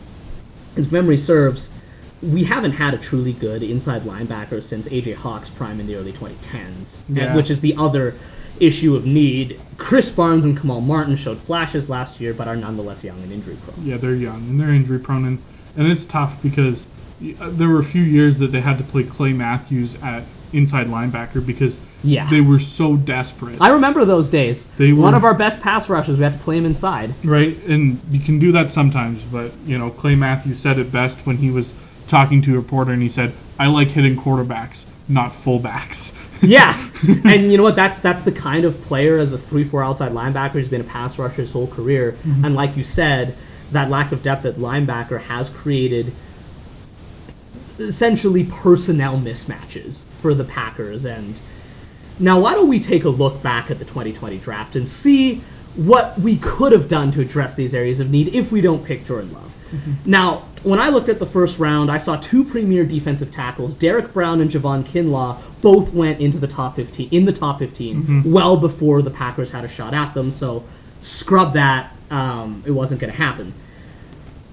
as 0.76 0.92
memory 0.92 1.18
serves, 1.18 1.70
we 2.22 2.44
haven't 2.44 2.74
had 2.74 2.94
a 2.94 2.98
truly 2.98 3.32
good 3.34 3.64
inside 3.64 4.04
linebacker 4.04 4.62
since 4.62 4.88
AJ 4.90 5.16
Hawk's 5.16 5.50
prime 5.50 5.80
in 5.80 5.88
the 5.88 5.96
early 5.96 6.12
2010s, 6.12 7.00
and- 7.08 7.18
Yeah. 7.18 7.36
which 7.36 7.50
is 7.50 7.62
the 7.62 7.76
other 7.78 8.16
issue 8.60 8.94
of 8.96 9.06
need. 9.06 9.58
Krys 9.78 10.14
Barnes 10.14 10.44
and 10.44 10.60
Kamal 10.60 10.82
Martin 10.82 11.16
showed 11.16 11.40
flashes 11.40 11.90
last 11.90 12.20
year, 12.20 12.34
but 12.34 12.50
are 12.50 12.58
nonetheless 12.58 13.06
young 13.06 13.24
and 13.24 13.32
injury 13.32 13.56
prone. 13.56 13.82
Yeah, 13.86 13.96
they're 13.96 14.16
young 14.16 14.50
and 14.50 14.60
they're 14.60 14.70
injury 14.74 15.00
prone, 15.00 15.24
and, 15.26 15.40
and 15.78 15.88
it's 15.88 16.04
tough 16.06 16.42
because 16.42 16.88
uh, 17.40 17.50
there 17.52 17.70
were 17.70 17.80
a 17.80 17.84
few 17.86 18.02
years 18.04 18.38
that 18.40 18.52
they 18.52 18.60
had 18.60 18.78
to 18.80 18.84
play 18.84 19.04
Clay 19.04 19.32
Matthews 19.32 19.96
at 20.04 20.26
inside 20.54 20.88
linebacker 20.88 21.46
because 21.46 21.78
Yeah. 22.04 22.30
they 22.30 22.42
were 22.42 22.60
so 22.60 22.96
desperate. 22.96 23.58
I 23.60 23.70
remember 23.72 24.06
those 24.06 24.30
days. 24.30 24.68
They 24.78 24.94
One 24.94 25.14
of 25.14 25.24
our 25.24 25.34
best 25.34 25.60
pass 25.62 25.90
rushers, 25.90 26.18
we 26.18 26.24
had 26.24 26.34
to 26.34 26.40
play 26.40 26.58
him 26.58 26.66
inside. 26.66 27.14
Right, 27.24 27.58
and 27.68 28.00
you 28.12 28.20
can 28.20 28.40
do 28.40 28.52
that 28.54 28.72
sometimes, 28.72 29.22
but 29.32 29.52
you 29.66 29.78
know 29.78 29.90
Clay 29.90 30.16
Matthews 30.16 30.60
said 30.60 30.80
it 30.80 30.92
best 30.92 31.20
when 31.26 31.38
he 31.38 31.52
was 31.52 31.74
talking 32.08 32.42
to 32.44 32.54
a 32.54 32.58
reporter, 32.58 32.92
and 32.92 33.02
he 33.02 33.10
said, 33.10 33.34
"I 33.60 33.68
like 33.68 33.90
hitting 33.90 34.16
quarterbacks, 34.18 34.86
not 35.08 35.32
fullbacks." 35.32 36.14
Yeah, 36.42 36.74
and 37.26 37.52
you 37.52 37.58
know 37.58 37.64
what? 37.64 37.76
That's 37.76 38.00
that's 38.00 38.24
the 38.24 38.32
kind 38.32 38.64
of 38.64 38.82
player 38.84 39.18
as 39.18 39.34
a 39.34 39.38
three-four 39.38 39.84
outside 39.84 40.14
linebacker 40.14 40.52
who's 40.52 40.70
been 40.70 40.80
a 40.80 40.86
pass 40.86 41.20
rusher 41.20 41.42
his 41.42 41.52
whole 41.52 41.68
career. 41.68 42.16
Mm-hmm. 42.24 42.46
And 42.46 42.56
like 42.56 42.78
you 42.78 42.84
said, 42.86 43.36
that 43.74 43.90
lack 43.90 44.14
of 44.14 44.24
depth 44.24 44.46
at 44.46 44.56
linebacker 44.56 45.20
has 45.20 45.50
created 45.50 46.14
essentially 47.80 48.46
personnel 48.46 49.18
mismatches 49.18 50.04
for 50.22 50.34
the 50.34 50.44
Packers. 50.44 51.06
And 51.06 51.40
now, 52.20 52.40
why 52.40 52.54
don't 52.54 52.68
we 52.70 52.80
take 52.80 53.06
a 53.06 53.10
look 53.10 53.42
back 53.42 53.72
at 53.72 53.80
the 53.80 53.86
2020 53.86 54.38
draft 54.40 54.76
and 54.76 54.88
see 54.88 55.42
what 55.76 56.20
we 56.20 56.38
could 56.38 56.72
have 56.72 56.88
done 56.88 57.12
to 57.14 57.22
address 57.22 57.56
these 57.56 57.74
areas 57.74 58.00
of 58.00 58.10
need 58.10 58.30
if 58.30 58.52
we 58.52 58.62
don't 58.62 58.84
pick 58.84 59.06
Jordan 59.06 59.34
Love? 59.34 59.54
Now, 60.06 60.46
when 60.64 60.80
I 60.80 60.90
looked 60.90 61.10
at 61.10 61.20
the 61.20 61.26
first 61.26 61.60
round, 61.60 61.92
I 61.92 61.98
saw 61.98 62.16
two 62.18 62.44
premier 62.44 62.84
defensive 62.86 63.32
tackles, 63.32 63.76
Derrick 63.76 64.14
Brown 64.14 64.42
and 64.42 64.50
Javon 64.50 64.84
Kinlaw, 64.84 65.38
both 65.62 65.94
went 65.94 66.20
into 66.20 66.40
the 66.40 66.48
top 66.48 66.76
15 66.76 67.10
in 67.12 67.26
the 67.26 67.34
top 67.34 67.60
15 67.60 68.04
well 68.32 68.58
before 68.58 69.02
the 69.02 69.12
Packers 69.12 69.52
had 69.52 69.64
a 69.64 69.68
shot 69.70 69.94
at 69.94 70.14
them. 70.14 70.32
So 70.32 70.64
scrub 71.02 71.54
that. 71.54 71.94
Um, 72.10 72.64
it 72.66 72.72
wasn't 72.72 73.00
going 73.00 73.12
to 73.12 73.18
happen. 73.18 73.54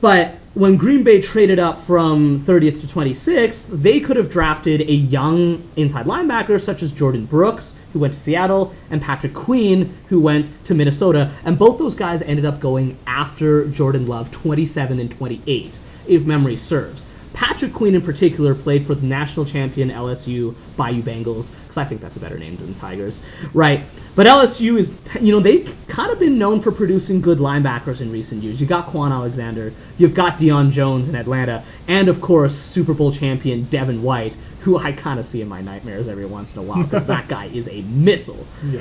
But 0.00 0.34
when 0.56 0.78
Green 0.78 1.02
Bay 1.02 1.20
traded 1.20 1.58
up 1.58 1.80
from 1.80 2.40
30th 2.40 2.80
to 2.80 2.86
26th, 2.86 3.66
they 3.68 4.00
could 4.00 4.16
have 4.16 4.30
drafted 4.30 4.80
a 4.80 4.92
young 4.92 5.62
inside 5.76 6.06
linebacker 6.06 6.58
such 6.58 6.82
as 6.82 6.94
Jordyn 6.94 7.28
Brooks, 7.28 7.74
who 7.92 7.98
went 7.98 8.14
to 8.14 8.18
Seattle, 8.18 8.74
and 8.88 9.02
Patrick 9.02 9.34
Queen, 9.34 9.94
who 10.08 10.18
went 10.18 10.48
to 10.64 10.74
Minnesota. 10.74 11.30
And 11.44 11.58
both 11.58 11.76
those 11.76 11.94
guys 11.94 12.22
ended 12.22 12.46
up 12.46 12.58
going 12.58 12.96
after 13.06 13.66
Jordan 13.68 14.06
Love, 14.06 14.30
27 14.30 14.98
and 14.98 15.10
28, 15.10 15.78
if 16.06 16.24
memory 16.24 16.56
serves. 16.56 17.04
Patrick 17.36 17.74
Queen 17.74 17.94
in 17.94 18.00
particular 18.00 18.54
played 18.54 18.86
for 18.86 18.94
the 18.94 19.04
national 19.04 19.44
champion 19.44 19.90
LSU 19.90 20.54
Bayou 20.78 21.02
Bengals, 21.02 21.52
because 21.62 21.76
I 21.76 21.84
think 21.84 22.00
that's 22.00 22.16
a 22.16 22.20
better 22.20 22.38
name 22.38 22.56
than 22.56 22.72
Tigers, 22.72 23.20
right? 23.52 23.84
But 24.14 24.26
LSU 24.26 24.78
is, 24.78 24.96
you 25.20 25.32
know, 25.32 25.40
they've 25.40 25.70
kind 25.86 26.10
of 26.10 26.18
been 26.18 26.38
known 26.38 26.60
for 26.60 26.72
producing 26.72 27.20
good 27.20 27.36
linebackers 27.36 28.00
in 28.00 28.10
recent 28.10 28.42
years. 28.42 28.58
You 28.58 28.66
got 28.66 28.86
Kwon 28.86 29.12
Alexander, 29.12 29.74
you've 29.98 30.14
got 30.14 30.38
Deion 30.38 30.70
Jones 30.70 31.10
in 31.10 31.14
Atlanta, 31.14 31.62
and 31.86 32.08
of 32.08 32.22
course 32.22 32.54
Super 32.54 32.94
Bowl 32.94 33.12
champion 33.12 33.64
Devin 33.64 34.02
White, 34.02 34.34
who 34.60 34.78
I 34.78 34.92
kind 34.92 35.20
of 35.20 35.26
see 35.26 35.42
in 35.42 35.48
my 35.48 35.60
nightmares 35.60 36.08
every 36.08 36.24
once 36.24 36.56
in 36.56 36.60
a 36.60 36.64
while, 36.64 36.82
because 36.82 37.04
that 37.04 37.28
guy 37.36 37.46
is 37.46 37.68
a 37.68 37.82
missile. 37.82 38.46
Yeah. 38.64 38.80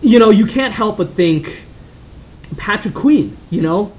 You 0.00 0.20
know, 0.20 0.30
you 0.30 0.46
can't 0.46 0.72
help 0.72 0.98
but 0.98 1.14
think 1.14 1.60
Patrick 2.56 2.94
Queen, 2.94 3.36
you 3.50 3.62
know, 3.62 3.90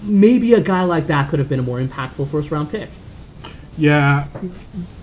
maybe 0.00 0.54
a 0.54 0.60
guy 0.60 0.84
like 0.84 1.08
that 1.08 1.28
could 1.28 1.40
have 1.40 1.48
been 1.48 1.58
a 1.58 1.64
more 1.64 1.80
impactful 1.80 2.30
first 2.30 2.52
round 2.52 2.70
pick. 2.70 2.88
Yeah, 3.78 4.26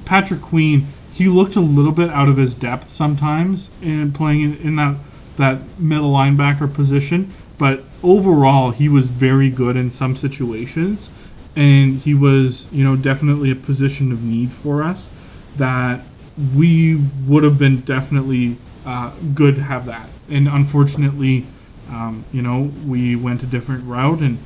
Patrick 0.03 0.41
Queen, 0.41 0.87
he 1.13 1.29
looked 1.29 1.55
a 1.55 1.61
little 1.61 1.93
bit 1.93 2.09
out 2.09 2.27
of 2.27 2.37
his 2.37 2.53
depth 2.53 2.91
sometimes 2.91 3.71
in 3.81 4.11
playing 4.11 4.41
in, 4.41 4.53
in 4.55 4.75
that 4.75 4.97
that 5.37 5.79
middle 5.79 6.11
linebacker 6.13 6.71
position, 6.73 7.33
but 7.57 7.83
overall 8.03 8.71
he 8.71 8.89
was 8.89 9.07
very 9.07 9.49
good 9.49 9.77
in 9.77 9.89
some 9.89 10.15
situations, 10.15 11.09
and 11.55 11.97
he 11.97 12.13
was 12.13 12.67
you 12.71 12.83
know 12.83 12.95
definitely 12.97 13.49
a 13.51 13.55
position 13.55 14.11
of 14.11 14.21
need 14.21 14.51
for 14.51 14.83
us 14.83 15.09
that 15.55 16.01
we 16.53 16.95
would 17.27 17.43
have 17.43 17.57
been 17.57 17.79
definitely 17.81 18.57
uh, 18.85 19.11
good 19.33 19.55
to 19.55 19.63
have 19.63 19.85
that, 19.85 20.09
and 20.29 20.47
unfortunately, 20.49 21.45
um, 21.89 22.25
you 22.33 22.41
know 22.41 22.69
we 22.85 23.15
went 23.15 23.41
a 23.43 23.47
different 23.47 23.85
route 23.85 24.19
and. 24.19 24.37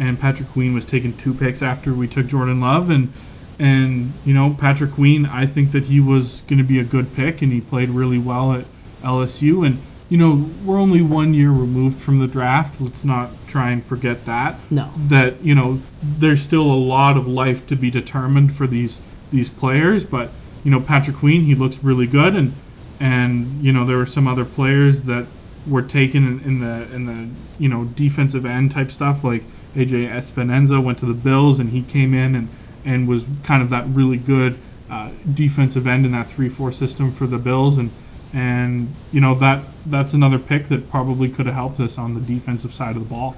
And 0.00 0.16
Patrick 0.20 0.48
Queen 0.50 0.74
was 0.74 0.86
taken 0.86 1.16
two 1.16 1.34
picks 1.34 1.60
after 1.60 1.92
we 1.92 2.06
took 2.06 2.28
Jordan 2.28 2.60
Love, 2.60 2.90
and 2.90 3.12
and 3.58 4.12
you 4.24 4.34
know, 4.34 4.54
Patrick 4.58 4.92
Queen, 4.92 5.26
I 5.26 5.46
think 5.46 5.72
that 5.72 5.84
he 5.84 6.00
was 6.00 6.42
going 6.42 6.58
to 6.58 6.64
be 6.64 6.78
a 6.78 6.84
good 6.84 7.12
pick, 7.14 7.42
and 7.42 7.52
he 7.52 7.60
played 7.60 7.90
really 7.90 8.18
well 8.18 8.52
at 8.52 8.64
LSU. 9.02 9.66
And 9.66 9.78
you 10.08 10.16
know, 10.16 10.48
we're 10.64 10.78
only 10.78 11.02
one 11.02 11.34
year 11.34 11.50
removed 11.50 12.00
from 12.00 12.18
the 12.18 12.26
draft. 12.26 12.80
Let's 12.80 13.04
not 13.04 13.30
try 13.46 13.70
and 13.70 13.84
forget 13.84 14.24
that. 14.26 14.58
No. 14.70 14.90
That 15.08 15.42
you 15.42 15.54
know, 15.54 15.80
there's 16.02 16.42
still 16.42 16.62
a 16.62 16.84
lot 16.94 17.16
of 17.16 17.26
life 17.26 17.66
to 17.68 17.76
be 17.76 17.90
determined 17.90 18.54
for 18.54 18.66
these 18.66 19.00
these 19.32 19.50
players. 19.50 20.04
But 20.04 20.30
you 20.64 20.70
know, 20.70 20.80
Patrick 20.80 21.16
Queen, 21.16 21.42
he 21.42 21.54
looks 21.54 21.82
really 21.82 22.06
good, 22.06 22.36
and 22.36 22.52
and 23.00 23.62
you 23.62 23.72
know, 23.72 23.84
there 23.84 23.96
were 23.96 24.06
some 24.06 24.28
other 24.28 24.44
players 24.44 25.02
that 25.02 25.26
were 25.68 25.82
taken 25.82 26.26
in, 26.26 26.40
in 26.44 26.60
the 26.60 26.94
in 26.94 27.06
the 27.06 27.28
you 27.62 27.68
know 27.68 27.84
defensive 27.84 28.46
end 28.46 28.70
type 28.70 28.90
stuff 28.90 29.24
like 29.24 29.42
AJ 29.74 30.08
Epenesa 30.10 30.82
went 30.82 30.98
to 30.98 31.06
the 31.06 31.12
Bills 31.12 31.60
and 31.60 31.68
he 31.70 31.82
came 31.82 32.14
in 32.14 32.34
and 32.34 32.48
and 32.88 33.06
was 33.06 33.24
kind 33.44 33.62
of 33.62 33.70
that 33.70 33.86
really 33.88 34.16
good 34.16 34.58
uh, 34.90 35.10
defensive 35.34 35.86
end 35.86 36.06
in 36.06 36.12
that 36.12 36.28
3-4 36.28 36.74
system 36.74 37.12
for 37.12 37.26
the 37.26 37.38
Bills 37.38 37.78
and 37.78 37.90
and 38.32 38.94
you 39.12 39.20
know 39.20 39.34
that 39.36 39.64
that's 39.86 40.12
another 40.12 40.38
pick 40.38 40.68
that 40.68 40.90
probably 40.90 41.28
could 41.28 41.46
have 41.46 41.54
helped 41.54 41.80
us 41.80 41.96
on 41.98 42.14
the 42.14 42.20
defensive 42.20 42.72
side 42.72 42.96
of 42.96 43.02
the 43.02 43.08
ball. 43.08 43.34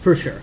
For 0.00 0.14
sure. 0.14 0.40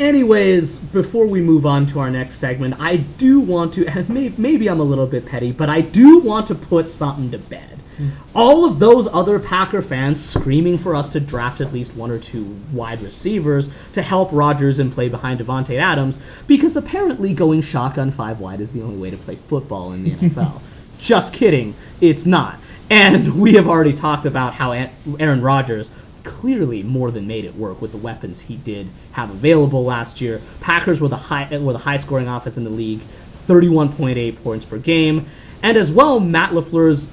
Anyways, 0.00 0.76
before 0.78 1.26
we 1.26 1.40
move 1.40 1.64
on 1.64 1.86
to 1.86 2.00
our 2.00 2.10
next 2.10 2.38
segment, 2.38 2.74
I 2.80 2.96
do 2.96 3.38
want 3.38 3.74
to, 3.74 3.86
and 3.98 4.08
maybe, 4.08 4.34
maybe 4.36 4.68
I'm 4.68 4.80
a 4.80 4.84
little 4.84 5.06
bit 5.06 5.26
petty, 5.26 5.52
but 5.52 5.70
I 5.70 5.80
do 5.80 6.18
want 6.18 6.48
to 6.48 6.56
put 6.56 6.88
something 6.88 7.30
to 7.30 7.38
bed. 7.38 7.73
Hmm. 7.96 8.08
All 8.34 8.64
of 8.64 8.78
those 8.78 9.06
other 9.06 9.38
Packer 9.38 9.82
fans 9.82 10.24
screaming 10.24 10.78
for 10.78 10.94
us 10.94 11.10
to 11.10 11.20
draft 11.20 11.60
at 11.60 11.72
least 11.72 11.94
one 11.94 12.10
or 12.10 12.18
two 12.18 12.44
wide 12.72 13.00
receivers 13.00 13.70
to 13.92 14.02
help 14.02 14.30
Rodgers 14.32 14.78
and 14.78 14.92
play 14.92 15.08
behind 15.08 15.40
Davante 15.40 15.78
Adams, 15.78 16.18
because 16.46 16.76
apparently 16.76 17.34
going 17.34 17.62
shotgun 17.62 18.10
five 18.10 18.40
wide 18.40 18.60
is 18.60 18.72
the 18.72 18.82
only 18.82 18.96
way 18.96 19.10
to 19.10 19.16
play 19.16 19.36
football 19.36 19.92
in 19.92 20.04
the 20.04 20.10
NFL. 20.16 20.60
Just 20.98 21.34
kidding, 21.34 21.74
it's 22.00 22.26
not. 22.26 22.58
And 22.90 23.40
we 23.40 23.54
have 23.54 23.68
already 23.68 23.92
talked 23.92 24.26
about 24.26 24.54
how 24.54 24.72
Aaron 24.72 25.42
Rodgers 25.42 25.90
clearly 26.24 26.82
more 26.82 27.10
than 27.10 27.26
made 27.26 27.44
it 27.44 27.54
work 27.54 27.80
with 27.80 27.92
the 27.92 27.98
weapons 27.98 28.40
he 28.40 28.56
did 28.56 28.88
have 29.12 29.30
available 29.30 29.84
last 29.84 30.20
year. 30.20 30.40
Packers 30.60 31.00
were 31.00 31.08
the 31.08 31.16
high 31.16 31.56
were 31.58 31.72
the 31.72 31.78
high 31.78 31.98
scoring 31.98 32.28
offense 32.28 32.56
in 32.56 32.64
the 32.64 32.70
league, 32.70 33.00
31.8 33.46 34.42
points 34.42 34.64
per 34.64 34.78
game, 34.78 35.26
and 35.62 35.76
as 35.76 35.90
well 35.90 36.18
Matt 36.20 36.52
LaFleur's 36.52 37.08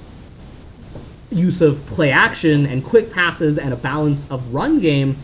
use 1.31 1.61
of 1.61 1.85
play 1.85 2.11
action 2.11 2.65
and 2.65 2.83
quick 2.83 3.11
passes 3.11 3.57
and 3.57 3.73
a 3.73 3.77
balance 3.77 4.29
of 4.29 4.53
run 4.53 4.79
game 4.79 5.17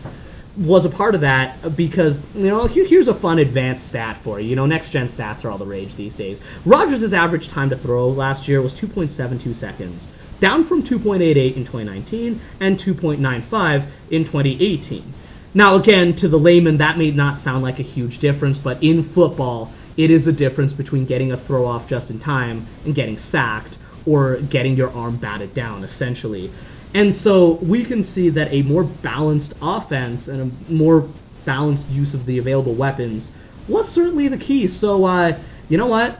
was 0.56 0.84
a 0.84 0.88
part 0.88 1.14
of 1.14 1.20
that 1.20 1.76
because 1.76 2.20
you 2.34 2.48
know 2.48 2.66
here, 2.66 2.84
here's 2.84 3.06
a 3.06 3.14
fun 3.14 3.38
advanced 3.38 3.86
stat 3.86 4.16
for 4.16 4.40
you. 4.40 4.48
You 4.48 4.56
know 4.56 4.66
next 4.66 4.90
gen 4.90 5.06
stats 5.06 5.44
are 5.44 5.50
all 5.50 5.58
the 5.58 5.66
rage 5.66 5.94
these 5.94 6.16
days. 6.16 6.40
Rodgers' 6.64 7.12
average 7.12 7.48
time 7.48 7.70
to 7.70 7.76
throw 7.76 8.08
last 8.08 8.48
year 8.48 8.60
was 8.60 8.74
2.72 8.74 9.54
seconds, 9.54 10.08
down 10.40 10.64
from 10.64 10.82
2.88 10.82 11.56
in 11.56 11.64
2019 11.64 12.40
and 12.60 12.76
2.95 12.76 13.86
in 14.10 14.24
2018. 14.24 15.14
Now 15.54 15.76
again, 15.76 16.14
to 16.16 16.28
the 16.28 16.38
layman 16.38 16.78
that 16.78 16.98
may 16.98 17.12
not 17.12 17.38
sound 17.38 17.62
like 17.62 17.78
a 17.78 17.84
huge 17.84 18.18
difference, 18.18 18.58
but 18.58 18.82
in 18.82 19.02
football 19.02 19.72
it 19.96 20.10
is 20.10 20.26
a 20.26 20.32
difference 20.32 20.72
between 20.72 21.04
getting 21.04 21.32
a 21.32 21.36
throw 21.36 21.66
off 21.66 21.88
just 21.88 22.10
in 22.10 22.18
time 22.18 22.66
and 22.84 22.94
getting 22.94 23.18
sacked 23.18 23.78
or 24.08 24.36
getting 24.36 24.76
your 24.76 24.90
arm 24.92 25.16
batted 25.16 25.54
down 25.54 25.84
essentially. 25.84 26.50
And 26.94 27.12
so 27.12 27.52
we 27.52 27.84
can 27.84 28.02
see 28.02 28.30
that 28.30 28.52
a 28.52 28.62
more 28.62 28.84
balanced 28.84 29.52
offense 29.60 30.28
and 30.28 30.40
a 30.68 30.72
more 30.72 31.08
balanced 31.44 31.88
use 31.90 32.14
of 32.14 32.26
the 32.26 32.38
available 32.38 32.74
weapons 32.74 33.30
was 33.68 33.88
certainly 33.88 34.28
the 34.28 34.38
key. 34.38 34.66
So 34.66 35.04
uh, 35.04 35.38
you 35.68 35.76
know 35.76 35.86
what? 35.86 36.18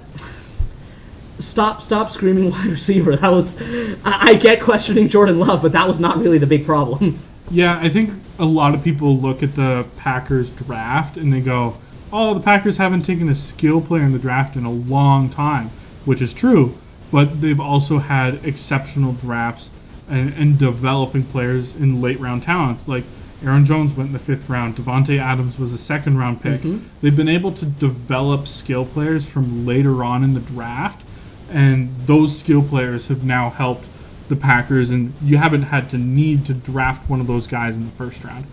Stop, 1.39 1.83
stop 1.83 2.11
screaming 2.11 2.51
wide 2.51 2.67
receiver. 2.67 3.17
That 3.17 3.31
was, 3.31 3.61
I, 3.61 4.31
I 4.31 4.35
get 4.35 4.61
questioning 4.61 5.09
Jordan 5.09 5.39
Love, 5.39 5.63
but 5.63 5.73
that 5.73 5.89
was 5.89 6.01
not 6.01 6.19
really 6.19 6.39
the 6.39 6.47
big 6.47 6.67
problem. 6.67 7.19
Yeah, 7.51 7.79
I 7.81 7.89
think 7.89 8.11
a 8.39 8.45
lot 8.45 8.75
of 8.75 8.85
people 8.85 9.17
look 9.17 9.43
at 9.43 9.57
the 9.57 9.87
Packers 9.97 10.51
draft 10.51 11.17
and 11.17 11.33
they 11.33 11.41
go, 11.41 11.79
"Oh, 12.13 12.35
the 12.35 12.41
Packers 12.41 12.77
haven't 12.77 13.07
taken 13.07 13.31
a 13.31 13.35
skill 13.35 13.81
player 13.81 14.03
in 14.03 14.13
the 14.13 14.19
draft 14.19 14.57
in 14.57 14.67
a 14.67 14.71
long 14.71 15.31
time," 15.31 15.71
which 16.05 16.21
is 16.21 16.35
true, 16.35 16.75
but 17.11 17.41
they've 17.41 17.61
also 17.61 17.99
had 17.99 18.45
exceptional 18.45 19.13
drafts 19.15 19.71
and, 20.09 20.33
and 20.35 20.59
developing 20.59 21.23
players 21.25 21.75
in 21.75 22.01
late 22.01 22.19
round 22.21 22.43
talents. 22.43 22.89
Like 22.89 23.05
Aaron 23.45 23.65
Jones 23.65 23.93
went 23.95 24.09
in 24.09 24.13
the 24.13 24.19
fifth 24.19 24.49
round. 24.49 24.77
Davante 24.77 25.19
Adams 25.21 25.59
was 25.59 25.73
a 25.73 25.79
second 25.79 26.19
round 26.19 26.43
pick. 26.43 26.63
Mhm. 26.63 26.81
They've 27.01 27.15
been 27.15 27.29
able 27.29 27.53
to 27.53 27.67
develop 27.67 28.49
skill 28.49 28.85
players 28.85 29.25
from 29.27 29.65
later 29.67 30.03
on 30.03 30.25
in 30.25 30.35
the 30.35 30.41
draft, 30.41 31.03
and 31.51 31.91
those 32.07 32.37
skill 32.39 32.63
players 32.63 33.07
have 33.09 33.23
now 33.25 33.51
helped 33.51 33.89
the 34.29 34.37
Packers. 34.37 34.91
And 34.91 35.13
you 35.23 35.37
haven't 35.39 35.63
had 35.63 35.91
to 35.91 35.99
need 35.99 36.45
to 36.47 36.55
draft 36.55 37.09
one 37.09 37.21
of 37.21 37.27
those 37.27 37.47
guys 37.47 37.77
in 37.77 37.85
the 37.87 37.93
first 37.93 38.25
round. 38.25 38.45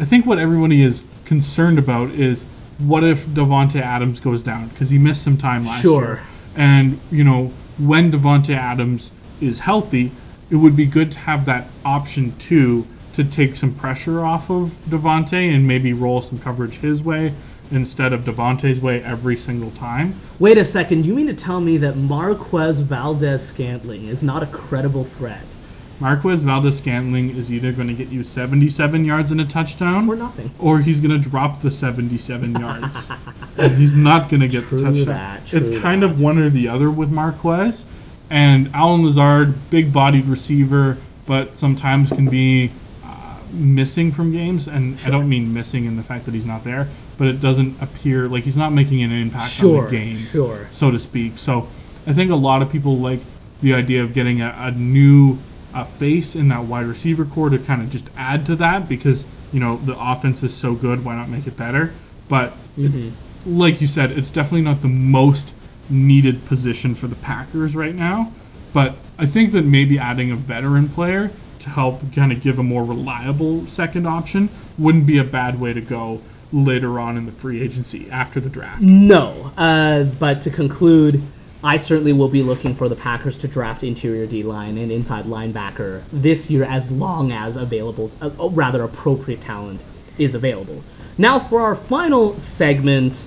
I 0.00 0.04
think 0.04 0.26
what 0.26 0.38
everybody 0.38 0.82
is 0.82 1.02
concerned 1.24 1.78
about 1.78 2.10
is 2.10 2.44
what 2.78 3.04
if 3.04 3.24
Davante 3.26 3.80
Adams 3.80 4.18
goes 4.20 4.42
down 4.42 4.68
because 4.68 4.90
he 4.90 4.98
missed 4.98 5.22
some 5.22 5.36
time 5.36 5.64
last 5.64 5.82
Sure. 5.82 6.02
year. 6.04 6.20
And 6.56 6.98
you 7.10 7.22
know 7.24 7.52
when 7.78 8.10
Davante 8.12 8.54
Adams 8.54 9.12
is 9.40 9.58
healthy, 9.58 10.12
it 10.50 10.56
would 10.56 10.76
be 10.76 10.86
good 10.86 11.10
to 11.12 11.18
have 11.18 11.46
that 11.46 11.72
option 11.84 12.36
too 12.36 12.86
to 13.12 13.24
take 13.24 13.56
some 13.56 13.74
pressure 13.74 14.24
off 14.24 14.50
of 14.50 14.70
Davante 14.88 15.54
and 15.54 15.66
maybe 15.66 15.92
roll 15.92 16.20
some 16.20 16.38
coverage 16.38 16.78
his 16.78 17.02
way 17.02 17.34
instead 17.70 18.12
of 18.12 18.24
Davante's 18.24 18.80
way 18.80 19.02
every 19.02 19.36
single 19.36 19.70
time. 19.70 20.20
Wait 20.38 20.58
a 20.58 20.64
second, 20.64 21.06
you 21.06 21.14
mean 21.14 21.26
to 21.26 21.34
tell 21.34 21.60
me 21.60 21.78
that 21.78 21.96
Marquez 21.96 22.80
Valdes 22.80 23.42
Scantling 23.42 24.06
is 24.06 24.22
not 24.22 24.42
a 24.42 24.46
credible 24.46 25.04
threat? 25.04 25.56
Marquez 26.02 26.42
Valdes 26.42 26.76
Scantling 26.76 27.30
is 27.36 27.52
either 27.52 27.70
going 27.72 27.86
to 27.88 27.94
get 27.94 28.08
you 28.08 28.24
77 28.24 29.04
yards 29.04 29.30
and 29.30 29.40
a 29.40 29.44
touchdown, 29.44 30.08
Or 30.08 30.16
nothing. 30.16 30.50
or 30.58 30.80
he's 30.80 31.00
going 31.00 31.22
to 31.22 31.28
drop 31.30 31.62
the 31.62 31.70
77 31.70 32.54
yards. 32.60 33.08
and 33.56 33.76
he's 33.76 33.94
not 33.94 34.28
going 34.28 34.40
to 34.40 34.48
get 34.48 34.64
True 34.64 34.78
the 34.78 34.84
touchdown. 34.84 35.06
that, 35.06 35.54
it's 35.54 35.70
kind 35.80 36.02
that. 36.02 36.10
of 36.10 36.20
one 36.20 36.38
or 36.38 36.50
the 36.50 36.68
other 36.68 36.90
with 36.90 37.10
Marquez. 37.10 37.84
And 38.30 38.70
Allen 38.74 39.04
Lazard, 39.04 39.70
big-bodied 39.70 40.26
receiver, 40.26 40.96
but 41.26 41.54
sometimes 41.54 42.08
can 42.08 42.28
be 42.28 42.72
uh, 43.04 43.36
missing 43.52 44.10
from 44.10 44.32
games. 44.32 44.66
And 44.66 44.98
I 45.06 45.10
don't 45.10 45.28
mean 45.28 45.54
missing 45.54 45.84
in 45.84 45.96
the 45.96 46.02
fact 46.02 46.24
that 46.24 46.34
he's 46.34 46.46
not 46.46 46.64
there, 46.64 46.88
but 47.16 47.28
it 47.28 47.40
doesn't 47.40 47.80
appear 47.80 48.26
like 48.28 48.42
he's 48.44 48.56
not 48.56 48.72
making 48.72 49.02
an 49.02 49.12
impact 49.12 49.52
Sure, 49.52 49.84
on 49.84 49.84
the 49.84 49.90
game 49.96 50.16
sure. 50.16 50.66
so 50.72 50.90
to 50.90 50.98
speak. 50.98 51.38
So 51.38 51.68
I 52.08 52.12
think 52.12 52.32
a 52.32 52.34
lot 52.36 52.60
of 52.62 52.70
people 52.72 52.98
like 52.98 53.20
the 53.60 53.74
idea 53.74 54.02
of 54.02 54.14
getting 54.14 54.40
a, 54.42 54.52
a 54.58 54.70
new 54.72 55.38
uh, 55.74 55.84
face 55.84 56.36
in 56.36 56.48
that 56.48 56.64
wide 56.64 56.86
receiver 56.86 57.24
corps 57.24 57.50
to 57.50 57.58
kind 57.58 57.82
of 57.82 57.90
just 57.90 58.08
add 58.16 58.46
to 58.46 58.56
that 58.56 58.88
because 58.88 59.24
you 59.52 59.60
know 59.60 59.80
the 59.84 59.96
offense 59.98 60.42
is 60.42 60.54
so 60.54 60.74
good. 60.74 61.04
Why 61.04 61.14
not 61.14 61.28
make 61.30 61.46
it 61.46 61.56
better? 61.56 61.94
But 62.28 62.56
Mhm. 62.78 63.12
like 63.44 63.80
you 63.80 63.86
said, 63.86 64.12
it's 64.12 64.30
definitely 64.30 64.62
not 64.62 64.82
the 64.82 64.88
most 64.88 65.54
needed 65.88 66.44
position 66.44 66.94
for 66.94 67.06
the 67.08 67.16
Packers 67.16 67.74
right 67.74 67.94
now. 67.94 68.32
But 68.72 68.96
I 69.18 69.26
think 69.26 69.52
that 69.52 69.66
maybe 69.66 69.98
adding 69.98 70.30
a 70.30 70.36
veteran 70.36 70.88
player 70.88 71.30
to 71.58 71.70
help 71.70 72.00
kind 72.14 72.32
of 72.32 72.40
give 72.40 72.58
a 72.58 72.62
more 72.62 72.84
reliable 72.84 73.66
second 73.66 74.06
option 74.06 74.48
wouldn't 74.78 75.06
be 75.06 75.18
a 75.18 75.24
bad 75.24 75.60
way 75.60 75.72
to 75.72 75.80
go 75.80 76.22
later 76.50 76.98
on 76.98 77.16
in 77.16 77.26
the 77.26 77.32
free 77.32 77.60
agency 77.60 78.10
after 78.10 78.40
the 78.40 78.48
draft. 78.48 78.82
No, 78.82 79.52
uh, 79.56 80.04
but 80.04 80.40
to 80.42 80.50
conclude, 80.50 81.22
I 81.64 81.76
certainly 81.76 82.12
will 82.12 82.28
be 82.28 82.42
looking 82.42 82.74
for 82.74 82.88
the 82.88 82.96
Packers 82.96 83.38
to 83.38 83.48
draft 83.48 83.84
interior 83.84 84.26
D 84.26 84.42
line 84.42 84.78
and 84.78 84.90
inside 84.90 85.26
linebacker 85.26 86.02
this 86.12 86.50
year 86.50 86.64
as 86.64 86.90
long 86.90 87.30
as 87.30 87.56
available, 87.56 88.10
uh, 88.20 88.30
rather 88.48 88.82
appropriate 88.82 89.42
talent 89.42 89.84
is 90.18 90.34
available. 90.34 90.82
Now 91.16 91.38
for 91.38 91.60
our 91.60 91.76
final 91.76 92.40
segment 92.40 93.24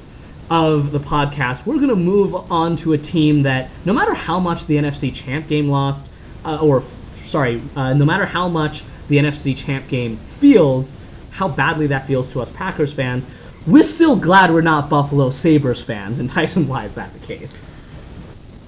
of 0.50 0.92
the 0.92 1.00
podcast, 1.00 1.66
we're 1.66 1.76
going 1.78 1.88
to 1.88 1.96
move 1.96 2.36
on 2.52 2.76
to 2.78 2.92
a 2.92 2.98
team 2.98 3.44
that 3.44 3.70
no 3.86 3.94
matter 3.94 4.14
how 4.14 4.42
much 4.42 4.66
the 4.66 4.76
NFC 4.76 5.16
Champ 5.16 5.48
game 5.48 5.70
lost, 5.70 6.12
uh, 6.44 6.58
or 6.62 6.84
sorry, 7.24 7.62
uh, 7.78 7.94
no 7.94 8.04
matter 8.04 8.26
how 8.26 8.50
much 8.50 8.84
the 9.08 9.16
NFC 9.16 9.56
Champ 9.56 9.88
game 9.88 10.18
feels, 10.18 10.98
how 11.30 11.48
badly 11.48 11.88
that 11.88 12.06
feels 12.06 12.28
to 12.30 12.42
us 12.42 12.52
Packers 12.52 12.92
fans, 12.92 13.28
we're 13.66 13.84
still 13.84 14.18
glad 14.18 14.52
we're 14.52 14.60
not 14.60 14.90
Buffalo 14.90 15.30
Sabres 15.30 15.82
fans. 15.82 16.20
And 16.20 16.30
Tyson, 16.30 16.68
why 16.68 16.84
is 16.84 16.96
that 16.96 17.14
the 17.14 17.20
case? 17.20 17.64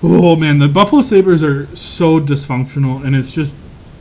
Oh 0.03 0.35
man, 0.35 0.59
the 0.59 0.67
Buffalo 0.67 1.01
Sabres 1.01 1.41
are 1.41 1.75
so 1.75 2.19
dysfunctional 2.19 3.03
and 3.03 3.15
it's 3.15 3.33
just 3.33 3.55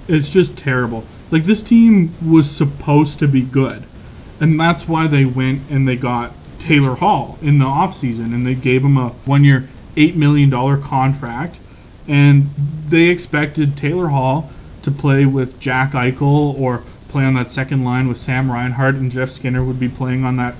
it's 0.08 0.28
just 0.28 0.56
terrible. 0.56 1.04
Like 1.30 1.44
this 1.44 1.62
team 1.62 2.14
was 2.28 2.50
supposed 2.50 3.20
to 3.20 3.28
be 3.28 3.40
good. 3.40 3.82
And 4.40 4.60
that's 4.60 4.86
why 4.86 5.06
they 5.06 5.24
went 5.24 5.70
and 5.70 5.88
they 5.88 5.96
got 5.96 6.32
Taylor 6.58 6.94
Hall 6.94 7.38
in 7.40 7.58
the 7.58 7.64
offseason 7.64 8.34
and 8.34 8.46
they 8.46 8.54
gave 8.54 8.84
him 8.84 8.98
a 8.98 9.08
one 9.24 9.42
year 9.42 9.68
eight 9.96 10.16
million 10.16 10.50
dollar 10.50 10.76
contract 10.76 11.58
and 12.08 12.50
they 12.88 13.04
expected 13.04 13.76
Taylor 13.76 14.08
Hall 14.08 14.50
to 14.82 14.90
play 14.90 15.24
with 15.24 15.58
Jack 15.58 15.92
Eichel 15.92 16.60
or 16.60 16.82
play 17.08 17.24
on 17.24 17.34
that 17.34 17.48
second 17.48 17.84
line 17.84 18.06
with 18.06 18.18
Sam 18.18 18.50
Reinhart 18.50 18.96
and 18.96 19.10
Jeff 19.10 19.30
Skinner 19.30 19.64
would 19.64 19.80
be 19.80 19.88
playing 19.88 20.24
on 20.24 20.36
that 20.36 20.54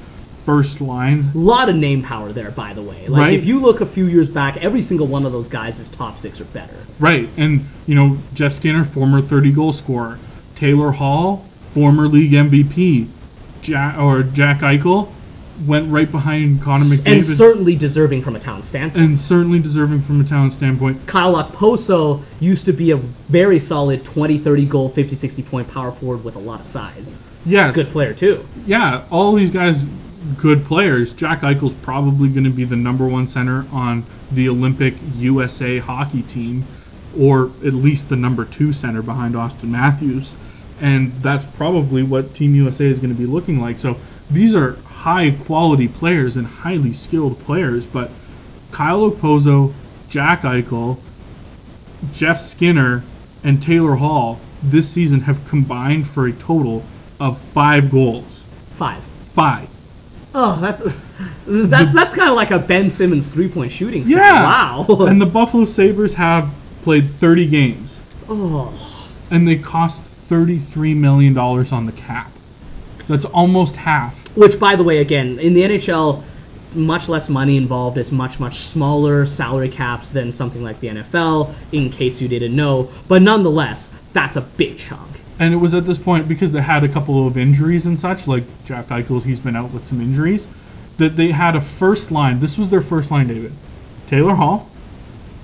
first 0.47 0.81
line. 0.81 1.25
A 1.35 1.39
lot 1.39 1.69
of 1.69 1.77
name 1.77 2.03
power 2.03 2.33
there, 2.33 2.53
by 2.53 2.73
the 2.73 2.81
way. 2.81 3.07
Like 3.09 3.21
Right. 3.21 3.35
if 3.35 3.45
you 3.45 3.59
look 3.59 3.81
a 3.81 3.87
few 3.87 4.07
years 4.07 4.31
back, 4.31 4.57
every 4.59 4.81
single 4.81 5.09
one 5.09 5.27
of 5.27 5.33
those 5.33 5.49
guys 5.49 5.79
is 5.81 5.91
top 5.91 6.19
six 6.19 6.41
or 6.41 6.45
better. 6.45 6.77
Right, 7.01 7.29
and 7.37 7.67
you 7.87 7.97
know 7.97 8.17
Jeff 8.33 8.53
Skinner, 8.53 8.85
former 8.85 9.21
30 9.21 9.51
goal 9.53 9.73
scorer, 9.73 10.19
Taylor 10.55 10.93
Hall, 10.93 11.45
former 11.73 12.07
league 12.09 12.33
MVP, 12.33 13.09
Jack 13.61 13.99
or 13.99 14.23
Jack 14.23 14.61
Eichel 14.61 15.09
went 15.67 15.91
right 15.91 16.11
behind 16.11 16.61
Connor 16.63 16.85
McDavid, 16.85 17.13
And 17.13 17.25
certainly 17.25 17.77
deserving 17.77 18.23
from 18.23 18.37
a 18.37 18.41
talent 18.41 18.65
standpoint. 18.65 19.05
and 19.05 19.19
certainly 19.19 19.59
deserving 19.61 20.03
from 20.03 20.21
a 20.21 20.25
talent 20.25 20.53
standpoint. 20.53 21.07
Kyle 21.07 21.35
Okposo 21.43 22.23
used 22.41 22.67
to 22.67 22.73
be 22.73 22.91
a 22.91 22.97
very 22.97 23.59
solid 23.59 24.05
20, 24.05 24.39
30 24.39 24.67
goal, 24.67 24.89
50, 24.89 25.15
60 25.17 25.43
point 25.43 25.69
power 25.69 25.91
forward 25.93 26.25
with 26.25 26.37
a 26.37 26.41
lot 26.41 26.61
of 26.61 26.67
size. 26.67 27.19
Yes, 27.45 27.75
Good 27.75 27.89
player 27.89 28.13
too. 28.13 28.45
yeah, 28.67 29.05
all 29.11 29.33
these 29.35 29.51
guys 29.51 29.85
good 30.39 30.65
players. 30.65 31.13
Jack 31.15 31.43
Eichel's 31.43 31.75
probably 31.75 32.29
going 32.29 32.45
to 32.45 32.51
be 32.51 32.65
the 32.65 32.75
number 32.77 33.07
one 33.07 33.29
center 33.29 33.65
on 33.71 34.05
the 34.33 34.49
Olympic 34.49 34.95
USA 35.17 35.79
hockey 35.79 36.23
team, 36.23 36.67
or 37.17 37.45
at 37.65 37.73
least 37.75 38.09
the 38.09 38.17
number 38.17 38.45
two 38.45 38.73
center 38.73 39.03
behind 39.03 39.37
Auston 39.37 39.69
Matthews. 39.71 40.35
And 40.81 41.13
that's 41.23 41.45
probably 41.45 42.03
what 42.03 42.35
Team 42.35 42.55
USA 42.57 42.87
is 42.87 42.99
going 42.99 43.15
to 43.15 43.19
be 43.19 43.25
looking 43.27 43.61
like. 43.61 43.79
So 43.79 43.97
these 44.31 44.55
are 44.55 44.77
high 45.07 45.31
quality 45.31 45.87
players 45.87 46.37
and 46.37 46.45
highly 46.45 46.93
skilled 46.93 47.39
players, 47.45 47.87
but 47.87 48.11
Kyle 48.73 49.09
Okposo, 49.09 49.73
Jack 50.09 50.43
Eichel, 50.43 50.99
Jeff 52.13 52.41
Skinner, 52.41 53.05
and 53.45 53.63
Taylor 53.63 53.95
Hall 53.95 54.41
this 54.65 54.89
season 54.89 55.21
have 55.21 55.47
combined 55.47 56.09
for 56.09 56.27
a 56.27 56.33
total 56.33 56.85
of 57.21 57.39
five 57.39 57.89
goals. 57.89 58.45
Five. 58.73 59.01
Five. 59.33 59.69
Oh, 60.35 60.59
that's 60.61 60.83
that's 61.47 61.95
that's 61.95 62.15
kind 62.17 62.29
of 62.29 62.35
like 62.35 62.51
a 62.51 62.59
Ben 62.59 62.91
Simmons 62.91 63.29
three 63.29 63.49
point 63.49 63.71
shooting. 63.71 64.05
stat. 64.05 64.17
Yeah. 64.17 64.43
Wow. 64.43 64.87
and 65.07 65.23
the 65.23 65.27
Buffalo 65.27 65.67
Sabres 65.67 66.15
have 66.15 66.53
played 66.83 67.09
30 67.09 67.47
games, 67.47 68.01
oh, 68.29 69.09
and 69.31 69.47
they 69.47 69.57
cost 69.57 70.03
$33 70.29 70.97
million 70.97 71.39
on 71.39 71.87
the 71.87 71.93
cap. 71.93 72.33
That's 73.07 73.25
almost 73.25 73.77
half. 73.77 74.26
Which 74.37 74.61
by 74.61 74.77
the 74.77 74.85
way, 74.85 74.99
again, 74.99 75.39
in 75.41 75.55
the 75.55 75.63
NHL, 75.63 76.23
much 76.75 77.09
less 77.09 77.29
money 77.29 77.57
involved. 77.57 77.99
It's 77.99 78.13
much 78.13 78.39
much 78.39 78.61
smaller 78.61 79.27
salary 79.27 79.69
caps 79.69 80.11
than 80.11 80.31
something 80.31 80.63
like 80.63 80.79
the 80.81 80.89
NFL. 80.89 81.55
In 81.73 81.91
case 81.91 82.21
you 82.21 82.29
didn't 82.29 82.55
know, 82.55 82.91
but 83.09 83.23
nonetheless, 83.23 83.91
that's 84.13 84.37
a 84.37 84.43
big 84.43 84.79
chunk. 84.79 85.21
And 85.39 85.53
it 85.53 85.57
was 85.59 85.75
at 85.75 85.85
this 85.85 85.99
point 85.99 86.29
because 86.29 86.53
they 86.53 86.63
had 86.63 86.85
a 86.85 86.89
couple 86.89 87.27
of 87.27 87.37
injuries 87.37 87.87
and 87.87 87.99
such, 87.99 88.27
like 88.27 88.45
Jack 88.65 88.89
Eichel, 88.89 89.23
he's 89.23 89.41
been 89.41 89.57
out 89.57 89.71
with 89.73 89.85
some 89.85 90.01
injuries, 90.01 90.47
that 90.97 91.17
they 91.17 91.31
had 91.31 91.57
a 91.57 91.61
first 91.61 92.11
line. 92.11 92.41
This 92.41 92.57
was 92.57 92.71
their 92.71 92.81
first 92.81 93.11
line, 93.11 93.29
David. 93.29 93.53
Taylor 94.07 94.35
Hall, 94.35 94.71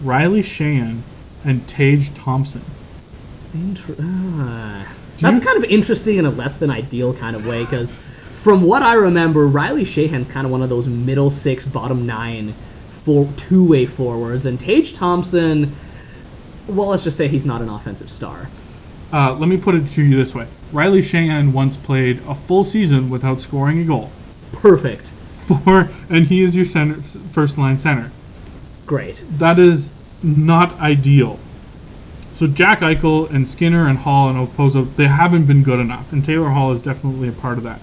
Riley 0.03 0.43
Sheahan, 0.43 1.01
and 1.45 1.67
Tage 1.69 2.15
Thompson. 2.15 2.63
Inter-. 3.53 3.97
Ah. 4.01 4.87
Do 5.19 5.27
That's 5.31 5.45
kind 5.45 5.63
of 5.63 5.65
interesting 5.65 6.17
in 6.17 6.25
a 6.25 6.31
less 6.31 6.57
than 6.57 6.71
ideal 6.71 7.13
kind 7.13 7.37
of 7.37 7.47
way 7.47 7.65
because 7.65 7.99
from 8.43 8.63
what 8.63 8.83
I 8.83 8.95
remember, 8.95 9.47
Riley 9.47 9.85
Sheahan's 9.85 10.27
kind 10.27 10.45
of 10.45 10.51
one 10.51 10.63
of 10.63 10.69
those 10.69 10.89
middle 10.89 11.31
six, 11.31 11.65
bottom 11.65 12.07
nine 12.07 12.53
for 12.91 13.31
two-way 13.37 13.87
forwards, 13.87 14.47
and 14.47 14.59
Tage 14.59 14.95
Thompson. 14.95 15.77
Well, 16.67 16.89
let's 16.89 17.05
just 17.05 17.17
say 17.17 17.29
he's 17.29 17.47
not 17.47 17.63
an 17.63 17.69
offensive 17.69 18.11
star. 18.11 18.51
Uh, 19.13 19.35
let 19.35 19.49
me 19.49 19.57
put 19.57 19.77
it 19.77 19.89
to 19.91 20.03
you 20.03 20.17
this 20.17 20.35
way: 20.35 20.49
Riley 20.73 21.03
Sheahan 21.03 21.53
once 21.53 21.77
played 21.77 22.21
a 22.27 22.35
full 22.35 22.65
season 22.65 23.11
without 23.11 23.41
scoring 23.41 23.79
a 23.79 23.85
goal. 23.85 24.11
Perfect. 24.51 25.13
For 25.47 25.89
and 26.11 26.27
he 26.27 26.43
is 26.43 26.57
your 26.57 26.65
center, 26.65 27.01
first 27.31 27.59
line 27.59 27.79
center. 27.79 28.11
Great. 28.87 29.25
That 29.39 29.61
is 29.61 29.93
not 30.21 30.81
ideal. 30.81 31.39
So 32.35 32.49
Jack 32.49 32.81
Eichel 32.81 33.31
and 33.31 33.49
Skinner 33.49 33.87
and 33.87 33.99
Hall 33.99 34.31
and 34.31 34.49
Okposo, 34.49 34.97
they 34.97 35.07
haven't 35.07 35.47
been 35.47 35.63
good 35.63 35.79
enough, 35.79 36.13
and 36.13 36.25
Taylor 36.25 36.49
Hall 36.49 36.73
is 36.73 36.83
definitely 36.83 37.29
a 37.29 37.33
part 37.33 37.59
of 37.59 37.65
that. 37.65 37.81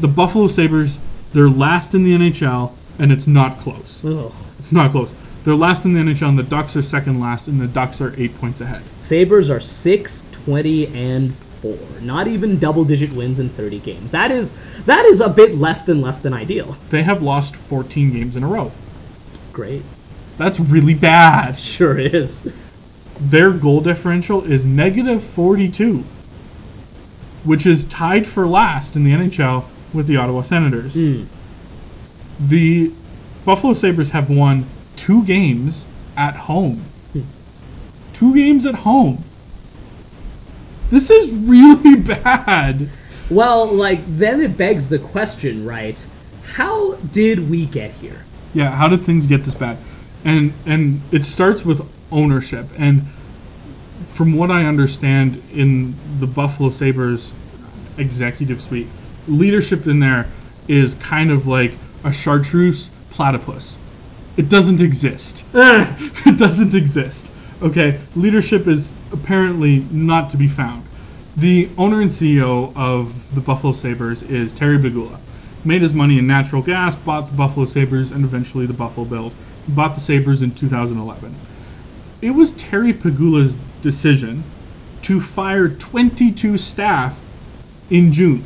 The 0.00 0.08
Buffalo 0.08 0.48
Sabres, 0.48 0.98
they're 1.32 1.50
last 1.50 1.94
in 1.94 2.02
the 2.02 2.12
NHL, 2.12 2.72
and 2.98 3.12
it's 3.12 3.26
not 3.26 3.60
close. 3.60 4.02
Ugh. 4.04 4.32
It's 4.58 4.72
not 4.72 4.90
close. 4.90 5.12
They're 5.44 5.54
last 5.54 5.84
in 5.84 5.92
the 5.92 6.00
NHL, 6.00 6.28
and 6.28 6.38
the 6.38 6.44
Ducks 6.44 6.76
are 6.76 6.82
second 6.82 7.20
last, 7.20 7.48
and 7.48 7.60
the 7.60 7.66
Ducks 7.66 8.00
are 8.00 8.14
eight 8.16 8.38
points 8.38 8.60
ahead. 8.60 8.82
Sabres 8.98 9.50
are 9.50 9.60
6, 9.60 10.22
20, 10.32 10.86
and 10.88 11.34
4. 11.62 11.76
Not 12.00 12.26
even 12.28 12.58
double-digit 12.58 13.12
wins 13.12 13.38
in 13.38 13.48
30 13.50 13.80
games. 13.80 14.12
That 14.12 14.30
is 14.30 14.54
that 14.86 15.04
is 15.04 15.20
a 15.20 15.28
bit 15.28 15.56
less 15.56 15.82
than 15.82 16.00
less 16.00 16.18
than 16.18 16.32
ideal. 16.32 16.76
They 16.90 17.02
have 17.02 17.22
lost 17.22 17.56
14 17.56 18.12
games 18.12 18.36
in 18.36 18.42
a 18.42 18.48
row. 18.48 18.72
Great. 19.52 19.82
That's 20.38 20.58
really 20.58 20.94
bad. 20.94 21.58
Sure 21.58 21.98
is. 21.98 22.50
Their 23.20 23.50
goal 23.50 23.80
differential 23.80 24.42
is 24.44 24.64
negative 24.64 25.22
42, 25.22 26.02
which 27.44 27.66
is 27.66 27.84
tied 27.84 28.26
for 28.26 28.46
last 28.46 28.96
in 28.96 29.04
the 29.04 29.12
NHL 29.12 29.64
with 29.92 30.06
the 30.06 30.16
Ottawa 30.16 30.42
Senators. 30.42 30.94
Hmm. 30.94 31.24
The 32.40 32.92
Buffalo 33.44 33.74
Sabres 33.74 34.10
have 34.10 34.30
won 34.30 34.66
two 34.96 35.24
games 35.24 35.86
at 36.16 36.34
home. 36.34 36.84
Hmm. 37.12 37.22
Two 38.12 38.34
games 38.34 38.66
at 38.66 38.74
home. 38.74 39.24
This 40.90 41.10
is 41.10 41.30
really 41.30 41.96
bad. 42.00 42.90
Well, 43.30 43.66
like 43.66 44.00
then 44.18 44.40
it 44.40 44.56
begs 44.56 44.88
the 44.88 44.98
question, 44.98 45.64
right? 45.64 46.04
How 46.42 46.94
did 46.94 47.48
we 47.48 47.66
get 47.66 47.92
here? 47.92 48.24
Yeah, 48.52 48.70
how 48.70 48.88
did 48.88 49.02
things 49.04 49.26
get 49.26 49.44
this 49.44 49.54
bad? 49.54 49.78
And 50.24 50.52
and 50.66 51.00
it 51.10 51.24
starts 51.24 51.64
with 51.64 51.80
ownership. 52.10 52.66
And 52.76 53.06
from 54.10 54.34
what 54.34 54.50
I 54.50 54.66
understand 54.66 55.42
in 55.52 55.96
the 56.20 56.26
Buffalo 56.26 56.70
Sabres 56.70 57.32
executive 57.96 58.60
suite, 58.60 58.88
leadership 59.26 59.86
in 59.86 60.00
there 60.00 60.26
is 60.68 60.94
kind 60.96 61.30
of 61.30 61.46
like 61.46 61.72
a 62.04 62.12
chartreuse 62.12 62.90
platypus. 63.10 63.78
It 64.36 64.48
doesn't 64.48 64.80
exist. 64.80 65.44
Eh. 65.54 65.96
it 66.26 66.38
doesn't 66.38 66.74
exist. 66.74 67.30
Okay, 67.60 68.00
leadership 68.16 68.66
is 68.66 68.92
apparently 69.12 69.86
not 69.90 70.30
to 70.30 70.36
be 70.36 70.48
found. 70.48 70.84
The 71.36 71.70
owner 71.78 72.00
and 72.00 72.10
CEO 72.10 72.74
of 72.76 73.34
the 73.34 73.40
Buffalo 73.40 73.72
Sabres 73.72 74.22
is 74.22 74.52
Terry 74.52 74.78
Pegula. 74.78 75.18
Made 75.64 75.82
his 75.82 75.94
money 75.94 76.18
in 76.18 76.26
natural 76.26 76.60
gas, 76.60 76.96
bought 76.96 77.28
the 77.28 77.36
Buffalo 77.36 77.66
Sabres, 77.66 78.10
and 78.10 78.24
eventually 78.24 78.66
the 78.66 78.72
Buffalo 78.72 79.06
Bills. 79.06 79.34
Bought 79.68 79.94
the 79.94 80.00
Sabres 80.00 80.42
in 80.42 80.54
2011. 80.54 81.34
It 82.20 82.30
was 82.30 82.52
Terry 82.52 82.92
Pegula's 82.92 83.54
decision 83.80 84.42
to 85.02 85.20
fire 85.20 85.68
22 85.68 86.58
staff 86.58 87.18
in 87.90 88.12
June. 88.12 88.44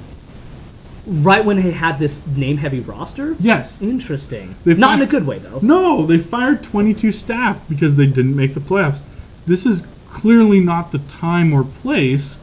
Right 1.06 1.44
when 1.44 1.56
he 1.60 1.70
had 1.70 1.98
this 1.98 2.26
name-heavy 2.26 2.80
roster. 2.80 3.36
Yes. 3.38 3.80
Interesting. 3.80 4.56
They 4.64 4.74
Not 4.74 4.90
fi- 4.90 4.94
in 4.96 5.02
a 5.02 5.06
good 5.06 5.26
way 5.26 5.38
though. 5.38 5.60
No, 5.62 6.04
they 6.04 6.18
fired 6.18 6.62
22 6.62 7.12
staff 7.12 7.60
because 7.68 7.94
they 7.94 8.06
didn't 8.06 8.34
make 8.34 8.54
the 8.54 8.60
playoffs. 8.60 9.02
This 9.46 9.66
is 9.66 9.84
clearly 10.10 10.60
not 10.60 10.90
the 10.90 10.98
time 10.98 11.52
or 11.52 11.64
place 11.64 12.38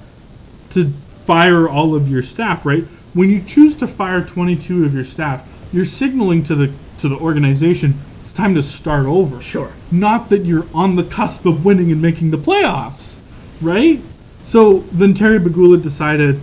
to 0.71 0.91
fire 1.25 1.67
all 1.67 1.95
of 1.95 2.09
your 2.09 2.23
staff, 2.23 2.65
right? 2.65 2.83
When 3.13 3.29
you 3.29 3.41
choose 3.43 3.75
to 3.75 3.87
fire 3.87 4.23
22 4.23 4.85
of 4.85 4.93
your 4.93 5.03
staff, 5.03 5.45
you're 5.71 5.85
signaling 5.85 6.43
to 6.43 6.55
the 6.55 6.71
to 6.99 7.09
the 7.09 7.17
organization 7.17 7.99
it's 8.21 8.31
time 8.31 8.55
to 8.55 8.63
start 8.63 9.05
over. 9.05 9.41
Sure. 9.41 9.69
Not 9.91 10.29
that 10.29 10.45
you're 10.45 10.65
on 10.73 10.95
the 10.95 11.03
cusp 11.03 11.45
of 11.45 11.65
winning 11.65 11.91
and 11.91 12.01
making 12.01 12.31
the 12.31 12.37
playoffs, 12.37 13.17
right? 13.59 14.01
So 14.45 14.85
then 14.93 15.13
Terry 15.13 15.39
Pegula 15.39 15.81
decided, 15.81 16.39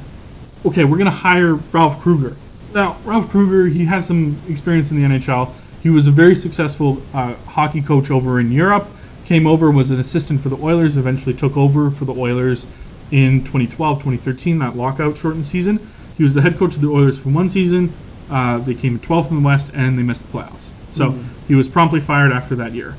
okay, 0.65 0.85
we're 0.85 0.99
gonna 0.99 1.11
hire 1.11 1.55
Ralph 1.73 2.01
Krueger. 2.01 2.37
Now, 2.73 2.99
Ralph 3.05 3.29
Krueger, 3.29 3.67
he 3.69 3.85
has 3.87 4.07
some 4.07 4.39
experience 4.47 4.91
in 4.91 4.97
the 4.97 5.05
NHL. 5.05 5.55
He 5.81 5.91
was 5.91 6.07
a 6.07 6.11
very 6.11 6.35
successful 6.35 7.03
uh, 7.13 7.35
hockey 7.47 7.81
coach 7.83 8.11
over 8.11 8.39
in 8.39 8.53
Europe. 8.53 8.97
Came 9.25 9.47
over, 9.47 9.69
and 9.69 9.77
was 9.77 9.91
an 9.91 10.01
assistant 10.01 10.41
for 10.41 10.49
the 10.49 10.57
Oilers. 10.57 10.97
Eventually 10.97 11.35
took 11.35 11.57
over 11.57 11.91
for 11.91 12.05
the 12.05 12.15
Oilers 12.15 12.67
in 13.11 13.45
2012, 13.45 13.99
2013, 13.99 14.59
that 14.59 14.77
lockout 14.77 15.17
shortened 15.17 15.47
season. 15.47 15.91
He 16.17 16.23
was 16.23 16.35
the 16.35 16.43
head 16.43 16.59
coach 16.59 16.75
of 16.77 16.81
the 16.81 16.89
Oilers 16.89 17.19
for 17.19 17.31
one 17.31 17.49
season. 17.49 17.95
Uh, 18.29 18.59
they 18.59 18.75
came 18.75 18.99
12th 18.99 19.31
in 19.31 19.37
the 19.37 19.43
West, 19.43 19.71
and 19.75 19.99
they 19.99 20.03
missed 20.03 20.31
the 20.31 20.39
playoffs. 20.39 20.71
So 20.91 21.11
Mhm. 21.11 21.25
he 21.49 21.55
was 21.55 21.69
promptly 21.69 22.01
fired 22.01 22.33
after 22.33 22.57
that 22.57 22.75
year. 22.75 22.95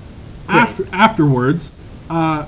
Great. 0.47 0.61
After 0.61 0.85
afterwards, 0.91 1.71
uh, 2.09 2.45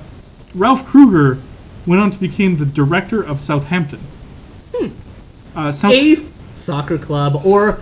Ralph 0.53 0.85
Krueger 0.85 1.38
went 1.85 2.02
on 2.02 2.11
to 2.11 2.19
become 2.19 2.57
the 2.57 2.65
director 2.65 3.22
of 3.22 3.40
Southampton. 3.40 3.99
Hmm. 4.73 4.89
Uh, 5.55 5.73
A 5.85 6.17
soccer 6.53 6.97
club, 6.97 7.45
or 7.45 7.81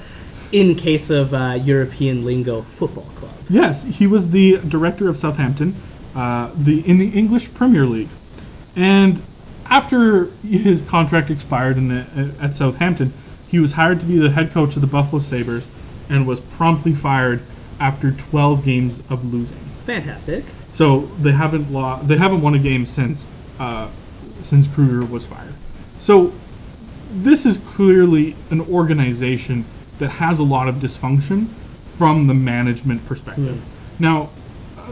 in 0.52 0.76
case 0.76 1.10
of 1.10 1.34
uh, 1.34 1.60
European 1.64 2.26
lingo, 2.26 2.62
football 2.64 3.06
club. 3.16 3.32
Yes, 3.50 3.84
he 3.84 4.08
was 4.08 4.30
the 4.30 4.58
director 4.58 5.08
of 5.10 5.18
Southampton, 5.18 5.76
uh, 6.16 6.52
the 6.56 6.80
in 6.88 6.98
the 6.98 7.08
English 7.10 7.54
Premier 7.54 7.86
League, 7.86 8.10
and 8.76 9.22
after 9.70 10.26
his 10.46 10.82
contract 10.82 11.30
expired 11.30 11.78
in 11.78 11.88
the, 11.88 12.06
at 12.42 12.56
Southampton, 12.56 13.14
he 13.48 13.60
was 13.60 13.72
hired 13.72 14.02
to 14.02 14.06
be 14.06 14.18
the 14.18 14.30
head 14.30 14.52
coach 14.52 14.76
of 14.76 14.82
the 14.82 14.88
Buffalo 14.88 15.22
Sabres, 15.22 15.70
and 16.10 16.28
was 16.28 16.42
promptly 16.42 16.94
fired 16.94 17.42
after 17.80 18.12
12 18.12 18.66
games 18.66 19.00
of 19.10 19.24
losing. 19.34 19.58
Fantastic. 19.86 20.44
So 20.70 21.10
they 21.22 21.32
haven't 21.32 21.72
lo- 21.72 22.00
they 22.04 22.18
haven't 22.18 22.42
won 22.42 22.56
a 22.56 22.60
game 22.60 22.86
since 22.86 23.26
uh, 23.60 23.88
since 24.42 24.68
Krueger 24.68 25.06
was 25.06 25.26
fired. 25.26 25.54
So 26.00 26.34
this 27.14 27.46
is 27.46 27.58
clearly 27.58 28.36
an 28.50 28.62
organization 28.62 29.66
that 30.00 30.10
has 30.10 30.40
a 30.40 30.44
lot 30.44 30.68
of 30.68 30.76
dysfunction 30.76 31.48
from 31.98 32.28
the 32.28 32.34
management 32.34 33.06
perspective. 33.06 33.58
Hmm. 33.58 34.04
Now, 34.04 34.30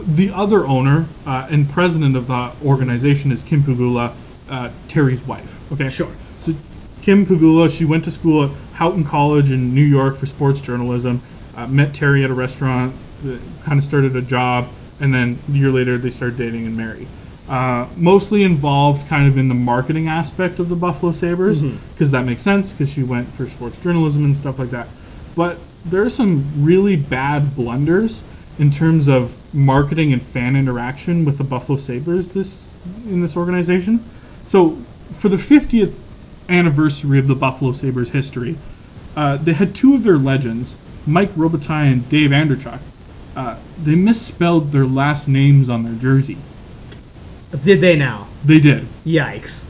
the 0.06 0.30
other 0.30 0.66
owner 0.66 1.06
uh, 1.26 1.46
and 1.50 1.68
president 1.68 2.16
of 2.16 2.26
the 2.28 2.52
organization 2.64 3.32
is 3.32 3.42
Kim 3.42 3.62
Pegula, 3.62 4.14
uh, 4.48 4.70
Terry's 4.88 5.22
wife. 5.22 5.54
Okay. 5.72 5.88
Sure. 5.88 6.10
So 6.38 6.54
Kim 7.02 7.26
Pegula, 7.26 7.70
she 7.70 7.84
went 7.84 8.04
to 8.04 8.10
school 8.10 8.44
at 8.44 8.50
Houghton 8.72 9.04
College 9.04 9.50
in 9.50 9.74
New 9.74 9.84
York 9.84 10.16
for 10.16 10.26
sports 10.26 10.60
journalism. 10.60 11.22
Uh, 11.56 11.66
met 11.66 11.94
Terry 11.94 12.24
at 12.24 12.30
a 12.30 12.34
restaurant, 12.34 12.94
uh, 13.26 13.36
kind 13.64 13.78
of 13.78 13.84
started 13.84 14.16
a 14.16 14.22
job, 14.22 14.68
and 15.00 15.12
then 15.12 15.38
a 15.48 15.52
year 15.52 15.70
later 15.70 15.98
they 15.98 16.10
started 16.10 16.38
dating 16.38 16.66
and 16.66 16.76
married. 16.76 17.08
Uh, 17.50 17.88
mostly 17.96 18.44
involved 18.44 19.08
kind 19.08 19.26
of 19.26 19.36
in 19.36 19.48
the 19.48 19.54
marketing 19.54 20.06
aspect 20.06 20.60
of 20.60 20.68
the 20.68 20.76
Buffalo 20.76 21.10
Sabres, 21.10 21.60
because 21.94 22.12
that 22.12 22.24
makes 22.24 22.42
sense, 22.42 22.70
because 22.72 22.88
she 22.88 23.02
went 23.02 23.26
for 23.32 23.44
sports 23.44 23.80
journalism 23.80 24.24
and 24.24 24.36
stuff 24.36 24.60
like 24.60 24.70
that. 24.70 24.86
But 25.34 25.58
there 25.84 26.02
are 26.02 26.10
some 26.10 26.64
really 26.64 26.94
bad 26.94 27.56
blunders 27.56 28.22
in 28.60 28.70
terms 28.70 29.08
of 29.08 29.34
marketing 29.52 30.12
and 30.12 30.22
fan 30.22 30.54
interaction 30.54 31.24
with 31.24 31.38
the 31.38 31.44
Buffalo 31.44 31.76
Sabres 31.76 32.30
this 32.30 32.70
in 33.06 33.20
this 33.20 33.36
organization. 33.36 34.04
So 34.46 34.76
for 35.18 35.28
the 35.28 35.36
50th 35.36 35.94
anniversary 36.48 37.18
of 37.18 37.26
the 37.26 37.34
Buffalo 37.34 37.72
Sabres 37.72 38.10
history, 38.10 38.56
uh, 39.16 39.38
they 39.38 39.54
had 39.54 39.74
two 39.74 39.96
of 39.96 40.04
their 40.04 40.18
legends, 40.18 40.76
Mike 41.04 41.34
Robitaille 41.34 41.90
and 41.90 42.08
Dave 42.08 42.30
Andreychuk. 42.30 42.78
Uh, 43.34 43.56
they 43.82 43.96
misspelled 43.96 44.70
their 44.70 44.86
last 44.86 45.26
names 45.26 45.68
on 45.68 45.82
their 45.82 45.94
jersey. 45.94 46.36
Did 47.62 47.80
they 47.80 47.96
now? 47.96 48.28
They 48.44 48.60
did. 48.60 48.86
Yikes. 49.04 49.64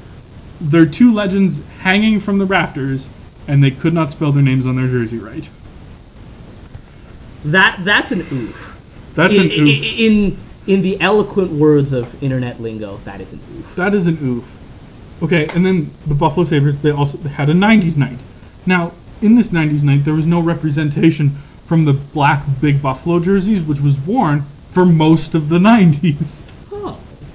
There 0.61 0.83
are 0.83 0.87
two 0.87 1.13
legends 1.13 1.63
hanging 1.79 2.21
from 2.21 2.39
the 2.39 2.45
rafters, 2.45 3.09
and 3.49 3.65
they 3.65 3.71
could 3.71 3.95
not 3.95 4.13
spell 4.13 4.33
their 4.33 4.43
names 4.43 4.67
on 4.67 4.77
their 4.77 4.89
jersey 4.89 5.19
right. 5.19 5.49
That 7.47 7.81
that's 7.85 8.13
an 8.13 8.21
oof. 8.21 8.77
That's 9.15 9.37
in, 9.37 9.43
an 9.45 9.51
oof. 9.51 9.85
In 9.99 10.39
in 10.67 10.83
the 10.83 11.01
eloquent 11.01 11.51
words 11.51 11.93
of 11.93 12.23
internet 12.23 12.61
lingo, 12.61 13.01
that 13.05 13.21
is 13.21 13.33
an 13.33 13.41
oof. 13.57 13.75
That 13.77 13.95
is 13.95 14.07
an 14.07 14.19
oof. 14.23 14.45
Okay, 15.23 15.47
and 15.55 15.65
then 15.65 15.91
the 16.07 16.15
Buffalo 16.15 16.45
Sabres, 16.45 16.79
they 16.79 16.91
also 16.91 17.17
they 17.19 17.31
had 17.31 17.49
a 17.49 17.55
90s 17.55 17.97
night. 17.97 18.19
Now, 18.67 18.93
in 19.23 19.35
this 19.35 19.49
90s 19.49 19.83
night, 19.83 20.05
there 20.05 20.15
was 20.15 20.27
no 20.27 20.41
representation 20.41 21.37
from 21.67 21.85
the 21.85 21.93
black 21.93 22.45
Big 22.61 22.83
Buffalo 22.83 23.21
jerseys, 23.21 23.63
which 23.63 23.81
was 23.81 23.99
worn 24.01 24.45
for 24.73 24.85
most 24.85 25.35
of 25.35 25.49
the 25.49 25.59
90s. 25.59 26.43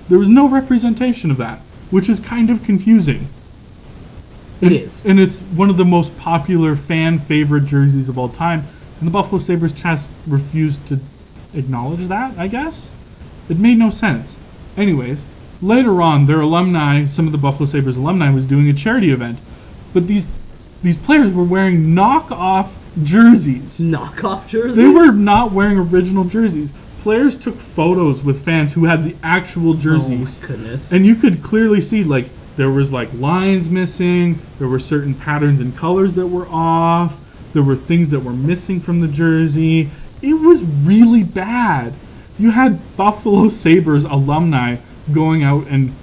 There 0.07 0.19
was 0.19 0.29
no 0.29 0.47
representation 0.47 1.31
of 1.31 1.37
that, 1.37 1.59
which 1.89 2.09
is 2.09 2.19
kind 2.19 2.49
of 2.49 2.63
confusing. 2.63 3.27
It 4.61 4.67
and, 4.67 4.75
is. 4.75 5.05
And 5.05 5.19
it's 5.19 5.39
one 5.39 5.69
of 5.69 5.77
the 5.77 5.85
most 5.85 6.17
popular 6.17 6.75
fan 6.75 7.19
favorite 7.19 7.65
jerseys 7.65 8.09
of 8.09 8.17
all 8.17 8.29
time. 8.29 8.65
And 8.99 9.07
the 9.07 9.11
Buffalo 9.11 9.41
Sabres 9.41 9.73
just 9.73 10.09
refused 10.27 10.85
to 10.87 10.99
acknowledge 11.53 12.07
that, 12.07 12.37
I 12.37 12.47
guess. 12.47 12.89
It 13.49 13.59
made 13.59 13.77
no 13.77 13.89
sense. 13.89 14.35
Anyways, 14.77 15.21
later 15.61 16.01
on, 16.01 16.25
their 16.25 16.41
alumni, 16.41 17.05
some 17.05 17.25
of 17.25 17.31
the 17.31 17.37
Buffalo 17.37 17.65
Sabres 17.65 17.97
alumni, 17.97 18.29
was 18.29 18.45
doing 18.45 18.69
a 18.69 18.73
charity 18.73 19.11
event. 19.11 19.39
But 19.93 20.07
these 20.07 20.27
these 20.83 20.97
players 20.97 21.33
were 21.33 21.43
wearing 21.43 21.95
knockoff 21.95 22.69
jerseys. 23.03 23.79
Knockoff 23.79 24.47
jerseys. 24.47 24.77
They 24.77 24.87
were 24.87 25.11
not 25.13 25.51
wearing 25.51 25.77
original 25.77 26.25
jerseys. 26.25 26.73
Players 27.05 27.37
took 27.37 27.59
photos 27.59 28.23
with 28.23 28.43
fans 28.43 28.73
who 28.73 28.85
had 28.85 29.03
the 29.03 29.15
actual 29.21 29.73
oh 29.73 29.77
jerseys. 29.77 30.39
Oh 30.39 30.41
my 30.41 30.47
goodness. 30.47 30.91
And 30.91 31.05
you 31.05 31.13
could 31.13 31.43
clearly 31.43 31.79
see 31.79 32.03
like 32.03 32.31
there 32.57 32.71
was 32.71 32.91
like 32.91 33.13
lines 33.13 33.69
missing, 33.69 34.39
there 34.57 34.67
were 34.67 34.79
certain 34.79 35.13
patterns 35.13 35.61
and 35.61 35.77
colors 35.77 36.15
that 36.15 36.25
were 36.25 36.47
off, 36.49 37.15
there 37.53 37.61
were 37.61 37.75
things 37.75 38.09
that 38.09 38.21
were 38.21 38.33
missing 38.33 38.81
from 38.81 39.01
the 39.01 39.07
jersey. 39.07 39.91
It 40.23 40.33
was 40.33 40.63
really 40.63 41.21
bad. 41.21 41.93
You 42.39 42.49
had 42.49 42.79
Buffalo 42.97 43.49
Sabres 43.49 44.05
alumni 44.05 44.77
going 45.13 45.43
out 45.43 45.67
and 45.67 45.93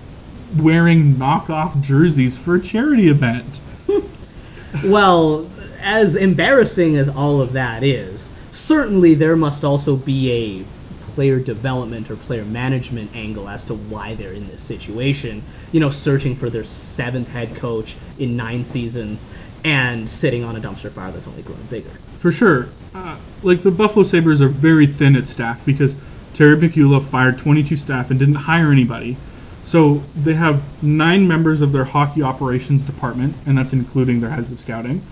wearing 0.57 1.17
knockoff 1.17 1.81
jerseys 1.81 2.39
for 2.39 2.55
a 2.55 2.61
charity 2.61 3.09
event. 3.09 3.61
well, 4.85 5.51
as 5.81 6.15
embarrassing 6.15 6.95
as 6.95 7.09
all 7.09 7.41
of 7.41 7.55
that 7.55 7.83
is, 7.83 8.31
certainly 8.53 9.17
there 9.17 9.35
must 9.35 9.65
also 9.65 9.97
be 9.97 10.31
a 10.31 10.82
player 11.15 11.39
development 11.39 12.11
or 12.11 12.17
player 12.17 12.45
management 12.45 13.11
angle 13.15 13.49
as 13.49 13.65
to 13.67 13.75
why 13.75 14.15
they're 14.15 14.33
in 14.33 14.49
this 14.49 14.63
situation. 14.63 15.43
You 15.73 15.81
know, 15.81 15.91
searching 15.91 16.37
for 16.37 16.51
their 16.51 16.65
seventh 16.65 17.29
head 17.29 17.55
coach 17.57 17.97
in 18.19 18.37
nine 18.37 18.65
seasons 18.65 19.27
and 19.65 20.09
sitting 20.09 20.45
on 20.45 20.57
a 20.57 20.61
dumpster 20.61 20.91
fire 20.91 21.13
that's 21.13 21.29
only 21.29 21.43
growing 21.43 21.65
bigger. 21.65 21.91
For 22.19 22.33
sure. 22.33 22.69
Uh, 22.95 23.17
like 23.43 23.63
the 23.63 23.71
Buffalo 23.71 24.05
Sabres 24.05 24.41
are 24.41 24.49
very 24.49 24.87
thin 24.87 25.17
at 25.17 25.29
staff 25.29 25.65
because 25.65 25.97
Terry 26.35 26.57
Pegula 26.57 27.05
fired 27.05 27.39
22 27.39 27.77
staff 27.77 28.11
and 28.11 28.19
didn't 28.19 28.35
hire 28.35 28.73
anybody. 28.73 29.17
So 29.65 30.03
they 30.17 30.35
have 30.35 30.63
nine 30.83 31.29
members 31.29 31.61
of 31.61 31.73
their 31.73 31.85
hockey 31.85 32.23
operations 32.23 32.85
department, 32.85 33.35
and 33.47 33.57
that's 33.57 33.73
including 33.73 34.21
their 34.21 34.31
heads 34.31 34.51
of 34.51 34.61
scouting. 34.61 35.03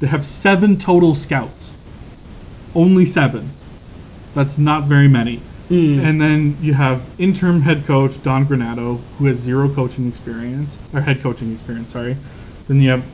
They 0.00 0.06
have 0.06 0.24
seven 0.24 0.78
total 0.78 1.14
scouts. 1.14 1.72
Only 2.74 3.06
seven. 3.06 3.50
That's 4.36 4.58
not 4.58 4.84
very 4.84 5.08
many. 5.08 5.40
Mm. 5.70 6.04
And 6.04 6.20
then 6.20 6.58
you 6.60 6.74
have 6.74 7.02
interim 7.18 7.62
head 7.62 7.86
coach 7.86 8.22
Don 8.22 8.46
Granato, 8.46 9.00
who 9.16 9.24
has 9.24 9.38
zero 9.38 9.66
coaching 9.68 10.06
experience, 10.08 10.76
or 10.92 11.00
head 11.00 11.22
coaching 11.22 11.54
experience, 11.54 11.90
sorry. 11.90 12.18
Then 12.68 12.82
you 12.82 12.90
have 12.90 13.04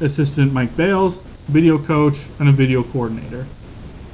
assistant 0.00 0.52
Mike 0.52 0.76
Bales, 0.76 1.22
video 1.46 1.78
coach, 1.78 2.18
and 2.40 2.48
a 2.48 2.52
video 2.52 2.82
coordinator. 2.82 3.46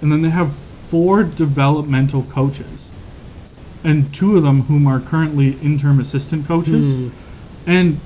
And 0.02 0.12
then 0.12 0.20
they 0.20 0.28
have 0.28 0.54
four 0.90 1.22
developmental 1.22 2.24
coaches, 2.24 2.90
and 3.82 4.12
two 4.14 4.36
of 4.36 4.42
them 4.42 4.60
whom 4.60 4.86
are 4.86 5.00
currently 5.00 5.58
interim 5.62 5.98
assistant 5.98 6.46
coaches. 6.46 6.96
Hmm. 6.96 7.08
And 7.66 8.00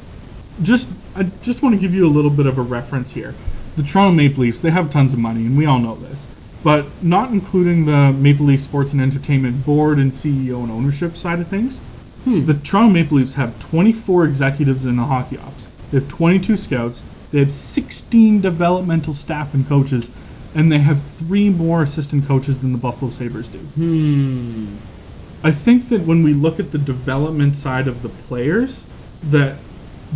just 0.63 0.87
I 1.17 1.25
just 1.43 1.61
want 1.61 1.75
to 1.75 1.81
give 1.81 1.93
you 1.93 2.07
a 2.07 2.13
little 2.17 2.31
bit 2.31 2.47
of 2.47 2.59
a 2.59 2.63
reference 2.63 3.11
here. 3.11 3.35
The 3.77 3.83
Toronto 3.83 4.15
Maple 4.15 4.45
Leafs, 4.45 4.61
they 4.61 4.71
have 4.71 4.91
tons 4.91 5.13
of 5.13 5.19
money, 5.19 5.45
and 5.45 5.59
we 5.59 5.67
all 5.67 5.81
know 5.81 5.97
this. 5.97 6.25
But 6.65 6.87
not 7.03 7.31
including 7.31 7.85
the 7.85 8.11
Maple 8.13 8.47
Leaf 8.47 8.63
Sports 8.63 8.93
and 8.93 9.01
Entertainment 9.03 9.65
board 9.67 9.99
and 9.99 10.11
CEO 10.11 10.63
and 10.63 10.73
ownership 10.73 11.17
side 11.17 11.39
of 11.39 11.49
things, 11.49 11.81
Hmm. 12.25 12.47
the 12.47 12.55
Toronto 12.55 12.91
Maple 12.91 13.19
Leafs 13.19 13.35
have 13.35 13.59
24 13.59 14.25
executives 14.25 14.87
in 14.87 14.97
the 14.97 15.05
hockey 15.05 15.37
ops. 15.37 15.67
They 15.91 15.99
have 15.99 16.09
22 16.09 16.57
scouts. 16.57 17.05
They 17.31 17.41
have 17.41 17.51
16 17.51 18.41
developmental 18.41 19.13
staff 19.13 19.53
and 19.53 19.69
coaches, 19.69 20.09
and 20.55 20.73
they 20.73 20.79
have 20.79 21.03
three 21.03 21.51
more 21.51 21.83
assistant 21.83 22.27
coaches 22.27 22.59
than 22.59 22.73
the 22.73 22.79
Buffalo 22.79 23.11
Sabres 23.11 23.49
do. 23.49 23.59
Hmm. 23.59 24.77
I 25.43 25.53
think 25.53 25.91
that 25.91 26.07
when 26.07 26.23
we 26.23 26.33
look 26.33 26.59
at 26.59 26.71
the 26.71 26.79
development 26.79 27.57
side 27.57 27.89
of 27.89 28.01
the 28.01 28.09
players, 28.09 28.85
that 29.25 29.57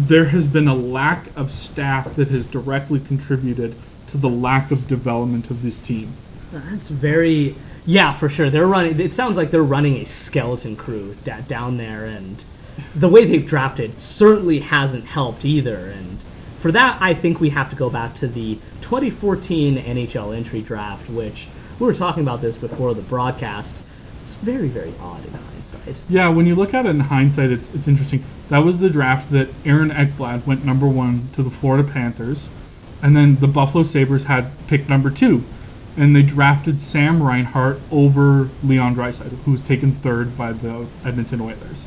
there 0.07 0.25
has 0.25 0.47
been 0.47 0.69
a 0.69 0.75
lack 0.75 1.29
of 1.37 1.51
staff 1.51 2.15
that 2.17 2.29
has 2.29 2.47
directly 2.47 3.01
contributed 3.01 3.75
to 4.07 4.17
the 4.17 4.31
lack 4.31 4.71
of 4.71 4.89
development 4.89 5.51
of 5.51 5.61
this 5.61 5.79
team. 5.81 6.15
That's 6.53 6.89
very 6.89 7.57
yeah, 7.89 8.13
for 8.13 8.29
sure. 8.29 8.51
They're 8.51 8.67
running. 8.67 9.01
It 9.01 9.15
sounds 9.15 9.39
like 9.39 9.51
they're 9.51 9.63
running 9.63 9.97
a 9.97 10.05
skeleton 10.05 10.77
crew 10.77 11.17
da- 11.25 11.41
down 11.41 11.79
there, 11.79 12.05
and 12.05 12.45
the 12.95 13.09
way 13.09 13.25
they've 13.25 13.47
drafted 13.47 13.99
certainly 13.99 14.59
hasn't 14.59 15.07
helped 15.07 15.47
either. 15.47 15.75
And 15.75 16.23
for 16.59 16.71
that, 16.73 16.99
I 17.01 17.15
think 17.15 17.41
we 17.41 17.49
have 17.49 17.71
to 17.71 17.77
go 17.77 17.89
back 17.89 18.15
to 18.17 18.29
the 18.29 18.57
2014 18.83 19.79
NHL 19.79 20.37
entry 20.37 20.61
draft, 20.61 21.09
which 21.09 21.49
we 21.79 21.87
were 21.87 21.95
talking 21.95 22.23
about 22.23 22.43
this 22.43 22.59
before 22.59 22.93
the 22.93 23.01
broadcast. 23.01 23.83
It's 24.21 24.35
very, 24.35 24.69
very 24.69 24.93
odd 25.01 25.25
in 25.25 25.33
hindsight. 25.33 25.99
Yeah, 26.11 26.29
when 26.29 26.45
you 26.45 26.57
look 26.57 26.75
at 26.75 26.85
it 26.85 26.91
in 26.91 27.01
hindsight, 27.01 27.51
it's 27.51 27.71
it's 27.73 27.89
interesting. 27.89 28.23
That 28.49 28.59
was 28.59 28.79
the 28.79 28.91
draft 28.91 29.31
that 29.31 29.49
Aaron 29.65 29.91
Ekblad 29.91 30.45
went 30.47 30.63
number 30.63 30.87
one 30.87 31.31
to 31.33 31.43
the 31.43 31.51
Florida 31.51 31.91
Panthers, 31.91 32.49
and 33.01 33.17
then 33.17 33.37
the 33.37 33.49
Buffalo 33.49 33.83
Sabres 33.83 34.25
had 34.25 34.51
pick 34.67 34.91
number 34.91 35.09
two, 35.09 35.43
and 35.97 36.15
they 36.15 36.23
drafted 36.23 36.81
Sam 36.81 37.23
Reinhart 37.23 37.81
over 37.91 38.49
Leon 38.63 38.95
Draisaitl, 38.95 39.39
who 39.45 39.53
was 39.53 39.63
taken 39.63 39.93
third 39.97 40.37
by 40.37 40.53
the 40.53 40.87
Edmonton 41.05 41.41
Oilers. 41.41 41.87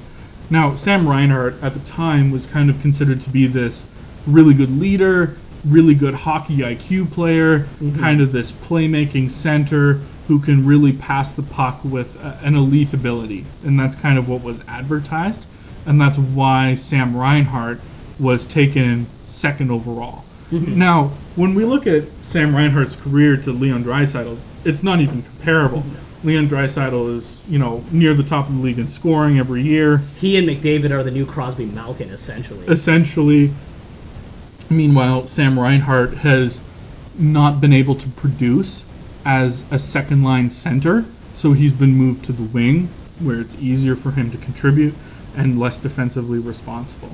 Now, 0.49 0.75
Sam 0.75 1.07
Reinhart 1.07 1.55
at 1.61 1.73
the 1.73 1.79
time 1.81 2.29
was 2.31 2.45
kind 2.45 2.69
of 2.69 2.81
considered 2.81 3.21
to 3.21 3.29
be 3.29 3.47
this 3.47 3.85
really 4.27 4.53
good 4.53 4.77
leader, 4.79 5.37
really 5.65 5.93
good 5.93 6.13
hockey 6.13 6.57
IQ 6.57 7.11
player, 7.11 7.67
kind 7.97 8.19
of 8.19 8.31
this 8.31 8.51
playmaking 8.51 9.31
center 9.31 10.01
who 10.27 10.39
can 10.39 10.65
really 10.65 10.93
pass 10.93 11.33
the 11.33 11.43
puck 11.43 11.79
with 11.83 12.19
uh, 12.21 12.35
an 12.41 12.55
elite 12.55 12.93
ability. 12.93 13.45
And 13.63 13.79
that's 13.79 13.95
kind 13.95 14.17
of 14.17 14.27
what 14.27 14.41
was 14.43 14.61
advertised. 14.67 15.45
And 15.85 15.99
that's 15.99 16.17
why 16.17 16.75
Sam 16.75 17.15
Reinhart 17.15 17.79
was 18.19 18.45
taken 18.45 19.07
second 19.25 19.71
overall. 19.71 20.23
Now, 20.51 21.11
when 21.35 21.55
we 21.55 21.65
look 21.65 21.87
at 21.87 22.03
Sam 22.23 22.55
Reinhart's 22.55 22.95
career 22.95 23.37
to 23.37 23.51
Leon 23.51 23.83
Draisaitl's, 23.83 24.41
it's 24.65 24.83
not 24.83 24.99
even 24.99 25.23
comparable. 25.23 25.83
Leon 26.23 26.49
Draisaitl 26.49 27.17
is, 27.17 27.41
you 27.49 27.57
know, 27.57 27.83
near 27.91 28.13
the 28.13 28.23
top 28.23 28.47
of 28.47 28.55
the 28.55 28.61
league 28.61 28.77
in 28.77 28.87
scoring 28.87 29.39
every 29.39 29.63
year. 29.63 29.97
He 30.19 30.37
and 30.37 30.47
McDavid 30.47 30.91
are 30.91 31.03
the 31.03 31.09
new 31.09 31.25
Crosby 31.25 31.65
Malkin, 31.65 32.09
essentially. 32.09 32.67
Essentially, 32.67 33.51
meanwhile, 34.69 35.25
Sam 35.27 35.59
Reinhart 35.59 36.13
has 36.15 36.61
not 37.17 37.59
been 37.59 37.73
able 37.73 37.95
to 37.95 38.09
produce 38.09 38.83
as 39.25 39.63
a 39.71 39.79
second 39.79 40.23
line 40.23 40.49
center, 40.49 41.05
so 41.35 41.53
he's 41.53 41.71
been 41.71 41.93
moved 41.93 42.25
to 42.25 42.33
the 42.33 42.43
wing 42.43 42.89
where 43.19 43.39
it's 43.39 43.55
easier 43.55 43.95
for 43.95 44.11
him 44.11 44.31
to 44.31 44.37
contribute 44.37 44.93
and 45.35 45.59
less 45.59 45.79
defensively 45.79 46.39
responsible. 46.39 47.11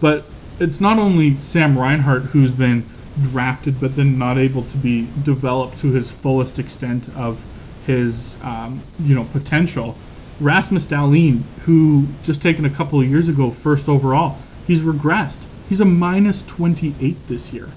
But 0.00 0.26
it's 0.60 0.80
not 0.80 0.98
only 0.98 1.38
Sam 1.38 1.78
Reinhart 1.78 2.22
who's 2.22 2.50
been 2.50 2.88
drafted 3.22 3.78
but 3.80 3.94
then 3.96 4.18
not 4.18 4.38
able 4.38 4.62
to 4.62 4.76
be 4.76 5.06
developed 5.22 5.78
to 5.78 5.92
his 5.92 6.10
fullest 6.10 6.58
extent 6.58 7.08
of 7.16 7.40
his 7.86 8.36
um, 8.42 8.82
you 9.00 9.14
know 9.14 9.24
potential. 9.32 9.96
Rasmus 10.40 10.86
Dahlin, 10.86 11.42
who 11.64 12.06
just 12.24 12.42
taken 12.42 12.64
a 12.64 12.70
couple 12.70 13.00
of 13.00 13.08
years 13.08 13.28
ago 13.28 13.50
first 13.50 13.88
overall, 13.88 14.36
he's 14.66 14.80
regressed. 14.80 15.42
He's 15.68 15.80
a 15.80 15.84
minus 15.84 16.42
28 16.42 17.26
this 17.28 17.52
year. 17.52 17.68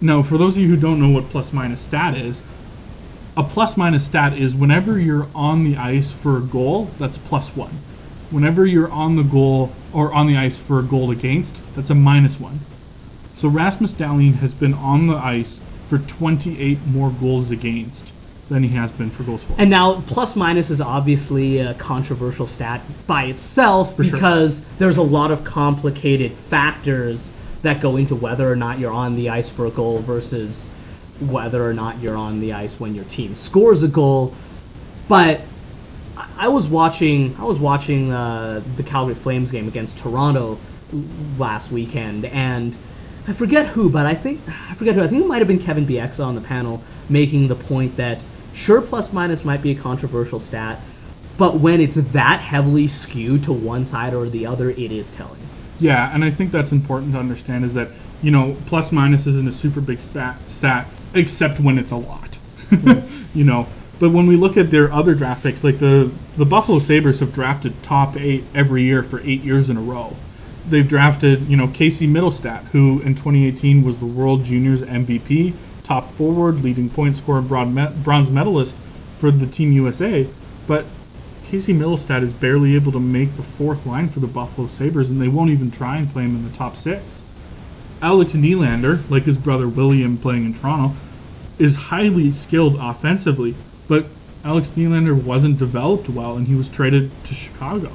Now, 0.00 0.22
for 0.22 0.38
those 0.38 0.56
of 0.56 0.62
you 0.62 0.68
who 0.68 0.76
don't 0.76 0.98
know 0.98 1.10
what 1.10 1.28
plus 1.28 1.52
minus 1.52 1.82
stat 1.82 2.16
is, 2.16 2.40
a 3.36 3.42
plus 3.42 3.76
minus 3.76 4.04
stat 4.04 4.32
is 4.32 4.54
whenever 4.54 4.98
you're 4.98 5.26
on 5.34 5.62
the 5.62 5.76
ice 5.76 6.10
for 6.10 6.38
a 6.38 6.40
goal, 6.40 6.90
that's 6.98 7.18
plus 7.18 7.54
one. 7.54 7.78
Whenever 8.30 8.64
you're 8.64 8.90
on 8.90 9.16
the 9.16 9.22
goal 9.22 9.72
or 9.92 10.12
on 10.14 10.26
the 10.26 10.36
ice 10.36 10.56
for 10.56 10.78
a 10.78 10.82
goal 10.82 11.10
against, 11.10 11.60
that's 11.74 11.90
a 11.90 11.94
minus 11.94 12.40
one. 12.40 12.58
So 13.40 13.48
Rasmus 13.48 13.94
Dahlin 13.94 14.34
has 14.34 14.52
been 14.52 14.74
on 14.74 15.06
the 15.06 15.16
ice 15.16 15.60
for 15.88 15.96
28 15.96 16.84
more 16.88 17.08
goals 17.08 17.50
against 17.50 18.12
than 18.50 18.62
he 18.62 18.68
has 18.68 18.90
been 18.90 19.08
for 19.08 19.22
goals 19.22 19.42
for. 19.42 19.54
And 19.56 19.70
now, 19.70 20.02
plus 20.02 20.36
minus 20.36 20.68
is 20.68 20.82
obviously 20.82 21.60
a 21.60 21.72
controversial 21.72 22.46
stat 22.46 22.82
by 23.06 23.24
itself 23.24 23.96
sure. 23.96 24.04
because 24.04 24.62
there's 24.76 24.98
a 24.98 25.02
lot 25.02 25.30
of 25.30 25.42
complicated 25.42 26.34
factors 26.34 27.32
that 27.62 27.80
go 27.80 27.96
into 27.96 28.14
whether 28.14 28.46
or 28.46 28.56
not 28.56 28.78
you're 28.78 28.92
on 28.92 29.16
the 29.16 29.30
ice 29.30 29.48
for 29.48 29.64
a 29.64 29.70
goal 29.70 30.00
versus 30.00 30.68
whether 31.20 31.66
or 31.66 31.72
not 31.72 31.98
you're 31.98 32.18
on 32.18 32.40
the 32.40 32.52
ice 32.52 32.78
when 32.78 32.94
your 32.94 33.06
team 33.06 33.34
scores 33.34 33.82
a 33.82 33.88
goal. 33.88 34.34
But 35.08 35.40
I 36.14 36.28
I 36.36 36.48
was 36.48 36.68
watching, 36.68 37.34
I 37.38 37.44
was 37.44 37.58
watching 37.58 38.12
uh, 38.12 38.62
the 38.76 38.82
Calgary 38.82 39.14
Flames 39.14 39.50
game 39.50 39.66
against 39.66 39.96
Toronto 39.96 40.58
last 41.38 41.72
weekend, 41.72 42.26
and 42.26 42.76
I 43.26 43.32
forget 43.32 43.66
who, 43.66 43.90
but 43.90 44.06
I 44.06 44.14
think 44.14 44.40
I 44.48 44.74
forget 44.74 44.94
who. 44.94 45.02
I 45.02 45.08
think 45.08 45.24
it 45.24 45.28
might 45.28 45.38
have 45.38 45.48
been 45.48 45.58
Kevin 45.58 45.86
Bieksa 45.86 46.24
on 46.24 46.34
the 46.34 46.40
panel 46.40 46.82
making 47.08 47.48
the 47.48 47.56
point 47.56 47.96
that 47.96 48.22
sure 48.54 48.80
plus 48.80 49.12
minus 49.12 49.44
might 49.44 49.62
be 49.62 49.72
a 49.72 49.74
controversial 49.74 50.38
stat, 50.38 50.80
but 51.36 51.60
when 51.60 51.80
it's 51.80 51.96
that 51.96 52.40
heavily 52.40 52.88
skewed 52.88 53.44
to 53.44 53.52
one 53.52 53.84
side 53.84 54.14
or 54.14 54.28
the 54.28 54.46
other, 54.46 54.70
it 54.70 54.92
is 54.92 55.10
telling. 55.10 55.40
Yeah, 55.78 56.12
and 56.14 56.24
I 56.24 56.30
think 56.30 56.50
that's 56.50 56.72
important 56.72 57.12
to 57.12 57.18
understand 57.18 57.64
is 57.64 57.74
that 57.74 57.88
you 58.22 58.30
know 58.30 58.56
plus 58.66 58.92
minus 58.92 59.26
isn't 59.26 59.48
a 59.48 59.52
super 59.52 59.80
big 59.80 60.00
stat, 60.00 60.36
stat 60.46 60.86
except 61.14 61.60
when 61.60 61.78
it's 61.78 61.90
a 61.90 61.96
lot. 61.96 62.34
Hmm. 62.70 63.00
you 63.34 63.44
know, 63.44 63.66
but 63.98 64.10
when 64.10 64.26
we 64.26 64.36
look 64.36 64.56
at 64.56 64.70
their 64.70 64.92
other 64.92 65.14
draft 65.14 65.42
picks, 65.42 65.62
like 65.62 65.78
the 65.78 66.10
the 66.36 66.46
Buffalo 66.46 66.78
Sabres 66.78 67.20
have 67.20 67.32
drafted 67.34 67.82
top 67.82 68.16
eight 68.16 68.44
every 68.54 68.82
year 68.82 69.02
for 69.02 69.20
eight 69.20 69.42
years 69.42 69.70
in 69.70 69.76
a 69.76 69.82
row. 69.82 70.16
They've 70.68 70.86
drafted 70.86 71.48
you 71.48 71.56
know 71.56 71.66
Casey 71.68 72.06
Mittelstadt, 72.06 72.64
who 72.66 73.00
in 73.00 73.14
2018 73.14 73.82
was 73.82 73.98
the 73.98 74.06
World 74.06 74.44
Juniors 74.44 74.82
MVP, 74.82 75.54
top 75.84 76.12
forward, 76.12 76.62
leading 76.62 76.90
point 76.90 77.16
scorer, 77.16 77.40
bronze 77.40 78.30
medalist 78.30 78.76
for 79.18 79.30
the 79.30 79.46
Team 79.46 79.72
USA, 79.72 80.26
but 80.66 80.84
Casey 81.50 81.72
Mittelstadt 81.72 82.22
is 82.22 82.32
barely 82.32 82.74
able 82.74 82.92
to 82.92 83.00
make 83.00 83.34
the 83.36 83.42
fourth 83.42 83.84
line 83.86 84.08
for 84.08 84.20
the 84.20 84.26
Buffalo 84.26 84.68
Sabres, 84.68 85.10
and 85.10 85.20
they 85.20 85.28
won't 85.28 85.50
even 85.50 85.70
try 85.70 85.96
and 85.96 86.08
play 86.10 86.22
him 86.22 86.36
in 86.36 86.44
the 86.44 86.56
top 86.56 86.76
six. 86.76 87.22
Alex 88.02 88.34
Nylander, 88.34 88.98
like 89.10 89.24
his 89.24 89.36
brother 89.36 89.66
William 89.68 90.16
playing 90.16 90.44
in 90.44 90.54
Toronto, 90.54 90.94
is 91.58 91.76
highly 91.76 92.32
skilled 92.32 92.76
offensively, 92.80 93.54
but 93.88 94.06
Alex 94.44 94.70
Nylander 94.76 95.14
wasn't 95.14 95.58
developed 95.58 96.08
well, 96.08 96.36
and 96.36 96.46
he 96.46 96.54
was 96.54 96.68
traded 96.68 97.10
to 97.24 97.34
Chicago. 97.34 97.90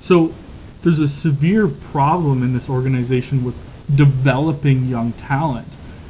So 0.00 0.34
there's 0.82 1.00
a 1.00 1.08
severe 1.08 1.68
problem 1.68 2.42
in 2.42 2.52
this 2.52 2.68
organization 2.68 3.44
with 3.44 3.58
developing 3.94 4.84
young 4.86 5.12
talent, 5.12 5.68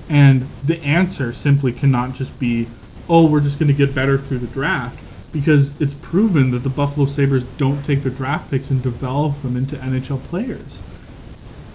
and 0.08 0.46
the 0.64 0.82
answer 0.82 1.32
simply 1.32 1.72
cannot 1.72 2.12
just 2.14 2.38
be, 2.38 2.66
oh, 3.08 3.26
we're 3.26 3.40
just 3.40 3.58
going 3.58 3.68
to 3.68 3.74
get 3.74 3.94
better 3.94 4.18
through 4.18 4.38
the 4.38 4.46
draft 4.46 4.98
because 5.32 5.72
it's 5.80 5.94
proven 5.94 6.50
that 6.50 6.62
the 6.62 6.68
Buffalo 6.68 7.06
Sabres 7.06 7.44
don't 7.56 7.84
take 7.84 8.02
their 8.02 8.12
draft 8.12 8.50
picks 8.50 8.70
and 8.70 8.82
develop 8.82 9.40
them 9.42 9.56
into 9.56 9.76
NHL 9.76 10.22
players. 10.24 10.82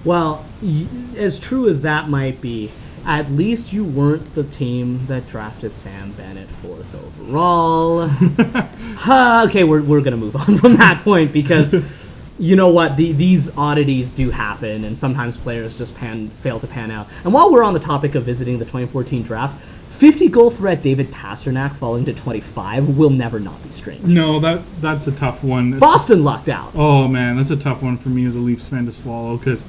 Well, 0.04 0.46
y- 0.62 0.88
as 1.18 1.40
true 1.40 1.68
as 1.68 1.82
that 1.82 2.10
might 2.10 2.42
be, 2.42 2.72
at 3.06 3.32
least 3.32 3.72
you 3.72 3.84
weren't 3.84 4.34
the 4.36 4.44
team 4.44 5.06
that 5.08 5.28
drafted 5.28 5.74
Sam 5.74 6.12
Bennett 6.12 6.50
fourth 6.50 6.94
overall. 6.96 8.08
Ha, 8.98 9.46
okay, 9.48 9.64
we're, 9.64 9.84
we're 9.84 10.02
gonna 10.02 10.18
move 10.18 10.36
on 10.36 10.58
from 10.58 10.78
that 10.78 11.04
point 11.04 11.32
because 11.32 11.76
you 12.38 12.56
know 12.56 12.70
what? 12.70 12.98
The, 12.98 13.12
these 13.14 13.56
oddities 13.58 14.12
do 14.12 14.30
happen, 14.30 14.84
and 14.84 14.98
sometimes 14.98 15.38
players 15.38 15.78
just 15.78 15.96
pan 15.96 16.30
fail 16.30 16.60
to 16.60 16.68
pan 16.68 16.92
out. 16.92 17.08
And 17.24 17.34
while 17.34 17.52
we're 17.52 17.64
on 17.64 17.74
the 17.74 17.80
topic 17.80 18.16
of 18.16 18.24
visiting 18.24 18.60
the 18.60 18.66
2014 18.66 19.24
draft, 19.24 19.62
50 19.92 20.28
goal 20.28 20.52
threat 20.52 20.82
David 20.82 21.10
Pastrnak 21.12 21.76
falling 21.76 22.04
to 22.06 22.14
25 22.14 22.98
will 22.98 23.10
never 23.10 23.40
not 23.40 23.62
be 23.64 23.72
strange. 23.72 24.04
No, 24.04 24.40
that 24.42 24.62
that's 24.82 25.08
a 25.08 25.12
tough 25.14 25.44
one. 25.44 25.80
Boston 25.80 26.24
lucked 26.24 26.50
out. 26.50 26.72
Oh 26.76 27.08
man, 27.08 27.38
that's 27.38 27.52
a 27.52 27.56
tough 27.56 27.82
one 27.82 27.98
for 27.98 28.10
me 28.10 28.26
as 28.26 28.36
a 28.36 28.40
Leafs 28.40 28.68
fan 28.68 28.86
to 28.88 28.92
swallow 28.92 29.38
because 29.38 29.64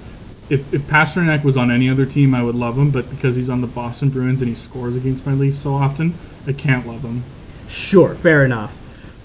if, 0.49 0.73
if 0.75 0.83
Pastrnak 0.83 1.45
was 1.45 1.57
on 1.57 1.71
any 1.71 1.89
other 1.89 2.07
team, 2.07 2.35
I 2.35 2.43
would 2.43 2.55
love 2.55 2.77
him, 2.77 2.91
but 2.91 3.09
because 3.11 3.37
he's 3.37 3.51
on 3.51 3.61
the 3.61 3.67
Boston 3.67 4.11
Bruins 4.11 4.41
and 4.41 4.49
he 4.49 4.55
scores 4.55 4.97
against 4.97 5.27
my 5.27 5.33
Leafs 5.33 5.59
so 5.59 5.75
often, 5.75 6.15
I 6.47 6.53
can't 6.53 6.87
love 6.87 7.03
him. 7.03 7.23
Sure, 7.69 8.15
fair 8.15 8.45
enough. 8.45 8.77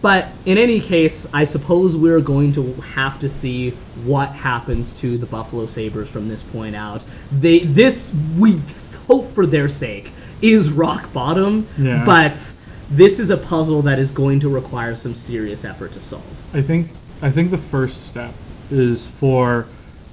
But 0.02 0.30
in 0.46 0.58
any 0.58 0.80
case, 0.80 1.28
I 1.32 1.44
suppose 1.44 1.96
we're 1.96 2.22
going 2.22 2.54
to 2.54 2.74
have 2.82 3.20
to 3.20 3.30
see 3.30 3.72
what 4.04 4.30
happens 4.30 4.94
to 5.00 5.18
the 5.18 5.28
Buffalo 5.28 5.68
Sabres 5.68 6.10
from 6.10 6.28
this 6.28 6.42
point 6.42 6.76
out. 6.76 7.04
They 7.32 7.60
this 7.60 8.16
we 8.38 8.60
hope 9.08 9.32
for 9.34 9.46
their 9.46 9.70
sake 9.70 10.12
is 10.42 10.72
rock 10.72 11.14
bottom, 11.14 11.68
Yeah. 11.78 12.04
but 12.04 12.52
this 12.90 13.20
is 13.20 13.30
a 13.30 13.38
puzzle 13.38 13.84
that 13.84 14.00
is 14.00 14.10
going 14.12 14.40
to 14.40 14.50
require 14.50 14.96
some 14.96 15.14
serious 15.14 15.64
effort 15.66 15.92
to 15.94 16.02
solve. 16.02 16.24
I 16.54 16.62
think 16.64 16.90
I 17.22 17.30
think 17.30 17.52
the 17.52 17.58
first 17.60 18.08
step 18.08 18.34
is 18.72 19.06
for 19.06 19.68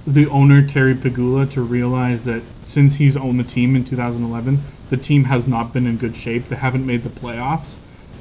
the 0.05 0.27
owner 0.27 0.65
Terry 0.65 0.93
Pegula 0.95 1.49
to 1.51 1.61
realize 1.61 2.23
that 2.25 2.41
since 2.63 2.95
he's 2.95 3.17
owned 3.17 3.39
the 3.39 3.43
team 3.43 3.75
in 3.75 3.83
2011, 3.85 4.61
the 4.89 4.97
team 4.97 5.23
has 5.25 5.47
not 5.47 5.73
been 5.73 5.87
in 5.87 5.97
good 5.97 6.15
shape. 6.15 6.47
They 6.47 6.55
haven't 6.55 6.85
made 6.85 7.03
the 7.03 7.09
playoffs. 7.09 7.73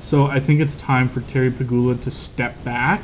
So 0.09 0.25
I 0.25 0.41
think 0.41 0.63
it's 0.63 0.75
time 0.75 1.11
for 1.11 1.21
Terry 1.21 1.51
Pegula 1.51 2.01
to 2.01 2.11
step 2.11 2.65
back 2.65 3.03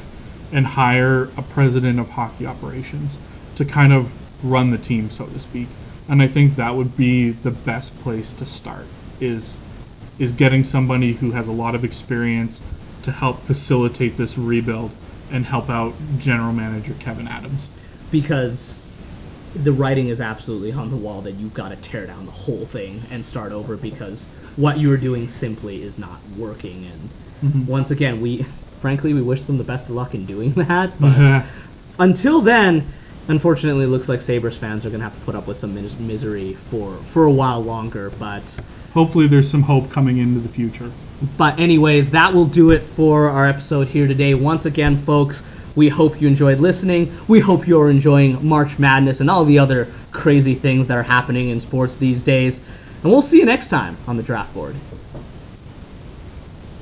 and 0.53 0.67
hire 0.67 1.25
a 1.37 1.43
president 1.43 2.01
of 2.01 2.09
hockey 2.09 2.47
operations 2.47 3.19
to 3.57 3.67
kind 3.67 3.93
of 3.93 4.11
run 4.43 4.71
the 4.71 4.79
team, 4.79 5.11
so 5.11 5.27
to 5.27 5.39
speak. 5.39 5.69
And 6.09 6.23
I 6.23 6.29
think 6.29 6.57
that 6.57 6.75
would 6.75 6.97
be 6.97 7.33
the 7.33 7.51
best 7.51 7.95
place 7.99 8.33
to 8.33 8.47
start 8.47 8.87
is 9.21 9.59
is 10.19 10.33
getting 10.33 10.65
somebody 10.65 11.13
who 11.13 11.33
has 11.33 11.47
a 11.47 11.53
lot 11.53 11.75
of 11.75 11.85
experience 11.85 12.63
to 13.03 13.13
help 13.13 13.39
facilitate 13.43 14.17
this 14.17 14.39
rebuild 14.39 14.91
and 15.31 15.45
help 15.45 15.69
out 15.69 15.93
general 16.19 16.55
manager 16.55 16.95
Kevin 17.01 17.29
Adams. 17.29 17.69
Because 18.11 18.83
the 19.55 19.73
writing 19.73 20.09
is 20.09 20.23
absolutely 20.23 20.73
on 20.73 20.89
the 20.89 20.97
wall 20.97 21.21
that 21.21 21.33
you've 21.33 21.53
got 21.53 21.69
to 21.69 21.77
tear 21.77 22.07
down 22.07 22.25
the 22.25 22.33
whole 22.33 22.65
thing 22.65 23.03
and 23.11 23.27
start 23.27 23.53
over 23.53 23.77
because 23.77 24.27
what 24.57 24.79
you 24.79 24.91
are 24.93 24.97
doing 24.97 25.29
simply 25.29 25.83
is 25.83 25.99
not 25.99 26.21
working. 26.29 26.85
And 26.87 27.11
Mhm. 27.43 27.67
once 27.67 27.91
again, 27.91 28.21
we 28.21 28.45
frankly 28.81 29.13
we 29.15 29.23
wish 29.23 29.43
them 29.43 29.59
the 29.59 29.65
best 29.65 29.89
of 29.89 29.95
luck 29.95 30.15
in 30.15 30.27
doing 30.27 30.53
that. 30.57 31.01
But 31.01 31.45
until 31.99 32.41
then, 32.41 32.93
unfortunately, 33.29 33.85
it 33.85 33.89
looks 33.89 34.09
like 34.09 34.21
Sabres 34.23 34.57
fans 34.59 34.85
are 34.85 34.91
gonna 34.91 35.05
have 35.05 35.15
to 35.15 35.21
put 35.21 35.35
up 35.35 35.47
with 35.49 35.57
some 35.57 35.75
mis- 35.75 35.99
misery 35.99 36.55
for 36.55 37.03
for 37.03 37.25
a 37.25 37.33
while 37.33 37.61
longer. 37.63 38.11
But 38.11 38.59
Hopefully 38.93 39.27
there's 39.27 39.51
some 39.51 39.63
hope 39.63 39.91
coming 39.91 40.19
into 40.19 40.39
the 40.41 40.49
future. 40.49 40.93
but 41.37 41.59
anyways, 41.59 42.11
that 42.11 42.33
will 42.33 42.45
do 42.47 42.71
it 42.71 42.83
for 42.85 43.29
our 43.29 43.47
episode 43.47 43.89
here 43.89 44.07
today. 44.07 44.35
Once 44.35 44.67
again, 44.67 44.97
folks, 44.97 45.43
we 45.75 45.89
hope 45.89 46.21
you 46.21 46.29
enjoyed 46.29 46.61
listening. 46.61 47.13
We 47.27 47.41
hope 47.41 47.67
you're 47.67 47.91
enjoying 47.91 48.47
March 48.47 48.79
Madness 48.79 49.21
and 49.21 49.29
all 49.29 49.45
the 49.45 49.59
other 49.59 49.91
crazy 50.13 50.55
things 50.55 50.87
that 50.87 50.97
are 50.97 51.03
happening 51.03 51.49
in 51.49 51.59
sports 51.59 51.97
these 51.97 52.23
days. 52.23 52.63
And 53.05 53.13
we'll 53.13 53.21
see 53.21 53.39
you 53.39 53.45
next 53.45 53.69
time 53.69 53.99
on 54.07 54.17
the 54.17 54.23
draft 54.23 54.55
board. 54.55 54.81